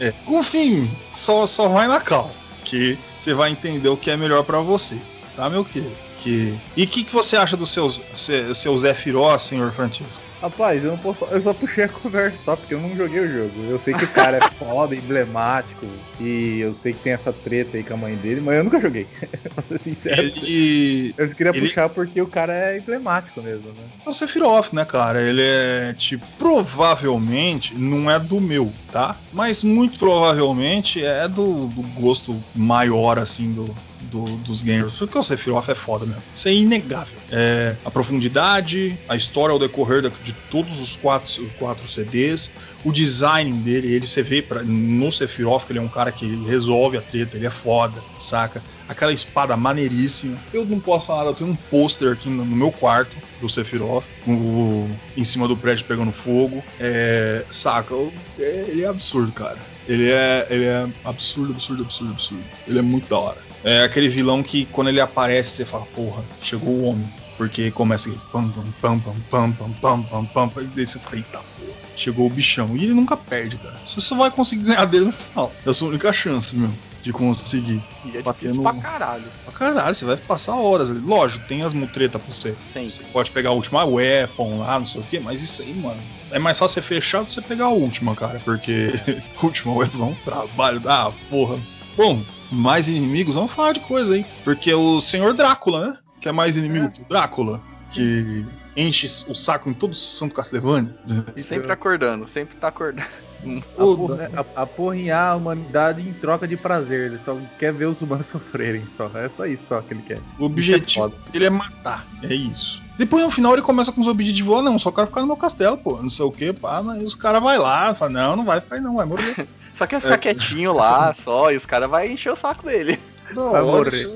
é. 0.00 0.12
Enfim, 0.28 0.90
só, 1.12 1.46
só 1.46 1.68
vai 1.68 1.88
na 1.88 2.00
calma, 2.00 2.30
que 2.64 2.98
você 3.18 3.32
vai 3.32 3.50
entender 3.50 3.88
o 3.88 3.96
que 3.96 4.10
é 4.10 4.16
melhor 4.16 4.44
para 4.44 4.58
você, 4.60 4.98
tá, 5.36 5.48
meu 5.50 5.64
querido? 5.64 5.96
Que... 6.18 6.58
E 6.76 6.84
o 6.84 6.86
que, 6.86 7.04
que 7.04 7.12
você 7.12 7.36
acha 7.36 7.56
dos 7.56 7.70
seus, 7.70 8.02
seus 8.12 8.80
Zephyros, 8.80 9.42
senhor 9.42 9.72
Francisco? 9.72 10.31
Rapaz, 10.42 10.82
eu 10.82 10.90
não 10.90 10.98
posso. 10.98 11.24
Eu 11.26 11.40
só 11.40 11.54
puxei 11.54 11.84
a 11.84 11.88
conversa 11.88 12.36
só 12.44 12.56
porque 12.56 12.74
eu 12.74 12.80
não 12.80 12.96
joguei 12.96 13.20
o 13.20 13.28
jogo. 13.28 13.70
Eu 13.70 13.78
sei 13.78 13.94
que 13.94 14.04
o 14.04 14.08
cara 14.08 14.38
é 14.38 14.40
foda, 14.58 14.92
emblemático. 14.92 15.86
E 16.20 16.58
eu 16.58 16.74
sei 16.74 16.92
que 16.92 16.98
tem 16.98 17.12
essa 17.12 17.32
treta 17.32 17.76
aí 17.76 17.84
com 17.84 17.94
a 17.94 17.96
mãe 17.96 18.16
dele, 18.16 18.40
mas 18.40 18.56
eu 18.56 18.64
nunca 18.64 18.80
joguei. 18.80 19.06
pra 19.54 19.62
ser 19.62 19.78
sincero. 19.78 20.20
Ele... 20.20 21.14
Eu 21.16 21.28
queria 21.28 21.50
ele... 21.50 21.60
puxar 21.60 21.88
porque 21.88 22.20
o 22.20 22.26
cara 22.26 22.52
é 22.52 22.78
emblemático 22.78 23.40
mesmo, 23.40 23.68
né? 23.68 23.84
É 24.04 24.10
o 24.10 24.12
Sephiroth, 24.12 24.72
né, 24.72 24.84
cara? 24.84 25.22
Ele 25.22 25.42
é, 25.42 25.94
tipo, 25.96 26.26
provavelmente 26.36 27.76
não 27.76 28.10
é 28.10 28.18
do 28.18 28.40
meu, 28.40 28.72
tá? 28.90 29.16
Mas 29.32 29.62
muito 29.62 29.96
provavelmente 29.96 31.04
é 31.04 31.28
do, 31.28 31.68
do 31.68 31.82
gosto 32.00 32.36
maior, 32.56 33.16
assim, 33.16 33.52
do, 33.52 33.72
do, 34.12 34.24
dos 34.38 34.62
gamers. 34.62 34.94
Porque 34.94 35.16
o 35.16 35.22
Sephiroth 35.22 35.68
é 35.68 35.74
foda 35.74 36.04
mesmo. 36.04 36.22
Isso 36.34 36.48
é 36.48 36.52
inegável. 36.52 37.16
É, 37.30 37.74
a 37.84 37.90
profundidade, 37.90 38.98
a 39.08 39.16
história 39.16 39.52
ao 39.52 39.58
decorrer 39.58 40.02
de 40.22 40.31
de 40.32 40.50
todos 40.50 40.78
os 40.78 40.96
quatro, 40.96 41.50
quatro 41.58 41.86
CDs. 41.88 42.50
O 42.84 42.92
design 42.92 43.52
dele, 43.60 43.94
ele 43.94 44.06
você 44.06 44.22
vê 44.22 44.42
pra, 44.42 44.62
no 44.62 45.12
Sephiroth 45.12 45.64
que 45.66 45.72
ele 45.72 45.78
é 45.78 45.82
um 45.82 45.88
cara 45.88 46.10
que 46.10 46.26
resolve 46.44 46.96
a 46.96 47.00
treta, 47.00 47.36
ele 47.36 47.46
é 47.46 47.50
foda, 47.50 48.02
saca? 48.18 48.62
Aquela 48.88 49.12
espada 49.12 49.56
maneiríssima. 49.56 50.36
Eu 50.52 50.64
não 50.66 50.80
posso 50.80 51.06
falar, 51.06 51.26
eu 51.26 51.34
tenho 51.34 51.50
um 51.50 51.56
pôster 51.56 52.12
aqui 52.12 52.28
no, 52.28 52.44
no, 52.44 52.56
meu 52.56 52.72
quarto 52.72 53.16
do 53.40 53.48
Sephiroth, 53.48 54.04
o, 54.26 54.90
em 55.16 55.24
cima 55.24 55.46
do 55.46 55.56
prédio 55.56 55.84
pegando 55.84 56.12
fogo. 56.12 56.62
É, 56.80 57.44
saca? 57.52 57.94
É, 58.38 58.66
ele 58.68 58.82
é 58.82 58.88
absurdo, 58.88 59.30
cara. 59.32 59.58
Ele 59.88 60.10
é, 60.10 60.46
ele 60.50 60.64
é 60.64 60.86
absurdo, 61.04 61.52
absurdo, 61.52 61.82
absurdo, 61.82 62.12
absurdo. 62.12 62.44
Ele 62.66 62.78
é 62.78 62.82
muito 62.82 63.08
da 63.08 63.18
hora. 63.18 63.38
É 63.64 63.84
aquele 63.84 64.08
vilão 64.08 64.42
que 64.42 64.64
quando 64.66 64.88
ele 64.88 65.00
aparece 65.00 65.50
você 65.50 65.64
fala, 65.64 65.86
porra, 65.94 66.22
chegou 66.40 66.70
o 66.70 66.84
homem. 66.84 67.08
Porque 67.42 67.72
começa 67.72 68.08
aqui, 68.08 68.20
pam, 68.30 68.48
pam, 68.50 68.64
pam, 68.80 69.00
pam, 69.00 69.52
pam, 69.52 69.52
pam, 69.52 69.72
pam, 70.04 70.24
pam, 70.26 70.48
pam, 70.48 70.62
e 70.62 70.66
daí 70.66 70.86
você 70.86 71.00
fala, 71.00 71.16
eita 71.16 71.38
porra, 71.38 71.72
chegou 71.96 72.26
o 72.26 72.30
bichão. 72.30 72.76
E 72.76 72.84
ele 72.84 72.94
nunca 72.94 73.16
perde, 73.16 73.56
cara. 73.56 73.74
Você 73.84 74.00
só 74.00 74.14
vai 74.14 74.30
conseguir 74.30 74.62
ganhar 74.62 74.84
dele 74.84 75.06
no 75.06 75.12
final. 75.12 75.52
É 75.66 75.70
a 75.70 75.74
sua 75.74 75.88
única 75.88 76.12
chance, 76.12 76.54
meu 76.54 76.70
de 77.02 77.12
conseguir. 77.12 77.82
E 78.04 78.16
é 78.16 78.22
bater 78.22 78.54
no... 78.54 78.62
pra 78.62 78.74
caralho. 78.74 79.24
Pra 79.44 79.52
caralho, 79.52 79.92
você 79.92 80.04
vai 80.04 80.16
passar 80.16 80.54
horas 80.54 80.88
ali. 80.88 81.00
Lógico, 81.00 81.44
tem 81.48 81.64
as 81.64 81.74
mutretas 81.74 82.22
pra 82.22 82.32
você. 82.32 82.54
Sim. 82.72 82.88
Você 82.88 83.02
pode 83.12 83.32
pegar 83.32 83.50
a 83.50 83.54
última 83.54 83.84
weapon 83.84 84.60
lá, 84.60 84.78
não 84.78 84.86
sei 84.86 85.00
o 85.00 85.04
que, 85.04 85.18
mas 85.18 85.42
isso 85.42 85.62
aí, 85.62 85.74
mano. 85.74 86.00
É 86.30 86.38
mais 86.38 86.60
fácil 86.60 86.80
você 86.80 86.88
fechar 86.88 87.22
do 87.22 87.26
que 87.26 87.32
você 87.32 87.42
pegar 87.42 87.64
a 87.64 87.70
última, 87.70 88.14
cara. 88.14 88.40
Porque 88.44 88.92
a 89.36 89.44
última 89.44 89.74
weapon 89.74 90.00
é 90.00 90.06
um 90.06 90.14
trabalho 90.24 90.78
da 90.78 91.08
ah, 91.08 91.12
porra. 91.28 91.58
Bom, 91.96 92.24
mais 92.52 92.86
inimigos, 92.86 93.34
vamos 93.34 93.52
falar 93.52 93.72
de 93.72 93.80
coisa 93.80 94.14
aí. 94.14 94.24
Porque 94.44 94.72
o 94.72 95.00
Senhor 95.00 95.34
Drácula, 95.34 95.88
né? 95.88 95.98
Que 96.22 96.28
é 96.28 96.32
mais 96.32 96.56
inimigo 96.56 96.86
é. 96.86 96.88
que 96.88 97.02
o 97.02 97.04
Drácula, 97.04 97.60
que 97.90 98.46
enche 98.76 99.06
o 99.28 99.34
saco 99.34 99.68
em 99.68 99.74
todo 99.74 99.92
o 99.92 99.96
Santo 99.96 100.34
Castlevania. 100.34 100.94
E 101.36 101.42
sempre 101.42 101.70
acordando, 101.70 102.26
sempre 102.26 102.56
tá 102.56 102.68
acordando. 102.68 103.06
Aporrinhar 104.54 105.32
a 105.32 105.36
humanidade 105.36 106.00
em 106.00 106.12
troca 106.12 106.46
de 106.46 106.56
prazer. 106.56 107.10
Ele 107.10 107.20
só 107.24 107.36
quer 107.58 107.72
ver 107.72 107.86
os 107.86 108.00
humanos 108.00 108.28
sofrerem 108.30 108.84
só. 108.96 109.10
É 109.14 109.28
só 109.28 109.44
isso 109.44 109.64
só 109.66 109.80
que 109.80 109.94
ele 109.94 110.02
quer. 110.02 110.20
O 110.38 110.44
objetivo 110.44 111.12
é 111.28 111.32
dele 111.32 111.46
é 111.46 111.50
matar. 111.50 112.06
É 112.22 112.32
isso. 112.32 112.80
Depois 112.96 113.24
no 113.24 113.32
final 113.32 113.52
ele 113.54 113.62
começa 113.62 113.90
com 113.90 114.00
os 114.00 114.06
objetivos, 114.06 114.58
ah, 114.58 114.62
não, 114.62 114.78
só 114.78 114.92
quero 114.92 115.08
ficar 115.08 115.22
no 115.22 115.26
meu 115.26 115.36
castelo, 115.36 115.76
pô, 115.76 116.00
não 116.00 116.10
sei 116.10 116.24
o 116.24 116.30
que, 116.30 116.52
pá, 116.52 116.82
mas 116.82 117.02
os 117.02 117.14
caras 117.14 117.42
vai 117.42 117.58
lá, 117.58 117.94
fala, 117.94 118.12
não, 118.12 118.36
não 118.36 118.44
vai 118.44 118.60
ficar 118.60 118.80
não, 118.80 118.96
vai 118.96 119.06
morrer. 119.06 119.48
só 119.72 119.86
quer 119.86 120.00
ficar 120.00 120.14
é. 120.14 120.18
quietinho 120.18 120.72
lá, 120.72 121.12
só, 121.14 121.50
e 121.50 121.56
os 121.56 121.66
caras 121.66 121.90
vai 121.90 122.12
encher 122.12 122.30
o 122.30 122.36
saco 122.36 122.66
dele. 122.66 123.00
Da 123.34 123.62
morrer. 123.62 124.08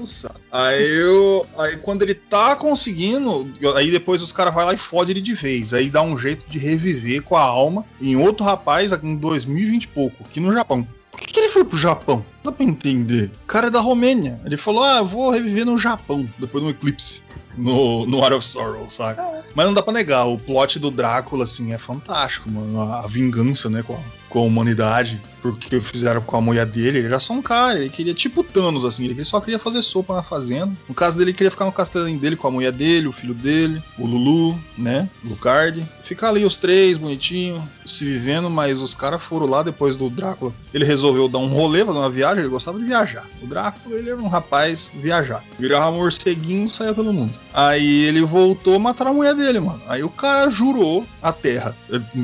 Aí, 0.51 0.91
eu, 0.99 1.47
aí 1.57 1.77
quando 1.79 2.03
ele 2.03 2.15
tá 2.15 2.57
conseguindo, 2.57 3.51
aí 3.75 3.91
depois 3.91 4.23
os 4.23 4.33
caras 4.33 4.55
vão 4.55 4.65
lá 4.65 4.75
e 4.75 4.79
fodem 4.79 5.13
ele 5.13 5.21
de 5.21 5.35
vez. 5.35 5.73
Aí 5.73 5.91
dá 5.91 6.03
um 6.03 6.17
jeito 6.17 6.49
de 6.49 6.59
reviver 6.59 7.23
com 7.23 7.37
a 7.37 7.43
alma 7.43 7.85
em 8.01 8.17
outro 8.17 8.45
rapaz 8.45 8.93
em 8.93 9.17
2020 9.17 9.85
e 9.85 9.89
pouco, 9.89 10.25
aqui 10.25 10.41
no 10.41 10.53
Japão. 10.53 10.87
Por 11.11 11.21
que, 11.21 11.33
que 11.33 11.41
ele 11.41 11.49
foi 11.49 11.65
pro 11.65 11.79
Japão? 11.79 12.25
Não 12.47 12.53
dá 12.53 12.59
pra 12.59 12.65
entender. 12.65 13.31
O 13.43 13.47
cara 13.47 13.67
é 13.67 13.71
da 13.71 13.81
Romênia. 13.81 14.41
Ele 14.45 14.57
falou: 14.57 14.85
Ah, 14.85 14.99
eu 14.99 15.09
vou 15.09 15.33
reviver 15.33 15.67
no 15.67 15.77
Japão, 15.77 16.29
depois 16.39 16.63
do 16.63 16.71
eclipse. 16.71 17.23
No, 17.57 18.07
no 18.07 18.23
Art 18.23 18.35
of 18.35 18.47
Sorrow, 18.47 18.89
saca? 18.89 19.23
É. 19.23 19.43
Mas 19.55 19.67
não 19.67 19.75
dá 19.75 19.83
pra 19.83 19.93
negar, 19.93 20.27
o 20.27 20.39
plot 20.39 20.79
do 20.79 20.91
Drácula, 20.91 21.45
assim, 21.45 21.73
é 21.73 21.79
fantástico, 21.79 22.51
mano. 22.51 22.81
A 22.81 23.07
vingança, 23.07 23.71
né, 23.71 23.83
com 23.83 23.95
a, 23.95 24.01
com 24.29 24.41
a 24.41 24.43
humanidade 24.43 25.19
porque 25.53 25.81
fizeram 25.81 26.21
com 26.21 26.37
a 26.37 26.41
mulher 26.41 26.67
dele, 26.67 26.99
ele 26.99 27.07
era 27.07 27.19
só 27.19 27.33
um 27.33 27.43
cara, 27.43 27.79
ele 27.79 27.89
queria 27.89 28.15
tipo 28.15 28.43
Thanos, 28.43 28.85
assim, 28.85 29.05
ele 29.05 29.25
só 29.25 29.41
queria 29.41 29.59
fazer 29.59 29.83
sopa 29.83 30.15
na 30.15 30.23
fazenda. 30.23 30.73
No 30.89 30.95
caso 30.95 31.17
dele, 31.17 31.31
ele 31.31 31.37
queria 31.37 31.51
ficar 31.51 31.65
no 31.65 31.73
castelinho 31.73 32.19
dele 32.19 32.37
com 32.37 32.49
a 32.49 32.51
mulher 32.51 32.73
dele, 32.73 33.07
o 33.07 33.13
filho 33.13 33.35
dele, 33.35 33.83
o 33.99 34.07
Lulu, 34.07 34.59
né, 34.77 35.09
Lucard. 35.25 35.87
Ficar 36.05 36.31
ali 36.31 36.45
os 36.45 36.57
três, 36.57 36.99
bonitinho, 36.99 37.63
se 37.85 38.05
vivendo, 38.05 38.49
mas 38.49 38.81
os 38.81 38.95
caras 38.95 39.23
foram 39.23 39.47
lá 39.47 39.63
depois 39.63 39.97
do 39.97 40.09
Drácula. 40.09 40.53
Ele 40.73 40.85
resolveu 40.85 41.29
dar 41.29 41.39
um 41.39 41.49
rolê, 41.49 41.85
fazer 41.85 41.99
uma 41.99 42.11
viagem, 42.11 42.36
ele 42.41 42.49
gostava 42.49 42.79
de 42.79 42.85
viajar. 42.85 43.27
O 43.43 43.47
Drácula, 43.47 43.97
ele 43.97 44.11
era 44.11 44.21
um 44.21 44.29
rapaz 44.29 44.91
viajar. 44.95 45.43
Virava 45.59 45.93
morceguinho 45.93 46.69
saia 46.69 46.95
pelo 46.95 47.13
mundo. 47.13 47.39
Aí 47.53 48.05
ele 48.05 48.23
voltou 48.23 48.79
matar 48.79 49.07
a 49.07 49.13
mulher 49.13 49.35
dele, 49.35 49.61
mano. 49.61 49.83
Aí 49.87 50.03
o 50.03 50.09
cara 50.09 50.49
jurou 50.51 51.07
a 51.23 51.33
Terra. 51.33 51.77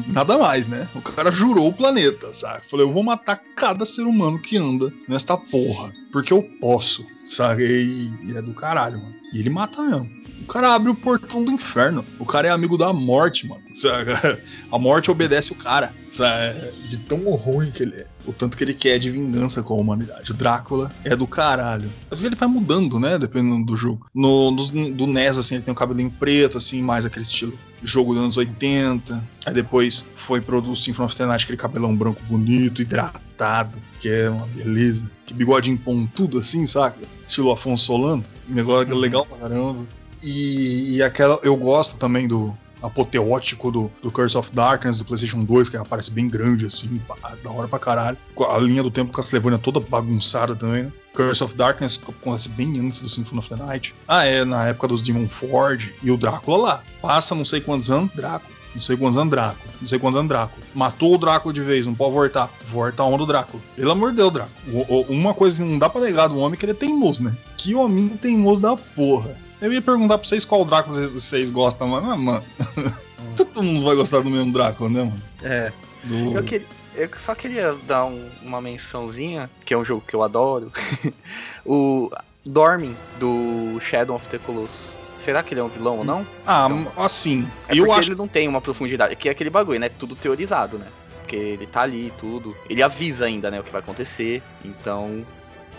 Nada 0.08 0.38
mais, 0.38 0.66
né? 0.66 0.88
O 0.94 1.02
cara 1.02 1.30
jurou 1.30 1.68
o 1.68 1.72
planeta, 1.72 2.32
sabe? 2.32 2.62
Falei, 2.70 2.86
eu 2.86 2.92
vou 2.92 3.02
matar 3.02 3.40
cada 3.56 3.84
ser 3.84 4.02
humano 4.02 4.40
que 4.40 4.56
anda 4.56 4.92
nesta 5.08 5.36
porra. 5.36 5.92
Porque 6.12 6.32
eu 6.32 6.42
posso, 6.60 7.06
sabe? 7.26 7.64
E, 7.64 8.36
é 8.36 8.42
do 8.42 8.54
caralho, 8.54 8.98
mano. 8.98 9.14
E 9.32 9.40
ele 9.40 9.50
mata 9.50 9.82
mesmo. 9.82 10.10
O 10.42 10.46
cara 10.46 10.74
abre 10.74 10.90
o 10.90 10.94
portão 10.94 11.42
do 11.42 11.52
inferno. 11.52 12.04
O 12.18 12.26
cara 12.26 12.48
é 12.48 12.50
amigo 12.50 12.76
da 12.76 12.92
morte, 12.92 13.46
mano. 13.46 13.62
A 14.70 14.78
morte 14.78 15.10
obedece 15.10 15.52
o 15.52 15.54
cara. 15.54 15.94
Sabe? 16.12 16.72
De 16.86 16.98
tão 16.98 17.18
ruim 17.34 17.70
que 17.70 17.82
ele 17.82 17.96
é. 17.96 18.06
O 18.26 18.32
tanto 18.32 18.56
que 18.56 18.62
ele 18.62 18.74
quer 18.74 18.98
de 18.98 19.10
vingança 19.10 19.62
com 19.62 19.74
a 19.74 19.76
humanidade. 19.78 20.30
O 20.30 20.34
Drácula 20.34 20.92
é 21.02 21.16
do 21.16 21.26
caralho. 21.26 21.90
Mas 22.08 22.22
ele 22.22 22.36
vai 22.36 22.46
mudando, 22.46 23.00
né? 23.00 23.18
Dependendo 23.18 23.64
do 23.64 23.76
jogo. 23.76 24.06
No, 24.14 24.50
no, 24.50 24.90
do 24.90 25.06
NES, 25.06 25.38
assim, 25.38 25.56
ele 25.56 25.64
tem 25.64 25.72
o 25.72 25.76
cabelinho 25.76 26.10
preto, 26.10 26.58
assim, 26.58 26.82
mais 26.82 27.04
aquele 27.04 27.24
estilo 27.24 27.58
jogo 27.82 28.14
dos 28.14 28.22
anos 28.22 28.36
80. 28.36 29.22
Aí 29.44 29.54
depois 29.54 30.06
foi 30.14 30.40
pro 30.40 30.76
Symphony 30.76 31.06
of 31.06 31.16
the 31.16 31.26
Night, 31.26 31.44
aquele 31.44 31.58
cabelão 31.58 31.96
branco 31.96 32.22
bonito, 32.28 32.80
hidratado, 32.80 33.78
que 33.98 34.08
é 34.08 34.30
uma 34.30 34.46
beleza. 34.46 35.10
Que 35.26 35.34
bigodinho 35.34 35.78
pontudo 35.78 36.38
assim, 36.38 36.66
saca? 36.66 36.98
Estilo 37.26 37.50
Afonso 37.50 37.86
Solano. 37.86 38.24
Negócio 38.48 38.92
uhum. 38.92 38.98
legal 38.98 39.26
pra 39.26 39.38
caramba. 39.38 39.84
E, 40.22 40.96
e 40.96 41.02
aquela. 41.02 41.40
Eu 41.42 41.56
gosto 41.56 41.96
também 41.96 42.28
do, 42.28 42.56
apoteótico 42.82 43.70
do, 43.70 43.90
do 44.02 44.10
Curse 44.10 44.36
of 44.36 44.50
Darkness 44.52 44.98
do 44.98 45.04
PlayStation 45.04 45.44
2, 45.44 45.68
que 45.68 45.76
aparece 45.76 46.10
bem 46.10 46.28
grande, 46.28 46.66
assim, 46.66 47.00
da 47.42 47.50
hora 47.50 47.68
pra 47.68 47.78
caralho. 47.78 48.18
A 48.50 48.58
linha 48.58 48.82
do 48.82 48.90
tempo 48.90 49.12
Castlevania 49.12 49.58
toda 49.58 49.80
bagunçada 49.80 50.56
também, 50.56 50.84
né? 50.84 50.92
Curse 51.14 51.44
of 51.44 51.54
Darkness 51.54 52.00
acontece 52.06 52.48
bem 52.48 52.80
antes 52.80 53.00
do 53.00 53.08
Symphony 53.08 53.38
of 53.38 53.48
the 53.48 53.56
Night. 53.56 53.94
Ah, 54.08 54.24
é, 54.24 54.44
na 54.44 54.68
época 54.68 54.88
dos 54.88 55.02
Demon 55.02 55.28
Forge 55.28 55.94
e 56.02 56.10
o 56.10 56.16
Drácula 56.16 56.56
lá. 56.56 56.82
Passa 57.00 57.34
não 57.34 57.44
sei 57.44 57.60
quantos 57.60 57.90
anos, 57.90 58.10
Drácula. 58.14 58.52
Não 58.74 58.80
sei 58.80 58.96
quantos 58.96 59.18
anos 59.18 59.30
Drácula. 59.30 59.74
Não 59.80 59.88
sei 59.88 59.98
quantos 59.98 60.18
anos 60.18 60.28
Drácula. 60.30 60.66
Matou 60.74 61.14
o 61.14 61.18
Drácula 61.18 61.52
de 61.52 61.60
vez, 61.60 61.86
não 61.86 61.94
pode 61.94 62.14
voltar. 62.14 62.50
Volta 62.70 63.02
a 63.02 63.06
onda 63.06 63.18
do 63.18 63.26
Drácula. 63.26 63.62
Pelo 63.76 63.90
amor 63.90 64.10
de 64.10 64.16
Deus, 64.16 64.32
Drácula. 64.32 64.86
O, 64.88 64.94
o, 64.94 65.02
uma 65.10 65.34
coisa 65.34 65.62
que 65.62 65.68
não 65.68 65.78
dá 65.78 65.90
pra 65.90 66.00
negar 66.00 66.28
do 66.28 66.38
homem 66.38 66.54
é 66.54 66.56
que 66.56 66.64
ele 66.64 66.72
é 66.72 66.76
teimoso, 66.76 67.22
né? 67.22 67.36
Que 67.58 67.74
homem 67.74 68.08
teimoso 68.08 68.60
da 68.60 68.74
porra. 68.74 69.36
Eu 69.62 69.72
ia 69.72 69.80
perguntar 69.80 70.18
pra 70.18 70.26
vocês 70.26 70.44
qual 70.44 70.64
Drácula 70.64 71.06
vocês 71.06 71.52
gostam, 71.52 71.86
mas, 71.86 72.02
ah, 72.02 72.16
mano. 72.16 72.44
Todo 73.36 73.62
mundo 73.62 73.86
vai 73.86 73.94
gostar 73.94 74.18
do 74.18 74.28
mesmo 74.28 74.52
Drácula, 74.52 74.90
né, 74.90 75.04
mano? 75.04 75.22
É. 75.40 75.72
Do... 76.02 76.36
Eu, 76.36 76.42
que... 76.42 76.66
eu 76.96 77.08
só 77.24 77.32
queria 77.32 77.72
dar 77.86 78.06
um, 78.06 78.28
uma 78.42 78.60
mençãozinha, 78.60 79.48
que 79.64 79.72
é 79.72 79.78
um 79.78 79.84
jogo 79.84 80.02
que 80.04 80.14
eu 80.14 80.22
adoro. 80.24 80.72
o 81.64 82.10
Dormin, 82.44 82.96
do 83.20 83.78
Shadow 83.80 84.16
of 84.16 84.26
the 84.30 84.38
Colossus. 84.38 84.98
Será 85.24 85.44
que 85.44 85.54
ele 85.54 85.60
é 85.60 85.64
um 85.64 85.68
vilão 85.68 85.98
ou 85.98 86.04
não? 86.04 86.26
Ah, 86.44 86.68
assim. 86.96 87.48
É 87.68 87.78
eu 87.78 87.92
acho... 87.92 88.10
ele 88.10 88.18
não 88.18 88.26
tem 88.26 88.48
uma 88.48 88.60
profundidade. 88.60 89.14
Que 89.14 89.28
é 89.28 89.30
aquele 89.30 89.50
bagulho, 89.50 89.78
né? 89.78 89.88
Tudo 89.88 90.16
teorizado, 90.16 90.76
né? 90.76 90.88
Porque 91.20 91.36
ele 91.36 91.68
tá 91.68 91.82
ali 91.82 92.12
tudo. 92.18 92.56
Ele 92.68 92.82
avisa 92.82 93.26
ainda, 93.26 93.48
né, 93.48 93.60
o 93.60 93.62
que 93.62 93.70
vai 93.70 93.80
acontecer. 93.80 94.42
Então, 94.64 95.24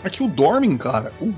É 0.04 0.10
que 0.10 0.22
o 0.22 0.28
Dormin, 0.28 0.76
cara, 0.76 1.12
o- 1.20 1.32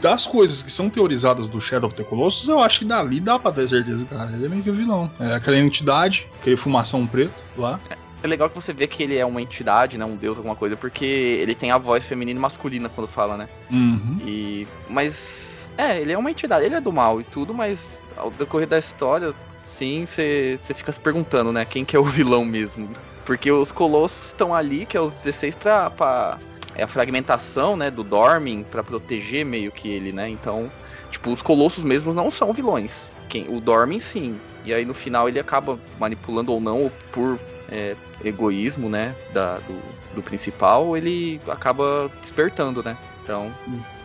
das 0.00 0.26
coisas 0.26 0.62
que 0.62 0.70
são 0.70 0.90
teorizadas 0.90 1.48
do 1.48 1.60
Shadow 1.60 1.88
of 1.88 1.96
the 1.96 2.04
Colossus, 2.04 2.48
eu 2.48 2.60
acho 2.60 2.80
que 2.80 2.84
dali 2.84 3.20
dá 3.20 3.38
pra 3.38 3.52
ter 3.52 3.66
certeza, 3.68 4.04
cara. 4.06 4.30
Ele 4.32 4.46
é 4.46 4.48
meio 4.48 4.62
que 4.62 4.70
o 4.70 4.74
vilão. 4.74 5.10
É 5.18 5.34
aquela 5.34 5.56
entidade, 5.58 6.28
aquele 6.40 6.56
fumação 6.56 7.06
preto 7.06 7.42
lá. 7.56 7.80
É 8.22 8.26
legal 8.26 8.48
que 8.48 8.54
você 8.54 8.72
vê 8.72 8.86
que 8.86 9.02
ele 9.02 9.16
é 9.16 9.24
uma 9.26 9.40
entidade, 9.42 9.96
né? 9.98 10.04
Um 10.04 10.16
deus, 10.16 10.36
alguma 10.36 10.54
coisa, 10.54 10.76
porque 10.76 11.04
ele 11.04 11.54
tem 11.54 11.70
a 11.72 11.78
voz 11.78 12.04
feminina 12.04 12.38
e 12.38 12.40
masculina 12.40 12.88
quando 12.88 13.08
fala, 13.08 13.36
né? 13.36 13.48
Uhum. 13.70 14.18
E. 14.26 14.66
Mas. 14.88 15.70
É, 15.78 16.00
ele 16.00 16.12
é 16.12 16.18
uma 16.18 16.30
entidade, 16.30 16.66
ele 16.66 16.74
é 16.74 16.80
do 16.80 16.92
mal 16.92 17.20
e 17.20 17.24
tudo, 17.24 17.54
mas 17.54 18.00
ao 18.16 18.30
decorrer 18.30 18.68
da 18.68 18.78
história, 18.78 19.32
sim, 19.64 20.04
você 20.06 20.58
você 20.62 20.74
fica 20.74 20.92
se 20.92 21.00
perguntando, 21.00 21.50
né? 21.52 21.64
Quem 21.64 21.84
que 21.84 21.96
é 21.96 21.98
o 21.98 22.04
vilão 22.04 22.44
mesmo? 22.44 22.88
Porque 23.24 23.50
os 23.50 23.72
colossos 23.72 24.26
estão 24.26 24.54
ali, 24.54 24.84
que 24.84 24.96
é 24.96 25.00
os 25.00 25.14
16 25.14 25.54
pra. 25.54 25.88
pra 25.90 26.38
é 26.74 26.82
a 26.82 26.88
fragmentação, 26.88 27.76
né, 27.76 27.90
do 27.90 28.02
Dormin 28.02 28.64
pra 28.64 28.82
proteger 28.82 29.44
meio 29.44 29.70
que 29.70 29.88
ele, 29.88 30.12
né? 30.12 30.28
Então, 30.28 30.70
tipo, 31.10 31.30
os 31.30 31.42
colossos 31.42 31.84
mesmos 31.84 32.14
não 32.14 32.30
são 32.30 32.52
vilões. 32.52 33.10
Quem, 33.28 33.48
o 33.48 33.60
Dormin 33.60 33.98
sim. 33.98 34.38
E 34.64 34.72
aí 34.72 34.84
no 34.84 34.94
final 34.94 35.28
ele 35.28 35.38
acaba 35.38 35.78
manipulando 35.98 36.52
ou 36.52 36.60
não, 36.60 36.90
por 37.10 37.38
é, 37.68 37.96
egoísmo, 38.24 38.88
né, 38.88 39.14
da, 39.32 39.56
do, 39.58 39.80
do 40.14 40.22
principal, 40.22 40.96
ele 40.96 41.40
acaba 41.48 42.10
despertando, 42.20 42.82
né? 42.82 42.96
Então, 43.22 43.52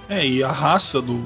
É, 0.10 0.26
e 0.26 0.44
a 0.44 0.52
raça 0.52 1.02
do, 1.02 1.18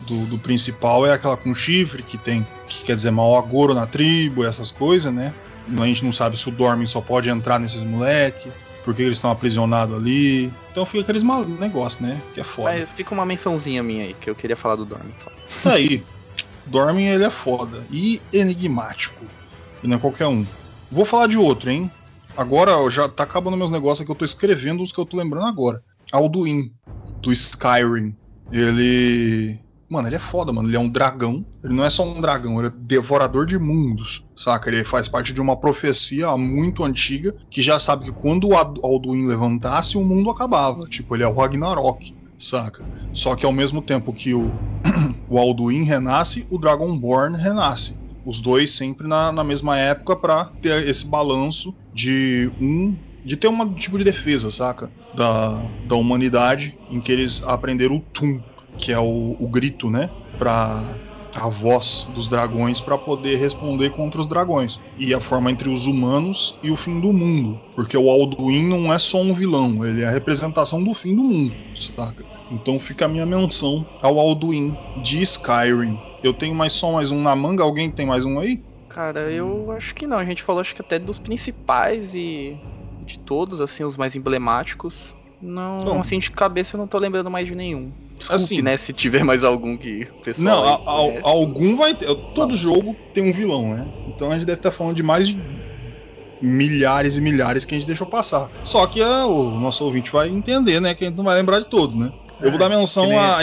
do, 0.00 0.26
do 0.26 0.38
principal 0.38 1.06
é 1.06 1.12
aquela 1.12 1.36
com 1.36 1.54
chifre, 1.54 2.02
que 2.02 2.16
tem, 2.16 2.46
que 2.66 2.84
quer 2.84 2.96
dizer, 2.96 3.10
mau 3.10 3.36
agouro 3.36 3.74
na 3.74 3.86
tribo, 3.86 4.44
essas 4.44 4.70
coisas, 4.70 5.12
né? 5.12 5.34
A 5.78 5.86
gente 5.86 6.04
não 6.04 6.12
sabe 6.12 6.36
se 6.36 6.48
o 6.48 6.52
Dormin 6.52 6.86
só 6.86 7.00
pode 7.00 7.30
entrar 7.30 7.58
nesses 7.58 7.82
moleque, 7.82 8.52
por 8.84 8.94
que 8.94 9.02
eles 9.02 9.18
estão 9.18 9.30
aprisionados 9.30 9.96
ali. 9.96 10.52
Então 10.70 10.84
fica 10.84 11.02
aqueles 11.02 11.22
mal 11.22 11.44
negócios, 11.44 12.00
né? 12.00 12.20
Que 12.32 12.40
é 12.40 12.44
foda. 12.44 12.70
mas 12.70 12.88
fica 12.90 13.14
uma 13.14 13.24
mençãozinha 13.24 13.82
minha 13.82 14.04
aí, 14.04 14.14
que 14.14 14.28
eu 14.28 14.34
queria 14.34 14.56
falar 14.56 14.76
do 14.76 14.84
Dormin 14.84 15.12
só. 15.22 15.30
Tá 15.62 15.74
aí. 15.74 16.04
Dormin 16.66 17.04
ele 17.04 17.24
é 17.24 17.30
foda 17.30 17.86
e 17.90 18.20
enigmático. 18.32 19.24
E 19.82 19.86
não 19.86 19.96
é 19.96 20.00
qualquer 20.00 20.26
um. 20.26 20.46
Vou 20.90 21.04
falar 21.04 21.26
de 21.26 21.36
outro, 21.36 21.70
hein? 21.70 21.90
Agora 22.36 22.72
já 22.90 23.08
tá 23.08 23.22
acabando 23.22 23.56
meus 23.56 23.70
negócios 23.70 24.00
aqui, 24.00 24.10
eu 24.10 24.16
tô 24.16 24.24
escrevendo 24.24 24.82
os 24.82 24.92
que 24.92 24.98
eu 24.98 25.06
tô 25.06 25.16
lembrando 25.16 25.46
agora. 25.46 25.82
Alduin, 26.12 26.72
do 27.20 27.32
Skyrim. 27.32 28.16
Ele. 28.50 29.58
Mano, 29.94 30.08
ele 30.08 30.16
é 30.16 30.18
foda, 30.18 30.52
mano. 30.52 30.68
Ele 30.68 30.76
é 30.76 30.80
um 30.80 30.88
dragão. 30.88 31.46
Ele 31.62 31.72
não 31.72 31.84
é 31.84 31.88
só 31.88 32.04
um 32.04 32.20
dragão, 32.20 32.58
ele 32.58 32.66
é 32.66 32.72
devorador 32.76 33.46
de 33.46 33.56
mundos. 33.56 34.24
Saca? 34.34 34.68
Ele 34.68 34.82
faz 34.82 35.06
parte 35.06 35.32
de 35.32 35.40
uma 35.40 35.56
profecia 35.56 36.36
muito 36.36 36.82
antiga 36.82 37.32
que 37.48 37.62
já 37.62 37.78
sabe 37.78 38.06
que 38.06 38.12
quando 38.12 38.48
o 38.48 38.56
Alduin 38.56 39.28
levantasse, 39.28 39.96
o 39.96 40.02
mundo 40.02 40.30
acabava. 40.30 40.84
Tipo, 40.88 41.14
ele 41.14 41.22
é 41.22 41.28
o 41.28 41.32
Ragnarok. 41.32 42.12
Saca? 42.36 42.84
Só 43.12 43.36
que 43.36 43.46
ao 43.46 43.52
mesmo 43.52 43.80
tempo 43.80 44.12
que 44.12 44.34
o, 44.34 44.50
o 45.30 45.38
Alduin 45.38 45.84
renasce, 45.84 46.44
o 46.50 46.58
Dragonborn 46.58 47.36
renasce. 47.36 47.96
Os 48.26 48.40
dois 48.40 48.72
sempre 48.72 49.06
na, 49.06 49.30
na 49.30 49.44
mesma 49.44 49.78
época 49.78 50.16
pra 50.16 50.46
ter 50.60 50.88
esse 50.88 51.06
balanço 51.06 51.72
de 51.92 52.50
um. 52.60 52.96
de 53.24 53.36
ter 53.36 53.46
um 53.46 53.74
tipo 53.74 53.96
de 53.96 54.02
defesa, 54.02 54.50
saca? 54.50 54.90
Da, 55.14 55.62
da 55.86 55.94
humanidade, 55.94 56.76
em 56.90 57.00
que 57.00 57.12
eles 57.12 57.44
aprenderam 57.46 57.96
o 57.96 58.00
Tum, 58.00 58.42
que 58.78 58.92
é 58.92 58.98
o, 58.98 59.36
o 59.38 59.48
grito, 59.48 59.90
né? 59.90 60.10
Pra 60.38 60.98
a 61.34 61.48
voz 61.48 62.06
dos 62.14 62.28
dragões 62.28 62.80
para 62.80 62.96
poder 62.96 63.36
responder 63.36 63.90
contra 63.90 64.20
os 64.20 64.28
dragões. 64.28 64.80
E 64.96 65.12
a 65.12 65.20
forma 65.20 65.50
entre 65.50 65.68
os 65.68 65.86
humanos 65.86 66.58
e 66.62 66.70
o 66.70 66.76
fim 66.76 67.00
do 67.00 67.12
mundo. 67.12 67.58
Porque 67.74 67.96
o 67.96 68.08
Alduin 68.08 68.68
não 68.68 68.92
é 68.92 68.98
só 68.98 69.20
um 69.20 69.34
vilão, 69.34 69.84
ele 69.84 70.02
é 70.02 70.06
a 70.06 70.10
representação 70.10 70.82
do 70.82 70.94
fim 70.94 71.14
do 71.16 71.24
mundo, 71.24 71.54
saca? 71.96 72.24
Então 72.50 72.78
fica 72.78 73.06
a 73.06 73.08
minha 73.08 73.26
menção 73.26 73.84
ao 74.00 74.18
Alduin 74.18 74.76
de 75.02 75.22
Skyrim. 75.22 75.98
Eu 76.22 76.32
tenho 76.32 76.54
mais 76.54 76.72
só 76.72 76.92
mais 76.92 77.10
um 77.10 77.20
na 77.20 77.34
manga, 77.34 77.64
alguém 77.64 77.90
tem 77.90 78.06
mais 78.06 78.24
um 78.24 78.38
aí? 78.38 78.62
Cara, 78.88 79.30
eu 79.32 79.72
acho 79.72 79.94
que 79.94 80.06
não. 80.06 80.18
A 80.18 80.24
gente 80.24 80.42
falou 80.42 80.60
acho 80.60 80.74
que 80.74 80.80
até 80.80 80.98
dos 80.98 81.18
principais 81.18 82.14
e 82.14 82.56
de 83.04 83.18
todos, 83.18 83.60
assim, 83.60 83.84
os 83.84 83.96
mais 83.96 84.14
emblemáticos. 84.14 85.16
Não, 85.44 85.78
Bom. 85.78 86.00
assim, 86.00 86.18
de 86.18 86.30
cabeça 86.30 86.76
eu 86.76 86.78
não 86.78 86.86
tô 86.86 86.98
lembrando 86.98 87.30
mais 87.30 87.46
de 87.46 87.54
nenhum. 87.54 87.92
Desculpe, 88.16 88.34
Assim- 88.42 88.62
né, 88.62 88.76
se 88.76 88.92
tiver 88.92 89.22
mais 89.24 89.44
algum 89.44 89.76
que 89.76 90.04
o 90.20 90.24
pessoal 90.24 90.44
Não, 90.44 90.64
a- 90.64 90.82
a- 90.86 91.28
algum 91.28 91.76
vai 91.76 91.94
ter. 91.94 92.06
Todo 92.34 92.54
jogo 92.54 92.96
tem 93.12 93.28
um 93.28 93.32
vilão, 93.32 93.74
né? 93.74 93.86
Então 94.08 94.30
a 94.30 94.34
gente 94.34 94.46
deve 94.46 94.58
estar 94.58 94.70
falando 94.72 94.96
de 94.96 95.02
mais 95.02 95.28
de 95.28 95.38
milhares 96.40 97.16
e 97.16 97.20
milhares 97.20 97.64
que 97.64 97.74
a 97.74 97.78
gente 97.78 97.86
deixou 97.86 98.06
passar. 98.06 98.50
Só 98.64 98.86
que 98.86 99.02
ah, 99.02 99.26
o 99.26 99.58
nosso 99.58 99.84
ouvinte 99.84 100.10
vai 100.10 100.28
entender, 100.28 100.80
né? 100.80 100.94
Que 100.94 101.04
a 101.04 101.08
gente 101.08 101.16
não 101.16 101.24
vai 101.24 101.34
lembrar 101.36 101.58
de 101.58 101.66
todos, 101.66 101.94
né? 101.96 102.10
Eu 102.40 102.50
vou 102.50 102.58
dar 102.58 102.68
menção 102.68 103.04
que 103.04 103.10
nem- 103.10 103.18
a. 103.18 103.38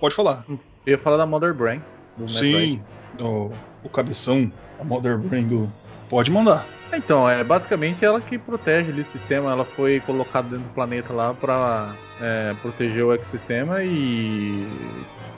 Pode 0.00 0.14
falar. 0.14 0.44
Eu 0.48 0.58
ia 0.86 0.98
falar 0.98 1.16
da 1.16 1.26
Mother 1.26 1.54
Brain. 1.54 1.80
Sim, 2.26 2.82
o, 3.20 3.50
o 3.84 3.88
cabeção, 3.88 4.52
a 4.80 4.84
Mother 4.84 5.18
Brain 5.18 5.46
do. 5.46 5.72
Pode 6.08 6.30
mandar. 6.30 6.66
Então, 6.94 7.28
é 7.28 7.42
basicamente 7.42 8.04
ela 8.04 8.20
que 8.20 8.38
protege 8.38 8.90
ali 8.90 9.00
o 9.00 9.04
sistema. 9.04 9.50
Ela 9.50 9.64
foi 9.64 10.00
colocada 10.00 10.48
dentro 10.48 10.64
do 10.64 10.70
planeta 10.74 11.12
lá 11.12 11.32
pra 11.34 11.94
é, 12.20 12.54
proteger 12.60 13.04
o 13.04 13.12
ecossistema 13.12 13.82
e 13.82 14.66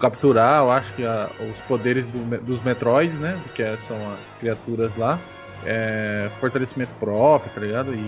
capturar, 0.01 0.62
eu 0.62 0.70
acho 0.70 0.93
que 0.94 1.05
a- 1.05 1.31
os 1.51 1.60
poderes 1.62 2.06
do 2.06 2.18
dos 2.43 2.60
Metroids, 2.62 3.18
né? 3.18 3.39
Que 3.55 3.62
é- 3.62 3.76
são 3.78 3.97
as 4.12 4.32
criaturas 4.39 4.94
lá. 4.97 5.18
É, 5.66 6.28
fortalecimento 6.40 6.93
próprio, 7.01 7.51
tá 7.55 7.60
ligado? 7.60 7.94
E 7.94 8.05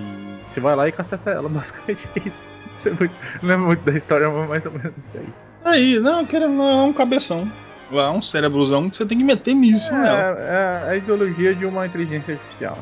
você 0.48 0.60
vai 0.60 0.76
lá 0.76 0.86
e 0.88 0.92
caceta 0.92 1.30
ela, 1.30 1.48
basicamente 1.48 2.06
é 2.16 2.28
isso. 2.28 2.44
Isso 2.76 2.88
é 2.88 2.92
muito- 2.92 3.14
não 3.40 3.48
lembro 3.48 3.66
muito 3.66 3.82
da 3.82 3.92
história, 3.92 4.28
mas 4.28 4.48
mais 4.48 4.66
ou 4.66 4.72
menos 4.72 4.92
isso 4.98 5.16
aí. 5.16 5.28
Aí, 5.64 5.98
não, 6.00 6.26
querendo, 6.26 6.52
não, 6.54 6.68
é 6.80 6.82
um 6.82 6.92
cabeção. 6.92 7.50
Lá, 7.90 8.10
um 8.10 8.20
cérebrozão 8.20 8.90
que 8.90 8.96
você 8.96 9.06
tem 9.06 9.16
que 9.16 9.24
meter 9.24 9.54
míssil 9.54 9.96
nela. 9.96 10.36
É, 10.38 10.84
é 10.86 10.90
a 10.90 10.96
ideologia 10.96 11.54
de 11.54 11.64
uma 11.64 11.86
inteligência 11.86 12.34
artificial. 12.34 12.78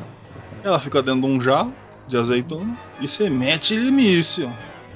Ela 0.65 0.79
fica 0.79 0.99
dentro 0.99 1.21
de 1.21 1.27
um 1.27 1.39
jarro 1.39 1.71
de 2.07 2.17
azeitona 2.17 2.75
e 2.99 3.07
você 3.07 3.29
mete 3.29 3.75
ele 3.75 3.91
míssil. 3.91 4.51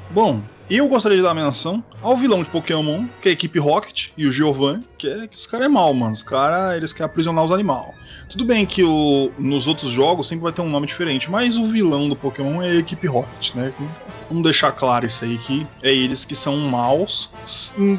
Bom, 0.09 0.41
eu 0.67 0.87
gostaria 0.87 1.15
de 1.15 1.23
dar 1.23 1.35
menção 1.35 1.83
ao 2.01 2.17
vilão 2.17 2.41
de 2.41 2.49
Pokémon, 2.49 3.05
que 3.21 3.27
é 3.27 3.31
a 3.31 3.33
equipe 3.33 3.59
Rocket 3.59 4.07
e 4.17 4.25
o 4.25 4.31
Giovanni, 4.31 4.83
que 4.97 5.07
é 5.07 5.27
que 5.27 5.37
os 5.37 5.45
caras 5.45 5.67
é 5.67 5.69
mal, 5.69 5.93
mano. 5.93 6.11
Os 6.11 6.23
caras, 6.23 6.75
eles 6.75 6.91
querem 6.91 7.05
aprisionar 7.05 7.45
os 7.45 7.51
animais. 7.51 7.93
Tudo 8.27 8.45
bem 8.45 8.65
que 8.65 8.83
o, 8.83 9.31
nos 9.37 9.67
outros 9.67 9.91
jogos 9.91 10.27
sempre 10.27 10.41
vai 10.43 10.51
ter 10.51 10.61
um 10.61 10.69
nome 10.69 10.87
diferente, 10.87 11.29
mas 11.29 11.55
o 11.55 11.69
vilão 11.69 12.09
do 12.09 12.15
Pokémon 12.15 12.63
é 12.63 12.69
a 12.69 12.75
equipe 12.75 13.05
Rocket, 13.05 13.53
né? 13.53 13.71
Vamos 14.27 14.43
deixar 14.43 14.71
claro 14.71 15.05
isso 15.05 15.23
aí 15.23 15.37
que 15.37 15.67
é 15.83 15.93
eles 15.93 16.25
que 16.25 16.33
são 16.33 16.57
maus, 16.57 17.31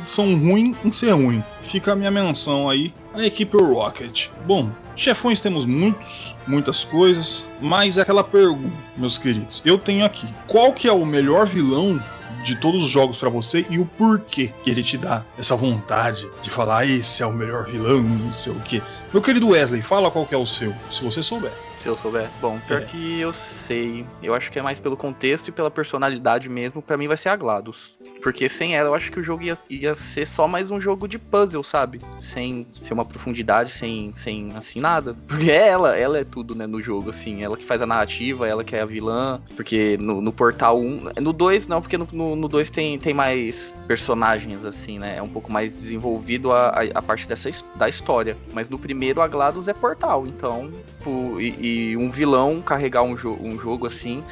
são 0.05 0.37
ruins 0.37 0.77
em 0.85 0.91
ser 0.91 1.13
ruim. 1.13 1.43
Fica 1.63 1.93
a 1.93 1.97
minha 1.97 2.11
menção 2.11 2.69
aí, 2.69 2.93
a 3.15 3.25
equipe 3.25 3.57
Rocket. 3.57 4.29
Bom, 4.47 4.71
chefões 4.97 5.41
temos 5.41 5.67
muitos, 5.67 6.35
muitas 6.47 6.85
coisas, 6.85 7.47
mas 7.61 7.99
é 7.99 8.03
aquela 8.03 8.25
pergunta, 8.25 8.73
meus 8.97 9.19
queridos. 9.19 9.61
Eu 9.65 9.79
tenho 9.79 10.05
aqui, 10.05 10.27
qual 10.47 10.73
que 10.73 10.89
é 10.89 10.93
o 10.93 11.05
melhor 11.05 11.47
vilão 11.47 12.03
de 12.45 12.57
todos 12.57 12.83
os 12.83 12.89
jogos 12.89 13.19
pra 13.19 13.29
você 13.29 13.67
e 13.69 13.79
o 13.79 13.85
porquê 13.85 14.51
que 14.65 14.71
ele 14.71 14.83
te 14.83 14.97
dá 14.97 15.23
essa 15.39 15.55
vontade 15.55 16.27
de 16.41 16.49
falar 16.49 16.87
esse 16.87 17.23
é 17.23 17.27
o 17.27 17.33
melhor 17.33 17.67
vilão, 17.67 18.01
não 18.03 18.33
sei 18.33 18.53
o 18.53 18.61
quê. 18.61 18.81
Meu 19.13 19.21
querido 19.21 19.49
Wesley, 19.49 19.83
fala 19.83 20.11
qual 20.11 20.25
que 20.25 20.35
é 20.35 20.39
o 20.39 20.47
seu, 20.47 20.73
se 20.91 21.05
você 21.05 21.23
souber. 21.23 21.53
Se 21.81 21.89
eu 21.89 21.97
souber. 21.97 22.29
Bom, 22.43 22.59
pior 22.67 22.83
É. 22.83 22.85
que 22.85 23.21
eu 23.21 23.33
sei. 23.33 24.07
Eu 24.23 24.35
acho 24.35 24.51
que 24.53 24.59
é 24.59 24.63
mais 24.63 24.79
pelo 24.79 24.99
contexto 24.99 25.49
e 25.49 25.53
pela 25.53 25.71
personalidade 25.71 26.47
mesmo. 26.51 26.83
Pra 26.83 26.97
mim 26.99 27.09
vai 27.09 27.17
ser 27.17 27.31
a 27.31 27.37
GLaDOS. 27.37 27.93
Porque 28.23 28.49
sem 28.49 28.77
ela 28.77 28.89
eu 28.89 28.95
acho 28.95 29.11
que 29.11 29.21
o 29.21 29.25
jogo 29.25 29.43
ia, 29.43 29.59
ia 29.69 29.95
ser 29.95 30.27
só 30.27 30.47
mais 30.47 30.71
um 30.71 30.81
jogo 30.81 31.09
de 31.09 31.19
puzzle, 31.19 31.63
sabe? 31.65 32.01
Sem 32.21 32.67
ser 32.83 32.93
uma 32.93 33.05
profundidade, 33.05 33.71
sem, 33.71 34.13
sem 34.17 34.51
assim 34.57 34.81
nada. 34.81 35.17
Porque 35.27 35.51
é 35.51 35.69
ela, 35.69 35.97
ela 35.97 36.19
é 36.19 36.25
tudo, 36.25 36.55
né, 36.55 36.67
no 36.67 36.83
jogo, 36.83 37.11
assim. 37.11 37.43
Ela 37.43 37.57
que 37.57 37.65
faz 37.65 37.83
a 37.83 37.87
narrativa, 37.87 38.47
ela 38.47 38.65
que 38.65 38.77
é 38.77 38.81
a 38.81 38.87
vilã. 38.87 39.41
Porque 39.57 39.97
no, 39.99 40.21
no 40.21 40.33
Portal 40.33 40.79
1. 40.79 41.13
No 41.21 41.33
2 41.33 41.69
não, 41.69 41.81
porque 41.81 41.97
no, 41.97 42.09
no, 42.13 42.37
no 42.37 42.49
2 42.49 42.71
tem, 42.71 42.99
tem 42.99 43.15
mais 43.15 43.75
personagens, 43.87 44.65
assim, 44.65 44.99
né? 44.99 45.17
É 45.17 45.23
um 45.23 45.29
pouco 45.29 45.51
mais 45.53 45.77
desenvolvido 45.77 46.53
a, 46.53 46.69
a, 46.69 46.83
a 46.95 47.03
parte 47.03 47.29
dessa, 47.29 47.51
da 47.77 47.89
história. 47.89 48.37
Mas 48.53 48.69
no 48.69 48.79
primeiro 48.79 49.21
a 49.21 49.29
GLaDOS 49.29 49.69
é 49.69 49.75
Portal, 49.75 50.27
então. 50.27 50.71
tipo, 51.01 51.41
e, 51.41 51.91
e 51.93 51.97
um 51.97 52.11
vilão 52.11 52.61
carregar 52.61 53.03
um, 53.03 53.17
jo 53.17 53.37
um 53.41 53.59
jogo 53.59 53.87
assim. 53.87 54.23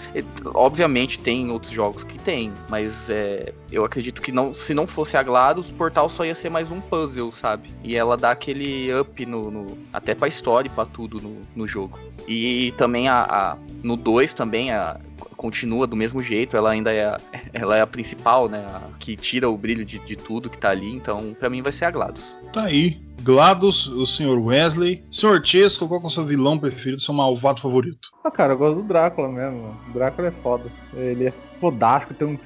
obviamente 0.55 1.19
tem 1.19 1.51
outros 1.51 1.73
jogos 1.73 2.05
que 2.05 2.19
tem, 2.19 2.52
mas 2.69 3.09
é, 3.10 3.52
eu 3.78 3.84
acredito 3.84 4.20
que 4.20 4.30
não, 4.32 4.52
se 4.52 4.74
não 4.74 4.86
fosse 4.86 5.16
a 5.16 5.22
GLaDOS, 5.22 5.70
o 5.70 5.74
Portal 5.74 6.09
só 6.09 6.24
ia 6.24 6.34
ser 6.34 6.50
mais 6.50 6.70
um 6.70 6.80
puzzle, 6.80 7.32
sabe? 7.32 7.70
E 7.82 7.94
ela 7.96 8.16
dá 8.16 8.30
aquele 8.32 8.92
up 8.98 9.24
no, 9.24 9.50
no- 9.50 9.78
até 9.92 10.14
pra 10.14 10.28
história 10.28 10.68
e 10.68 10.72
pra 10.72 10.84
tudo 10.84 11.20
no, 11.20 11.42
no 11.55 11.66
jogo. 11.66 11.98
E 12.26 12.72
também 12.76 13.09
a, 13.09 13.22
a- 13.22 13.56
no 13.82 13.96
2 13.96 14.34
também 14.34 14.70
a, 14.72 15.00
continua 15.36 15.86
do 15.86 15.94
mesmo 15.96 16.20
jeito, 16.22 16.56
ela 16.56 16.70
ainda 16.70 16.92
é 16.92 17.06
a, 17.06 17.20
ela 17.55 17.76
é 17.76 17.80
a 17.80 17.86
principal, 17.86 18.48
né? 18.48 18.59
A, 18.66 18.82
que 18.98 19.16
tira 19.16 19.48
o 19.48 19.56
brilho 19.56 19.84
de, 19.84 19.98
de 20.00 20.16
tudo 20.16 20.50
que 20.50 20.59
tá 20.59 20.70
ali, 20.70 20.90
então 20.90 21.34
pra 21.38 21.48
mim 21.48 21.62
vai 21.62 21.72
ser 21.72 21.84
a 21.86 21.90
GLaDOS. 21.90 22.36
Tá 22.52 22.64
aí. 22.64 23.00
GLaDOS, 23.22 23.86
o 23.88 24.06
Sr. 24.06 24.38
Wesley. 24.38 25.05
Sr. 25.10 25.40
Chesco, 25.44 25.88
qual 25.88 26.00
que 26.00 26.06
é 26.06 26.09
o 26.09 26.10
seu 26.10 26.24
vilão 26.24 26.59
preferido, 26.59 27.00
seu 27.00 27.12
malvado 27.14 27.60
favorito? 27.60 28.10
Ah, 28.24 28.30
cara, 28.30 28.52
eu 28.52 28.59
gosto 28.59 28.76
do 28.76 28.82
Drácula 28.82 29.28
mesmo. 29.28 29.76
O 29.88 29.92
Drácula 29.92 30.28
é 30.28 30.30
foda. 30.30 30.64
Ele 30.94 31.26
é 31.26 31.32
fodástico, 31.60 32.14
tem 32.14 32.28
um, 32.28 32.38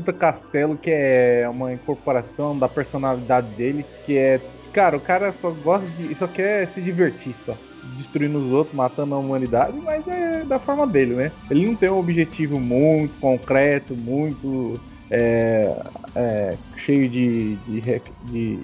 puta 0.00 0.12
castelo 0.12 0.76
que 0.76 0.90
é 0.90 1.46
uma 1.48 1.72
incorporação 1.72 2.58
da 2.58 2.68
personalidade 2.68 3.48
dele, 3.54 3.84
que 4.06 4.16
é. 4.16 4.40
Cara, 4.72 4.96
o 4.96 5.00
cara 5.00 5.32
só 5.32 5.50
gosta 5.50 5.86
de. 5.90 6.14
só 6.14 6.26
quer 6.26 6.68
se 6.68 6.80
divertir 6.80 7.34
só. 7.34 7.56
Destruindo 7.96 8.38
os 8.38 8.52
outros, 8.52 8.74
matando 8.74 9.14
a 9.14 9.18
humanidade, 9.18 9.76
mas 9.78 10.06
é 10.06 10.44
da 10.44 10.58
forma 10.58 10.86
dele, 10.86 11.14
né? 11.14 11.32
Ele 11.50 11.66
não 11.66 11.74
tem 11.74 11.90
um 11.90 11.98
objetivo 11.98 12.60
muito 12.60 13.18
concreto, 13.20 13.94
muito 13.94 14.78
é, 15.10 15.76
é, 16.14 16.56
cheio 16.76 17.08
de, 17.08 17.56
de, 17.56 18.02
de, 18.24 18.58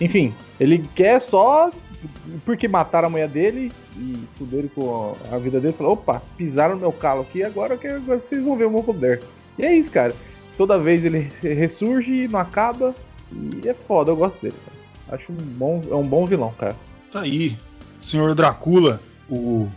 Enfim, 0.00 0.34
ele 0.58 0.88
quer 0.94 1.20
só. 1.20 1.70
Porque 2.46 2.66
mataram 2.66 3.08
a 3.08 3.10
mulher 3.10 3.28
dele 3.28 3.70
e 3.94 4.18
fuderam 4.38 4.68
com 4.68 5.16
a 5.30 5.36
vida 5.36 5.60
dele. 5.60 5.74
Falou: 5.74 5.92
opa, 5.92 6.22
pisaram 6.36 6.74
no 6.74 6.80
meu 6.80 6.92
calo 6.92 7.22
aqui, 7.22 7.42
agora, 7.42 7.76
que, 7.76 7.86
agora 7.86 8.20
vocês 8.20 8.42
vão 8.42 8.56
ver 8.56 8.66
o 8.66 8.70
meu 8.70 8.82
poder. 8.82 9.20
E 9.58 9.64
é 9.66 9.74
isso, 9.74 9.90
cara. 9.90 10.14
Toda 10.60 10.78
vez 10.78 11.02
ele 11.06 11.32
ressurge, 11.40 12.28
não 12.28 12.38
acaba. 12.38 12.94
E 13.32 13.66
é 13.66 13.72
foda, 13.72 14.10
eu 14.10 14.16
gosto 14.16 14.38
dele. 14.42 14.54
Cara. 14.66 15.16
Acho 15.16 15.32
um 15.32 15.36
bom, 15.36 15.82
é 15.90 15.94
um 15.94 16.06
bom 16.06 16.26
vilão, 16.26 16.52
cara. 16.58 16.76
Tá 17.10 17.20
aí, 17.20 17.56
Senhor 17.98 18.34
Drácula, 18.34 19.00
o, 19.26 19.70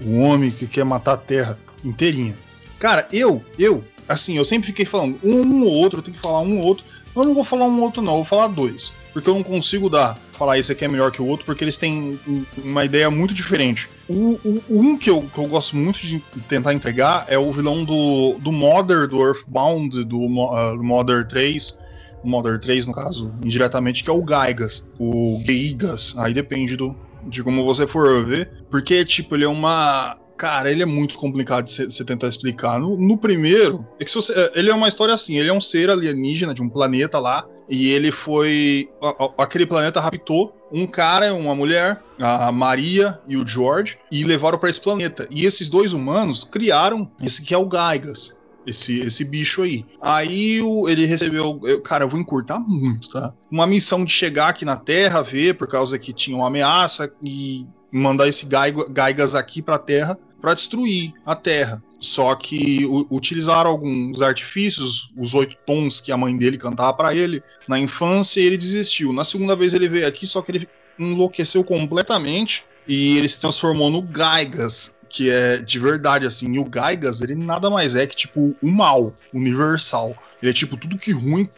o 0.00 0.20
homem 0.20 0.52
que 0.52 0.68
quer 0.68 0.84
matar 0.84 1.14
a 1.14 1.16
Terra 1.16 1.58
inteirinha. 1.84 2.38
Cara, 2.78 3.08
eu, 3.12 3.42
eu, 3.58 3.82
assim, 4.08 4.36
eu 4.36 4.44
sempre 4.44 4.68
fiquei 4.68 4.86
falando 4.86 5.18
um, 5.24 5.40
um 5.40 5.64
ou 5.64 5.72
outro, 5.72 5.98
eu 5.98 6.02
tenho 6.04 6.16
que 6.16 6.22
falar 6.22 6.42
um 6.42 6.60
ou 6.60 6.66
outro. 6.66 6.84
Eu 7.16 7.24
não 7.24 7.34
vou 7.34 7.42
falar 7.42 7.64
um 7.66 7.76
ou 7.76 7.82
outro, 7.82 8.00
não, 8.00 8.12
eu 8.12 8.18
vou 8.18 8.24
falar 8.24 8.46
dois. 8.46 8.92
Porque 9.12 9.28
eu 9.28 9.34
não 9.34 9.42
consigo 9.42 9.88
dar, 9.88 10.18
falar 10.32 10.58
esse 10.58 10.70
aqui 10.70 10.84
é 10.84 10.88
melhor 10.88 11.10
que 11.10 11.20
o 11.20 11.26
outro, 11.26 11.44
porque 11.44 11.64
eles 11.64 11.76
têm 11.76 12.18
uma 12.56 12.84
ideia 12.84 13.10
muito 13.10 13.34
diferente. 13.34 13.88
O, 14.08 14.38
o, 14.44 14.62
um 14.68 14.96
que 14.96 15.10
eu, 15.10 15.22
que 15.22 15.38
eu 15.38 15.46
gosto 15.46 15.76
muito 15.76 15.98
de 16.00 16.20
tentar 16.48 16.74
entregar 16.74 17.26
é 17.28 17.38
o 17.38 17.52
vilão 17.52 17.84
do, 17.84 18.36
do 18.38 18.52
Modder, 18.52 19.08
do 19.08 19.20
Earthbound, 19.22 20.04
do, 20.04 20.18
uh, 20.18 20.76
do 20.76 20.84
Modder 20.84 21.26
3. 21.26 21.78
O 22.22 22.28
Modder 22.28 22.58
3, 22.60 22.86
no 22.86 22.94
caso, 22.94 23.32
indiretamente, 23.42 24.02
que 24.02 24.10
é 24.10 24.12
o 24.12 24.22
Gaigas, 24.22 24.88
o 24.98 25.40
Geigas, 25.44 26.16
aí 26.18 26.34
depende 26.34 26.76
do, 26.76 26.96
de 27.28 27.44
como 27.44 27.64
você 27.64 27.86
for 27.86 28.26
ver, 28.26 28.50
porque, 28.68 29.04
tipo, 29.04 29.36
ele 29.36 29.44
é 29.44 29.48
uma 29.48 30.18
Cara, 30.38 30.70
ele 30.70 30.84
é 30.84 30.86
muito 30.86 31.16
complicado 31.16 31.64
de 31.64 31.92
você 31.92 32.04
tentar 32.04 32.28
explicar. 32.28 32.78
No, 32.78 32.96
no 32.96 33.18
primeiro, 33.18 33.84
é 33.98 34.04
você, 34.04 34.32
é, 34.32 34.52
ele 34.54 34.70
é 34.70 34.74
uma 34.74 34.86
história 34.86 35.12
assim: 35.12 35.36
ele 35.36 35.48
é 35.48 35.52
um 35.52 35.60
ser 35.60 35.90
alienígena 35.90 36.54
de 36.54 36.62
um 36.62 36.68
planeta 36.68 37.18
lá, 37.18 37.44
e 37.68 37.88
ele 37.88 38.12
foi. 38.12 38.88
A, 39.02 39.24
a, 39.24 39.42
aquele 39.42 39.66
planeta 39.66 40.00
raptou 40.00 40.54
um 40.70 40.86
cara, 40.86 41.34
uma 41.34 41.56
mulher, 41.56 42.00
a 42.20 42.52
Maria 42.52 43.18
e 43.26 43.36
o 43.36 43.46
George, 43.46 43.98
e 44.12 44.22
levaram 44.22 44.58
para 44.58 44.70
esse 44.70 44.80
planeta. 44.80 45.26
E 45.28 45.44
esses 45.44 45.68
dois 45.68 45.92
humanos 45.92 46.44
criaram 46.44 47.10
esse 47.20 47.42
que 47.42 47.52
é 47.52 47.58
o 47.58 47.66
Gaigas. 47.66 48.38
Esse, 48.64 49.00
esse 49.00 49.24
bicho 49.24 49.62
aí. 49.62 49.84
Aí 50.00 50.60
o, 50.60 50.88
ele 50.88 51.04
recebeu. 51.04 51.58
Eu, 51.64 51.80
cara, 51.80 52.04
eu 52.04 52.08
vou 52.08 52.20
encurtar 52.20 52.60
muito, 52.60 53.08
tá? 53.08 53.34
Uma 53.50 53.66
missão 53.66 54.04
de 54.04 54.12
chegar 54.12 54.50
aqui 54.50 54.64
na 54.64 54.76
Terra, 54.76 55.22
ver, 55.22 55.54
por 55.54 55.66
causa 55.66 55.98
que 55.98 56.12
tinha 56.12 56.36
uma 56.36 56.46
ameaça, 56.46 57.12
e 57.20 57.66
mandar 57.90 58.28
esse 58.28 58.46
Gaigas 58.46 59.34
aqui 59.34 59.62
pra 59.62 59.78
Terra 59.78 60.18
para 60.40 60.54
destruir 60.54 61.12
a 61.24 61.34
Terra. 61.34 61.82
Só 62.00 62.34
que 62.36 62.86
utilizaram 63.10 63.70
alguns 63.70 64.22
artifícios, 64.22 65.10
os 65.16 65.34
oito 65.34 65.56
tons 65.66 66.00
que 66.00 66.12
a 66.12 66.16
mãe 66.16 66.36
dele 66.36 66.56
cantava 66.56 66.94
para 66.94 67.14
ele 67.14 67.42
na 67.66 67.78
infância, 67.78 68.40
e 68.40 68.44
ele 68.44 68.56
desistiu. 68.56 69.12
Na 69.12 69.24
segunda 69.24 69.56
vez 69.56 69.74
ele 69.74 69.88
veio 69.88 70.06
aqui, 70.06 70.26
só 70.26 70.40
que 70.40 70.52
ele 70.52 70.68
enlouqueceu 70.98 71.64
completamente 71.64 72.64
e 72.86 73.18
ele 73.18 73.28
se 73.28 73.40
transformou 73.40 73.90
no 73.90 74.00
Gaigas, 74.00 74.96
que 75.08 75.28
é 75.28 75.58
de 75.58 75.78
verdade 75.78 76.24
assim. 76.24 76.54
E 76.54 76.58
o 76.58 76.64
Gaigas, 76.64 77.20
ele 77.20 77.34
nada 77.34 77.68
mais 77.68 77.94
é 77.94 78.06
que 78.06 78.16
tipo 78.16 78.56
o 78.62 78.70
mal 78.70 79.14
universal. 79.32 80.16
Ele 80.40 80.50
é 80.50 80.54
tipo 80.54 80.76
tudo 80.76 80.96
que 80.96 81.10
ruim, 81.10 81.48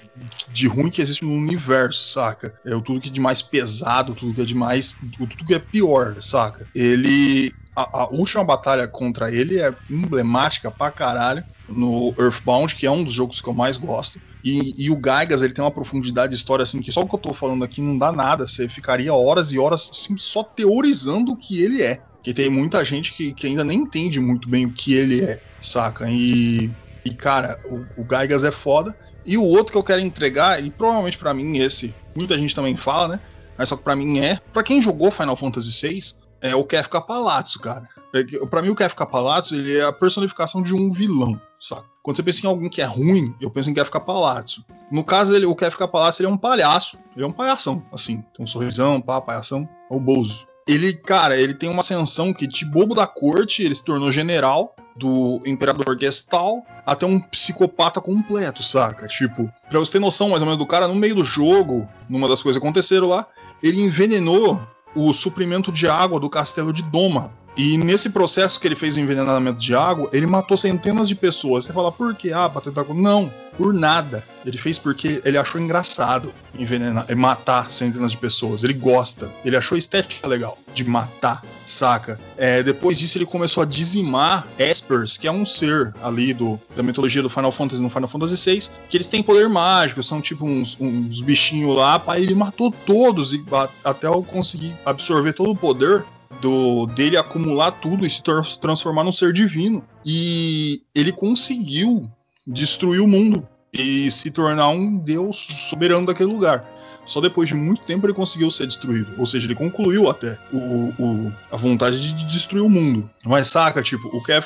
de 0.51 0.67
ruim 0.67 0.89
que 0.89 1.03
existe 1.03 1.23
no 1.23 1.35
universo, 1.35 2.03
saca? 2.03 2.59
É 2.65 2.75
o 2.75 2.81
tudo 2.81 2.99
que 2.99 3.09
é 3.09 3.13
de 3.13 3.21
mais 3.21 3.43
pesado, 3.43 4.15
tudo 4.15 4.35
que 4.35 4.41
é 4.41 4.45
de 4.45 4.55
mais, 4.55 4.97
tudo 5.19 5.45
que 5.45 5.55
é 5.55 5.59
pior, 5.59 6.17
saca? 6.21 6.67
Ele 6.75 7.53
a, 7.75 8.03
a, 8.03 8.09
última 8.11 8.45
batalha 8.45 8.87
contra 8.89 9.31
ele 9.31 9.59
é 9.59 9.75
emblemática 9.89 10.71
pra 10.71 10.91
caralho 10.91 11.45
no 11.69 12.15
Earthbound, 12.19 12.75
que 12.75 12.87
é 12.87 12.91
um 12.91 13.05
dos 13.05 13.13
jogos 13.13 13.41
que 13.41 13.49
eu 13.49 13.55
mais 13.55 13.77
gosto. 13.77 14.21
E, 14.43 14.87
e, 14.87 14.91
o 14.91 14.97
Gaigas 14.97 15.43
ele 15.43 15.53
tem 15.53 15.63
uma 15.63 15.71
profundidade 15.71 16.31
de 16.31 16.37
história 16.37 16.63
assim 16.63 16.81
que 16.81 16.91
só 16.91 17.03
o 17.03 17.09
que 17.09 17.15
eu 17.15 17.19
tô 17.19 17.35
falando 17.35 17.65
aqui 17.65 17.81
não 17.81 17.97
dá 17.97 18.11
nada. 18.11 18.47
Você 18.47 18.69
ficaria 18.69 19.15
horas 19.15 19.53
e 19.53 19.59
horas 19.59 19.89
assim, 19.93 20.17
só 20.19 20.43
teorizando 20.43 21.33
o 21.33 21.37
que 21.37 21.63
ele 21.63 21.83
é. 21.83 22.01
Que 22.23 22.35
tem 22.35 22.51
muita 22.51 22.85
gente 22.85 23.15
que, 23.15 23.33
que 23.33 23.47
ainda 23.47 23.65
nem 23.65 23.79
entende 23.79 24.19
muito 24.21 24.49
bem 24.49 24.67
o 24.67 24.73
que 24.73 24.95
ele 24.95 25.23
é, 25.23 25.41
saca? 25.61 26.11
E, 26.11 26.71
e 27.05 27.15
cara, 27.15 27.59
o, 27.65 28.03
o 28.03 28.05
Gaigas 28.05 28.45
é 28.45 28.51
foda. 28.51 28.97
E 29.25 29.37
o 29.37 29.45
outro 29.45 29.73
que 29.73 29.79
eu 29.79 29.85
quero 29.85 30.01
entregar, 30.01 30.63
e 30.63 30.71
provavelmente 30.71 31.19
para 31.19 31.35
mim 31.35 31.59
esse, 31.59 31.95
muita 32.17 32.37
gente 32.37 32.55
também 32.55 32.77
fala, 32.77 33.09
né? 33.09 33.21
Mas 33.57 33.69
só 33.69 33.77
que 33.77 33.83
pra 33.83 33.95
mim 33.95 34.19
é. 34.19 34.39
para 34.53 34.63
quem 34.63 34.81
jogou 34.81 35.11
Final 35.11 35.37
Fantasy 35.37 35.87
VI, 35.87 36.01
é 36.41 36.55
o 36.55 36.65
Kefka 36.65 37.01
Palazzo, 37.01 37.59
cara. 37.61 37.89
É 38.13 38.47
para 38.47 38.63
mim, 38.63 38.71
o 38.71 38.75
Kefka 38.75 39.07
Palazzo 39.07 39.55
ele 39.55 39.77
é 39.77 39.85
a 39.85 39.93
personificação 39.93 40.63
de 40.63 40.75
um 40.75 40.91
vilão, 40.91 41.41
sabe? 41.61 41.87
Quando 42.03 42.17
você 42.17 42.23
pensa 42.23 42.47
em 42.47 42.49
alguém 42.49 42.69
que 42.69 42.81
é 42.81 42.87
ruim, 42.87 43.35
eu 43.41 43.51
penso 43.51 43.71
em 43.71 43.75
Kefka 43.75 44.01
Palazzo. 44.01 44.65
No 44.91 45.05
caso, 45.05 45.35
ele, 45.35 45.47
o 45.47 45.55
Kefka 45.55 45.87
Palazzo 45.87 46.23
ele 46.23 46.29
é 46.29 46.33
um 46.33 46.37
palhaço. 46.37 46.99
Ele 47.15 47.25
é 47.25 47.29
um 47.29 47.33
palhação, 47.33 47.85
assim. 47.93 48.25
Tem 48.35 48.43
um 48.43 48.47
sorrisão, 48.47 49.01
pá, 49.01 49.21
palhação. 49.21 49.69
É 49.91 49.95
o 49.95 50.01
Bozo. 50.01 50.47
Ele, 50.67 50.93
cara, 50.93 51.37
ele 51.37 51.55
tem 51.55 51.69
uma 51.69 51.81
ascensão 51.81 52.33
que 52.33 52.47
de 52.47 52.65
bobo 52.65 52.95
da 52.95 53.07
corte, 53.07 53.63
ele 53.63 53.75
se 53.75 53.85
tornou 53.85 54.11
general 54.11 54.75
do 54.97 55.41
Imperador 55.47 55.99
Gestal 55.99 56.65
até 56.85 57.07
um 57.07 57.19
psicopata 57.21 58.01
completo, 58.01 58.63
saca? 58.63 59.07
Tipo, 59.07 59.51
pra 59.69 59.79
você 59.79 59.93
ter 59.93 59.99
noção 59.99 60.29
mais 60.29 60.43
ou 60.43 60.47
menos 60.47 60.59
do 60.59 60.67
cara, 60.67 60.87
no 60.87 60.95
meio 60.95 61.15
do 61.15 61.25
jogo, 61.25 61.89
numa 62.09 62.29
das 62.29 62.43
coisas 62.43 62.61
que 62.61 62.65
aconteceram 62.65 63.09
lá, 63.09 63.27
ele 63.63 63.81
envenenou 63.81 64.61
o 64.95 65.13
suprimento 65.13 65.71
de 65.71 65.89
água 65.89 66.19
do 66.19 66.29
castelo 66.29 66.73
de 66.73 66.83
Doma. 66.83 67.33
E 67.57 67.77
nesse 67.77 68.11
processo 68.11 68.61
que 68.61 68.67
ele 68.67 68.77
fez 68.77 68.97
o 68.97 69.01
envenenamento 69.01 69.59
de 69.59 69.75
água, 69.75 70.09
ele 70.13 70.27
matou 70.27 70.57
centenas 70.57 71.09
de 71.09 71.15
pessoas. 71.15 71.65
Você 71.65 71.73
fala, 71.73 71.91
por 71.91 72.15
quê? 72.15 72.33
Ah, 72.33 72.49
pra 72.49 72.61
tentar. 72.61 72.85
Não, 72.95 73.31
por 73.57 73.75
nada. 73.75 74.25
Ele 74.47 74.57
fez 74.57 74.79
porque 74.79 75.21
ele 75.25 75.37
achou 75.37 75.61
engraçado 75.61 76.33
envenenar, 76.59 77.05
matar 77.15 77.71
centenas 77.71 78.13
de 78.13 78.17
pessoas. 78.17 78.65
Ele 78.65 78.73
gosta. 78.73 79.31
Ele 79.45 79.57
achou 79.57 79.77
estética 79.77 80.27
legal 80.27 80.57
de 80.73 80.85
matar, 80.85 81.45
saca? 81.67 82.19
É, 82.37 82.63
depois 82.63 82.99
disso, 82.99 83.19
ele 83.19 83.27
começou 83.27 83.63
a 83.63 83.67
dizimar 83.67 84.47
Espers, 84.59 85.19
que 85.19 85.27
é 85.27 85.33
um 85.33 85.45
ser 85.45 85.93
ali 86.03 86.33
do, 86.33 86.59
da 86.75 86.83
mitologia 86.83 87.23
do 87.23 87.29
Final 87.29 87.53
Fantasy 87.53 87.83
no 87.83 87.91
Final 87.91 88.09
Fantasy 88.09 88.51
VI, 88.51 88.71
que 88.89 88.97
eles 88.97 89.09
têm 89.09 89.23
poder 89.23 89.49
mágico, 89.49 90.03
são 90.03 90.21
tipo 90.21 90.47
uns, 90.47 90.77
uns 90.81 91.21
bichinhos 91.21 91.77
lá. 91.77 91.99
Pá, 91.99 92.19
ele 92.19 92.35
matou 92.35 92.73
todos 92.87 93.35
e 93.35 93.45
até 93.85 94.07
eu 94.07 94.23
conseguir 94.23 94.75
absorver 94.87 95.33
todo 95.33 95.51
o 95.51 95.57
poder 95.57 96.05
do 96.41 96.87
dele 96.87 97.17
acumular 97.17 97.73
tudo 97.73 98.07
e 98.07 98.11
se 98.11 98.23
transformar 98.61 99.05
num 99.05 99.13
ser 99.13 99.33
divino. 99.33 99.85
E 100.05 100.83
ele 100.95 101.13
conseguiu 101.13 102.11
destruir 102.47 103.01
o 103.01 103.09
mundo 103.09 103.47
e 103.73 104.11
se 104.11 104.31
tornar 104.31 104.69
um 104.69 104.99
deus 104.99 105.47
soberano 105.69 106.07
daquele 106.07 106.33
lugar. 106.33 106.63
Só 107.07 107.21
depois 107.21 107.49
de 107.49 107.55
muito 107.55 107.83
tempo 107.83 108.07
ele 108.07 108.15
conseguiu 108.15 108.51
ser 108.51 108.67
destruído. 108.67 109.15
Ou 109.19 109.27
seja, 109.27 109.47
ele 109.47 109.55
concluiu 109.55 110.09
até 110.09 110.39
o, 110.53 110.93
o 110.99 111.33
a 111.51 111.57
vontade 111.57 111.99
de 111.99 112.25
destruir 112.27 112.63
o 112.63 112.69
mundo. 112.69 113.11
Mas 113.25 113.49
saca, 113.49 113.83
tipo, 113.83 114.07
o 114.17 114.23
que, 114.23 114.33
é, 114.33 114.43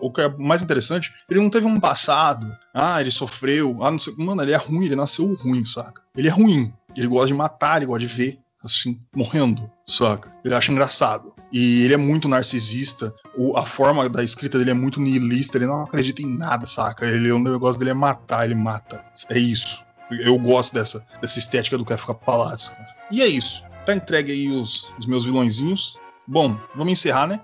o 0.00 0.10
que 0.10 0.20
é 0.20 0.28
mais 0.28 0.62
interessante, 0.62 1.14
ele 1.30 1.40
não 1.40 1.48
teve 1.48 1.66
um 1.66 1.80
passado. 1.80 2.46
Ah, 2.74 3.00
ele 3.00 3.10
sofreu. 3.10 3.78
Ah, 3.82 3.90
não 3.90 3.98
sei. 3.98 4.12
Mano, 4.18 4.42
ele 4.42 4.52
é 4.52 4.56
ruim, 4.56 4.84
ele 4.84 4.96
nasceu 4.96 5.32
ruim, 5.34 5.64
saca? 5.64 6.02
Ele 6.16 6.28
é 6.28 6.30
ruim. 6.30 6.72
Ele 6.96 7.06
gosta 7.06 7.28
de 7.28 7.34
matar, 7.34 7.78
ele 7.78 7.86
gosta 7.86 8.06
de 8.06 8.14
ver 8.14 8.38
assim, 8.64 9.00
morrendo, 9.14 9.70
saca? 9.86 10.32
Ele 10.44 10.54
acha 10.54 10.72
engraçado. 10.72 11.34
E 11.52 11.82
ele 11.82 11.94
é 11.94 11.96
muito 11.96 12.28
narcisista. 12.28 13.14
O, 13.36 13.56
a 13.56 13.64
forma 13.64 14.08
da 14.08 14.24
escrita 14.24 14.58
dele 14.58 14.70
é 14.70 14.74
muito 14.74 15.00
nihilista. 15.00 15.58
Ele 15.58 15.66
não 15.66 15.82
acredita 15.82 16.22
em 16.22 16.36
nada, 16.36 16.66
saca? 16.66 17.06
Ele, 17.06 17.30
o 17.30 17.38
negócio 17.38 17.78
dele 17.78 17.92
é 17.92 17.94
matar, 17.94 18.44
ele 18.44 18.54
mata. 18.54 19.04
É 19.30 19.38
isso. 19.38 19.84
Eu 20.10 20.38
gosto 20.38 20.74
dessa, 20.74 21.06
dessa 21.20 21.38
estética 21.38 21.78
do 21.78 21.84
Kafka 21.84 22.14
Palazzo, 22.14 22.72
cara. 22.72 22.88
E 23.10 23.22
é 23.22 23.26
isso. 23.26 23.62
Tá 23.86 23.94
entregue 23.94 24.32
aí 24.32 24.48
os, 24.50 24.92
os 24.98 25.06
meus 25.06 25.24
vilõezinhos. 25.24 25.98
Bom, 26.26 26.58
vamos 26.74 26.92
encerrar, 26.92 27.26
né? 27.26 27.40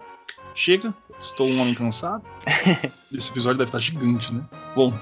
Chega. 0.55 0.95
Estou 1.21 1.49
um 1.49 1.61
homem 1.61 1.75
cansado. 1.75 2.25
Esse 3.13 3.31
episódio 3.31 3.59
deve 3.59 3.69
estar 3.69 3.79
gigante, 3.79 4.33
né? 4.33 4.49
Bom, 4.75 4.93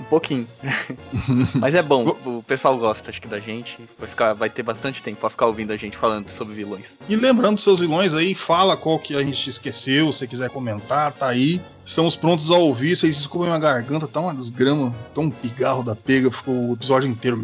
um 0.00 0.04
pouquinho. 0.04 0.46
Mas 1.54 1.74
é 1.74 1.82
bom, 1.82 2.16
o 2.24 2.42
pessoal 2.42 2.76
gosta, 2.78 3.10
acho 3.10 3.20
que, 3.20 3.28
da 3.28 3.40
gente. 3.40 3.78
Vai, 3.98 4.08
ficar, 4.08 4.32
vai 4.34 4.50
ter 4.50 4.62
bastante 4.62 5.02
tempo 5.02 5.20
pra 5.20 5.30
ficar 5.30 5.46
ouvindo 5.46 5.72
a 5.72 5.76
gente 5.76 5.96
falando 5.96 6.30
sobre 6.30 6.54
vilões. 6.54 6.96
E 7.08 7.16
lembrando 7.16 7.60
seus 7.60 7.80
vilões 7.80 8.14
aí, 8.14 8.34
fala 8.34 8.76
qual 8.76 8.98
que 8.98 9.14
a 9.14 9.22
gente 9.22 9.48
esqueceu, 9.48 10.12
se 10.12 10.26
quiser 10.26 10.50
comentar, 10.50 11.12
tá 11.12 11.28
aí. 11.28 11.60
Estamos 11.84 12.16
prontos 12.16 12.50
a 12.50 12.56
ouvir. 12.56 12.96
Vocês 12.96 13.16
desculpem 13.16 13.48
minha 13.48 13.60
garganta, 13.60 14.08
tá 14.08 14.20
uma 14.20 14.34
desgrama, 14.34 14.92
tão 15.14 15.24
um 15.24 15.30
pigarro 15.30 15.84
da 15.84 15.94
pega, 15.94 16.32
ficou 16.32 16.70
o 16.70 16.72
episódio 16.72 17.08
inteiro. 17.08 17.40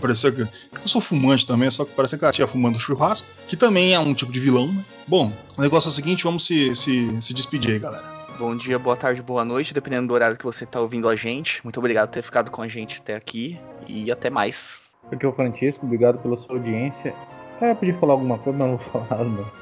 Parecia 0.00 0.32
que. 0.32 0.40
Eu 0.40 0.48
sou 0.86 1.02
fumante 1.02 1.46
também, 1.46 1.70
só 1.70 1.84
que 1.84 1.92
parece 1.94 2.16
que 2.16 2.24
ela 2.24 2.32
tinha 2.32 2.46
fumando 2.46 2.80
churrasco, 2.80 3.26
que 3.46 3.56
também 3.56 3.94
é 3.94 4.00
um 4.00 4.14
tipo 4.14 4.32
de 4.32 4.40
vilão, 4.40 4.68
né? 4.68 4.82
Bom, 5.06 5.30
o 5.56 5.60
negócio 5.60 5.88
é 5.88 5.90
o 5.90 5.94
seguinte, 5.94 6.24
vamos 6.24 6.46
se, 6.46 6.74
se, 6.74 7.20
se 7.20 7.34
despedir 7.34 7.72
aí, 7.72 7.78
galera. 7.78 8.21
Bom 8.38 8.56
dia, 8.56 8.78
boa 8.78 8.96
tarde, 8.96 9.22
boa 9.22 9.44
noite, 9.44 9.74
dependendo 9.74 10.08
do 10.08 10.14
horário 10.14 10.36
que 10.36 10.44
você 10.44 10.64
está 10.64 10.80
ouvindo 10.80 11.08
a 11.08 11.14
gente. 11.14 11.62
Muito 11.62 11.78
obrigado 11.78 12.08
por 12.08 12.14
ter 12.14 12.22
ficado 12.22 12.50
com 12.50 12.62
a 12.62 12.68
gente 12.68 13.00
até 13.00 13.14
aqui 13.14 13.60
e 13.86 14.10
até 14.10 14.30
mais. 14.30 14.80
Aqui 15.10 15.26
é 15.26 15.28
o 15.28 15.32
Francisco, 15.32 15.84
obrigado 15.84 16.18
pela 16.18 16.36
sua 16.36 16.56
audiência. 16.56 17.14
Cara, 17.60 17.74
podia 17.74 17.96
falar 17.98 18.14
alguma 18.14 18.38
coisa, 18.38 18.58
mas 18.58 18.68
não 18.68 18.78
vou 18.78 19.06
falar, 19.06 19.24
não. 19.24 19.46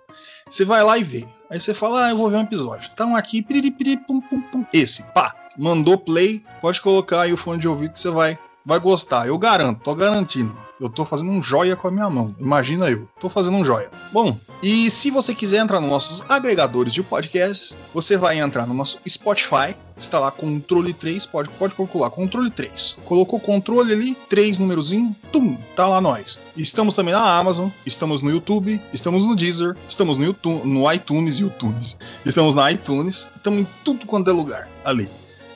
Você 0.49 0.63
vai 0.63 0.81
lá 0.83 0.97
e 0.97 1.03
vê. 1.03 1.27
Aí 1.49 1.59
você 1.59 1.73
fala, 1.73 2.05
ah, 2.05 2.09
eu 2.09 2.17
vou 2.17 2.29
ver 2.29 2.37
um 2.37 2.41
episódio. 2.41 2.89
Então 2.93 3.15
aqui, 3.15 3.41
piriri, 3.41 3.71
pum, 3.97 4.21
pum, 4.21 4.41
pum. 4.41 4.65
Esse, 4.73 5.03
pá, 5.11 5.33
mandou 5.57 5.97
play, 5.97 6.43
pode 6.61 6.81
colocar 6.81 7.21
aí 7.21 7.33
o 7.33 7.37
fone 7.37 7.59
de 7.59 7.67
ouvido 7.67 7.93
que 7.93 7.99
você 7.99 8.09
vai, 8.09 8.39
vai 8.65 8.79
gostar. 8.79 9.27
Eu 9.27 9.37
garanto, 9.37 9.81
tô 9.81 9.95
garantindo. 9.95 10.55
Eu 10.79 10.89
tô 10.89 11.03
fazendo 11.03 11.31
um 11.31 11.43
joia 11.43 11.75
com 11.75 11.89
a 11.89 11.91
minha 11.91 12.09
mão. 12.09 12.33
Imagina 12.39 12.89
eu. 12.89 13.07
Tô 13.19 13.27
fazendo 13.27 13.57
um 13.57 13.65
joia. 13.65 13.91
Bom, 14.13 14.39
e 14.63 14.89
se 14.89 15.11
você 15.11 15.35
quiser 15.35 15.57
entrar 15.57 15.81
nos 15.81 15.89
nossos 15.89 16.23
agregadores 16.29 16.93
de 16.93 17.03
podcasts, 17.03 17.75
você 17.93 18.15
vai 18.15 18.39
entrar 18.39 18.65
no 18.65 18.73
nosso 18.73 18.99
Spotify. 19.07 19.75
Está 19.97 20.19
lá 20.19 20.31
controle 20.31 20.93
3, 20.93 21.25
pode, 21.25 21.49
pode 21.49 21.75
calcular, 21.75 22.09
controle 22.09 22.49
3. 22.49 22.97
Colocou 23.03 23.37
controle 23.41 23.91
ali, 23.91 24.17
3 24.29 24.57
númerozinho, 24.57 25.13
tum, 25.29 25.57
tá 25.75 25.85
lá 25.85 25.99
nós. 25.99 26.39
Estamos 26.55 26.95
também 26.95 27.13
na 27.13 27.37
Amazon, 27.37 27.67
estamos 27.85 28.21
no 28.21 28.29
YouTube, 28.29 28.79
estamos 28.93 29.25
no 29.25 29.35
Deezer, 29.35 29.75
estamos 29.85 30.17
no, 30.17 30.23
YouTube, 30.23 30.65
no 30.65 30.89
iTunes 30.93 31.39
e. 31.39 31.97
Estamos 32.25 32.55
na 32.55 32.71
iTunes, 32.71 33.27
estamos 33.35 33.59
em 33.59 33.67
tudo 33.83 34.05
quanto 34.05 34.29
é 34.29 34.33
lugar 34.33 34.69
ali. 34.85 35.09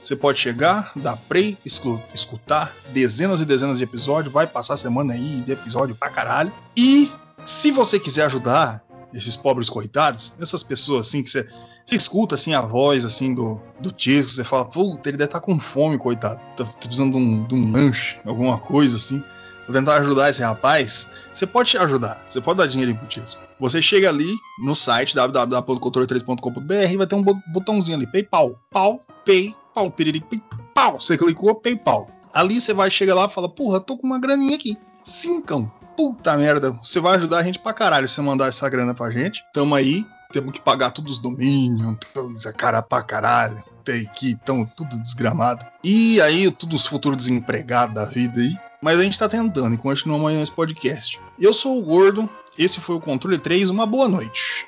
Você 0.03 0.17
pode 0.17 0.39
chegar, 0.39 0.91
dar 0.97 1.15
play, 1.15 1.57
escutar 1.65 2.75
dezenas 2.89 3.39
e 3.39 3.45
dezenas 3.45 3.77
de 3.77 3.85
episódios, 3.85 4.34
vai 4.34 4.45
passar 4.45 4.73
a 4.73 4.77
semana 4.77 5.13
aí 5.13 5.41
de 5.41 5.53
episódio 5.53 5.95
pra 5.95 6.09
caralho. 6.09 6.51
E 6.75 7.09
se 7.45 7.71
você 7.71 7.97
quiser 7.97 8.25
ajudar 8.25 8.84
esses 9.13 9.38
pobres 9.38 9.69
coitados, 9.69 10.35
essas 10.41 10.61
pessoas 10.61 11.07
assim 11.07 11.23
que 11.23 11.30
você, 11.30 11.47
você 11.85 11.95
escuta 11.95 12.35
assim 12.35 12.53
a 12.53 12.61
voz 12.61 13.05
assim 13.05 13.34
do, 13.34 13.61
do 13.80 13.91
Tisco, 13.91 14.31
você 14.31 14.43
fala, 14.43 14.65
puta, 14.65 15.07
ele 15.07 15.17
deve 15.17 15.30
estar 15.30 15.39
tá 15.39 15.45
com 15.45 15.57
fome, 15.57 15.97
coitado, 15.97 16.41
tá, 16.57 16.65
tá 16.65 16.71
precisando 16.80 17.13
de 17.13 17.17
um, 17.17 17.47
de 17.47 17.55
um 17.55 17.71
lanche, 17.71 18.17
alguma 18.25 18.57
coisa 18.57 18.97
assim. 18.97 19.23
Vou 19.65 19.73
tentar 19.73 19.95
ajudar 20.01 20.30
esse 20.30 20.41
rapaz. 20.41 21.07
Você 21.34 21.47
pode 21.47 21.77
ajudar, 21.77 22.21
você 22.27 22.41
pode 22.41 22.57
dar 22.57 22.67
dinheiro 22.67 22.93
pro 22.95 23.07
Tisco. 23.07 23.39
Você 23.57 23.81
chega 23.81 24.09
ali 24.09 24.35
no 24.59 24.75
site 24.75 25.15
www.controle3.com.br 25.15 26.91
e 26.91 26.97
vai 26.97 27.07
ter 27.07 27.15
um 27.15 27.23
botãozinho 27.23 27.95
ali, 27.95 28.05
PayPal. 28.05 28.59
Pau, 28.69 29.01
Pay, 29.25 29.55
pau, 29.74 29.91
piriri, 29.91 30.24
pau. 30.74 31.00
Você 31.00 31.18
clicou, 31.18 31.56
PayPal. 31.56 32.10
Ali 32.34 32.60
você 32.60 32.74
vai 32.74 32.90
chegar 32.90 33.16
lá 33.16 33.26
e 33.26 33.34
fala, 33.34 33.50
porra, 33.50 33.80
tô 33.80 33.98
com 33.98 34.08
uma 34.08 34.20
graninha 34.20 34.56
aqui. 34.56 34.78
Cincão. 35.04 35.72
Puta 35.95 36.36
merda. 36.36 36.72
Você 36.82 37.00
vai 37.00 37.16
ajudar 37.16 37.40
a 37.40 37.44
gente 37.44 37.60
pra 37.60 37.74
caralho 37.74 38.08
se 38.08 38.16
você 38.16 38.22
mandar 38.22 38.48
essa 38.48 38.68
grana 38.68 38.94
pra 38.94 39.12
gente. 39.12 39.44
Tamo 39.54 39.76
aí. 39.76 40.06
Temos 40.32 40.52
que 40.52 40.60
pagar 40.60 40.90
todos 40.90 41.14
os 41.14 41.20
domínios, 41.20 41.95
todos 42.12 42.48
a 42.48 42.54
cara 42.54 42.82
pra 42.82 43.04
caralho. 43.04 43.64
Tem 43.86 44.04
que 44.16 44.36
tão 44.44 44.66
tudo 44.66 45.00
desgramado. 45.00 45.64
E 45.84 46.20
aí, 46.22 46.50
todos 46.50 46.82
os 46.82 46.88
futuros 46.88 47.18
desempregados 47.18 47.94
da 47.94 48.06
vida 48.06 48.41
aí. 48.41 48.56
Mas 48.82 49.00
a 49.00 49.04
gente 49.04 49.20
tá 49.20 49.30
tentando 49.30 49.76
e 49.76 49.78
continuamos 49.78 50.28
aí 50.28 50.36
nesse 50.36 50.52
podcast. 50.52 51.20
Eu 51.40 51.54
sou 51.54 51.80
o 51.80 51.86
Gordo, 51.86 52.28
esse 52.58 52.80
foi 52.80 52.95
o 52.95 53.00
Controle 53.00 53.38
3, 53.38 53.70
uma 53.70 53.86
boa 53.86 54.10
noite. 54.10 54.68